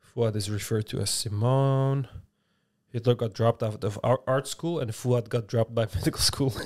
[0.00, 2.08] Fuad is referred to as Simone.
[2.90, 6.52] Hitler got dropped out of ar- art school and Fuad got dropped by medical school.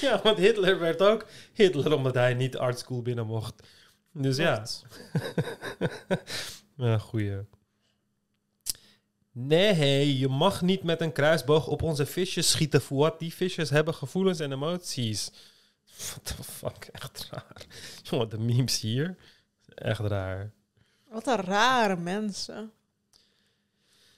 [0.00, 3.68] ja, want Hitler werd ook Hitler omdat hij niet art school binnen mocht.
[4.12, 4.66] Dus ja.
[6.76, 7.36] Ja, goeie.
[9.32, 12.80] Nee, je mag niet met een kruisboog op onze visjes schieten.
[12.80, 15.30] Fuad, die visjes hebben gevoelens en emoties.
[15.96, 17.66] What the fuck, echt raar.
[18.02, 19.16] Jongen, de memes hier.
[19.74, 20.52] Echt raar.
[21.08, 22.72] Wat een rare mensen.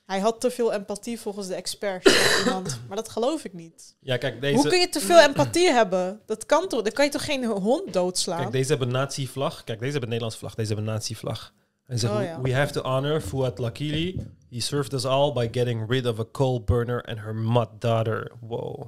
[0.06, 2.38] Hij had te veel empathie volgens de experts.
[2.44, 2.80] iemand.
[2.88, 3.96] Maar dat geloof ik niet.
[4.00, 6.20] Ja, kijk, deze, Hoe kun je te veel empathie hebben?
[6.26, 6.82] Dat kan toch?
[6.82, 8.38] Dan kan je toch geen hond doodslaan?
[8.40, 9.64] kijk, deze hebben een nazi-vlag.
[9.64, 10.54] Kijk, deze hebben een Nederlandse vlag.
[10.54, 11.52] Deze hebben een nazi-vlag.
[11.86, 12.40] En zegt, Oh, ja.
[12.40, 14.26] we have to honor Fuad Lakili.
[14.50, 18.32] He served us all by getting rid of a coal burner and her mud daughter.
[18.40, 18.86] Wow.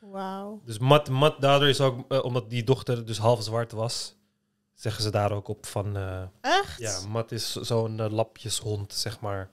[0.00, 0.60] Wauw.
[0.64, 4.14] Dus Mat, Mat Dader is ook, eh, omdat die dochter dus half zwart was,
[4.74, 6.78] zeggen ze daar ook op van, eh, Echt?
[6.78, 9.50] ja, Mat is zo'n eh, lapjeshond, zeg maar.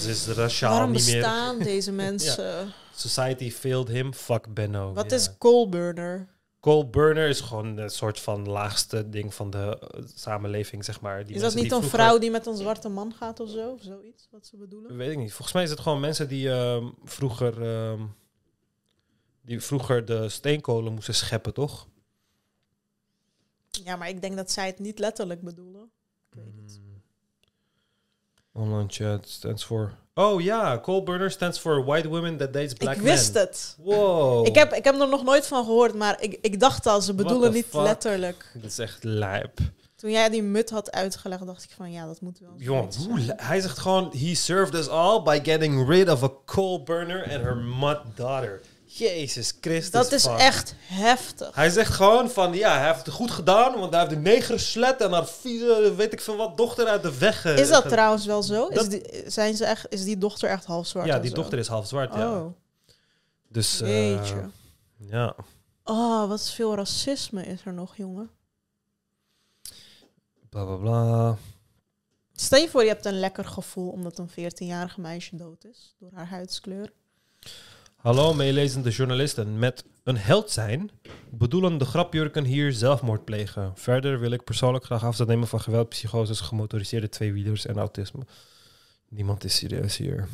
[0.00, 1.14] Ze is raciaal Waarom niet meer.
[1.14, 2.72] bestaan deze mensen?
[2.94, 4.92] Society failed him, fuck Benno.
[4.92, 5.16] Wat ja.
[5.16, 6.28] is coalburner?
[6.62, 11.24] Coal burner is gewoon een soort van laagste ding van de eh, samenleving, zeg maar.
[11.24, 13.70] Die Is dat niet die een vrouw die met een zwarte man gaat of zo?
[13.70, 14.96] Of zoiets wat ze bedoelen?
[14.96, 15.32] Weet ik niet.
[15.32, 18.02] Volgens mij is het gewoon mensen die ehm, vroeger, ehm,
[19.40, 21.88] die vroeger de steenkolen moesten scheppen, toch?
[23.70, 25.90] Ja, maar ik denk dat zij het niet letterlijk bedoelen.
[26.30, 26.80] Ik weet het.
[28.52, 29.92] Online chat stands for...
[30.14, 33.12] Oh ja, coal burner stands for white women that dates black ik men.
[33.12, 33.76] wist het.
[33.78, 34.46] Wow.
[34.46, 37.14] Ik, heb, ik heb er nog nooit van gehoord, maar ik, ik dacht al, ze
[37.14, 37.80] bedoelen niet fuck?
[37.80, 38.50] letterlijk.
[38.54, 39.58] Dat is echt lijp.
[39.96, 42.54] Toen jij die mut had uitgelegd, dacht ik van ja, dat moet wel.
[42.56, 42.88] Jongen,
[43.36, 44.12] hij zegt gewoon...
[44.16, 48.60] He served us all by getting rid of a coal burner and her mud daughter.
[48.98, 49.90] Jezus Christus.
[49.90, 51.54] Dat is echt heftig.
[51.54, 54.58] Hij zegt gewoon van, ja, hij heeft het goed gedaan, want hij heeft de neger
[54.58, 57.44] geslet en haar vieze, weet ik veel wat, dochter uit de weg.
[57.44, 58.66] Is dat trouwens wel zo?
[58.66, 61.06] Is Dat- die, zijn ze echt, is die dochter echt half zwart?
[61.06, 61.36] Ja, die zo?
[61.36, 62.32] dochter is half zwart, ja.
[62.40, 62.52] Oh,
[63.48, 64.44] Dus, weet je.
[64.98, 65.34] ja.
[65.84, 68.30] Oh, wat veel racisme is er nog, jongen.
[70.48, 71.36] Bla bla bla.
[72.32, 76.10] Stel je voor, je hebt een lekker gevoel omdat een 14-jarige meisje dood is door
[76.14, 76.92] haar huidskleur.
[78.02, 79.58] Hallo meelezende journalisten.
[79.58, 80.90] Met een held zijn
[81.30, 83.72] bedoelen de grapjurken hier zelfmoord plegen.
[83.74, 88.22] Verder wil ik persoonlijk graag afstand nemen van geweld, psychoses, gemotoriseerde tweewielers en autisme.
[89.08, 90.28] Niemand is serieus hier.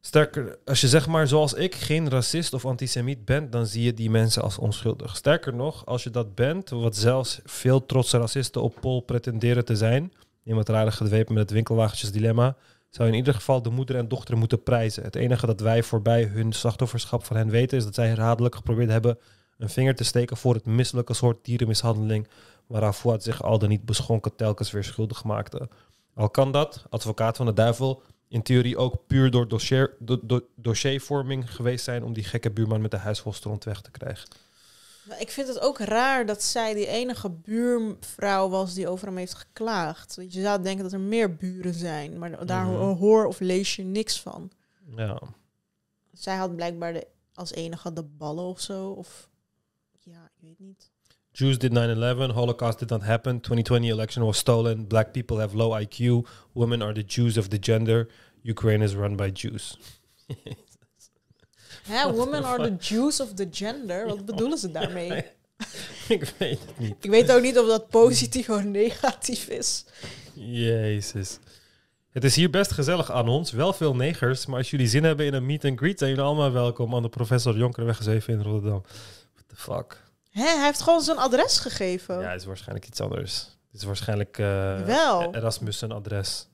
[0.00, 3.94] Sterker, als je zeg maar zoals ik geen racist of antisemiet bent, dan zie je
[3.94, 5.16] die mensen als onschuldig.
[5.16, 9.76] Sterker nog, als je dat bent, wat zelfs veel trotse racisten op Pol pretenderen te
[9.76, 10.12] zijn,
[10.44, 12.56] iemand rare gedwepen met het winkelwagentjesdilemma,
[12.90, 15.02] zou in ieder geval de moeder en dochter moeten prijzen.
[15.02, 18.90] Het enige dat wij voorbij hun slachtofferschap van hen weten is dat zij herhaaldelijk geprobeerd
[18.90, 19.18] hebben
[19.58, 22.28] een vinger te steken voor het misselijke soort dierenmishandeling
[22.66, 25.68] waaraan Fouad zich al dan niet beschonken telkens weer schuldig maakte.
[26.14, 30.46] Al kan dat, advocaat van de duivel, in theorie ook puur door dossier, do- do-
[30.56, 34.28] dossiervorming geweest zijn om die gekke buurman met de huisvolstront weg te krijgen.
[35.18, 39.34] Ik vind het ook raar dat zij die enige buurvrouw was die over hem heeft
[39.34, 40.16] geklaagd.
[40.28, 42.74] Je zou denken dat er meer buren zijn, maar daar Mhm.
[42.74, 44.50] ho- hoor of lees je niks van.
[44.96, 45.20] Ja,
[46.12, 48.90] Zij had blijkbaar de, als enige de ballen of zo.
[48.90, 49.28] Of
[50.00, 50.90] ja, ik weet niet.
[51.32, 55.82] Jews did 9-11, Holocaust did not happen, 2020 election was stolen, black people have low
[55.82, 58.08] IQ, women are the Jews of the gender,
[58.42, 59.78] Ukraine is run by Jews.
[61.90, 62.94] Hè, women are the?
[62.94, 64.06] Jews of the gender.
[64.06, 65.24] Wat bedoelen ze daarmee?
[66.08, 67.04] ik weet het niet.
[67.04, 69.84] Ik weet ook niet of dat positief of negatief is.
[70.34, 71.38] Jezus.
[72.10, 75.26] Het is hier best gezellig aan ons, wel veel negers, maar als jullie zin hebben
[75.26, 78.42] in een meet and greet, zijn jullie allemaal welkom aan de professor Jonkerweg 7 in
[78.42, 78.82] Rotterdam.
[79.34, 80.02] What the fuck?
[80.30, 82.20] Hè, hij heeft gewoon zijn adres gegeven.
[82.20, 83.56] Ja, het is waarschijnlijk iets anders.
[83.72, 85.34] Het is waarschijnlijk eh, Wel.
[85.34, 86.46] Erasmus zijn adres.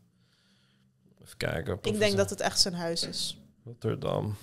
[1.22, 1.78] Even kijken.
[1.82, 3.38] ik denk dat het echt zijn huis is.
[3.64, 4.36] Rotterdam.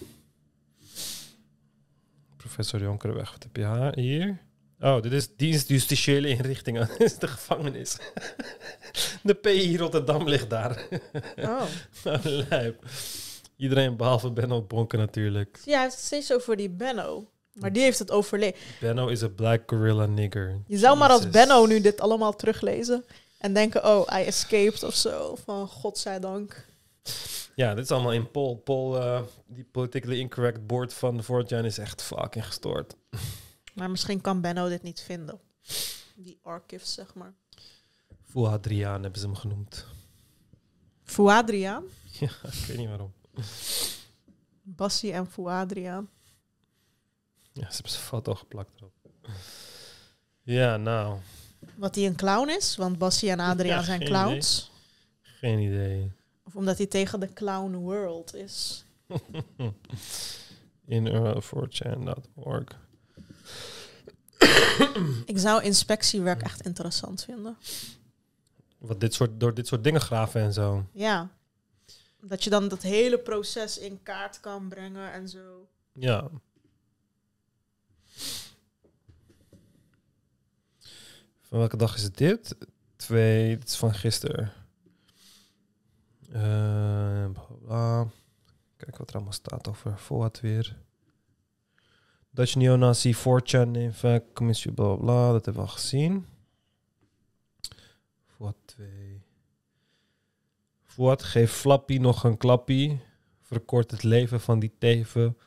[2.44, 4.42] Professor Jonkerweg, wat heb je haar hier?
[4.80, 6.88] Oh, dit is dienst justitiële inrichtingen.
[6.98, 7.98] Dit is de gevangenis.
[9.24, 10.86] De PI Rotterdam ligt daar.
[11.36, 11.64] Oh.
[12.50, 12.84] Lijp.
[13.58, 15.60] Iedereen behalve Benno Bonken natuurlijk.
[15.66, 17.28] Ja, het steeds over die Benno.
[17.54, 18.60] Maar die heeft het overleefd.
[18.80, 20.62] Benno is a black gorilla nigger.
[20.68, 21.30] Je zou maar als.
[21.30, 23.06] Benno nu dit allemaal teruglezen.
[23.38, 25.36] En denken, oh, I escaped of zo.
[25.46, 26.66] Van godzijdank.
[27.56, 28.56] Ja, dit is allemaal in Pol.
[28.58, 32.96] Pol, eh, die politically incorrect board van de 4 is echt fucking gestoord.
[33.74, 35.40] Maar misschien kan Benno dit niet vinden.
[36.16, 37.34] Die archives, zeg maar.
[38.30, 39.86] Full Adriaan hebben ze hem genoemd.
[41.04, 41.84] Fouadriaan.
[42.20, 43.14] Ja, ik weet niet waarom.
[44.62, 46.10] Bassie en Fouadriaan.
[47.54, 48.94] Ja, ze hebben zijn foto geplakt erop.
[50.42, 51.20] Ja, nou,
[51.76, 54.72] Wat hij een clown is, want Bassie en Adriaan Ja, zijn geen clowns.
[55.22, 56.12] geen idee.
[56.44, 58.86] Of omdat hij tegen de clown world is.
[60.86, 62.82] In earl4chan.org.
[65.26, 67.58] Ik zou inspectiewerk echt interessant vinden.
[68.78, 70.86] Wat dit soort, door dit soort dingen graven en zo.
[70.94, 71.30] Ja.
[72.22, 75.68] Dat je dan dat hele proces in kaart kan brengen en zo.
[75.94, 76.30] Ja.
[81.42, 82.56] Van welke dag is het dit?
[82.96, 84.52] Twee, het is van gisteren.
[86.34, 88.08] Bla.
[88.78, 90.78] Kijk wat er allemaal staat over Fuad weer.
[92.30, 95.32] Dutch Neonazi 4chan even commissie bla.
[95.32, 96.26] Dat hebben we al gezien.
[98.26, 99.22] Fuad 2.
[100.82, 103.02] Fuad geeft Flappy nog een klappie.
[103.42, 105.38] Verkort het leven van die teven.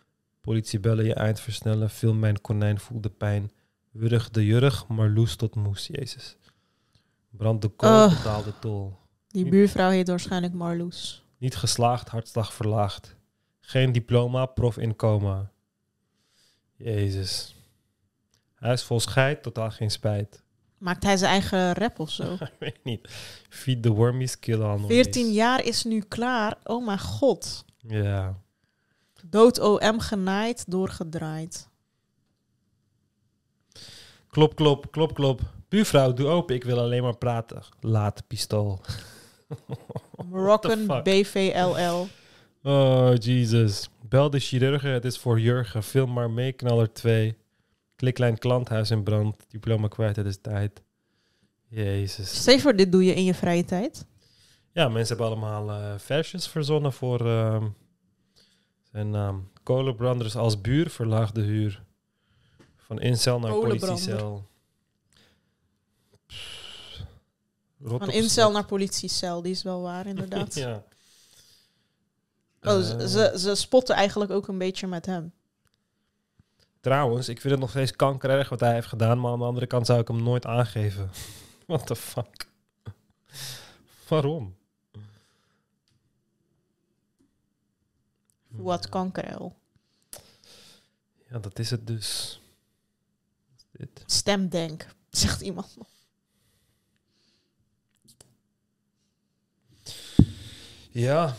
[0.41, 1.91] Politie bellen je eind versnellen.
[1.91, 3.51] Film mijn konijn voelde pijn.
[3.91, 6.37] Wurg de jurg, maar loes tot moes, Jezus.
[7.31, 8.09] Brand de kool, Oh.
[8.17, 8.97] betaal de tol.
[9.37, 11.25] Die buurvrouw heet waarschijnlijk Marloes.
[11.39, 13.17] Niet geslaagd, hartslag verlaagd.
[13.61, 15.51] Geen diploma, prof in coma.
[16.77, 17.55] Jezus.
[18.55, 20.43] Hij is vol scheid, totaal geen spijt.
[20.79, 22.33] Maakt hij zijn eigen rap of zo?
[22.41, 23.09] Ik weet niet.
[23.49, 25.03] Feed the wormies, kill all normies.
[25.03, 26.57] 14 jaar is nu klaar.
[26.65, 27.65] Oh mijn god.
[27.77, 28.41] Ja.
[29.25, 31.69] Dood OM genaaid, doorgedraaid.
[34.29, 35.41] Klop, klop, klop, klop.
[35.69, 37.63] Buurvrouw, doe open, ik wil alleen maar praten.
[37.81, 38.81] Laat pistool.
[40.31, 41.03] Moroccan?
[41.03, 42.09] BVLL.
[42.63, 43.89] Oh, Jesus.
[44.09, 45.83] Bel de chirurgen, het is voor Jurgen.
[45.83, 47.37] Film maar mee, knaller 2.
[47.97, 49.37] Kliklijn klanthuis in brand.
[49.49, 50.83] Diploma kwijt, het is tijd.
[51.69, 52.41] Jezus.
[52.41, 54.07] Stever, dit doe je in je vrije tijd?
[54.73, 57.67] Ja, mensen hebben allemaal eh versjes verzonnen voor ehm,
[58.91, 59.49] zijn naam.
[59.63, 61.83] Kolenbranders als buur, verlaag de huur.
[62.77, 64.47] Van incel naar politiecel.
[67.87, 70.55] Rot Van incel naar politiecel, die is wel waar inderdaad.
[70.55, 70.83] ja.
[72.63, 75.33] Oh, ze, Eh, ze, ze spotten eigenlijk ook een beetje met hem.
[76.81, 79.67] Trouwens, ik vind het nog steeds kankerig wat hij heeft gedaan, maar aan de andere
[79.67, 81.11] kant zou ik hem nooit aangeven.
[81.67, 82.49] What the fuck?
[84.09, 84.57] Waarom?
[88.49, 89.57] Wat kankerel.
[91.29, 92.41] Ja, dat is het dus.
[93.57, 94.03] Is Dit.
[94.07, 95.89] Stemdenk, zegt iemand nog.
[100.97, 101.35] Ja,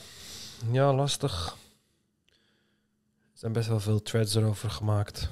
[0.71, 1.57] ja, lastig.
[3.31, 5.29] Er zijn best wel veel threads erover gemaakt.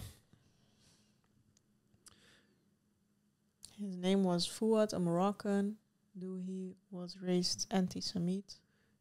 [3.77, 5.77] His name was Fuad, a Moroccan.
[6.19, 8.55] Though he was raised anti-Semite.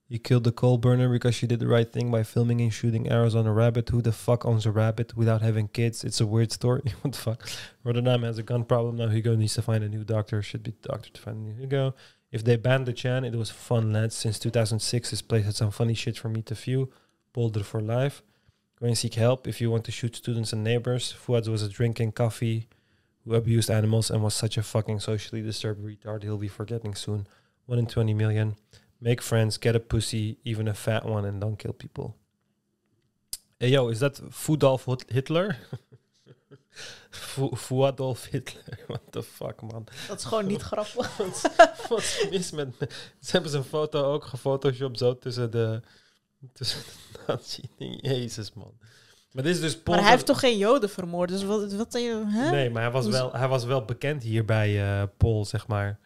[0.07, 3.09] You killed the coal burner because you did the right thing by filming and shooting
[3.09, 3.89] arrows on a rabbit.
[3.89, 6.05] Who the fuck owns a rabbit without having kids?
[6.05, 6.83] It's a weird story.
[7.03, 7.49] What the fuck?
[7.83, 9.09] Rotterdam has a gun problem now.
[9.09, 10.43] Hugo needs to find a new doctor.
[10.43, 11.95] Should be the doctor to find a new Hugo.
[12.35, 14.17] If they banned the Chan, it was fun, lads.
[14.17, 16.91] Since 2006, this place had some funny shit for me to view.
[17.33, 18.25] Boulder for life.
[18.81, 21.13] Go and seek help if you want to shoot students and neighbors.
[21.13, 22.67] Fuad was a drinking coffee
[23.25, 26.25] who abused animals and was such a fucking socially disturbed retard.
[26.25, 27.29] He'll be forgetting soon.
[27.67, 28.57] 1 in 20 million.
[29.01, 32.17] Make friends, get a pussy, even a fat one, and don't kill people.
[33.61, 35.57] Hey yo, is that Fudolf Hitler?
[37.11, 38.79] Fu- Fuadolf Hitler.
[38.87, 39.87] What the fuck, man.
[40.09, 41.17] Dat is gewoon niet grappig.
[41.89, 42.89] Wat is mis met me?
[43.21, 45.81] Ze hebben zijn foto ook gefotoshopt zo tussen de...
[46.53, 46.81] Tussen
[47.13, 47.63] de nazi
[48.01, 48.73] Jezus, man.
[49.33, 51.29] Maar dit is dus Maar hij heeft toch geen joden vermoord?
[51.29, 51.73] Dus wat...
[51.73, 52.51] wat hè?
[52.51, 55.99] Nee, maar hij was, wel, hij was wel bekend hier bij eh Pol, zeg maar.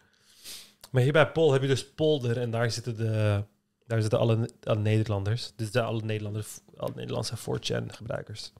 [0.91, 3.43] Maar hier bij Pol heb je dus Polder en daar zitten, de,
[3.87, 5.51] daar zitten alle, alle Nederlanders.
[5.55, 8.53] Dus daar alle, Nederlanders, alle Nederlandse 4chan gebruikers.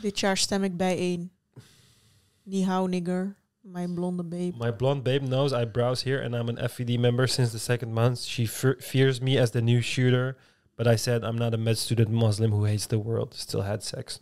[0.00, 1.32] Dit jaar stem ik bijeen.
[2.42, 3.36] Die hou nigger.
[3.60, 4.56] My blonde babe.
[4.58, 7.92] My blonde babe knows I browse here and I'm an FVD member since the second
[7.92, 8.20] month.
[8.20, 8.46] She
[8.78, 10.36] fears me as the new shooter,
[10.76, 13.34] but I said I'm not a med student Muslim who hates the world.
[13.34, 14.20] Still had sex.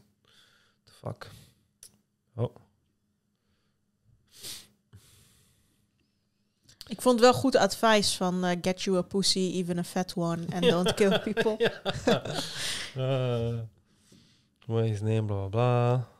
[0.87, 1.29] The fuck.
[2.37, 2.51] Oh.
[6.89, 10.47] Ik vond wel goed advies van eh, get you a pussy, even a fat one,
[10.53, 11.57] and don't kill people.
[12.97, 13.59] uh.
[14.69, 16.18] what is his name, bla bla bla.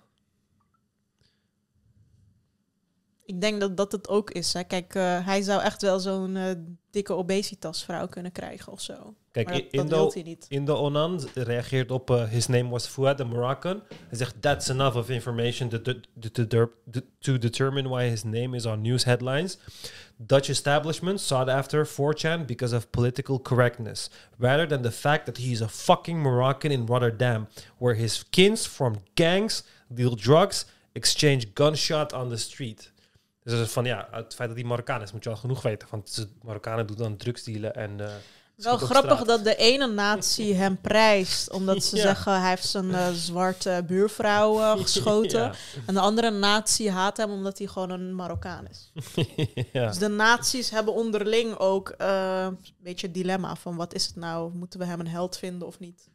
[3.29, 4.53] Ik denk dat dat het ook is.
[4.53, 4.65] Hè.
[4.65, 6.45] Kijk, eh, hij zou echt wel zo'n eh,
[6.91, 9.15] dikke obesitasvrouw kunnen krijgen of zo.
[9.31, 10.47] Kijk, dat, I- dat hij niet.
[10.49, 13.83] Indo Onan reageert op uh, his name was Fuad the Moroccan.
[14.09, 15.81] Hij zegt that's enough of information to,
[16.47, 16.71] to,
[17.19, 19.59] to, determine why his name is on news headlines.
[20.17, 25.53] Dutch establishments sought after 4chan because of political correctness, rather than the fact that he
[25.53, 27.47] is a fucking Moroccan in Rotterdam,
[27.79, 29.63] where his kins form gangs,
[29.95, 30.65] deal drugs,
[30.95, 32.91] exchange gunshot on the street.
[33.49, 35.63] Dus het is van ja, het feit dat hij Marokkaan is, moet je al genoeg
[35.63, 35.89] weten.
[35.91, 38.01] Want Marokkanen doen dan drugsdealen en.
[38.01, 38.13] eh,
[38.57, 42.03] Wel grappig dat de ene natie hem prijst, omdat ze Ja.
[42.03, 45.41] zeggen hij heeft zijn eh, zwarte buurvrouw eh, geschoten.
[45.41, 45.53] Ja.
[45.87, 48.93] En de andere natie haat hem omdat hij gewoon een Marokkaan is.
[49.73, 49.87] ja.
[49.87, 54.17] Dus de naties hebben onderling ook eh, een beetje het dilemma van wat is het
[54.17, 54.53] nou?
[54.55, 56.09] Moeten we hem een held vinden of niet?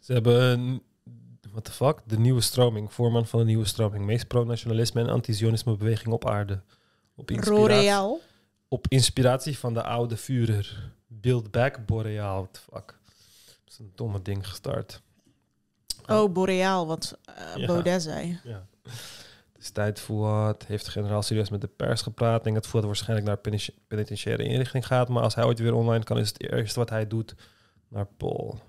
[0.00, 0.82] Ze hebben een,
[1.60, 5.76] what the fuck, de nieuwe stroming, voorman van de nieuwe stroming, meest pro-nationalisme en anti-zionisme
[5.76, 6.60] beweging op aarde.
[7.14, 8.20] Op inspiratie,
[8.68, 10.92] op inspiratie van de oude Führer.
[11.06, 12.98] Build back Boreal, what the fuck.
[13.64, 15.02] Dat is een domme ding gestart.
[16.06, 17.18] Oh, Boreaal, wat
[17.56, 17.66] Ja.
[17.66, 18.40] Baudet zei.
[18.44, 18.66] Ja.
[19.52, 20.64] Het is tijd Fuad.
[20.66, 22.36] Heeft de generaal serieus met de pers gepraat.
[22.38, 25.08] Ik denk dat Fuad waarschijnlijk naar penitentiaire inrichting gaat.
[25.08, 27.34] Maar als hij ooit weer online kan, is het eerste wat hij doet
[27.88, 28.60] naar Paul.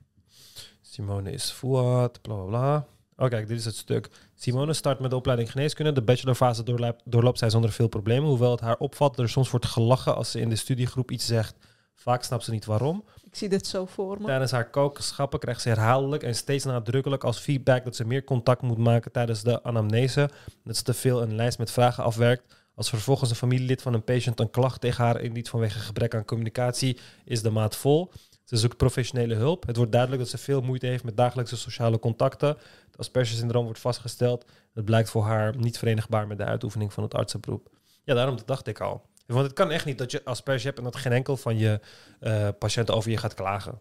[0.91, 2.85] Simone is Fuad, bla bla bla.
[3.15, 4.09] Oh kijk, dit is het stuk.
[4.35, 5.91] Simone start met de opleiding geneeskunde.
[5.91, 8.29] De bachelorfase doorloopt, doorloopt zij zonder veel problemen.
[8.29, 11.25] Hoewel het haar opvalt dat er soms wordt gelachen als ze in de studiegroep iets
[11.25, 11.55] zegt.
[11.95, 13.03] Vaak snapt ze niet waarom.
[13.23, 14.25] Ik zie dit zo voor me.
[14.25, 18.61] Tijdens haar kokenschappen krijgt ze herhaaldelijk en steeds nadrukkelijk als feedback dat ze meer contact
[18.61, 20.29] moet maken tijdens de anamnese.
[20.63, 22.55] Dat ze te veel een lijst met vragen afwerkt.
[22.75, 26.25] Als vervolgens een familielid van een patiënt een klacht tegen haar indient vanwege gebrek aan
[26.25, 28.11] communicatie, is de maat vol.
[28.51, 29.65] Ze zoekt professionele hulp.
[29.65, 32.47] Het wordt duidelijk dat ze veel moeite heeft met dagelijkse sociale contacten.
[32.85, 34.45] Het Asperger-syndroom wordt vastgesteld.
[34.73, 37.69] Het blijkt voor haar niet verenigbaar met de uitoefening van het artsenberoep.
[38.03, 39.01] Ja, daarom dacht ik al.
[39.25, 41.79] Want het kan echt niet dat je Asperger hebt en dat geen enkel van je
[42.19, 43.79] eh, patiënten over je gaat klagen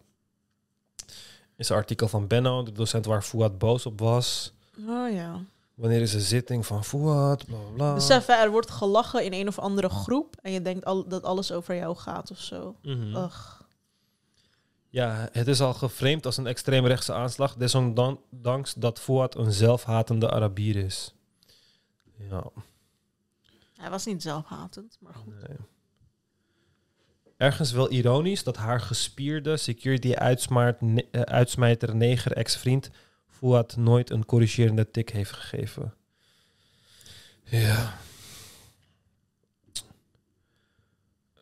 [1.61, 4.53] is een artikel van Benno, de docent waar Fouad boos op was.
[4.87, 5.39] Oh ja.
[5.73, 7.45] Wanneer is een zitting van Fouad?
[7.45, 7.95] Bla bla
[8.27, 11.51] hè, er wordt gelachen in een of andere groep en je denkt al, dat alles
[11.51, 12.75] over jou gaat of zo.
[12.81, 13.15] Mhm.
[13.15, 13.60] Ugh.
[14.91, 20.75] Ja, het is al geframed als een extreemrechtse aanslag, desondanks dat Fouad een zelfhatende Arabier
[20.75, 21.13] is.
[22.17, 22.43] Ja,
[23.75, 25.47] Hij was niet zelfhatend, maar goed.
[25.47, 25.57] nee.
[27.37, 32.89] Ergens wel ironisch dat haar gespierde security-uitsmijter neger ex-vriend
[33.27, 35.93] Fouad nooit een corrigerende tik heeft gegeven.
[37.43, 37.93] Ja.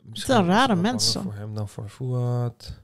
[0.01, 1.23] Misschien zijn is het rare wel mensen.
[1.23, 2.79] Voor hem dan voor Fouad.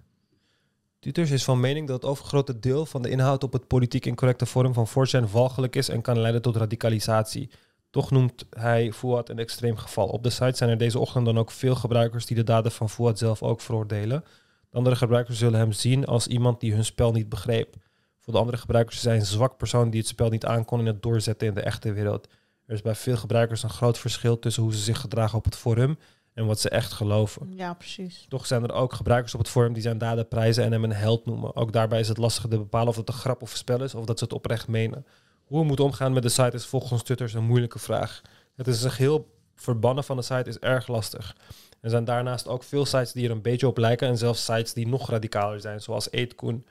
[1.05, 4.45] Tutors is van mening dat het overgrote deel van de inhoud op het politiek incorrecte
[4.45, 7.49] vorm van 4chan walgelijk is en kan leiden tot radicalisatie.
[7.89, 10.07] Toch noemt hij Fouad een extreem geval.
[10.07, 12.89] Op de site zijn er deze ochtend dan ook veel gebruikers die de daden van
[12.89, 14.23] Fouad zelf ook veroordelen.
[14.69, 17.75] De andere gebruikers zullen hem zien als iemand die hun spel niet begreep.
[18.19, 21.01] Voor de andere gebruikers hij een zwak persoon die het spel niet aankon in het
[21.01, 22.27] doorzetten in de echte wereld.
[22.65, 25.55] Er is bij veel gebruikers een groot verschil tussen hoe ze zich gedragen op het
[25.55, 25.97] forum
[26.35, 27.53] en wat ze echt geloven.
[27.55, 28.25] Ja, precies.
[28.29, 30.93] Toch zijn er ook gebruikers op het forum die zijn daden prijzen en hem een
[30.93, 31.55] held noemen.
[31.55, 34.05] Ook daarbij is het lastig te bepalen of het een grap of spel is of
[34.05, 35.05] dat ze het oprecht menen.
[35.43, 38.21] Hoe we moeten omgaan met de site is volgens tutters een moeilijke vraag.
[38.55, 41.35] Het is een geheel verbannen van de site is erg lastig.
[41.81, 44.73] Er zijn daarnaast ook veel sites die er een beetje op lijken en zelfs sites
[44.73, 46.65] die nog radicaler zijn, zoals Eetkoen.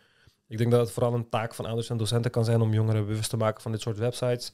[0.48, 3.06] Ik denk dat het vooral een taak van ouders en docenten kan zijn om jongeren
[3.06, 4.52] bewust te maken van dit soort websites.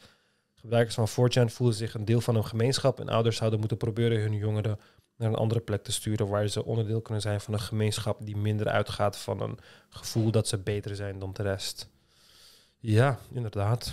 [0.55, 4.21] Gebruikers van 4chan voelen zich een deel van een gemeenschap en ouders zouden moeten proberen
[4.21, 4.79] hun jongeren
[5.21, 8.37] naar een andere plek te sturen waar ze onderdeel kunnen zijn van een gemeenschap die
[8.37, 11.89] minder uitgaat van een gevoel dat ze beter zijn dan de rest.
[12.79, 13.93] Ja, inderdaad.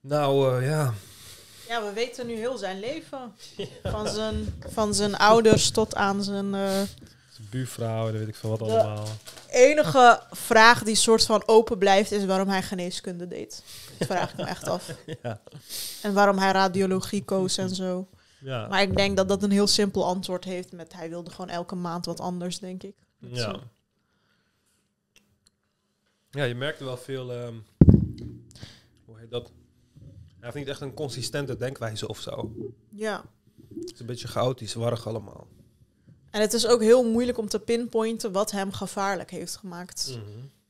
[0.00, 0.94] Nou eh, ja,
[1.68, 3.32] Ja, we weten nu heel zijn leven.
[3.82, 6.54] Van, zijn, van zijn ouders tot aan zijn...
[6.54, 6.60] eh,
[7.30, 8.74] zijn buurvrouw en weet ik veel wat Ja.
[8.78, 9.06] allemaal.
[9.50, 13.62] enige vraag die soort van open blijft is waarom hij geneeskunde deed.
[13.98, 14.90] Dat vraag ik me echt af.
[15.22, 15.40] Ja.
[16.02, 18.08] En waarom hij radiologie koos en zo.
[18.42, 18.68] Ja.
[18.68, 21.74] Maar ik denk dat dat een heel simpel antwoord heeft met hij wilde gewoon elke
[21.74, 22.94] maand wat anders, denk ik.
[23.18, 23.60] Dat Ja.
[26.30, 27.32] ja, je merkte wel veel.
[27.32, 27.54] ehm,
[29.04, 29.52] hoe heet dat?
[29.98, 32.52] Hij heeft niet echt een consistente denkwijze of zo.
[32.88, 33.24] Ja.
[33.80, 35.46] Het is een beetje chaotisch, warrig allemaal.
[36.30, 40.18] En het is ook heel moeilijk om te pinpointen wat hem gevaarlijk heeft gemaakt.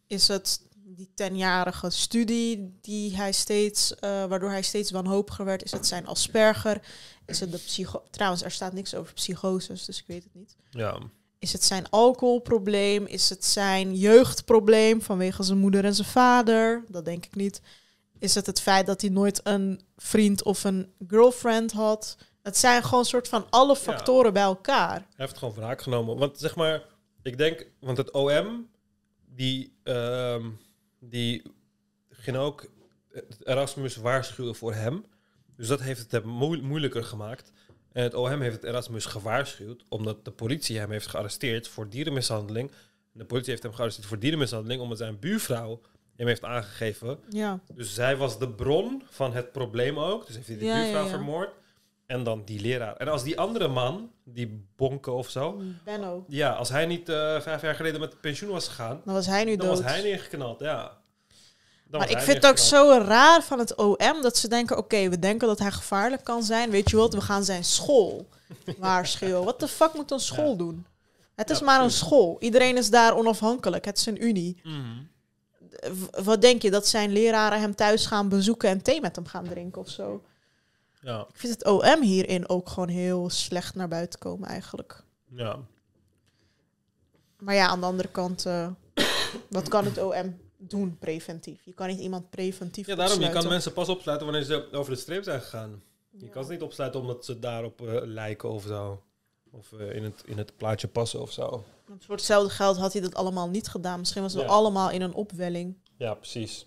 [0.07, 0.63] Is het
[0.95, 5.63] die tenjarige studie die hij steeds, eh, waardoor hij steeds wanhopiger werd?
[5.63, 6.81] Is het zijn Asperger?
[7.27, 8.03] Is het de psycho...
[8.11, 10.57] Trouwens, er staat niks over psychoses, dus ik weet het niet.
[10.71, 10.99] Ja.
[11.39, 13.07] Is het zijn alcoholprobleem?
[13.07, 16.85] Is het zijn jeugdprobleem vanwege zijn moeder en zijn vader?
[16.89, 17.61] Dat denk ik niet.
[18.19, 22.17] Is het het feit dat hij nooit een vriend of een girlfriend had?
[22.43, 24.95] Het zijn gewoon een soort van alle factoren bij elkaar.
[24.95, 26.17] Hij heeft gewoon wraak genomen.
[26.17, 26.83] Want zeg maar,
[27.23, 28.69] ik denk, want het OM,
[29.27, 30.51] die, ehm,
[31.05, 31.43] die
[32.11, 32.71] ging ook
[33.45, 35.05] Erasmus waarschuwen voor hem.
[35.57, 37.53] Dus dat heeft het hem moe- moeilijker gemaakt.
[37.93, 42.71] En het OM heeft het Erasmus gewaarschuwd, omdat de politie hem heeft gearresteerd voor dierenmishandeling.
[43.13, 45.81] En de politie heeft hem gearresteerd voor dierenmishandeling, omdat zijn buurvrouw
[46.17, 47.19] hem heeft aangegeven.
[47.29, 50.27] Ja, Dus zij was de bron van het probleem ook.
[50.27, 51.09] Dus heeft hij de ja, buurvrouw ja.
[51.11, 51.51] vermoord.
[52.13, 52.97] En dan die leraar.
[52.97, 56.25] En als die andere man, die bonken of zo, Benno.
[56.29, 59.45] ja, als hij niet eh, vijf jaar geleden met pensioen was gegaan, Dan was hij
[59.45, 59.81] nu dan dood.
[59.83, 61.01] was hij neergeknald, ja.
[61.87, 65.09] Dan maar ik vind het ook zo raar van het OM dat ze denken: oké,
[65.09, 66.71] we denken dat hij gevaarlijk kan zijn.
[66.71, 67.15] Weet je wat?
[67.15, 68.29] We gaan zijn school
[68.79, 69.45] waarschuwen.
[69.45, 70.57] Wat de fuck moet een school Ja.
[70.57, 70.87] doen?
[71.35, 72.37] Het is Ja, maar een school.
[72.41, 73.85] Iedereen is daar onafhankelijk.
[73.85, 74.61] Het is een unie.
[74.63, 75.03] Mhm.
[76.25, 79.45] Wat denk je dat zijn leraren hem thuis gaan bezoeken en thee met hem gaan
[79.45, 80.23] drinken of zo?
[81.03, 85.03] Ja, Ik vind het OM hierin ook gewoon heel slecht naar buiten komen eigenlijk.
[85.29, 85.59] ja.
[87.39, 88.69] Maar ja, aan de andere kant, eh,
[89.51, 91.65] wat kan het OM doen preventief?
[91.65, 94.93] Je kan niet iemand preventief ja, daarom, je kan mensen pas opsluiten wanneer ze over
[94.93, 95.83] de streep zijn gegaan.
[96.11, 96.31] Je Ja.
[96.31, 99.03] kan ze niet opsluiten omdat ze daarop eh, lijken of zo.
[99.51, 101.65] Of eh, in, het, in het plaatje passen of zo.
[101.87, 103.99] Want voor hetzelfde geld had hij dat allemaal niet gedaan.
[103.99, 104.49] Misschien was het Ja.
[104.49, 105.75] allemaal in een opwelling.
[105.97, 106.67] Ja, precies.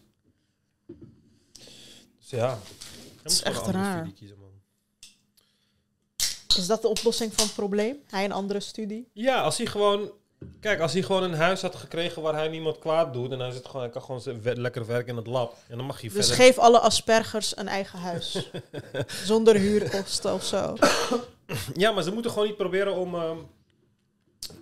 [2.19, 2.57] Dus ja.
[3.25, 4.11] Het is echt raar.
[4.15, 4.49] Kiezen, man.
[6.57, 7.97] Is dat de oplossing van het probleem?
[8.09, 9.09] Hij een andere studie?
[9.13, 10.11] Ja, als hij gewoon...
[10.59, 13.31] Kijk, als hij gewoon een huis had gekregen waar hij niemand kwaad doet...
[13.31, 15.57] en hij, zit gewoon, hij kan gewoon lekker werken in het lab...
[15.67, 16.45] en dan mag hij Dus verder...
[16.45, 18.49] geef alle aspergers een eigen huis.
[19.23, 20.75] Zonder huurkosten of zo.
[21.73, 23.15] Ja, maar ze moeten gewoon niet proberen om...
[23.15, 23.37] ehm,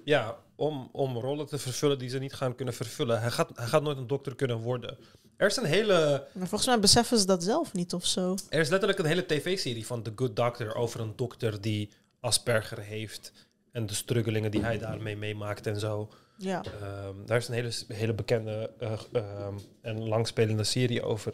[0.03, 3.22] ja, om, om rollen te vervullen die ze niet gaan kunnen vervullen.
[3.22, 4.98] Hij gaat, hij gaat nooit een dokter kunnen worden.
[5.44, 6.28] Er is een hele...
[6.32, 8.36] Maar volgens mij beseffen ze dat zelf niet of zo.
[8.49, 10.76] Er is letterlijk een hele tv-serie van The Good Doctor...
[10.76, 11.90] over een dokter die
[12.20, 13.32] Asperger heeft...
[13.72, 16.10] en de struggelingen die hij daarmee meemaakt en zo...
[16.38, 16.64] Ja.
[16.82, 21.34] Ehm, daar is een hele, hele bekende ehm, en langspelende serie over.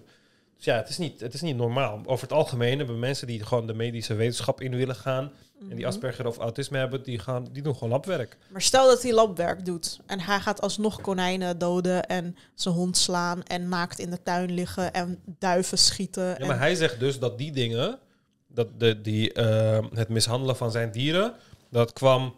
[0.55, 2.01] Dus ja, het is, niet, het is niet normaal.
[2.05, 5.31] Over het algemeen hebben mensen die gewoon de medische wetenschap in willen gaan...
[5.69, 8.37] en die Asperger of autisme hebben, die, gaan, die doen gewoon labwerk.
[8.47, 9.99] Maar stel dat hij labwerk doet.
[10.05, 13.43] En hij gaat alsnog konijnen doden en zijn hond slaan.
[13.43, 16.23] En naakt in de tuin liggen en duiven schieten.
[16.23, 17.99] Ja, en- maar hij zegt dus dat die dingen...
[18.47, 21.33] Dat de, die, ehm, het mishandelen van zijn dieren...
[21.69, 22.35] dat kwam...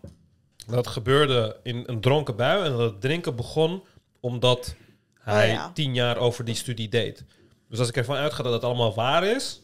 [0.68, 2.66] dat gebeurde in een dronken bui...
[2.66, 3.84] en dat het drinken begon
[4.20, 4.76] omdat
[5.20, 5.72] hij Oh ja.
[5.74, 7.24] tien jaar over die studie deed.
[7.70, 9.62] Dus als ik ervan uitga dat het allemaal waar is...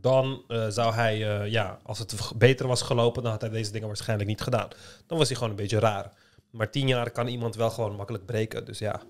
[0.00, 3.22] dan eh, zou hij, eh, ja, als het beter was gelopen...
[3.22, 4.68] dan had hij deze dingen waarschijnlijk niet gedaan.
[5.06, 6.12] Dan was hij gewoon een beetje raar.
[6.50, 9.02] Maar tien jaar kan iemand wel gewoon makkelijk breken, dus ja...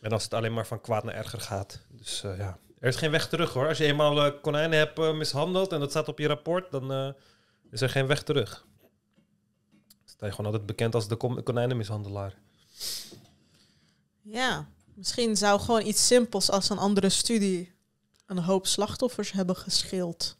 [0.00, 1.78] En als het alleen maar van kwaad naar erger gaat.
[1.88, 3.68] Dus eh, ja, er is geen weg terug hoor.
[3.68, 7.14] Als je eenmaal konijnen hebt mishandeld en dat staat op je rapport, dan
[7.70, 8.66] is er geen weg terug.
[9.88, 12.34] Dan sta je gewoon altijd bekend als de kon- konijnenmishandelaar.
[14.22, 17.71] Ja, misschien zou gewoon iets simpels als een andere studie
[18.36, 20.36] een hoop slachtoffers hebben geschild.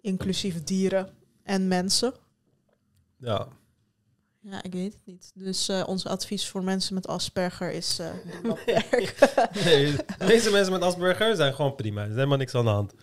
[0.00, 1.08] Inclusief dieren
[1.42, 2.14] en mensen.
[3.18, 3.48] Ja.
[4.42, 5.30] Ja, ik weet het niet.
[5.34, 8.10] Dus eh, ons advies voor mensen met Asperger is eh.
[9.64, 12.02] Nee, de meeste mensen met Asperger zijn gewoon prima.
[12.02, 12.94] Er is helemaal niks aan de hand.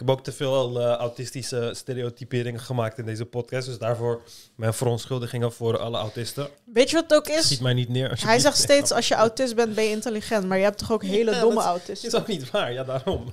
[0.00, 3.66] Ik heb ook te veel eh, autistische stereotyperingen gemaakt in deze podcast.
[3.66, 4.22] Dus daarvoor
[4.54, 6.48] mijn verontschuldigingen voor alle autisten.
[6.64, 7.58] Weet je wat het ook Schiet is?
[7.58, 8.20] mij niet neer.
[8.24, 10.46] Hij zegt steeds als je autist bent ben je intelligent.
[10.46, 12.08] Maar je hebt toch ook hele Ja, domme dat autisten?
[12.08, 13.32] is ook niet waar, ja, daarom.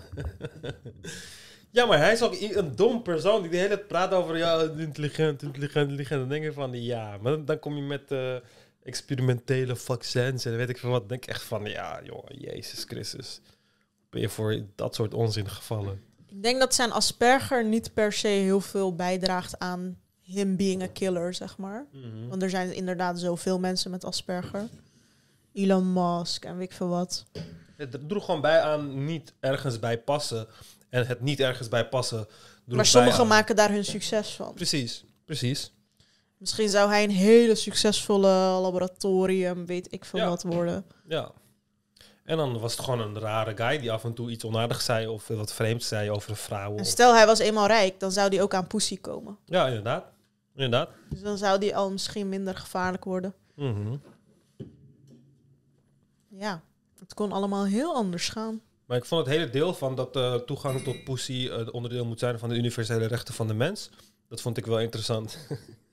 [1.77, 4.61] ja, maar hij is ook een dom persoon die de hele tijd praat over ja,
[4.61, 6.19] intelligent, intelligent, intelligent.
[6.19, 8.35] Dan denk je van ja, maar dan, dan kom je met eh,
[8.83, 11.09] experimentele vaccins en weet ik veel wat.
[11.09, 13.41] Denk ik echt van ja, jongen, Jezus Christus.
[14.09, 16.06] Ben je voor dat soort onzin gevallen?
[16.37, 20.87] Ik denk dat zijn Asperger niet per se heel veel bijdraagt aan him being a
[20.87, 21.85] killer, zeg maar.
[21.91, 22.27] Mhm.
[22.27, 24.69] Want er zijn inderdaad zoveel mensen met Asperger.
[25.53, 27.25] Elon Musk en weet ik veel wat.
[27.77, 30.47] Het droeg gewoon bij aan niet ergens bij passen.
[30.89, 32.27] En het niet ergens bij passen.
[32.65, 34.53] Maar sommigen maken daar hun succes van.
[34.53, 35.71] Precies, precies.
[36.37, 38.27] Misschien zou hij een hele succesvolle
[38.61, 40.27] laboratorium, weet ik veel Ja.
[40.29, 40.85] wat, worden.
[41.07, 41.31] Ja.
[42.27, 45.07] En dan was het gewoon een rare guy die af en toe iets onaardigs zei
[45.07, 46.79] of wat vreemds zei over vrouwen.
[46.79, 49.37] En stel hij was eenmaal rijk, dan zou hij ook aan pussy komen.
[49.45, 50.05] Ja, inderdaad.
[50.55, 50.89] Inderdaad.
[51.09, 53.33] Dus dan zou die al misschien minder gevaarlijk worden.
[53.55, 53.95] Mhm.
[56.29, 56.61] Ja.
[56.99, 58.61] Het kon allemaal heel anders gaan.
[58.85, 62.19] Maar ik vond het hele deel van dat uh, toegang tot pussy uh, onderdeel moet
[62.19, 63.89] zijn van de universele rechten van de mens.
[64.29, 65.37] Dat vond ik wel interessant.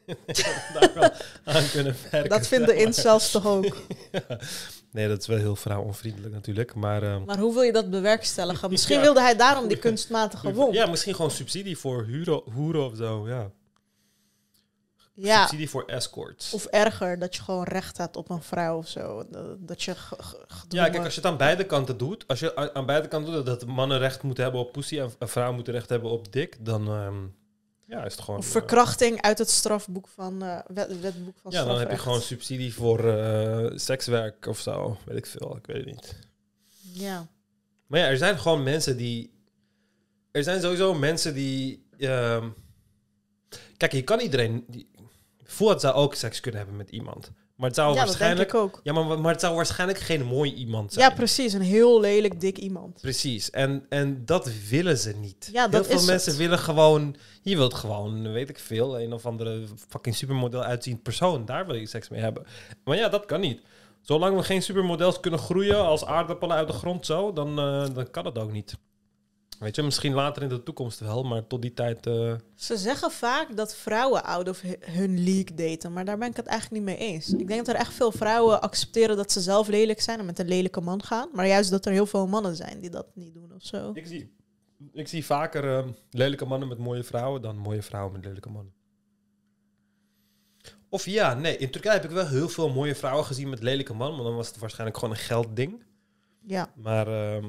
[0.74, 1.10] daar wel
[1.44, 2.30] aan kunnen werken.
[2.30, 3.76] Dat vinden incels toch ook?
[4.12, 4.38] ja.
[4.94, 6.74] Nee, dat is wel heel vrouwonvriendelijk natuurlijk.
[6.74, 8.70] Maar, uh, maar hoe wil je dat bewerkstelligen?
[8.76, 9.02] Misschien ja.
[9.02, 10.74] wilde hij daarom die kunstmatige wond.
[10.74, 13.50] Ja, misschien gewoon subsidie voor huren, hoeren of zo, ja.
[15.14, 15.40] Ja.
[15.40, 16.52] Subsidie voor escorts.
[16.52, 19.24] Of erger, dat je gewoon recht hebt op een vrouw of zo.
[19.30, 19.94] Dat, dat je
[20.68, 23.46] Ja, kijk, als je het aan beide kanten doet, als je aan beide kanten doet
[23.46, 26.88] dat mannen recht moeten hebben op pussy en vrouwen moeten recht hebben op dik, dan
[26.88, 27.34] um,
[27.86, 28.40] ja, is het gewoon...
[28.40, 32.20] Of verkrachting uit het strafboek van, uh, wet, wetboek van Ja, dan heb je gewoon
[32.20, 36.18] subsidie voor uh, sekswerk of zo, weet ik veel, ik weet het niet.
[36.92, 37.26] Ja.
[37.86, 39.32] Maar ja, er zijn gewoon mensen die...
[40.30, 41.86] Er zijn sowieso mensen die...
[41.96, 42.44] Uh,
[43.76, 44.64] kijk, je kan iedereen...
[44.68, 44.88] Die,
[45.56, 47.30] zou ook seks kunnen hebben met iemand.
[47.64, 48.50] Maar het zou ja, waarschijnlijk.
[48.50, 48.80] Dat denk ik ook.
[48.84, 51.08] Ja, maar, maar het zou waarschijnlijk geen mooi iemand zijn.
[51.08, 51.52] Ja, precies.
[51.52, 53.00] Een heel lelijk dik iemand.
[53.00, 53.50] Precies.
[53.50, 55.48] En, en dat willen ze niet.
[55.52, 56.40] Ja, heel dat veel is mensen het.
[56.40, 57.16] willen gewoon.
[57.42, 61.44] Je wilt gewoon, weet ik veel, een of andere fucking supermodel uitziend persoon.
[61.44, 62.46] Daar wil je seks mee hebben.
[62.84, 63.60] Maar ja, dat kan niet.
[64.00, 68.10] Zolang we geen supermodels kunnen groeien als aardappelen uit de grond zo, dan, uh, dan
[68.10, 68.76] kan het ook niet.
[69.58, 72.06] Weet je, misschien later in de toekomst wel, maar tot die tijd.
[72.06, 72.34] Uh...
[72.54, 76.46] Ze zeggen vaak dat vrouwen out of hun league daten, maar daar ben ik het
[76.46, 77.32] eigenlijk niet mee eens.
[77.32, 80.38] Ik denk dat er echt veel vrouwen accepteren dat ze zelf lelijk zijn en met
[80.38, 83.34] een lelijke man gaan, maar juist dat er heel veel mannen zijn die dat niet
[83.34, 83.90] doen of zo.
[83.94, 84.32] Ik zie,
[84.92, 88.72] ik zie vaker uh, lelijke mannen met mooie vrouwen dan mooie vrouwen met lelijke mannen.
[90.88, 93.94] Of ja, nee, in Turkije heb ik wel heel veel mooie vrouwen gezien met lelijke
[93.94, 95.82] mannen, maar dan was het waarschijnlijk gewoon een geldding.
[96.46, 96.72] Ja.
[96.74, 97.08] Maar.
[97.08, 97.44] Uh,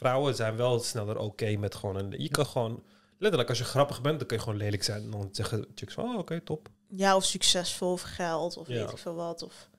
[0.00, 2.14] vrouwen zijn wel sneller oké okay met gewoon een...
[2.18, 2.82] Je kan gewoon...
[3.18, 5.02] Letterlijk, als je grappig bent, dan kun je gewoon lelijk zijn.
[5.02, 6.68] En dan zeggen chicks van, oh, oké, okay, top.
[6.88, 8.74] Ja, of succesvol, of geld, of Ja.
[8.74, 9.42] weet ik veel wat.
[9.42, 9.70] Of,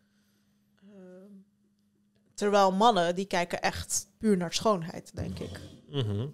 [0.81, 1.31] ehm,
[2.33, 5.59] terwijl mannen, die kijken echt puur naar schoonheid, denk ik.
[5.89, 6.27] Mhm.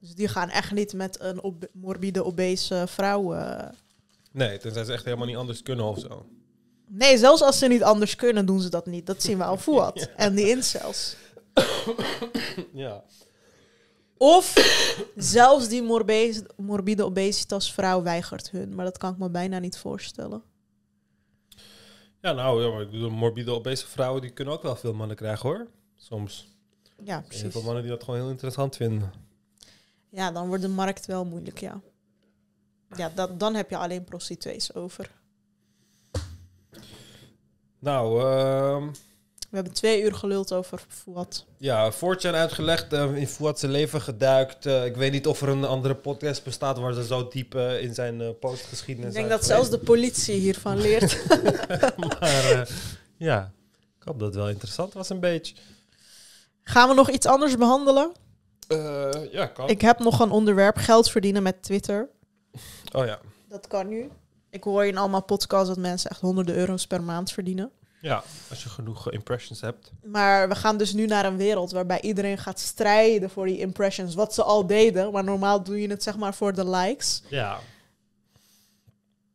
[0.00, 3.34] Dus die gaan echt niet met een ob- morbide, obese vrouw...
[3.34, 3.68] eh,
[4.32, 6.26] Nee, tenzij ze echt helemaal niet anders kunnen of zo.
[6.88, 9.06] Nee, zelfs als ze niet anders kunnen, doen ze dat niet.
[9.06, 11.16] Dat zien we al Fuad en die incels.
[12.72, 13.04] ja.
[14.24, 14.54] Of
[15.16, 18.74] zelfs die morbe- morbide obesitas vrouw weigert hun.
[18.74, 20.42] Maar dat kan ik me bijna niet voorstellen.
[22.20, 25.16] Ja, nou, ja, maar ik bedoel, morbide obese vrouwen, die kunnen ook wel veel mannen
[25.16, 25.66] krijgen, hoor.
[25.96, 26.48] Soms.
[27.04, 27.52] Ja, Heel precies.
[27.52, 29.12] veel mannen die dat gewoon heel interessant vinden.
[30.08, 31.80] Ja, dan wordt de markt wel moeilijk, ja.
[32.96, 35.10] Ja, dat, dan heb je alleen prostituees over.
[37.78, 38.88] Nou, ehm,
[39.52, 41.44] We hebben twee uur geluld over Fuad.
[41.56, 44.66] ja, Fortune uitgelegd, eh, in Fuad zijn leven geduikt.
[44.66, 47.82] Eh, ik weet niet of er een andere podcast bestaat waar ze zo diep eh,
[47.82, 51.24] in zijn postgeschiedenis Ik denk dat zelfs de politie hiervan leert.
[51.96, 52.62] maar eh,
[53.16, 53.52] ja,
[53.98, 55.54] ik hoop dat het wel interessant was een beetje.
[56.62, 58.12] Gaan we nog iets anders behandelen?
[58.68, 59.68] Eh, ja, kan.
[59.68, 62.08] Ik heb nog een onderwerp, geld verdienen met Twitter.
[62.92, 63.18] Oh ja.
[63.48, 64.10] Dat kan nu.
[64.50, 67.70] Ik hoor in allemaal podcasts dat mensen echt honderden euro's per maand verdienen.
[68.02, 69.90] Ja, als je genoeg eh, impressions hebt.
[70.04, 74.14] Maar we gaan dus nu naar een wereld waarbij iedereen gaat strijden voor die impressions.
[74.14, 77.22] Wat ze al deden, maar normaal doe je het zeg maar voor de likes.
[77.28, 77.58] Ja.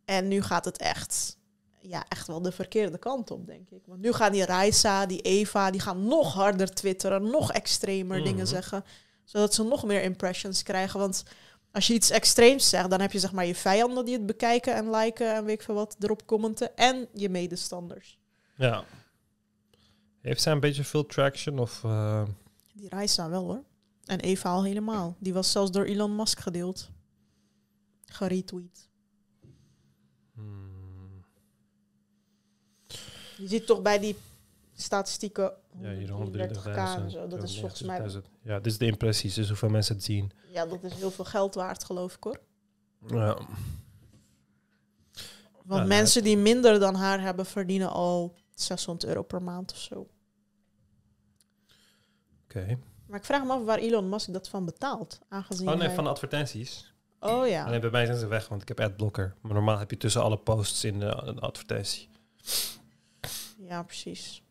[0.05, 1.37] En nu gaat het echt,
[1.79, 3.81] ja, echt wel de verkeerde kant op, denk ik.
[3.85, 8.35] Want nu gaan die Raisa, die Eva, die gaan nog harder twitteren, nog extremer dingen
[8.35, 8.45] Mhm.
[8.45, 8.83] zeggen.
[9.23, 10.99] Zodat ze nog meer impressions krijgen.
[10.99, 11.23] Want
[11.71, 14.75] als je iets extreems zegt, dan heb je zeg maar je vijanden die het bekijken
[14.75, 16.77] en liken en weet ik veel wat, erop commenten.
[16.77, 18.16] En je medestanders.
[18.57, 18.83] Ja.
[20.21, 21.83] Heeft zij een beetje veel traction of...
[21.83, 22.23] eh,
[22.73, 23.63] Die Raisa wel hoor.
[24.05, 25.15] En Eva al helemaal.
[25.19, 26.89] Die was zelfs door Elon Musk gedeeld.
[28.05, 28.89] Geretweet.
[30.33, 31.23] hmm,
[33.37, 34.15] Je ziet toch bij die
[34.73, 37.27] statistieken ja, hier 133k en zo.
[37.27, 38.09] Dat is volgens mij...
[38.11, 38.17] 193.000.
[38.41, 40.31] Ja, dit is de impressies, dus hoeveel mensen het zien.
[40.51, 42.39] Ja, dat is heel veel geld waard, geloof ik hoor.
[43.07, 43.37] Ja.
[45.65, 49.77] Want Ja, mensen die minder dan haar hebben, verdienen al 600 euro per maand of
[49.77, 50.07] zo.
[52.43, 52.79] Oké.
[53.07, 55.19] Maar ik vraag me af waar Elon Musk dat van betaalt.
[55.29, 56.93] Aangezien Oh nee, hij- van de advertenties.
[57.19, 57.65] Oh ja.
[57.65, 59.35] Alleen bij mij zijn ze weg, want ik heb adblocker.
[59.41, 62.09] Maar normaal heb je tussen alle posts in de, een advertentie.
[63.57, 64.41] Ja, precies.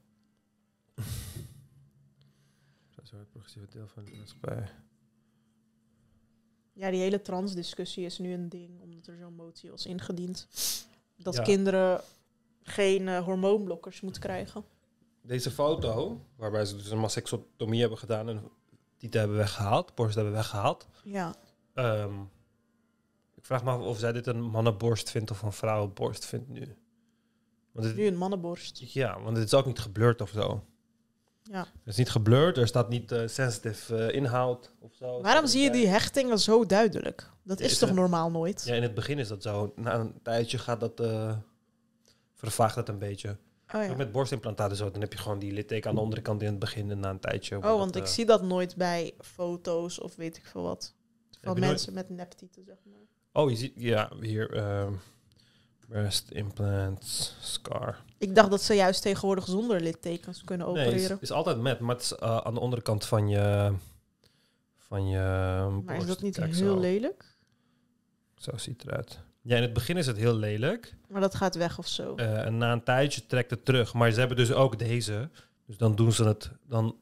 [2.95, 4.69] Dat is het progressieve deel van de maatschappij.
[6.73, 10.47] Ja, die hele transdiscussie is nu een ding, omdat er zo'n motie was ingediend.
[11.17, 11.43] Dat Ja.
[11.43, 12.01] kinderen
[12.67, 14.65] geen eh, hormoonblokkers moeten krijgen.
[15.23, 18.43] Deze foto, waarbij ze dus een mastectomie hebben gedaan en
[18.97, 20.87] tieten hebben weggehaald, borst hebben weggehaald.
[21.05, 21.35] Ja.
[21.75, 22.21] Ehm,
[23.35, 26.77] ik vraag me af of zij dit een mannenborst vindt of een vrouwenborst vindt nu.
[27.73, 28.79] Want dit, Nu een mannenborst.
[28.93, 30.65] ja, want het is ook niet geblurred of zo.
[31.43, 31.59] Ja.
[31.61, 35.23] Het is niet geblurred, er staat niet eh, sensitive eh, inhoud of zo.
[35.23, 37.31] Waarom zie je die hechtingen zo duidelijk?
[37.43, 38.65] Dat is is toch normaal nooit?
[38.65, 39.73] Ja, in het begin is dat zo.
[39.77, 41.01] Na een tijdje gaat dat,
[42.37, 43.37] vervaagt dat een beetje.
[43.75, 43.91] Oh, ja.
[43.91, 46.59] Ook met borstimplantaten zo, dan heb je gewoon die litteken aan de onderkant in het
[46.59, 47.57] begin en na een tijdje.
[47.57, 50.95] oh, dat, want ik eh, zie dat nooit bij foto's of weet ik veel wat.
[51.41, 53.43] Van je nooit- mensen met neptieten, zeg maar.
[53.43, 54.93] Oh, je ziet, ja, hier, ehm
[55.89, 58.03] breast implants, scar.
[58.19, 61.19] Ik dacht dat ze juist tegenwoordig zonder littekens kunnen Nee, is, opereren.
[61.21, 63.73] is altijd met, maar het is eh, aan de onderkant van je,
[64.77, 65.19] van je
[65.85, 66.81] maar is dat niet Kijk, heel zo.
[66.81, 67.25] lelijk?
[68.37, 69.19] Zo ziet het eruit.
[69.47, 70.95] Ja, in het begin is het heel lelijk.
[71.09, 72.15] Maar dat gaat weg of zo.
[72.15, 73.95] Eh, en na een tijdje trekt het terug.
[73.95, 75.31] Maar ze hebben dus ook deze.
[75.67, 76.97] Dus dan doen ze het, dan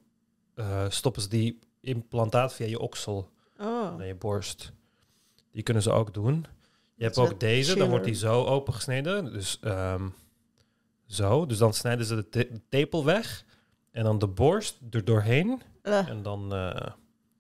[0.54, 3.96] eh, stoppen ze die implantaat via je oksel oh.
[3.96, 4.72] naar je borst.
[5.52, 6.46] Die kunnen ze ook doen.
[6.94, 9.32] Je hebt ook deze, dan wordt die zo opengesneden.
[9.32, 10.08] Dus ehm,
[11.06, 11.46] zo.
[11.46, 13.44] Dus dan snijden ze de, te- de tepel weg.
[13.90, 15.62] En dan de borst er doorheen.
[15.82, 16.48] Eh, En dan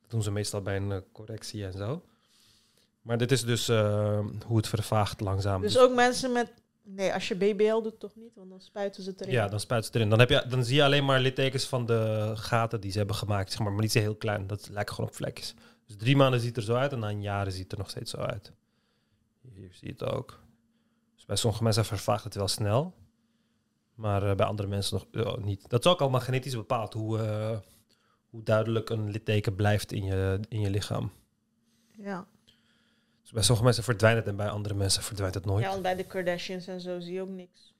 [0.08, 2.02] doen ze meestal bij een correctie en zo.
[3.04, 5.60] Maar dit is dus eh, hoe het vervaagt langzaam.
[5.60, 6.52] dus ook mensen met...
[6.82, 8.34] Nee, als je BBL doet toch niet?
[8.34, 9.32] Want dan spuiten ze het erin.
[9.32, 10.08] Ja, dan spuit ze erin.
[10.08, 13.16] Dan, heb je, dan zie je alleen maar littekens van de gaten die ze hebben
[13.16, 13.50] gemaakt.
[13.50, 14.46] Zeg maar, maar die zijn heel klein.
[14.46, 15.54] Dat lijkt gewoon op vlekjes.
[15.86, 17.90] Dus drie maanden ziet er zo uit en na een jaar ziet het er nog
[17.90, 18.52] steeds zo uit.
[19.54, 20.40] Hier zie je het ook.
[21.14, 22.94] Dus bij sommige mensen vervaagt het wel snel.
[23.94, 25.68] Maar eh, bij andere mensen nog eh, niet.
[25.68, 26.92] Dat is ook allemaal genetisch bepaald.
[26.92, 27.58] Hoe, eh,
[28.30, 31.12] hoe duidelijk een litteken blijft in je, in je lichaam.
[31.90, 32.26] Ja.
[33.24, 35.64] Dus bij sommige mensen verdwijnt het en bij andere mensen verdwijnt het nooit.
[35.64, 37.74] ja, want bij de Kardashians en zo zie je ook niks.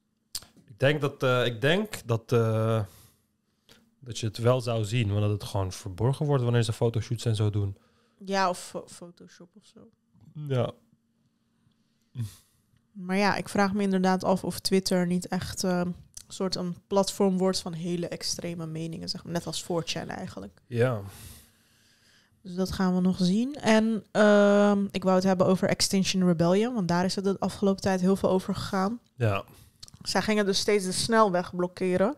[0.65, 2.85] Ik denk dat, eh, ik denk dat, eh,
[4.01, 7.25] dat je het wel zou zien, want dat het gewoon verborgen wordt wanneer ze fotoshoots
[7.25, 7.77] en zo doen.
[8.25, 9.81] Ja, of fo- Photoshop of zo.
[10.49, 10.73] Ja.
[12.93, 15.95] Maar ja, ik vraag me inderdaad af of Twitter niet echt eh, een
[16.29, 19.33] soort een platform wordt van hele extreme meningen, zeg maar.
[19.33, 20.61] Net als 4chan eigenlijk.
[20.67, 21.01] Ja.
[22.45, 23.55] Dus dat gaan we nog zien.
[23.55, 27.83] En ehm, ik wou het hebben over Extinction Rebellion, want daar is het de afgelopen
[27.83, 29.01] tijd heel veel over gegaan.
[29.17, 29.45] Ja.
[30.03, 32.17] Zij gingen dus steeds de snelweg blokkeren,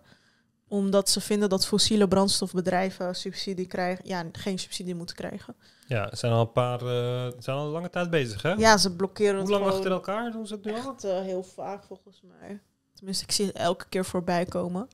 [0.69, 5.55] omdat ze vinden dat fossiele brandstofbedrijven subsidie krijgen, ja, geen subsidie moeten krijgen.
[5.87, 6.87] Ja, ze zijn al een paar, eh,
[7.27, 8.53] ze zijn al een lange tijd bezig, hè?
[8.53, 10.79] Ja, ze blokkeren Hoe lang achter elkaar doen ze het nu al?
[10.79, 12.61] echt eh, heel vaak volgens mij.
[12.95, 14.89] Tenminste, ik zie het elke keer voorbij komen.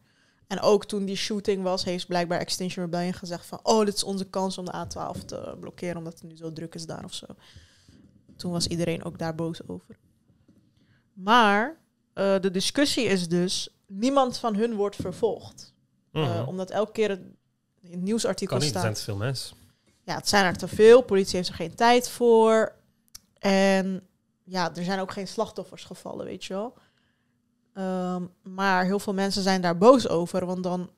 [0.52, 3.60] En ook toen die shooting was, heeft blijkbaar Extinction Rebellion gezegd van...
[3.62, 6.74] oh, dit is onze kans om de A12 te blokkeren, omdat het nu zo druk
[6.74, 7.26] is daar of zo.
[8.36, 9.98] Toen was iedereen ook daar boos over.
[11.12, 11.76] Maar
[12.12, 15.74] eh, de discussie is dus, niemand van hun wordt vervolgd.
[16.12, 16.48] Eh, Mhm.
[16.48, 17.20] omdat elke keer het,
[17.80, 19.04] in het nieuwsartikel Kan niet, er zijn staat...
[19.06, 19.56] te veel mensen.
[20.02, 21.02] Ja, het zijn er te veel.
[21.02, 22.74] Politie heeft er geen tijd voor.
[23.38, 24.06] En
[24.44, 26.74] ja, er zijn ook geen slachtoffers gevallen, weet je wel.
[27.74, 30.90] Ehm, maar heel veel mensen zijn daar boos over, want dan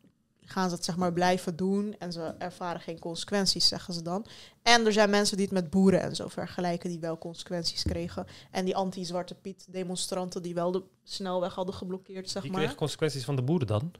[0.46, 4.26] gaan ze het zeg maar blijven doen en ze ervaren geen consequenties, zeggen ze dan.
[4.62, 8.26] En er zijn mensen die het met boeren en zo vergelijken die wel consequenties kregen.
[8.50, 12.60] En die anti-Zwarte Piet demonstranten die wel de snelweg hadden geblokkeerd, zeg Die maar.
[12.60, 13.92] kregen consequenties van de boeren dan.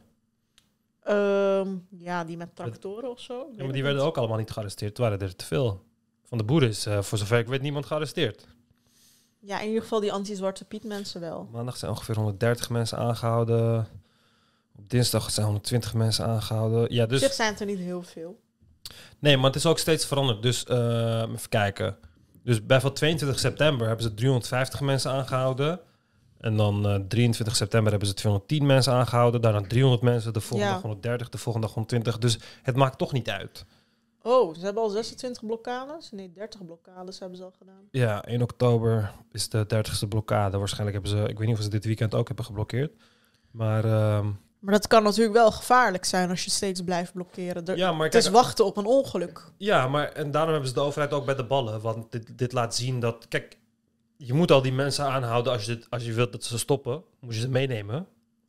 [1.02, 3.46] Ehm, ja, die met tractoren of zo.
[3.56, 4.90] Ja, maar die werden ook allemaal niet gearresteerd.
[4.90, 5.82] Het waren er te veel.
[6.24, 8.46] Van de boeren is, eh, voor zover ik weet, niemand gearresteerd.
[9.46, 11.48] Ja, in ieder geval die anti-Zwarte Piet mensen wel.
[11.52, 13.86] Maandag zijn ongeveer 130 mensen aangehouden.
[14.78, 16.94] Op dinsdag zijn 120 mensen aangehouden.
[16.94, 17.34] Ja, dus...
[17.36, 18.40] zijn het er niet heel veel.
[19.18, 20.42] Nee, maar het is ook steeds veranderd.
[20.42, 21.96] Dus eh, even kijken.
[22.42, 25.80] Dus bijvoorbeeld 22 september hebben ze 350 mensen aangehouden.
[26.40, 29.40] En dan eh, 23 september hebben ze 210 mensen aangehouden.
[29.40, 30.72] Daarna 300 mensen, de volgende Ja.
[30.72, 32.18] dag 130, de volgende dag 120.
[32.18, 33.64] Dus het maakt toch niet uit.
[34.26, 36.10] Oh, ze hebben al 26 blokkades?
[36.10, 37.88] Nee, 30 blokkades hebben ze al gedaan.
[37.90, 40.58] Ja, 1 oktober is de 30ste blokkade.
[40.58, 42.92] Waarschijnlijk hebben ze, ik weet niet of ze dit weekend ook hebben geblokkeerd.
[43.50, 44.26] Maar ehm,
[44.58, 47.64] Maar dat kan natuurlijk wel gevaarlijk zijn als je steeds blijft blokkeren.
[47.66, 49.44] Er- ja, maar het is kijk, wachten op een ongeluk.
[49.56, 51.80] Ja, maar en daarom hebben ze de overheid ook bij de ballen.
[51.80, 53.28] Want dit, dit laat zien dat.
[53.28, 53.58] Kijk,
[54.16, 57.02] je moet al die mensen aanhouden als je, dit, als je wilt dat ze stoppen.
[57.20, 58.06] Moet je ze meenemen.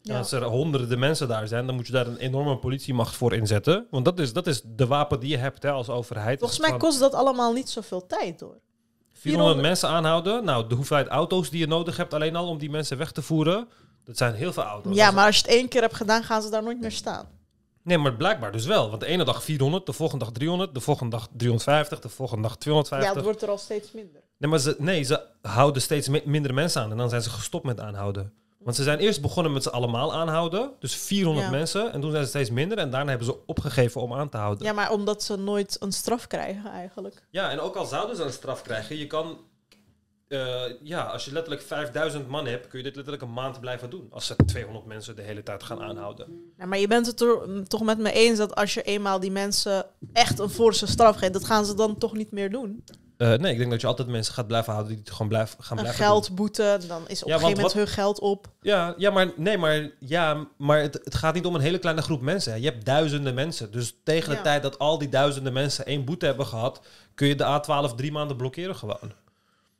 [0.07, 0.17] Ja.
[0.17, 3.87] als er honderden mensen daar zijn, dan moet je daar een enorme politiemacht voor inzetten.
[3.89, 6.39] Want dat is, dat is de wapen die je hebt hè, als overheid.
[6.39, 8.57] Volgens mij kost dat allemaal niet zoveel tijd hoor.
[9.13, 10.43] 400 mensen aanhouden.
[10.43, 13.21] Nou, de hoeveelheid auto's die je nodig hebt alleen al om die mensen weg te
[13.21, 13.67] voeren.
[14.03, 14.95] Dat zijn heel veel auto's.
[14.95, 17.27] Ja, maar als je het één keer hebt gedaan, gaan ze daar nooit meer staan.
[17.83, 18.89] Nee, maar blijkbaar dus wel.
[18.89, 22.41] Want de ene dag 400, de volgende dag 300, de volgende dag 350, de volgende
[22.43, 23.15] dag Ja, 250.
[23.15, 24.21] het wordt er al steeds minder.
[24.37, 26.91] Nee, maar ze, nee, ze houden steeds mi- minder mensen aan.
[26.91, 28.33] En dan zijn ze gestopt met aanhouden.
[28.65, 30.71] Want ze zijn eerst begonnen met ze allemaal aanhouden.
[30.79, 31.51] Dus 400 Ja.
[31.51, 31.93] mensen.
[31.93, 32.77] En toen zijn ze steeds minder.
[32.77, 34.65] En daarna hebben ze opgegeven om aan te houden.
[34.65, 37.27] Ja, maar omdat ze nooit een straf krijgen eigenlijk.
[37.29, 39.37] Ja, en ook al zouden ze een straf krijgen, je kan...
[40.27, 43.89] eh, ja, als je letterlijk 5000 man hebt, kun je dit letterlijk een maand blijven
[43.89, 44.07] doen.
[44.11, 46.51] Als ze 200 mensen de hele tijd gaan aanhouden.
[46.57, 49.31] Ja, maar je bent het er toch met me eens dat als je eenmaal die
[49.31, 52.83] mensen echt een forse straf geeft, dat gaan ze dan toch niet meer doen.
[53.17, 55.63] Eh, nee, ik denk dat je altijd mensen gaat blijven houden die het gewoon blijven,
[55.63, 56.13] gaan Een blijven doen.
[56.13, 58.47] geldboete, dan is op Ja, een gegeven moment hun geld op.
[58.61, 62.01] Ja, ja, maar, nee, maar, ja, maar het, het gaat niet om een hele kleine
[62.01, 62.51] groep mensen.
[62.51, 62.57] hè.
[62.57, 63.71] Je hebt duizenden mensen.
[63.71, 64.41] Dus tegen de Ja.
[64.41, 66.81] tijd dat al die duizenden mensen één boete hebben gehad,
[67.15, 67.43] kun je de
[67.89, 69.11] A12 drie maanden blokkeren gewoon.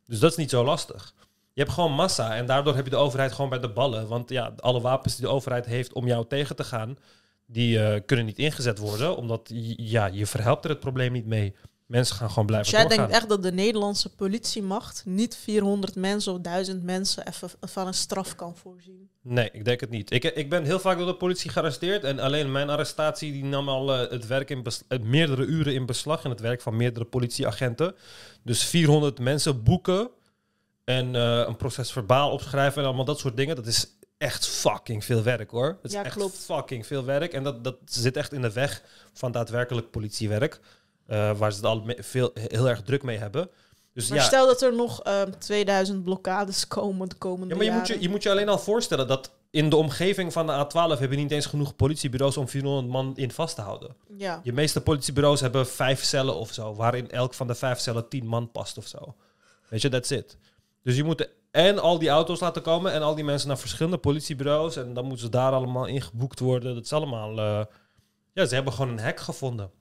[0.06, 1.14] Dus dat is niet zo lastig.
[1.54, 4.08] Je hebt gewoon massa en daardoor heb je de overheid gewoon bij de ballen.
[4.08, 6.98] Want ja, alle wapens die de overheid heeft om jou tegen te gaan,
[7.46, 9.16] die eh, kunnen niet ingezet worden.
[9.18, 11.56] Omdat ja, je verhelpt er het probleem niet mee.
[11.86, 12.98] Mensen gaan gewoon Dus blijven jij doorgaan.
[13.08, 17.94] denkt echt dat de Nederlandse politiemacht niet 400 mensen of 1000 mensen even van een
[17.94, 19.10] straf kan voorzien?
[19.22, 20.12] Nee, ik denk het niet.
[20.12, 22.04] Ik, ik ben heel vaak door de politie gearresteerd.
[22.04, 25.86] En alleen mijn arrestatie die nam al eh, het werk in eh, meerdere uren in
[25.86, 26.24] beslag.
[26.24, 27.96] En het werk van meerdere politieagenten.
[28.44, 30.10] Dus 400 mensen boeken.
[30.84, 33.56] En eh, een proces verbaal opschrijven en allemaal dat soort dingen.
[33.56, 35.68] Dat is echt fucking veel werk hoor.
[35.68, 36.38] Het is Ja, echt klopt.
[36.38, 37.34] fucking veel werk.
[37.34, 38.84] En dat, dat zit echt in de weg
[39.14, 40.60] van daadwerkelijk politiewerk.
[41.06, 43.50] Eh, waar ze het al veel, heel erg druk mee hebben.
[43.94, 47.66] Dus Maar ja, stel dat er nog ehm 2000 blokkades komen de komende ja, maar
[47.66, 50.66] je moet je, je moet je alleen al voorstellen dat in de omgeving van de
[50.66, 53.96] A12 hebben niet eens genoeg politiebureaus om 400 man in vast te houden.
[54.18, 54.40] Ja.
[54.44, 58.26] Je meeste politiebureaus hebben vijf cellen of zo, waarin elk van de vijf cellen 10
[58.26, 59.16] man past of zo.
[59.70, 60.38] Weet je, that's it.
[60.84, 63.98] Dus je moet en al die auto's laten komen en al die mensen naar verschillende
[63.98, 66.76] politiebureaus en dan moeten ze daar allemaal ingeboekt worden.
[66.76, 67.66] Dat is allemaal, eh,
[68.34, 69.72] ja, ze hebben gewoon een hek gevonden.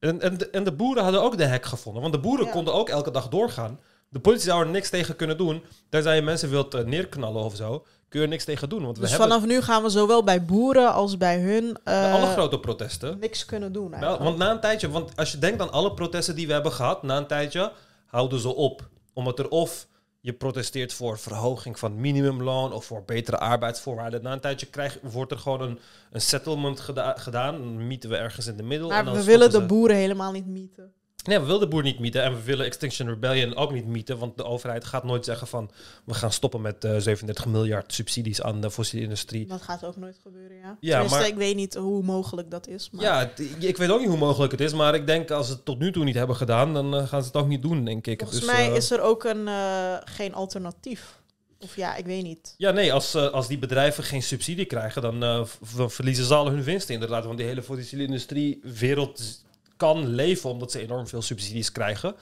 [0.00, 2.52] En, en, de, en de boeren hadden ook de hek gevonden, want de boeren Ja.
[2.52, 3.80] konden ook elke dag doorgaan.
[4.08, 5.64] De politie zou er niks tegen kunnen doen.
[5.88, 8.82] Tenzij je mensen wilt eh, neerknallen of zo, kun je er niks tegen doen.
[8.82, 12.04] Want we Dus hebben vanaf nu gaan we zowel bij boeren als bij hun bij
[12.04, 13.18] eh, alle grote protesten.
[13.18, 14.22] niks kunnen doen eigenlijk.
[14.22, 17.02] want na een tijdje, want als je denkt aan alle protesten die we hebben gehad,
[17.02, 17.72] na een tijdje
[18.06, 18.88] houden ze op.
[19.12, 19.86] Omdat er of
[20.28, 24.22] je protesteert voor verhoging van minimumloon of voor betere arbeidsvoorwaarden.
[24.22, 25.78] Na een tijdje krijg, wordt er gewoon een,
[26.10, 27.58] een settlement geda- gedaan.
[27.58, 28.88] Dan mieten we ergens in de middel.
[28.88, 30.92] en maar dan we willen de boeren helemaal niet mieten.
[31.28, 34.18] Nee, we willen de boer niet mieten en we willen Extinction Rebellion ook niet mieten.
[34.18, 35.70] Want de overheid gaat nooit zeggen van
[36.04, 39.46] we gaan stoppen met eh 37 miljard subsidies aan de fossiele industrie.
[39.46, 40.76] Dat gaat ook nooit gebeuren, ja.
[40.80, 42.90] Ja, Tenminste, maar- ik weet niet hoe mogelijk dat is.
[42.90, 45.52] Maar Ja, ik weet ook niet hoe mogelijk het is, maar ik denk als ze
[45.52, 47.84] het tot nu toe niet hebben gedaan, dan eh, gaan ze het ook niet doen,
[47.84, 48.18] denk ik.
[48.20, 51.16] volgens Dus, mij eh, is er ook een, eh, geen alternatief.
[51.60, 52.54] Of ja, ik weet niet.
[52.58, 55.44] Ja, nee, als, eh, als die bedrijven geen subsidie krijgen, dan eh,
[55.88, 57.24] verliezen ze al hun winsten inderdaad.
[57.24, 59.46] Want die hele fossiele industrie wereld
[59.78, 62.14] kan leven omdat ze enorm veel subsidies krijgen.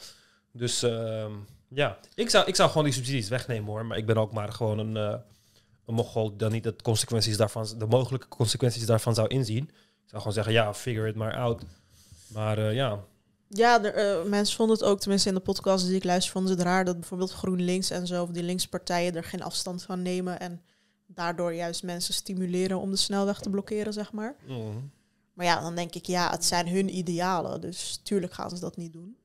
[0.52, 1.32] Dus ehm,
[1.68, 3.86] ja, ik zou, ik zou gewoon die subsidies wegnemen hoor.
[3.86, 5.18] Maar ik ben ook maar gewoon een, eh
[5.86, 9.64] een mogol dan niet de consequenties daarvan, de mogelijke consequenties daarvan zou inzien.
[9.64, 11.62] Ik zou gewoon zeggen, ja, figure it maar out.
[12.26, 13.04] Maar eh, ja,
[13.48, 16.52] Ja, er, eh, mensen vonden het ook, tenminste in de podcast die ik luister, vonden
[16.52, 20.02] ze het raar dat bijvoorbeeld GroenLinks en zo, of die linkspartijen er geen afstand van
[20.02, 20.62] nemen en
[21.06, 24.36] daardoor juist mensen stimuleren om de snelweg te blokkeren, zeg maar.
[24.46, 24.90] mm.
[25.36, 28.76] Maar ja, dan denk ik, ja, het zijn hun idealen, dus tuurlijk gaan ze dat
[28.76, 29.16] niet doen.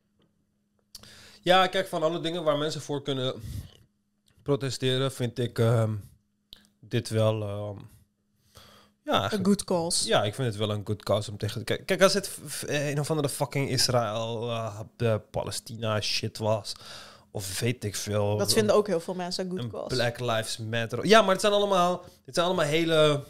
[1.42, 3.34] Ja, kijk, van alle dingen waar mensen voor kunnen
[4.44, 5.94] protesteren, vind ik ehm,
[6.80, 7.42] dit wel.
[7.42, 7.78] ehm,
[9.04, 10.08] ja, eigenlijk- good cause.
[10.08, 11.86] ja, ik vind het wel een good cause om tegen te kijken.
[11.86, 16.74] Kijk, als het een of andere fucking Israël, eh, de Palestina shit was,
[17.32, 18.38] of weet ik veel.
[18.38, 19.96] Dat vinden ook heel veel mensen een good een cause.
[19.96, 21.06] Black Lives Matter.
[21.06, 23.24] Ja, maar het zijn allemaal, het zijn allemaal hele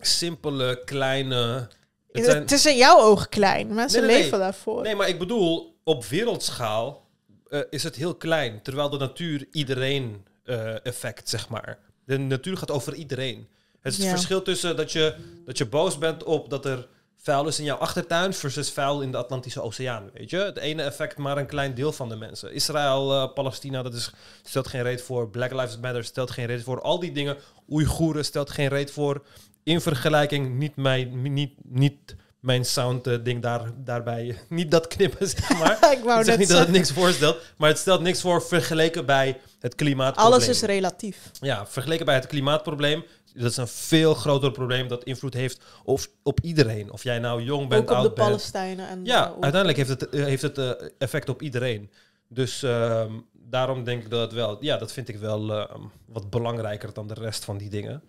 [0.00, 1.68] simpele, kleine.
[2.12, 3.74] Het zijn, Het is in jouw ogen klein.
[3.74, 4.00] Nee, nee.
[4.02, 4.82] leven daarvoor.
[4.82, 7.08] Nee, maar ik bedoel, op wereldschaal
[7.48, 8.62] eh, is het heel klein.
[8.62, 11.78] Terwijl de natuur iedereen eh, effect, zeg maar.
[12.04, 13.48] De natuur gaat over iedereen.
[13.80, 14.12] Het is het Ja.
[14.12, 15.14] verschil tussen dat je,
[15.44, 19.10] dat je boos bent op dat er vuil is in jouw achtertuin versus vuil in
[19.10, 20.10] de Atlantische Oceaan.
[20.14, 20.36] Weet je?
[20.36, 22.52] Het ene effect maar een klein deel van de mensen.
[22.52, 24.10] Israël, eh, Palestina, dat is,
[24.42, 25.28] stelt geen reet voor.
[25.30, 26.80] Black Lives Matter stelt geen reet voor.
[26.80, 27.36] Al die dingen.
[27.70, 29.22] Oeigoeren stelt geen reet voor.
[29.70, 34.38] In vergelijking, niet mijn, niet, niet mijn sound eh, ding daar, daarbij.
[34.48, 35.92] Niet dat knippen, zeg maar.
[35.92, 38.42] ik wou Ik zeg net niet dat het niks voorstelt, maar het stelt niks voor
[38.42, 40.34] vergeleken bij het klimaatprobleem.
[40.34, 41.30] alles is relatief.
[41.40, 43.04] Ja, vergeleken bij het klimaatprobleem.
[43.34, 46.92] Dat is een veel groter probleem dat invloed heeft op, op iedereen.
[46.92, 48.28] Of jij nou jong bent, ook op oud de bent.
[48.28, 48.88] Palestijnen.
[48.88, 50.58] En Ja, eh, uiteindelijk heeft het, eh, heeft het
[50.98, 51.90] effect op iedereen.
[52.28, 54.56] Dus ehm, daarom denk ik dat het wel...
[54.60, 58.02] Ja, dat vind ik wel ehm, wat belangrijker dan de rest van die dingen.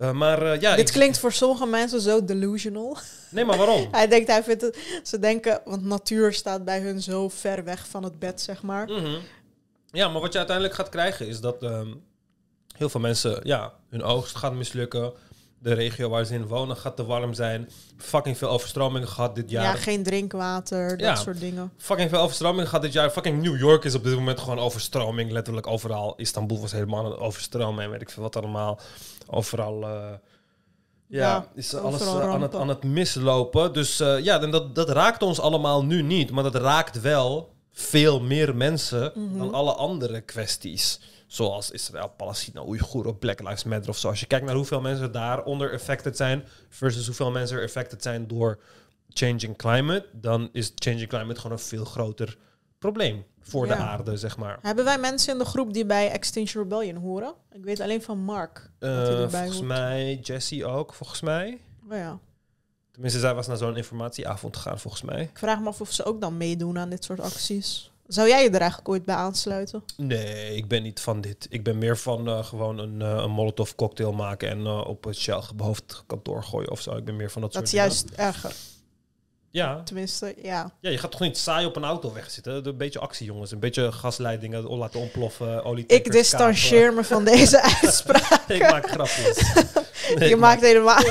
[0.00, 2.96] Eh, maar eh, ja, Dit ik- klinkt voor sommige mensen zo delusional.
[3.30, 3.88] Nee, maar waarom?
[3.92, 4.78] Hij denkt, hij vindt het...
[5.02, 8.86] Ze denken, want natuur staat bij hun zo ver weg van het bed, zeg maar.
[8.86, 9.16] Mhm.
[9.90, 11.88] Ja, maar wat je uiteindelijk gaat krijgen is dat ehm,
[12.76, 15.12] heel veel mensen ja, hun oogst gaat mislukken.
[15.62, 17.70] de regio waar ze in wonen gaat te warm zijn.
[17.96, 19.76] Fucking veel overstromingen gehad dit Ja, jaar.
[19.76, 21.14] geen drinkwater, dat Ja.
[21.14, 21.72] soort dingen.
[21.76, 23.10] Fucking veel overstromingen gehad dit jaar.
[23.10, 25.30] Fucking New York is op dit moment gewoon overstroming.
[25.30, 26.14] Letterlijk overal.
[26.16, 28.80] Istanbul was helemaal aan het overstromen en weet ik veel wat allemaal.
[29.30, 29.82] Overal...
[29.82, 30.12] eh,
[31.06, 33.72] ja, Ja, is alles eh, aan, het, aan het mislopen.
[33.72, 36.30] Dus eh, ja, en dat, dat raakt ons allemaal nu niet.
[36.30, 39.38] Maar dat raakt wel veel meer mensen Mhm.
[39.38, 41.00] dan alle andere kwesties.
[41.26, 44.08] Zoals Israël, Palestina, Oeigoeren, Black Lives Matter of zo.
[44.08, 46.44] Als je kijkt naar hoeveel mensen daaronder affected zijn...
[46.68, 48.58] versus hoeveel mensen er affected zijn door
[49.08, 50.06] changing climate...
[50.12, 52.36] dan is changing climate gewoon een veel groter
[52.84, 54.58] probleem voor de aarde, zeg maar.
[54.62, 57.34] Hebben wij mensen in de groep die bij Extinction Rebellion horen?
[57.52, 59.66] Ik weet alleen van Mark dat Eh, volgens hoort.
[59.66, 61.60] mij Jesse ook, volgens mij.
[61.90, 62.18] Oh ja.
[62.92, 65.22] Tenminste, zij was naar zo'n informatieavond gegaan, volgens mij.
[65.22, 67.90] Ik vraag me af of ze ook dan meedoen aan dit soort acties.
[68.06, 69.82] Zou jij je er eigenlijk ooit bij aansluiten?
[69.96, 71.46] Nee, ik ben niet van dit.
[71.50, 75.16] Ik ben meer van eh, gewoon een, eh, een molotov cocktail maken en op het
[75.16, 76.96] Shell hoofdkantoor gooien of zo.
[76.96, 78.52] Ik ben meer van dat, Dat is soort juist erger.
[79.52, 79.82] Ja.
[79.82, 80.70] Tenminste, ja.
[80.80, 82.66] ja, je gaat toch niet saai op een auto wegzitten?
[82.66, 83.50] Een beetje actie, jongens.
[83.50, 85.84] Een beetje gasleidingen laten ontploffen, olie.
[85.86, 88.48] Ik distancieer me van deze uitspraak.
[88.48, 89.52] ik maak grapjes.
[90.14, 91.06] Nee, je ik maakt helemaal maak,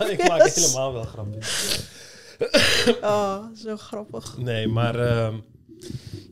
[0.00, 0.54] ik maak grapjes.
[0.54, 1.80] helemaal wel grapjes.
[3.02, 4.36] Oh, zo grappig.
[4.38, 5.36] Nee, maar ehm,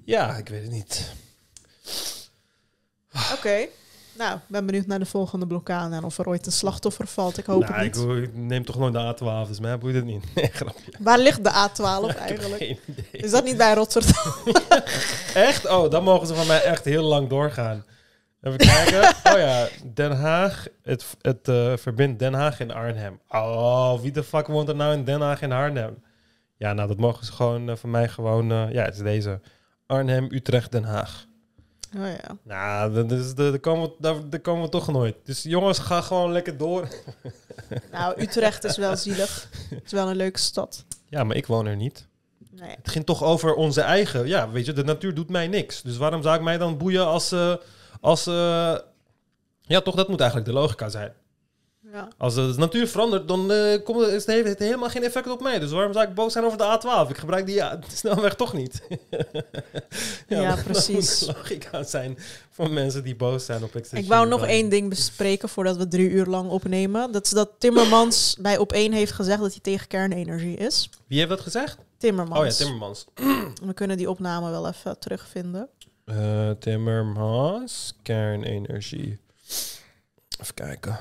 [0.05, 1.13] ja, ik weet het niet.
[3.33, 3.67] Oké.
[4.21, 7.39] Nou, ik ben benieuwd naar de volgende blokkade en of er ooit een slachtoffer valt.
[7.39, 8.23] Ik hoop nou, het ik, niet.
[8.23, 10.25] ik neem toch nooit de A12, dus mij boeit het niet.
[10.35, 10.93] Nee, grapje.
[10.99, 12.63] Waar ligt de A12 Ik heb eigenlijk?
[12.63, 13.05] geen idee.
[13.11, 14.33] Is dat niet bij Rotterdam?
[15.35, 15.69] Echt?
[15.69, 17.85] Oh, dan mogen ze van mij echt heel lang doorgaan.
[18.41, 19.33] Even kijken.
[19.33, 20.67] Oh ja, Den Haag.
[20.83, 23.21] Het, het eh, verbindt Den Haag en Arnhem.
[23.29, 26.03] Oh, wie de fuck woont er nou in Den Haag en Arnhem?
[26.57, 28.51] Ja, nou, dat mogen ze gewoon eh, van mij gewoon...
[28.51, 29.41] eh, ja, het is deze.
[29.87, 31.29] Arnhem, Utrecht, Den Haag.
[31.97, 32.37] Oh ja.
[32.43, 35.17] Nou, dat is, komen we, daar, daar komen we toch nooit.
[35.25, 36.89] Dus jongens, ga gewoon lekker door.
[37.93, 39.49] Nou, Utrecht is wel zielig.
[39.71, 40.85] Het is wel een leuke stad.
[41.09, 42.07] Ja, maar ik woon er niet.
[42.51, 42.71] Nee.
[42.71, 44.27] Het ging toch over onze eigen...
[44.27, 45.83] Ja, weet je, de natuur doet mij niks.
[45.83, 47.33] Dus waarom zou ik mij dan boeien als...
[47.33, 47.55] eh,
[48.01, 48.77] als eh,
[49.61, 51.13] ja, toch, dat moet eigenlijk de logica zijn.
[51.93, 52.09] Ja.
[52.19, 55.31] Als de natuur verandert, dan eh, komt het, is het, heeft het helemaal geen effect
[55.31, 55.59] op mij.
[55.59, 57.11] Dus waarom zou ik boos zijn over de A12?
[57.11, 58.81] Ik gebruik die ja, snelweg toch niet.
[60.29, 61.19] Ja, dat- dat precies.
[61.19, 62.19] de logica zijn
[62.51, 66.11] van mensen die boos zijn op Ik wou nog één ding bespreken voordat we drie
[66.11, 67.13] uur lang opnemen.
[67.13, 70.91] Dat is dat Timmermans bij op één heeft gezegd dat hij tegen kernenergie is.
[71.07, 71.79] Wie heeft dat gezegd?
[71.99, 72.41] Timmermans.
[72.41, 73.05] Oh ja, Timmermans.
[73.69, 75.69] We kunnen die opname wel even terugvinden.
[76.05, 79.19] Eh, Timmermans, kernenergie.
[80.41, 80.99] Even kijken.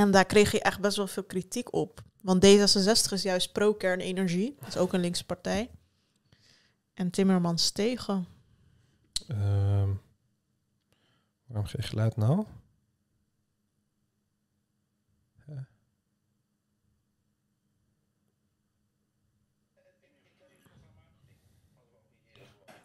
[0.00, 2.02] En daar kreeg je echt best wel veel kritiek op.
[2.20, 4.56] Want D66 is juist pro-kernenergie.
[4.58, 5.70] Dat is ook een linkse partij.
[6.94, 8.26] En Timmermans tegen.
[9.28, 9.88] Ehm,
[11.46, 12.44] waarom geen geluid nou?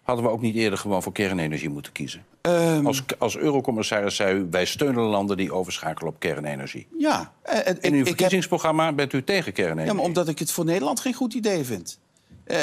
[0.06, 2.26] Hadden we ook niet eerder gewoon voor kernenergie moeten kiezen?
[2.42, 6.88] Ehm, Als, als eurocommissaris zei u, wij steunen landen die overschakelen op kernenergie.
[6.98, 9.92] ja, eh, eh, In uw ik heb- verkiezingsprogramma bent u tegen kernenergie.
[9.92, 12.00] ja, maar omdat ik het voor Nederland geen goed idee vind.
[12.44, 12.58] Eh,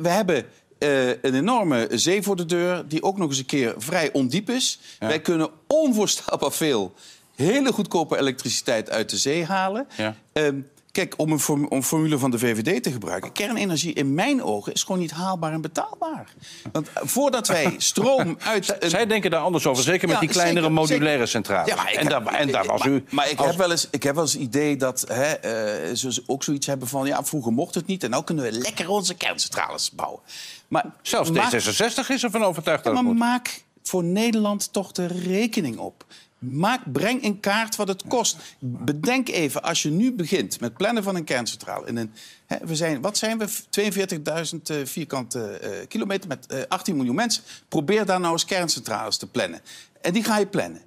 [0.00, 0.44] we hebben
[0.78, 4.80] een enorme zee voor de deur, die ook nog eens een keer vrij ondiep is.
[5.00, 5.06] Ja.
[5.06, 6.94] Wij kunnen onvoorstelbaar veel
[7.34, 9.86] hele goedkope elektriciteit uit de zee halen.
[9.96, 10.14] Ja.
[10.32, 10.56] Ehm,
[10.94, 13.32] kijk, om een, om formule van de VVD te gebruiken...
[13.32, 16.32] kernenergie in mijn ogen is gewoon niet haalbaar en betaalbaar.
[16.72, 18.76] Want eh, voordat wij stroom uit...
[18.82, 21.28] een- Zij denken daar anders over, zeker met Ja, die kleinere zeker, modulaire zeker.
[21.28, 21.68] centrales.
[21.68, 23.04] Ja, maar ik en, heb- daar, en daar was maar, u...
[23.10, 25.94] Maar ik, als- heb wel eens, ik heb wel eens het idee dat hè, eh,
[25.94, 27.06] ze ook zoiets hebben van...
[27.06, 30.20] ja, vroeger mocht het niet en nu kunnen we lekker onze kerncentrales bouwen.
[30.68, 33.18] Maar Zelfs maak, D66 is ervan overtuigd ja, dat maar moet.
[33.18, 36.04] maak voor Nederland toch de rekening op.
[36.50, 38.36] Maak, breng in kaart wat het kost.
[38.58, 41.86] Bedenk even, als je nu begint met plannen van een kerncentrale...
[41.86, 42.12] In een,
[42.46, 43.48] hè, we zijn, wat zijn we?
[43.48, 47.42] 42.000 eh, vierkante eh, kilometer met eh, 18 miljoen mensen.
[47.68, 49.60] Probeer daar nou eens kerncentrales te plannen.
[50.00, 50.82] En die ga je plannen.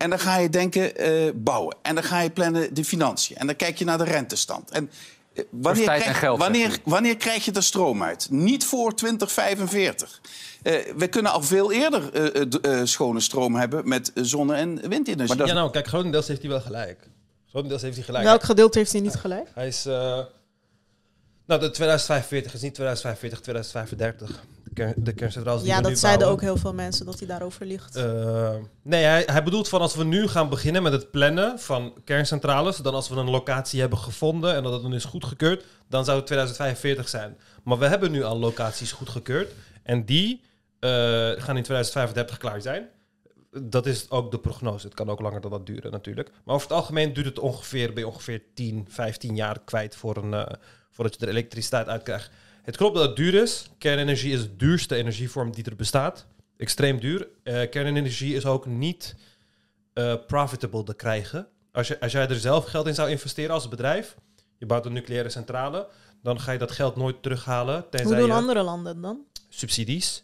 [0.00, 1.76] En dan ga je denken eh, bouwen.
[1.82, 3.36] En dan ga je plannen de financiën.
[3.36, 4.70] En dan kijk je naar de rentestand.
[4.70, 4.94] En eh,
[5.50, 8.26] wanneer, tijd en krijg, geld, zegt wanneer, wanneer krijg je de stroom uit?
[8.30, 10.20] Niet voor 2045.
[10.62, 15.16] Eh, we kunnen al veel eerder eh, eh, schone stroom hebben met zonne- en windenergie.
[15.28, 17.08] Maar dat- Ja, nou, kijk, grotendeels heeft hij wel gelijk.
[17.48, 18.24] Grotendeels heeft hij gelijk.
[18.24, 19.48] Welk gedeelte heeft hij niet gelijk?
[19.54, 19.86] Hij is...
[19.86, 19.92] eh,
[21.46, 24.44] nou, de 2045 is niet 2045, 2035.
[24.80, 26.30] De, kern, de kerncentrales Ja, dat zeiden bouwen.
[26.30, 27.96] ook heel veel mensen dat hij daarover ligt.
[27.96, 31.94] Eh, nee, hij, hij bedoelt van als we nu gaan beginnen met het plannen van
[32.04, 36.04] kerncentrales, dan als we een locatie hebben gevonden en dat het dan is goedgekeurd, dan
[36.04, 37.36] zou het 2045 zijn.
[37.64, 39.52] Maar we hebben nu al locaties goedgekeurd
[39.82, 40.40] en die
[40.80, 40.90] eh,
[41.36, 42.88] gaan in 2035 klaar zijn.
[43.50, 44.86] dat is ook de prognose.
[44.86, 46.30] Het kan ook langer dan dat duren natuurlijk.
[46.44, 50.34] Maar over het algemeen duurt het ongeveer, je ongeveer 10, 15 jaar kwijt voor een,
[50.34, 50.54] eh,
[50.90, 52.30] voordat je er elektriciteit uit krijgt.
[52.70, 53.70] Het klopt dat het duur is.
[53.78, 56.26] Kernenergie is de duurste energievorm die er bestaat.
[56.56, 57.28] Extreem duur.
[57.42, 59.14] Eh, kernenergie is ook niet
[59.92, 61.48] eh, profitable te krijgen.
[61.72, 64.16] Als, je, als jij er zelf geld in zou investeren als bedrijf,
[64.58, 65.88] je bouwt een nucleaire centrale,
[66.22, 67.84] dan ga je dat geld nooit terughalen.
[68.02, 69.24] Hoe doen andere landen dan?
[69.48, 70.22] subsidies.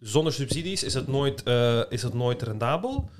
[0.00, 3.10] Zonder subsidies is het nooit, eh, is het nooit rendabel.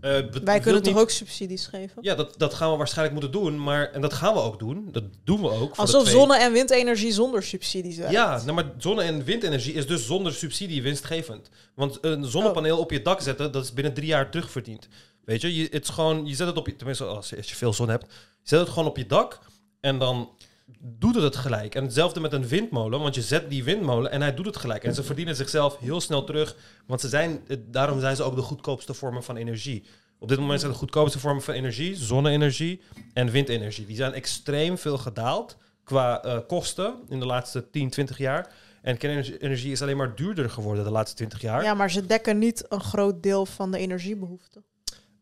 [0.00, 0.10] Eh,
[0.44, 2.02] Wij kunnen toch niet- ook subsidies geven?
[2.02, 3.62] Ja, dat, dat gaan we waarschijnlijk moeten doen.
[3.62, 4.88] Maar, en dat gaan we ook doen.
[4.92, 5.74] Dat doen we ook.
[5.76, 8.12] Alsof twee- zonne- en windenergie zonder subsidies werkt.
[8.12, 11.48] Ja, nou, maar zonne- en windenergie is dus zonder subsidie winstgevend.
[11.74, 14.88] Want een zonnepaneel op je dak zetten, dat is binnen drie jaar terugverdiend.
[15.24, 17.48] Weet je, je, het is gewoon, je zet het op je, tenminste als, je- als
[17.48, 19.38] je veel zon hebt, je zet het gewoon op je dak
[19.80, 20.30] en dan
[20.80, 21.74] doet het het gelijk.
[21.74, 24.84] En hetzelfde met een windmolen, want je zet die windmolen en hij doet het gelijk.
[24.84, 28.42] En ze verdienen zichzelf heel snel terug, want ze zijn, daarom zijn ze ook de
[28.42, 29.84] goedkoopste vormen van energie.
[30.18, 32.80] Op dit moment zijn de goedkoopste vormen van energie zonne-energie
[33.12, 33.86] en windenergie.
[33.86, 38.52] Die zijn extreem veel gedaald qua eh, kosten in de laatste 10, 20 jaar.
[38.82, 41.62] En kernenergie is alleen maar duurder geworden de laatste 20 jaar.
[41.62, 44.62] Ja, maar ze dekken niet een groot deel van de energiebehoefte.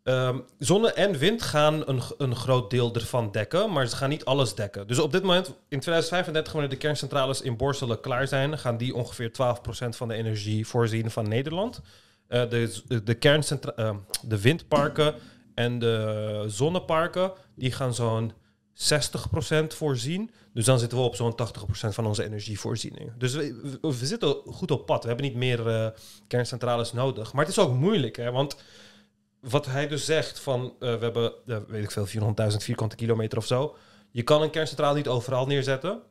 [0.03, 4.25] Ehm, zonne en wind gaan een, een groot deel ervan dekken, maar ze gaan niet
[4.25, 4.87] alles dekken.
[4.87, 8.95] Dus op dit moment, in 2035, wanneer de kerncentrales in Borselen klaar zijn, gaan die
[8.95, 9.35] ongeveer 12%
[9.89, 11.81] van de energie voorzien van Nederland.
[12.29, 15.15] Eh, de, de, kerncentra- ehm, de windparken
[15.55, 18.33] en de zonneparken, die gaan zo'n
[18.75, 20.31] 60% voorzien.
[20.55, 23.13] Dus dan zitten we op zo'n 80% van onze energievoorziening.
[23.19, 23.35] Dus
[23.81, 25.03] we zitten goed op pad.
[25.03, 25.87] We hebben niet meer eh,
[26.27, 27.33] kerncentrales nodig.
[27.33, 28.57] Maar het is ook moeilijk, hè, want
[29.43, 33.39] wat hij dus zegt van eh, we hebben, eh, weet ik veel, 400.000 vierkante kilometer
[33.39, 33.77] of zo.
[34.11, 36.03] Je kan een kerncentrale niet overal neerzetten.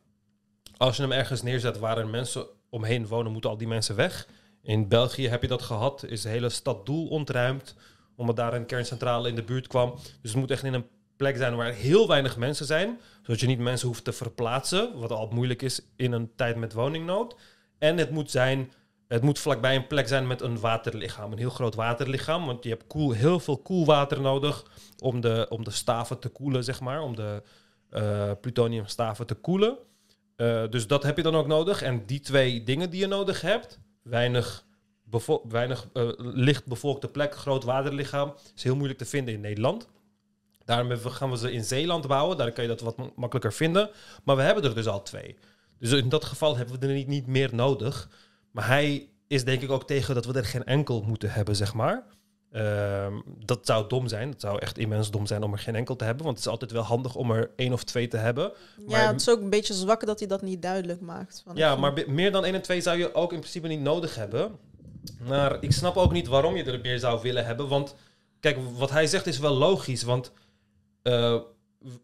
[0.76, 4.28] Als je hem ergens neerzet waar er mensen omheen wonen, moeten al die mensen weg.
[4.62, 7.74] In België heb je dat gehad, is de hele stad Doel ontruimd,
[8.16, 9.94] omdat daar een kerncentrale in de buurt kwam.
[10.20, 10.86] Dus het moet echt in een
[11.16, 15.10] plek zijn waar heel weinig mensen zijn, zodat je niet mensen hoeft te verplaatsen, wat
[15.10, 17.36] al moeilijk is in een tijd met woningnood.
[17.78, 18.72] En het moet zijn
[19.12, 22.46] het moet vlakbij een plek zijn met een waterlichaam, een heel groot waterlichaam.
[22.46, 24.64] Want je hebt koel, heel veel koelwater nodig
[24.98, 27.02] om de, om de staven te koelen, zeg maar.
[27.02, 27.42] Om de
[27.90, 29.78] eh, plutoniumstaven te koelen.
[30.36, 31.82] Eh, dus dat heb je dan ook nodig.
[31.82, 34.64] En die twee dingen die je nodig hebt, weinig,
[35.02, 39.88] bevo- weinig eh, licht bevolkte plek, groot waterlichaam, is heel moeilijk te vinden in Nederland.
[40.64, 42.36] Daarom gaan we ze in Zeeland bouwen.
[42.36, 43.90] Daar kan je dat wat ma- makkelijker vinden.
[44.24, 45.36] Maar we hebben er dus al twee.
[45.78, 48.08] Dus in dat geval hebben we er niet, niet meer nodig.
[48.52, 51.74] Maar hij is denk ik ook tegen dat we er geen enkel moeten hebben, zeg
[51.74, 52.04] maar.
[52.50, 54.30] Ehm, dat zou dom zijn.
[54.30, 56.24] Dat zou echt immens dom zijn om er geen enkel te hebben.
[56.24, 58.52] Want het is altijd wel handig om er één of twee te hebben.
[58.76, 61.42] Ja, Maar- het is ook een beetje zwak dat hij dat niet duidelijk maakt.
[61.46, 64.14] Van, Ja, maar meer dan één en twee zou je ook in principe niet nodig
[64.14, 64.56] hebben.
[65.28, 67.68] Maar ik snap ook niet waarom je er meer zou willen hebben.
[67.68, 67.94] Want
[68.40, 70.02] kijk, wat hij zegt is wel logisch.
[70.02, 70.32] Want
[71.02, 71.36] eh,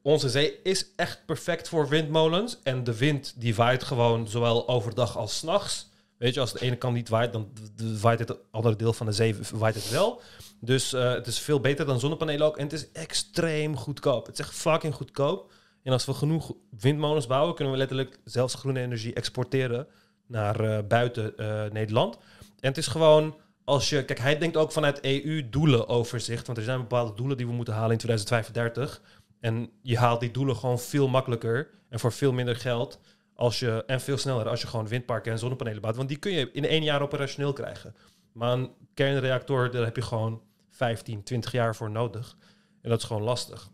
[0.02, 2.58] onze zee is echt perfect voor windmolens.
[2.62, 5.87] En de wind die waait gewoon zowel overdag als 's nachts.
[6.18, 7.52] Weet je, als de ene kant niet waait, dan
[8.00, 10.20] waait het andere deel van de zee waait het wel.
[10.60, 12.56] Dus eh, het is veel beter dan zonnepanelen ook.
[12.56, 14.26] En het is extreem goedkoop.
[14.26, 15.52] Het is echt fucking goedkoop.
[15.82, 19.86] En als we genoeg windmolens bouwen, kunnen we letterlijk zelfs groene energie exporteren
[20.26, 22.16] naar eh, buiten eh, Nederland.
[22.60, 26.80] En het is gewoon, als je, kijk, hij denkt ook vanuit EU-doelenoverzicht, want er zijn
[26.80, 29.02] bepaalde doelen die we moeten halen in 2035.
[29.40, 33.00] En je haalt die doelen gewoon veel makkelijker en voor veel minder geld
[33.38, 35.96] als je, en veel sneller als je gewoon windparken en zonnepanelen bouwt.
[35.96, 37.94] Want die kun je in één jaar operationeel krijgen.
[38.32, 42.36] Maar een kernreactor, daar heb je gewoon 15, 20 jaar voor nodig.
[42.82, 43.68] En dat is gewoon lastig.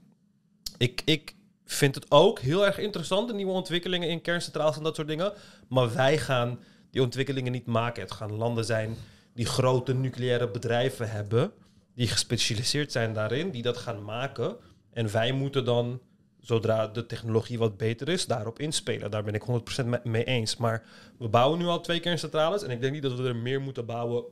[0.79, 1.35] Ik, ik
[1.65, 5.33] vind het ook heel erg interessant, de nieuwe ontwikkelingen in kerncentrales en dat soort dingen.
[5.69, 6.61] Maar wij gaan
[6.91, 8.03] die ontwikkelingen niet maken.
[8.03, 8.97] Het gaan landen zijn
[9.35, 11.53] die grote nucleaire bedrijven hebben,
[11.95, 14.57] die gespecialiseerd zijn daarin, die dat gaan maken.
[14.93, 16.01] En wij moeten dan,
[16.45, 19.11] zodra de technologie wat beter is, daarop inspelen.
[19.11, 20.57] Daar ben ik 100% me- mee eens.
[20.57, 20.83] Maar
[21.19, 23.87] we bouwen nu al twee kerncentrales en ik denk niet dat we er meer moeten
[23.87, 24.25] bouwen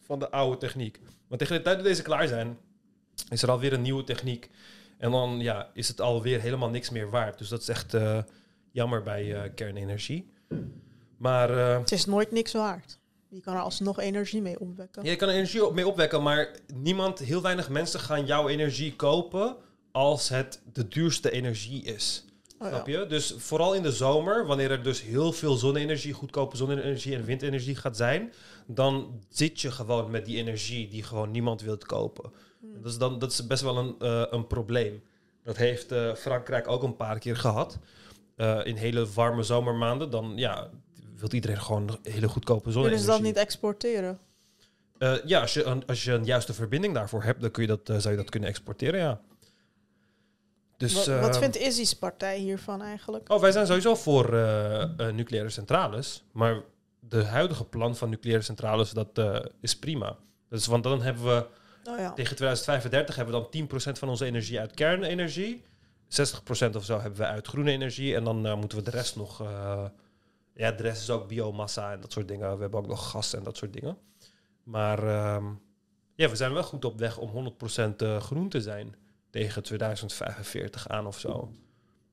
[0.00, 1.00] van de oude techniek.
[1.28, 2.58] Want tegen de tijd dat deze klaar zijn,
[3.30, 4.50] is er alweer een nieuwe techniek.
[4.98, 7.38] En dan ja, is het alweer helemaal niks meer waard.
[7.38, 8.18] Dus dat is echt eh,
[8.70, 10.30] jammer bij eh, kernenergie.
[11.16, 12.98] Maar eh, Het is nooit niks waard.
[13.28, 15.04] Je kan er alsnog energie mee opwekken.
[15.04, 18.96] ja, je kan er energie mee opwekken, maar niemand, heel weinig mensen gaan jouw energie
[18.96, 19.56] kopen
[19.98, 22.24] als het de duurste energie is.
[22.58, 22.68] Oh.
[22.68, 23.06] Snap je?
[23.06, 27.76] Dus vooral in de zomer, wanneer er dus heel veel zonne-energie, goedkope zonne-energie en windenergie
[27.76, 28.32] gaat zijn,
[28.66, 32.32] dan zit je gewoon met die energie die gewoon niemand wilt kopen.
[32.60, 32.82] Hmm.
[32.82, 35.02] Dat, is dan, dat is best wel een, eh, een probleem.
[35.44, 37.78] Dat heeft eh, Frankrijk ook een paar keer gehad.
[38.36, 40.70] Eh, in hele warme zomermaanden, dan ja,
[41.16, 43.04] wil iedereen gewoon hele goedkope Kunnen zonne-energie.
[43.04, 44.18] ze dat niet exporteren?
[45.24, 48.02] Ja, als je, een, als je een juiste verbinding daarvoor hebt, dan kun je dat,
[48.02, 49.20] zou je dat kunnen exporteren, ja.
[50.78, 53.32] Dus, wat, wat vindt Izzy's partij hiervan eigenlijk?
[53.32, 56.24] Oh, wij zijn sowieso voor eh, eh, nucleaire centrales.
[56.32, 56.62] Maar
[57.00, 60.16] de huidige plan van nucleaire centrales, dat eh, is prima.
[60.48, 61.46] Dus, want dan hebben we
[61.90, 62.12] Oh ja.
[62.12, 65.62] tegen 2035 hebben we dan 10% van onze energie uit kernenergie.
[66.04, 68.14] 60% of zo hebben we uit groene energie.
[68.14, 69.42] En dan moeten we de rest nog...
[70.54, 72.54] ja, de rest is ook biomassa en dat soort dingen.
[72.54, 73.98] We hebben ook nog gas en dat soort dingen.
[74.62, 75.44] Maar ehm,
[76.18, 78.94] ja, we zijn wel goed op weg om 100% eh, groen te zijn.
[79.38, 81.52] Tegen 2045 aan of zo.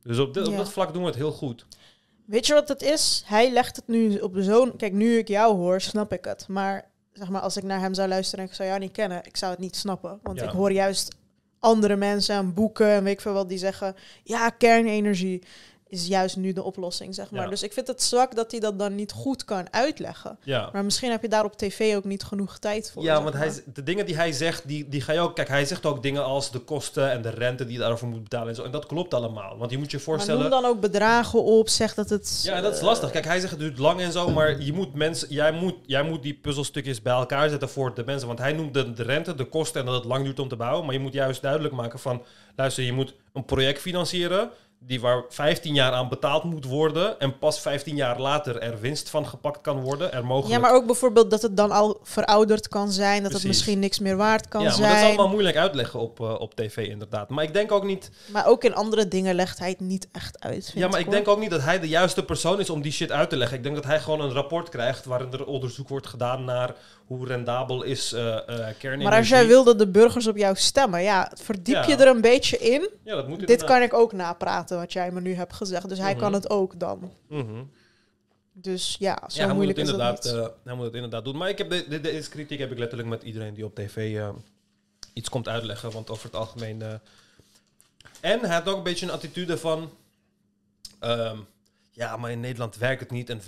[0.03, 0.57] Dus op, dit, op Ja.
[0.57, 1.65] dat vlak doen we het heel goed.
[2.25, 3.23] Weet je wat het is?
[3.25, 4.75] Hij legt het nu op zo'n...
[4.75, 6.47] Kijk, nu ik jou hoor, snap ik het.
[6.47, 9.25] Maar zeg maar, als ik naar hem zou luisteren en ik zou jou niet kennen,
[9.25, 10.19] ik zou het niet snappen.
[10.23, 10.45] Want Ja.
[10.45, 11.15] ik hoor juist
[11.59, 13.95] andere mensen en boeken en weet ik veel wat die zeggen...
[14.23, 15.43] Ja, kernenergie
[15.88, 17.43] is juist nu de oplossing, zeg maar.
[17.43, 17.49] Ja.
[17.49, 20.38] Dus ik vind het zwak dat hij dat dan niet goed kan uitleggen.
[20.43, 20.69] Ja.
[20.73, 23.03] Maar misschien heb je daar op tv ook niet genoeg tijd voor.
[23.03, 23.43] Ja, want maar.
[23.43, 25.35] hij, de dingen die hij zegt, die, die ga je ook...
[25.35, 28.23] Kijk, hij zegt ook dingen als de kosten en de rente die je daarvoor moet
[28.23, 28.64] betalen en zo.
[28.64, 29.57] En dat klopt allemaal.
[29.57, 30.41] Want je moet je Maar voorstellen...
[30.41, 32.41] noem dan ook bedragen op, zeg dat het...
[32.43, 33.11] Ja, dat is lastig.
[33.11, 36.03] Kijk, hij zegt het duurt lang en zo, maar je moet mensen, jij, moet, jij
[36.03, 38.27] moet die puzzelstukjes bij elkaar zetten voor de mensen.
[38.27, 40.55] Want hij noemt de, de rente, de kosten en dat het lang duurt om te
[40.55, 40.85] bouwen.
[40.85, 42.23] Maar je moet juist duidelijk maken van,
[42.55, 44.49] luister, je moet een project financieren
[44.88, 49.09] die waar 15 jaar aan betaald moet worden en pas 15 jaar later er winst
[49.09, 50.14] van gepakt kan worden.
[50.14, 50.53] Er mogelijk...
[50.53, 53.39] Ja, maar ook bijvoorbeeld dat het dan al verouderd kan zijn, dat Precies.
[53.39, 54.89] het misschien niks meer waard kan ja, maar zijn.
[54.89, 57.30] dat is allemaal moeilijk uitleggen op, eh, op tv inderdaad.
[57.30, 58.09] Maar ik denk ook niet...
[58.31, 60.72] Maar ook in andere dingen legt hij het niet echt uit.
[60.75, 63.11] Ja, maar ik denk ook niet dat hij de juiste persoon is om die shit
[63.11, 63.57] uit te leggen.
[63.57, 66.75] Ik denk dat hij gewoon een rapport krijgt waarin er onderzoek wordt gedaan naar
[67.06, 69.03] hoe rendabel is eh kernenergie.
[69.03, 71.85] Maar als jij wil dat de burgers op jou stemmen, ja, verdiep Ja.
[71.88, 72.90] je er een beetje in.
[73.03, 73.75] Ja, dat moet Dit inderdaad.
[73.77, 75.90] kan ik ook napraten, wat jij me nu hebt gezegd.
[75.90, 76.19] Dus hij Mhm.
[76.22, 77.11] kan het ook dan.
[77.30, 77.64] Mhm.
[78.58, 80.34] Dus ja, zo Ja, hij moet, moeilijk het is dat inderdaad, niet.
[80.51, 81.38] eh, hij moet het inderdaad doen.
[81.38, 84.22] Maar ik heb de, de, deze kritiek heb ik letterlijk met iedereen die op tv
[85.14, 85.92] iets komt uitleggen.
[85.92, 86.82] Want over het algemeen...
[88.22, 89.90] en hij had ook een beetje een attitude van...
[91.00, 91.38] ehm,
[91.98, 93.30] ja, maar in Nederland werkt het niet.
[93.30, 93.41] En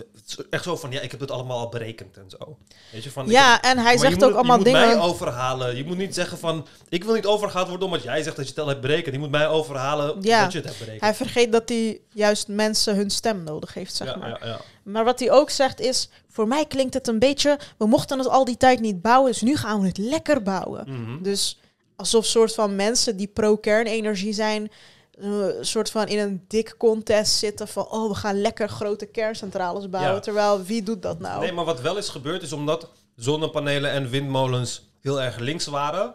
[0.50, 2.58] echt zo van, ja, ik heb het allemaal al berekend en zo.
[2.92, 4.88] Weet je, van, ja, en hij je zegt moet- ook allemaal je dingen...
[4.88, 5.76] moet mij overhalen.
[5.76, 6.68] Je moet niet zeggen van...
[6.90, 9.14] Ik wil niet overgehaald worden omdat jij zegt dat je het al hebt berekend.
[9.16, 10.44] Je moet mij overhalen Ja.
[10.44, 11.02] dat je het hebt berekend.
[11.02, 14.30] Hij vergeet dat hij juist mensen hun stem nodig heeft, zeg ja, maar.
[14.30, 14.60] ja, ja.
[14.84, 18.28] Maar wat hij ook zegt is, voor mij klinkt het een beetje, we mochten het
[18.28, 20.84] al die tijd niet bouwen, dus nu gaan we het lekker bouwen.
[20.88, 21.24] Mhm.
[21.24, 21.60] Dus
[21.96, 24.72] alsof soort van mensen die pro-kernenergie zijn,
[25.18, 29.90] een soort van in een dik contest zitten van, oh, we gaan lekker grote kerncentrales
[29.90, 30.14] bouwen.
[30.14, 30.20] Ja.
[30.20, 31.42] Terwijl, wie doet dat nou?
[31.42, 36.14] Nee, maar wat wel is gebeurd is omdat zonnepanelen en windmolens heel erg links waren.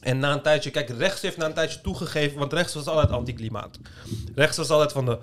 [0.00, 3.10] En na een tijdje, kijk, rechts heeft na een tijdje toegegeven, want rechts was altijd
[3.10, 3.78] anti-klimaat.
[4.34, 5.18] Rechts was altijd van de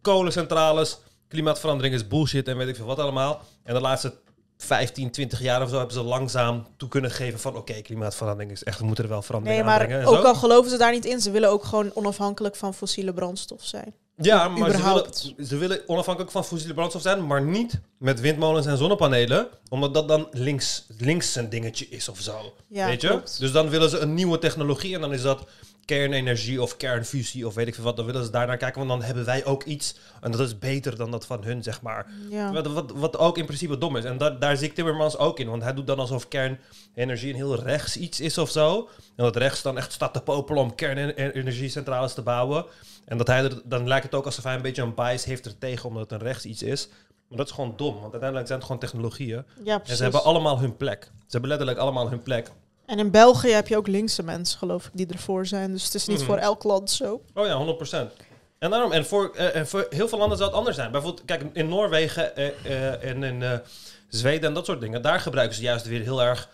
[0.00, 3.42] kolencentrales, klimaatverandering is bullshit en weet ik veel wat allemaal.
[3.62, 4.14] En de laatste
[4.62, 8.64] 15, 20 jaar of zo hebben ze langzaam toe kunnen geven van oké, klimaatverandering is
[8.64, 11.04] echt, we moeten er wel verandering Nee, maar en ook al geloven ze daar niet
[11.04, 13.94] in, ze willen ook gewoon onafhankelijk van fossiele brandstof zijn.
[14.16, 15.34] Ja, maar ze willen, überhaupt.
[15.46, 20.08] ze willen onafhankelijk van fossiele brandstof zijn, maar niet met windmolens en zonnepanelen, omdat dat
[20.08, 22.54] dan links, links een dingetje is of zo.
[22.68, 23.08] Ja, weet je?
[23.08, 23.40] klopt.
[23.40, 25.44] Dus dan willen ze een nieuwe technologie en dan is dat
[25.84, 27.96] kernenergie of kernfusie of weet ik veel wat.
[27.96, 30.58] Dan willen ze daar naar kijken, want dan hebben wij ook iets en dat is
[30.58, 32.06] beter dan dat van hun, zeg maar.
[32.28, 32.52] Ja.
[32.52, 34.04] Wat, wat, wat ook in principe dom is.
[34.04, 35.48] En da- daar zie ik Timmermans ook in.
[35.48, 38.88] Want hij doet dan alsof kernenergie een heel rechts iets is of zo.
[39.16, 42.64] En dat rechts dan echt staat te popelen om kernenergiecentrales te bouwen.
[43.04, 45.46] En dat hij er, dan lijkt het ook alsof hij een beetje een bias heeft
[45.46, 46.88] er tegen omdat het een rechts iets is.
[47.28, 47.92] Maar dat is gewoon dom.
[47.92, 49.44] Want uiteindelijk zijn het gewoon technologieën.
[49.64, 51.02] ja, En ze hebben allemaal hun plek.
[51.04, 52.50] Ze hebben letterlijk allemaal hun plek.
[52.90, 55.72] En in België heb je ook linkse mensen, geloof ik, die ervoor zijn.
[55.72, 56.26] Dus het is niet Mhm.
[56.26, 57.22] voor elk land zo.
[57.34, 58.12] Oh ja, 100%.
[58.58, 60.90] En daarom, en voor, eh, en voor heel veel landen zou het anders zijn.
[60.90, 63.60] Bijvoorbeeld, kijk, in Noorwegen eh, eh, en in
[64.08, 66.48] Zweden en dat soort dingen, daar gebruiken ze juist weer heel erg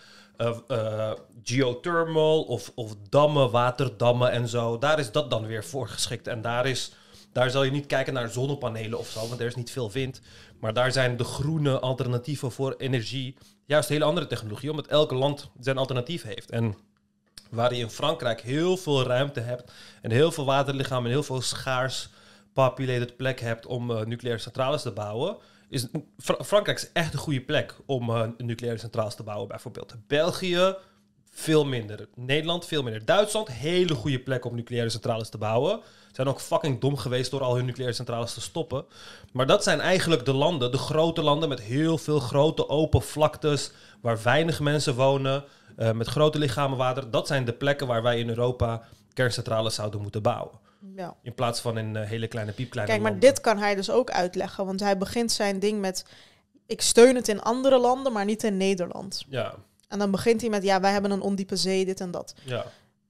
[1.42, 4.78] geothermal of, of dammen, waterdammen en zo.
[4.78, 6.26] Daar is dat dan weer voor geschikt.
[6.26, 6.92] En daar, is,
[7.32, 10.20] daar zal je niet kijken naar zonnepanelen of zo, want er is niet veel wind.
[10.60, 13.36] Maar daar zijn de groene alternatieven voor energie
[13.66, 16.50] juist hele andere technologie, omdat elke land zijn alternatief heeft.
[16.50, 16.74] En
[17.50, 19.72] waar je in Frankrijk heel veel ruimte hebt
[20.02, 22.08] en heel veel waterlichamen en heel veel schaars
[22.52, 25.36] populated plek hebt om eh, nucleaire centrales te bouwen,
[25.68, 25.86] is
[26.18, 29.94] Fra- Frankrijk is echt een goede plek om eh, nucleaire centrales te bouwen, bijvoorbeeld.
[30.06, 30.74] België
[31.30, 32.08] veel minder.
[32.14, 33.04] Nederland veel minder.
[33.04, 35.80] Duitsland hele goede plek om nucleaire centrales te bouwen.
[36.16, 38.84] Zijn ook fucking dom geweest door al hun nucleaire centrales te stoppen.
[39.32, 43.70] Maar dat zijn eigenlijk de landen, de grote landen met heel veel grote open vlaktes,
[44.00, 45.44] waar weinig mensen wonen,
[45.76, 47.10] eh, met grote lichamen water.
[47.10, 50.58] Dat zijn de plekken waar wij in Europa kerncentrales zouden moeten bouwen.
[50.94, 51.14] Ja.
[51.22, 53.30] In plaats van in eh, hele kleine piepkleine Kijk, maar landen.
[53.30, 54.66] dit kan hij dus ook uitleggen.
[54.66, 56.04] Want hij begint zijn ding met...
[56.66, 59.24] Ik steun het in andere landen, maar niet in Nederland.
[59.28, 59.54] Ja.
[59.88, 62.34] En dan begint hij met, ja, wij hebben een ondiepe zee, dit en dat.
[62.42, 62.64] Ja.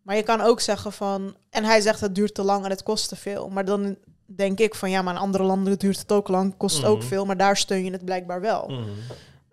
[0.07, 1.37] Maar je kan ook zeggen van...
[1.51, 3.49] En hij zegt het duurt te lang en het kost te veel.
[3.49, 6.85] Maar dan denk ik van ja, maar in andere landen duurt het ook lang, kost
[6.85, 7.07] ook Mhm.
[7.07, 7.25] veel.
[7.25, 8.69] Maar daar steun je het blijkbaar wel.
[8.69, 8.83] Mhm.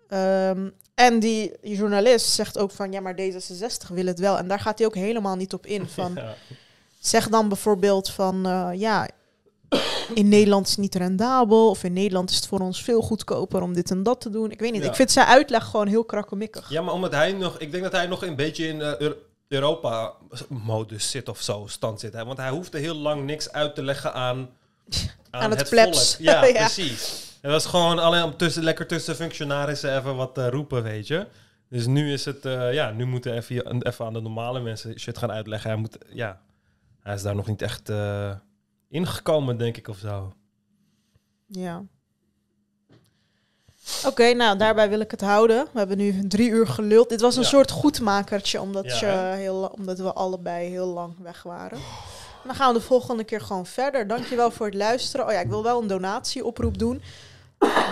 [0.08, 4.38] Ehm, en die journalist zegt ook van ja, maar D66 wil het wel.
[4.38, 5.88] En daar gaat hij ook helemaal niet op in.
[5.98, 6.34] Van, Ja.
[7.00, 9.08] Zeg dan bijvoorbeeld van eh, ja,
[10.14, 11.68] in Nederland is het niet rendabel.
[11.70, 14.50] Of in Nederland is het voor ons veel goedkoper om dit en dat te doen.
[14.50, 14.82] Ik weet niet.
[14.82, 14.88] Ja.
[14.88, 16.68] Ik vind zijn uitleg gewoon heel krakkemikkig.
[16.70, 17.58] Ja, maar omdat hij nog...
[17.58, 19.10] Ik denk dat hij nog een beetje in eh,
[19.48, 22.12] Europa-modus zit of zo, stand zit.
[22.12, 22.24] Hè?
[22.24, 24.38] Want hij hoefde heel lang niks uit te leggen aan,
[25.30, 26.16] aan, Aan het het, plebs.
[26.16, 26.52] Ja, Ja.
[26.52, 27.22] precies.
[27.40, 31.26] Het was gewoon alleen om tussen, lekker tussen functionarissen even wat eh, roepen, weet je.
[31.68, 32.44] Dus nu is het...
[32.44, 35.70] eh, ja, nu moeten even, even aan de normale mensen shit gaan uitleggen.
[35.70, 35.98] Hij moet...
[36.08, 36.40] Ja,
[37.00, 38.34] hij is daar nog niet echt eh,
[38.88, 40.34] ingekomen, denk ik, of zo.
[41.46, 41.82] Ja.
[44.06, 45.66] Oké, nou daarbij wil ik het houden.
[45.72, 47.08] We hebben nu drie uur geluld.
[47.08, 47.48] Dit was een Ja.
[47.48, 49.06] soort goedmakertje, omdat, je
[49.36, 51.78] heel, omdat we allebei heel lang weg waren.
[51.78, 54.06] En dan gaan we de volgende keer gewoon verder.
[54.06, 55.26] Dankjewel voor het luisteren.
[55.26, 57.02] Oh ja, ik wil wel een donatieoproep doen.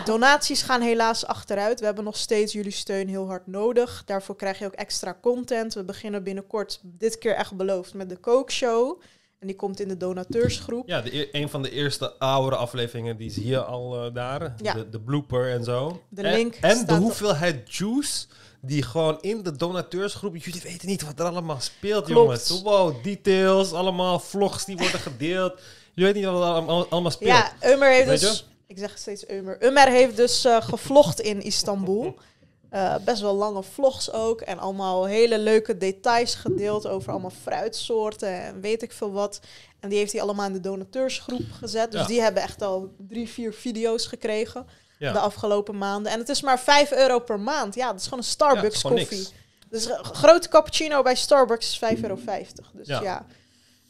[0.05, 1.79] Donaties gaan helaas achteruit.
[1.81, 4.03] We hebben nog steeds jullie steun heel hard nodig.
[4.07, 5.75] Daarvoor krijg je ook extra content.
[5.75, 9.01] We beginnen binnenkort, dit keer echt beloofd, met de kookshow.
[9.43, 10.89] En die komt in de donateursgroep.
[10.89, 14.55] Ja, de, een van de eerste oudere afleveringen, die is hier al eh, daar.
[14.63, 14.75] Ja.
[14.75, 16.03] De, de blooper en zo.
[16.09, 18.27] De En- link En, de op- hoeveelheid juice
[18.61, 20.37] die gewoon in de donateursgroep...
[20.37, 22.21] Jullie weten niet wat er allemaal speelt, Klopt.
[22.21, 22.63] jongens.
[22.63, 25.61] Wow, details, allemaal vlogs die worden gedeeld.
[25.95, 27.31] Je weet niet wat er allemaal, allemaal speelt.
[27.31, 28.47] Ja, Umer heeft Weet dus...
[28.67, 29.65] Ik zeg steeds Umer.
[29.65, 32.15] Umer heeft dus gevlogd in Istanbul.
[32.73, 34.41] Eh, best wel lange vlogs ook.
[34.41, 39.41] En allemaal hele leuke details gedeeld over allemaal fruitsoorten en weet ik veel wat.
[39.81, 41.91] En die heeft hij allemaal in de donateursgroep gezet.
[41.93, 42.07] Dus Ja.
[42.07, 44.67] die hebben echt al drie, vier video's gekregen
[44.99, 45.13] Ja.
[45.13, 46.13] de afgelopen maanden.
[46.13, 47.75] En het is maar 5 euro per maand.
[47.75, 49.19] Ja, dat is gewoon een Starbucks Ja, gewoon koffie.
[49.19, 49.33] niks.
[49.69, 52.19] Dus een grote cappuccino bij Starbucks is 5,50 euro.
[52.73, 52.87] Dus.
[52.87, 53.27] Ja.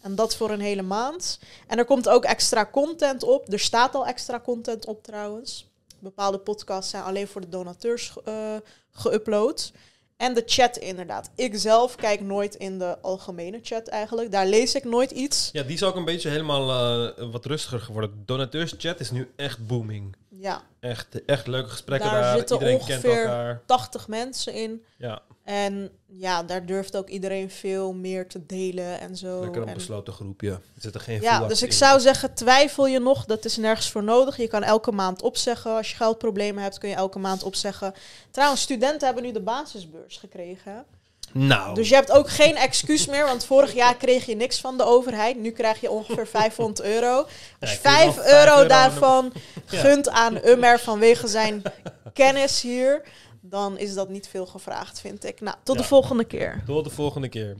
[0.00, 1.38] En dat voor een hele maand.
[1.66, 3.52] En er komt ook extra content op.
[3.52, 5.70] Er staat al extra content op trouwens.
[6.02, 8.56] Bepaalde podcasts zijn alleen voor de donateurs eh
[8.90, 9.72] geüpload.
[10.16, 11.30] En de chat inderdaad.
[11.34, 14.30] Ik zelf kijk nooit in de algemene chat eigenlijk.
[14.30, 15.48] Daar lees ik nooit iets.
[15.52, 18.10] Ja, die is ook een beetje helemaal eh, wat rustiger geworden.
[18.10, 20.16] De donateurschat is nu echt booming.
[20.38, 22.36] Ja, Echt, echt leuke gesprekken Daar daar.
[22.36, 23.62] zitten Iedereen kent ongeveer- elkaar.
[23.66, 24.82] 80 mensen in.
[24.96, 29.40] Ja, En ja, daar durft ook iedereen veel meer te delen en zo.
[29.40, 30.50] lekker een En- besloten groepje.
[30.50, 31.74] Er zitten geen Ja, dus ik in.
[31.76, 34.36] zou zeggen, twijfel je nog, dat is nergens voor nodig.
[34.36, 35.76] Je kan elke maand opzeggen.
[35.76, 37.94] Als je geldproblemen hebt, kun je elke maand opzeggen.
[38.30, 40.84] Trouwens, studenten hebben nu de basisbeurs gekregen.
[41.32, 44.76] Nou, Dus je hebt ook geen excuus meer, want vorig jaar kreeg je niks van
[44.76, 45.36] de overheid.
[45.38, 47.16] Nu krijg je ongeveer 500 euro.
[47.16, 47.26] Als
[47.60, 49.32] Ja, je ik vind 5 wel euro, 5 euro daarvan
[49.70, 49.78] Ja.
[49.80, 51.62] gunt aan Ummer vanwege zijn
[52.12, 53.02] kennis hier,
[53.40, 55.40] dan is dat niet veel gevraagd, vind ik.
[55.40, 56.62] Nou, tot de volgende keer.
[56.66, 57.56] tot de volgende keer.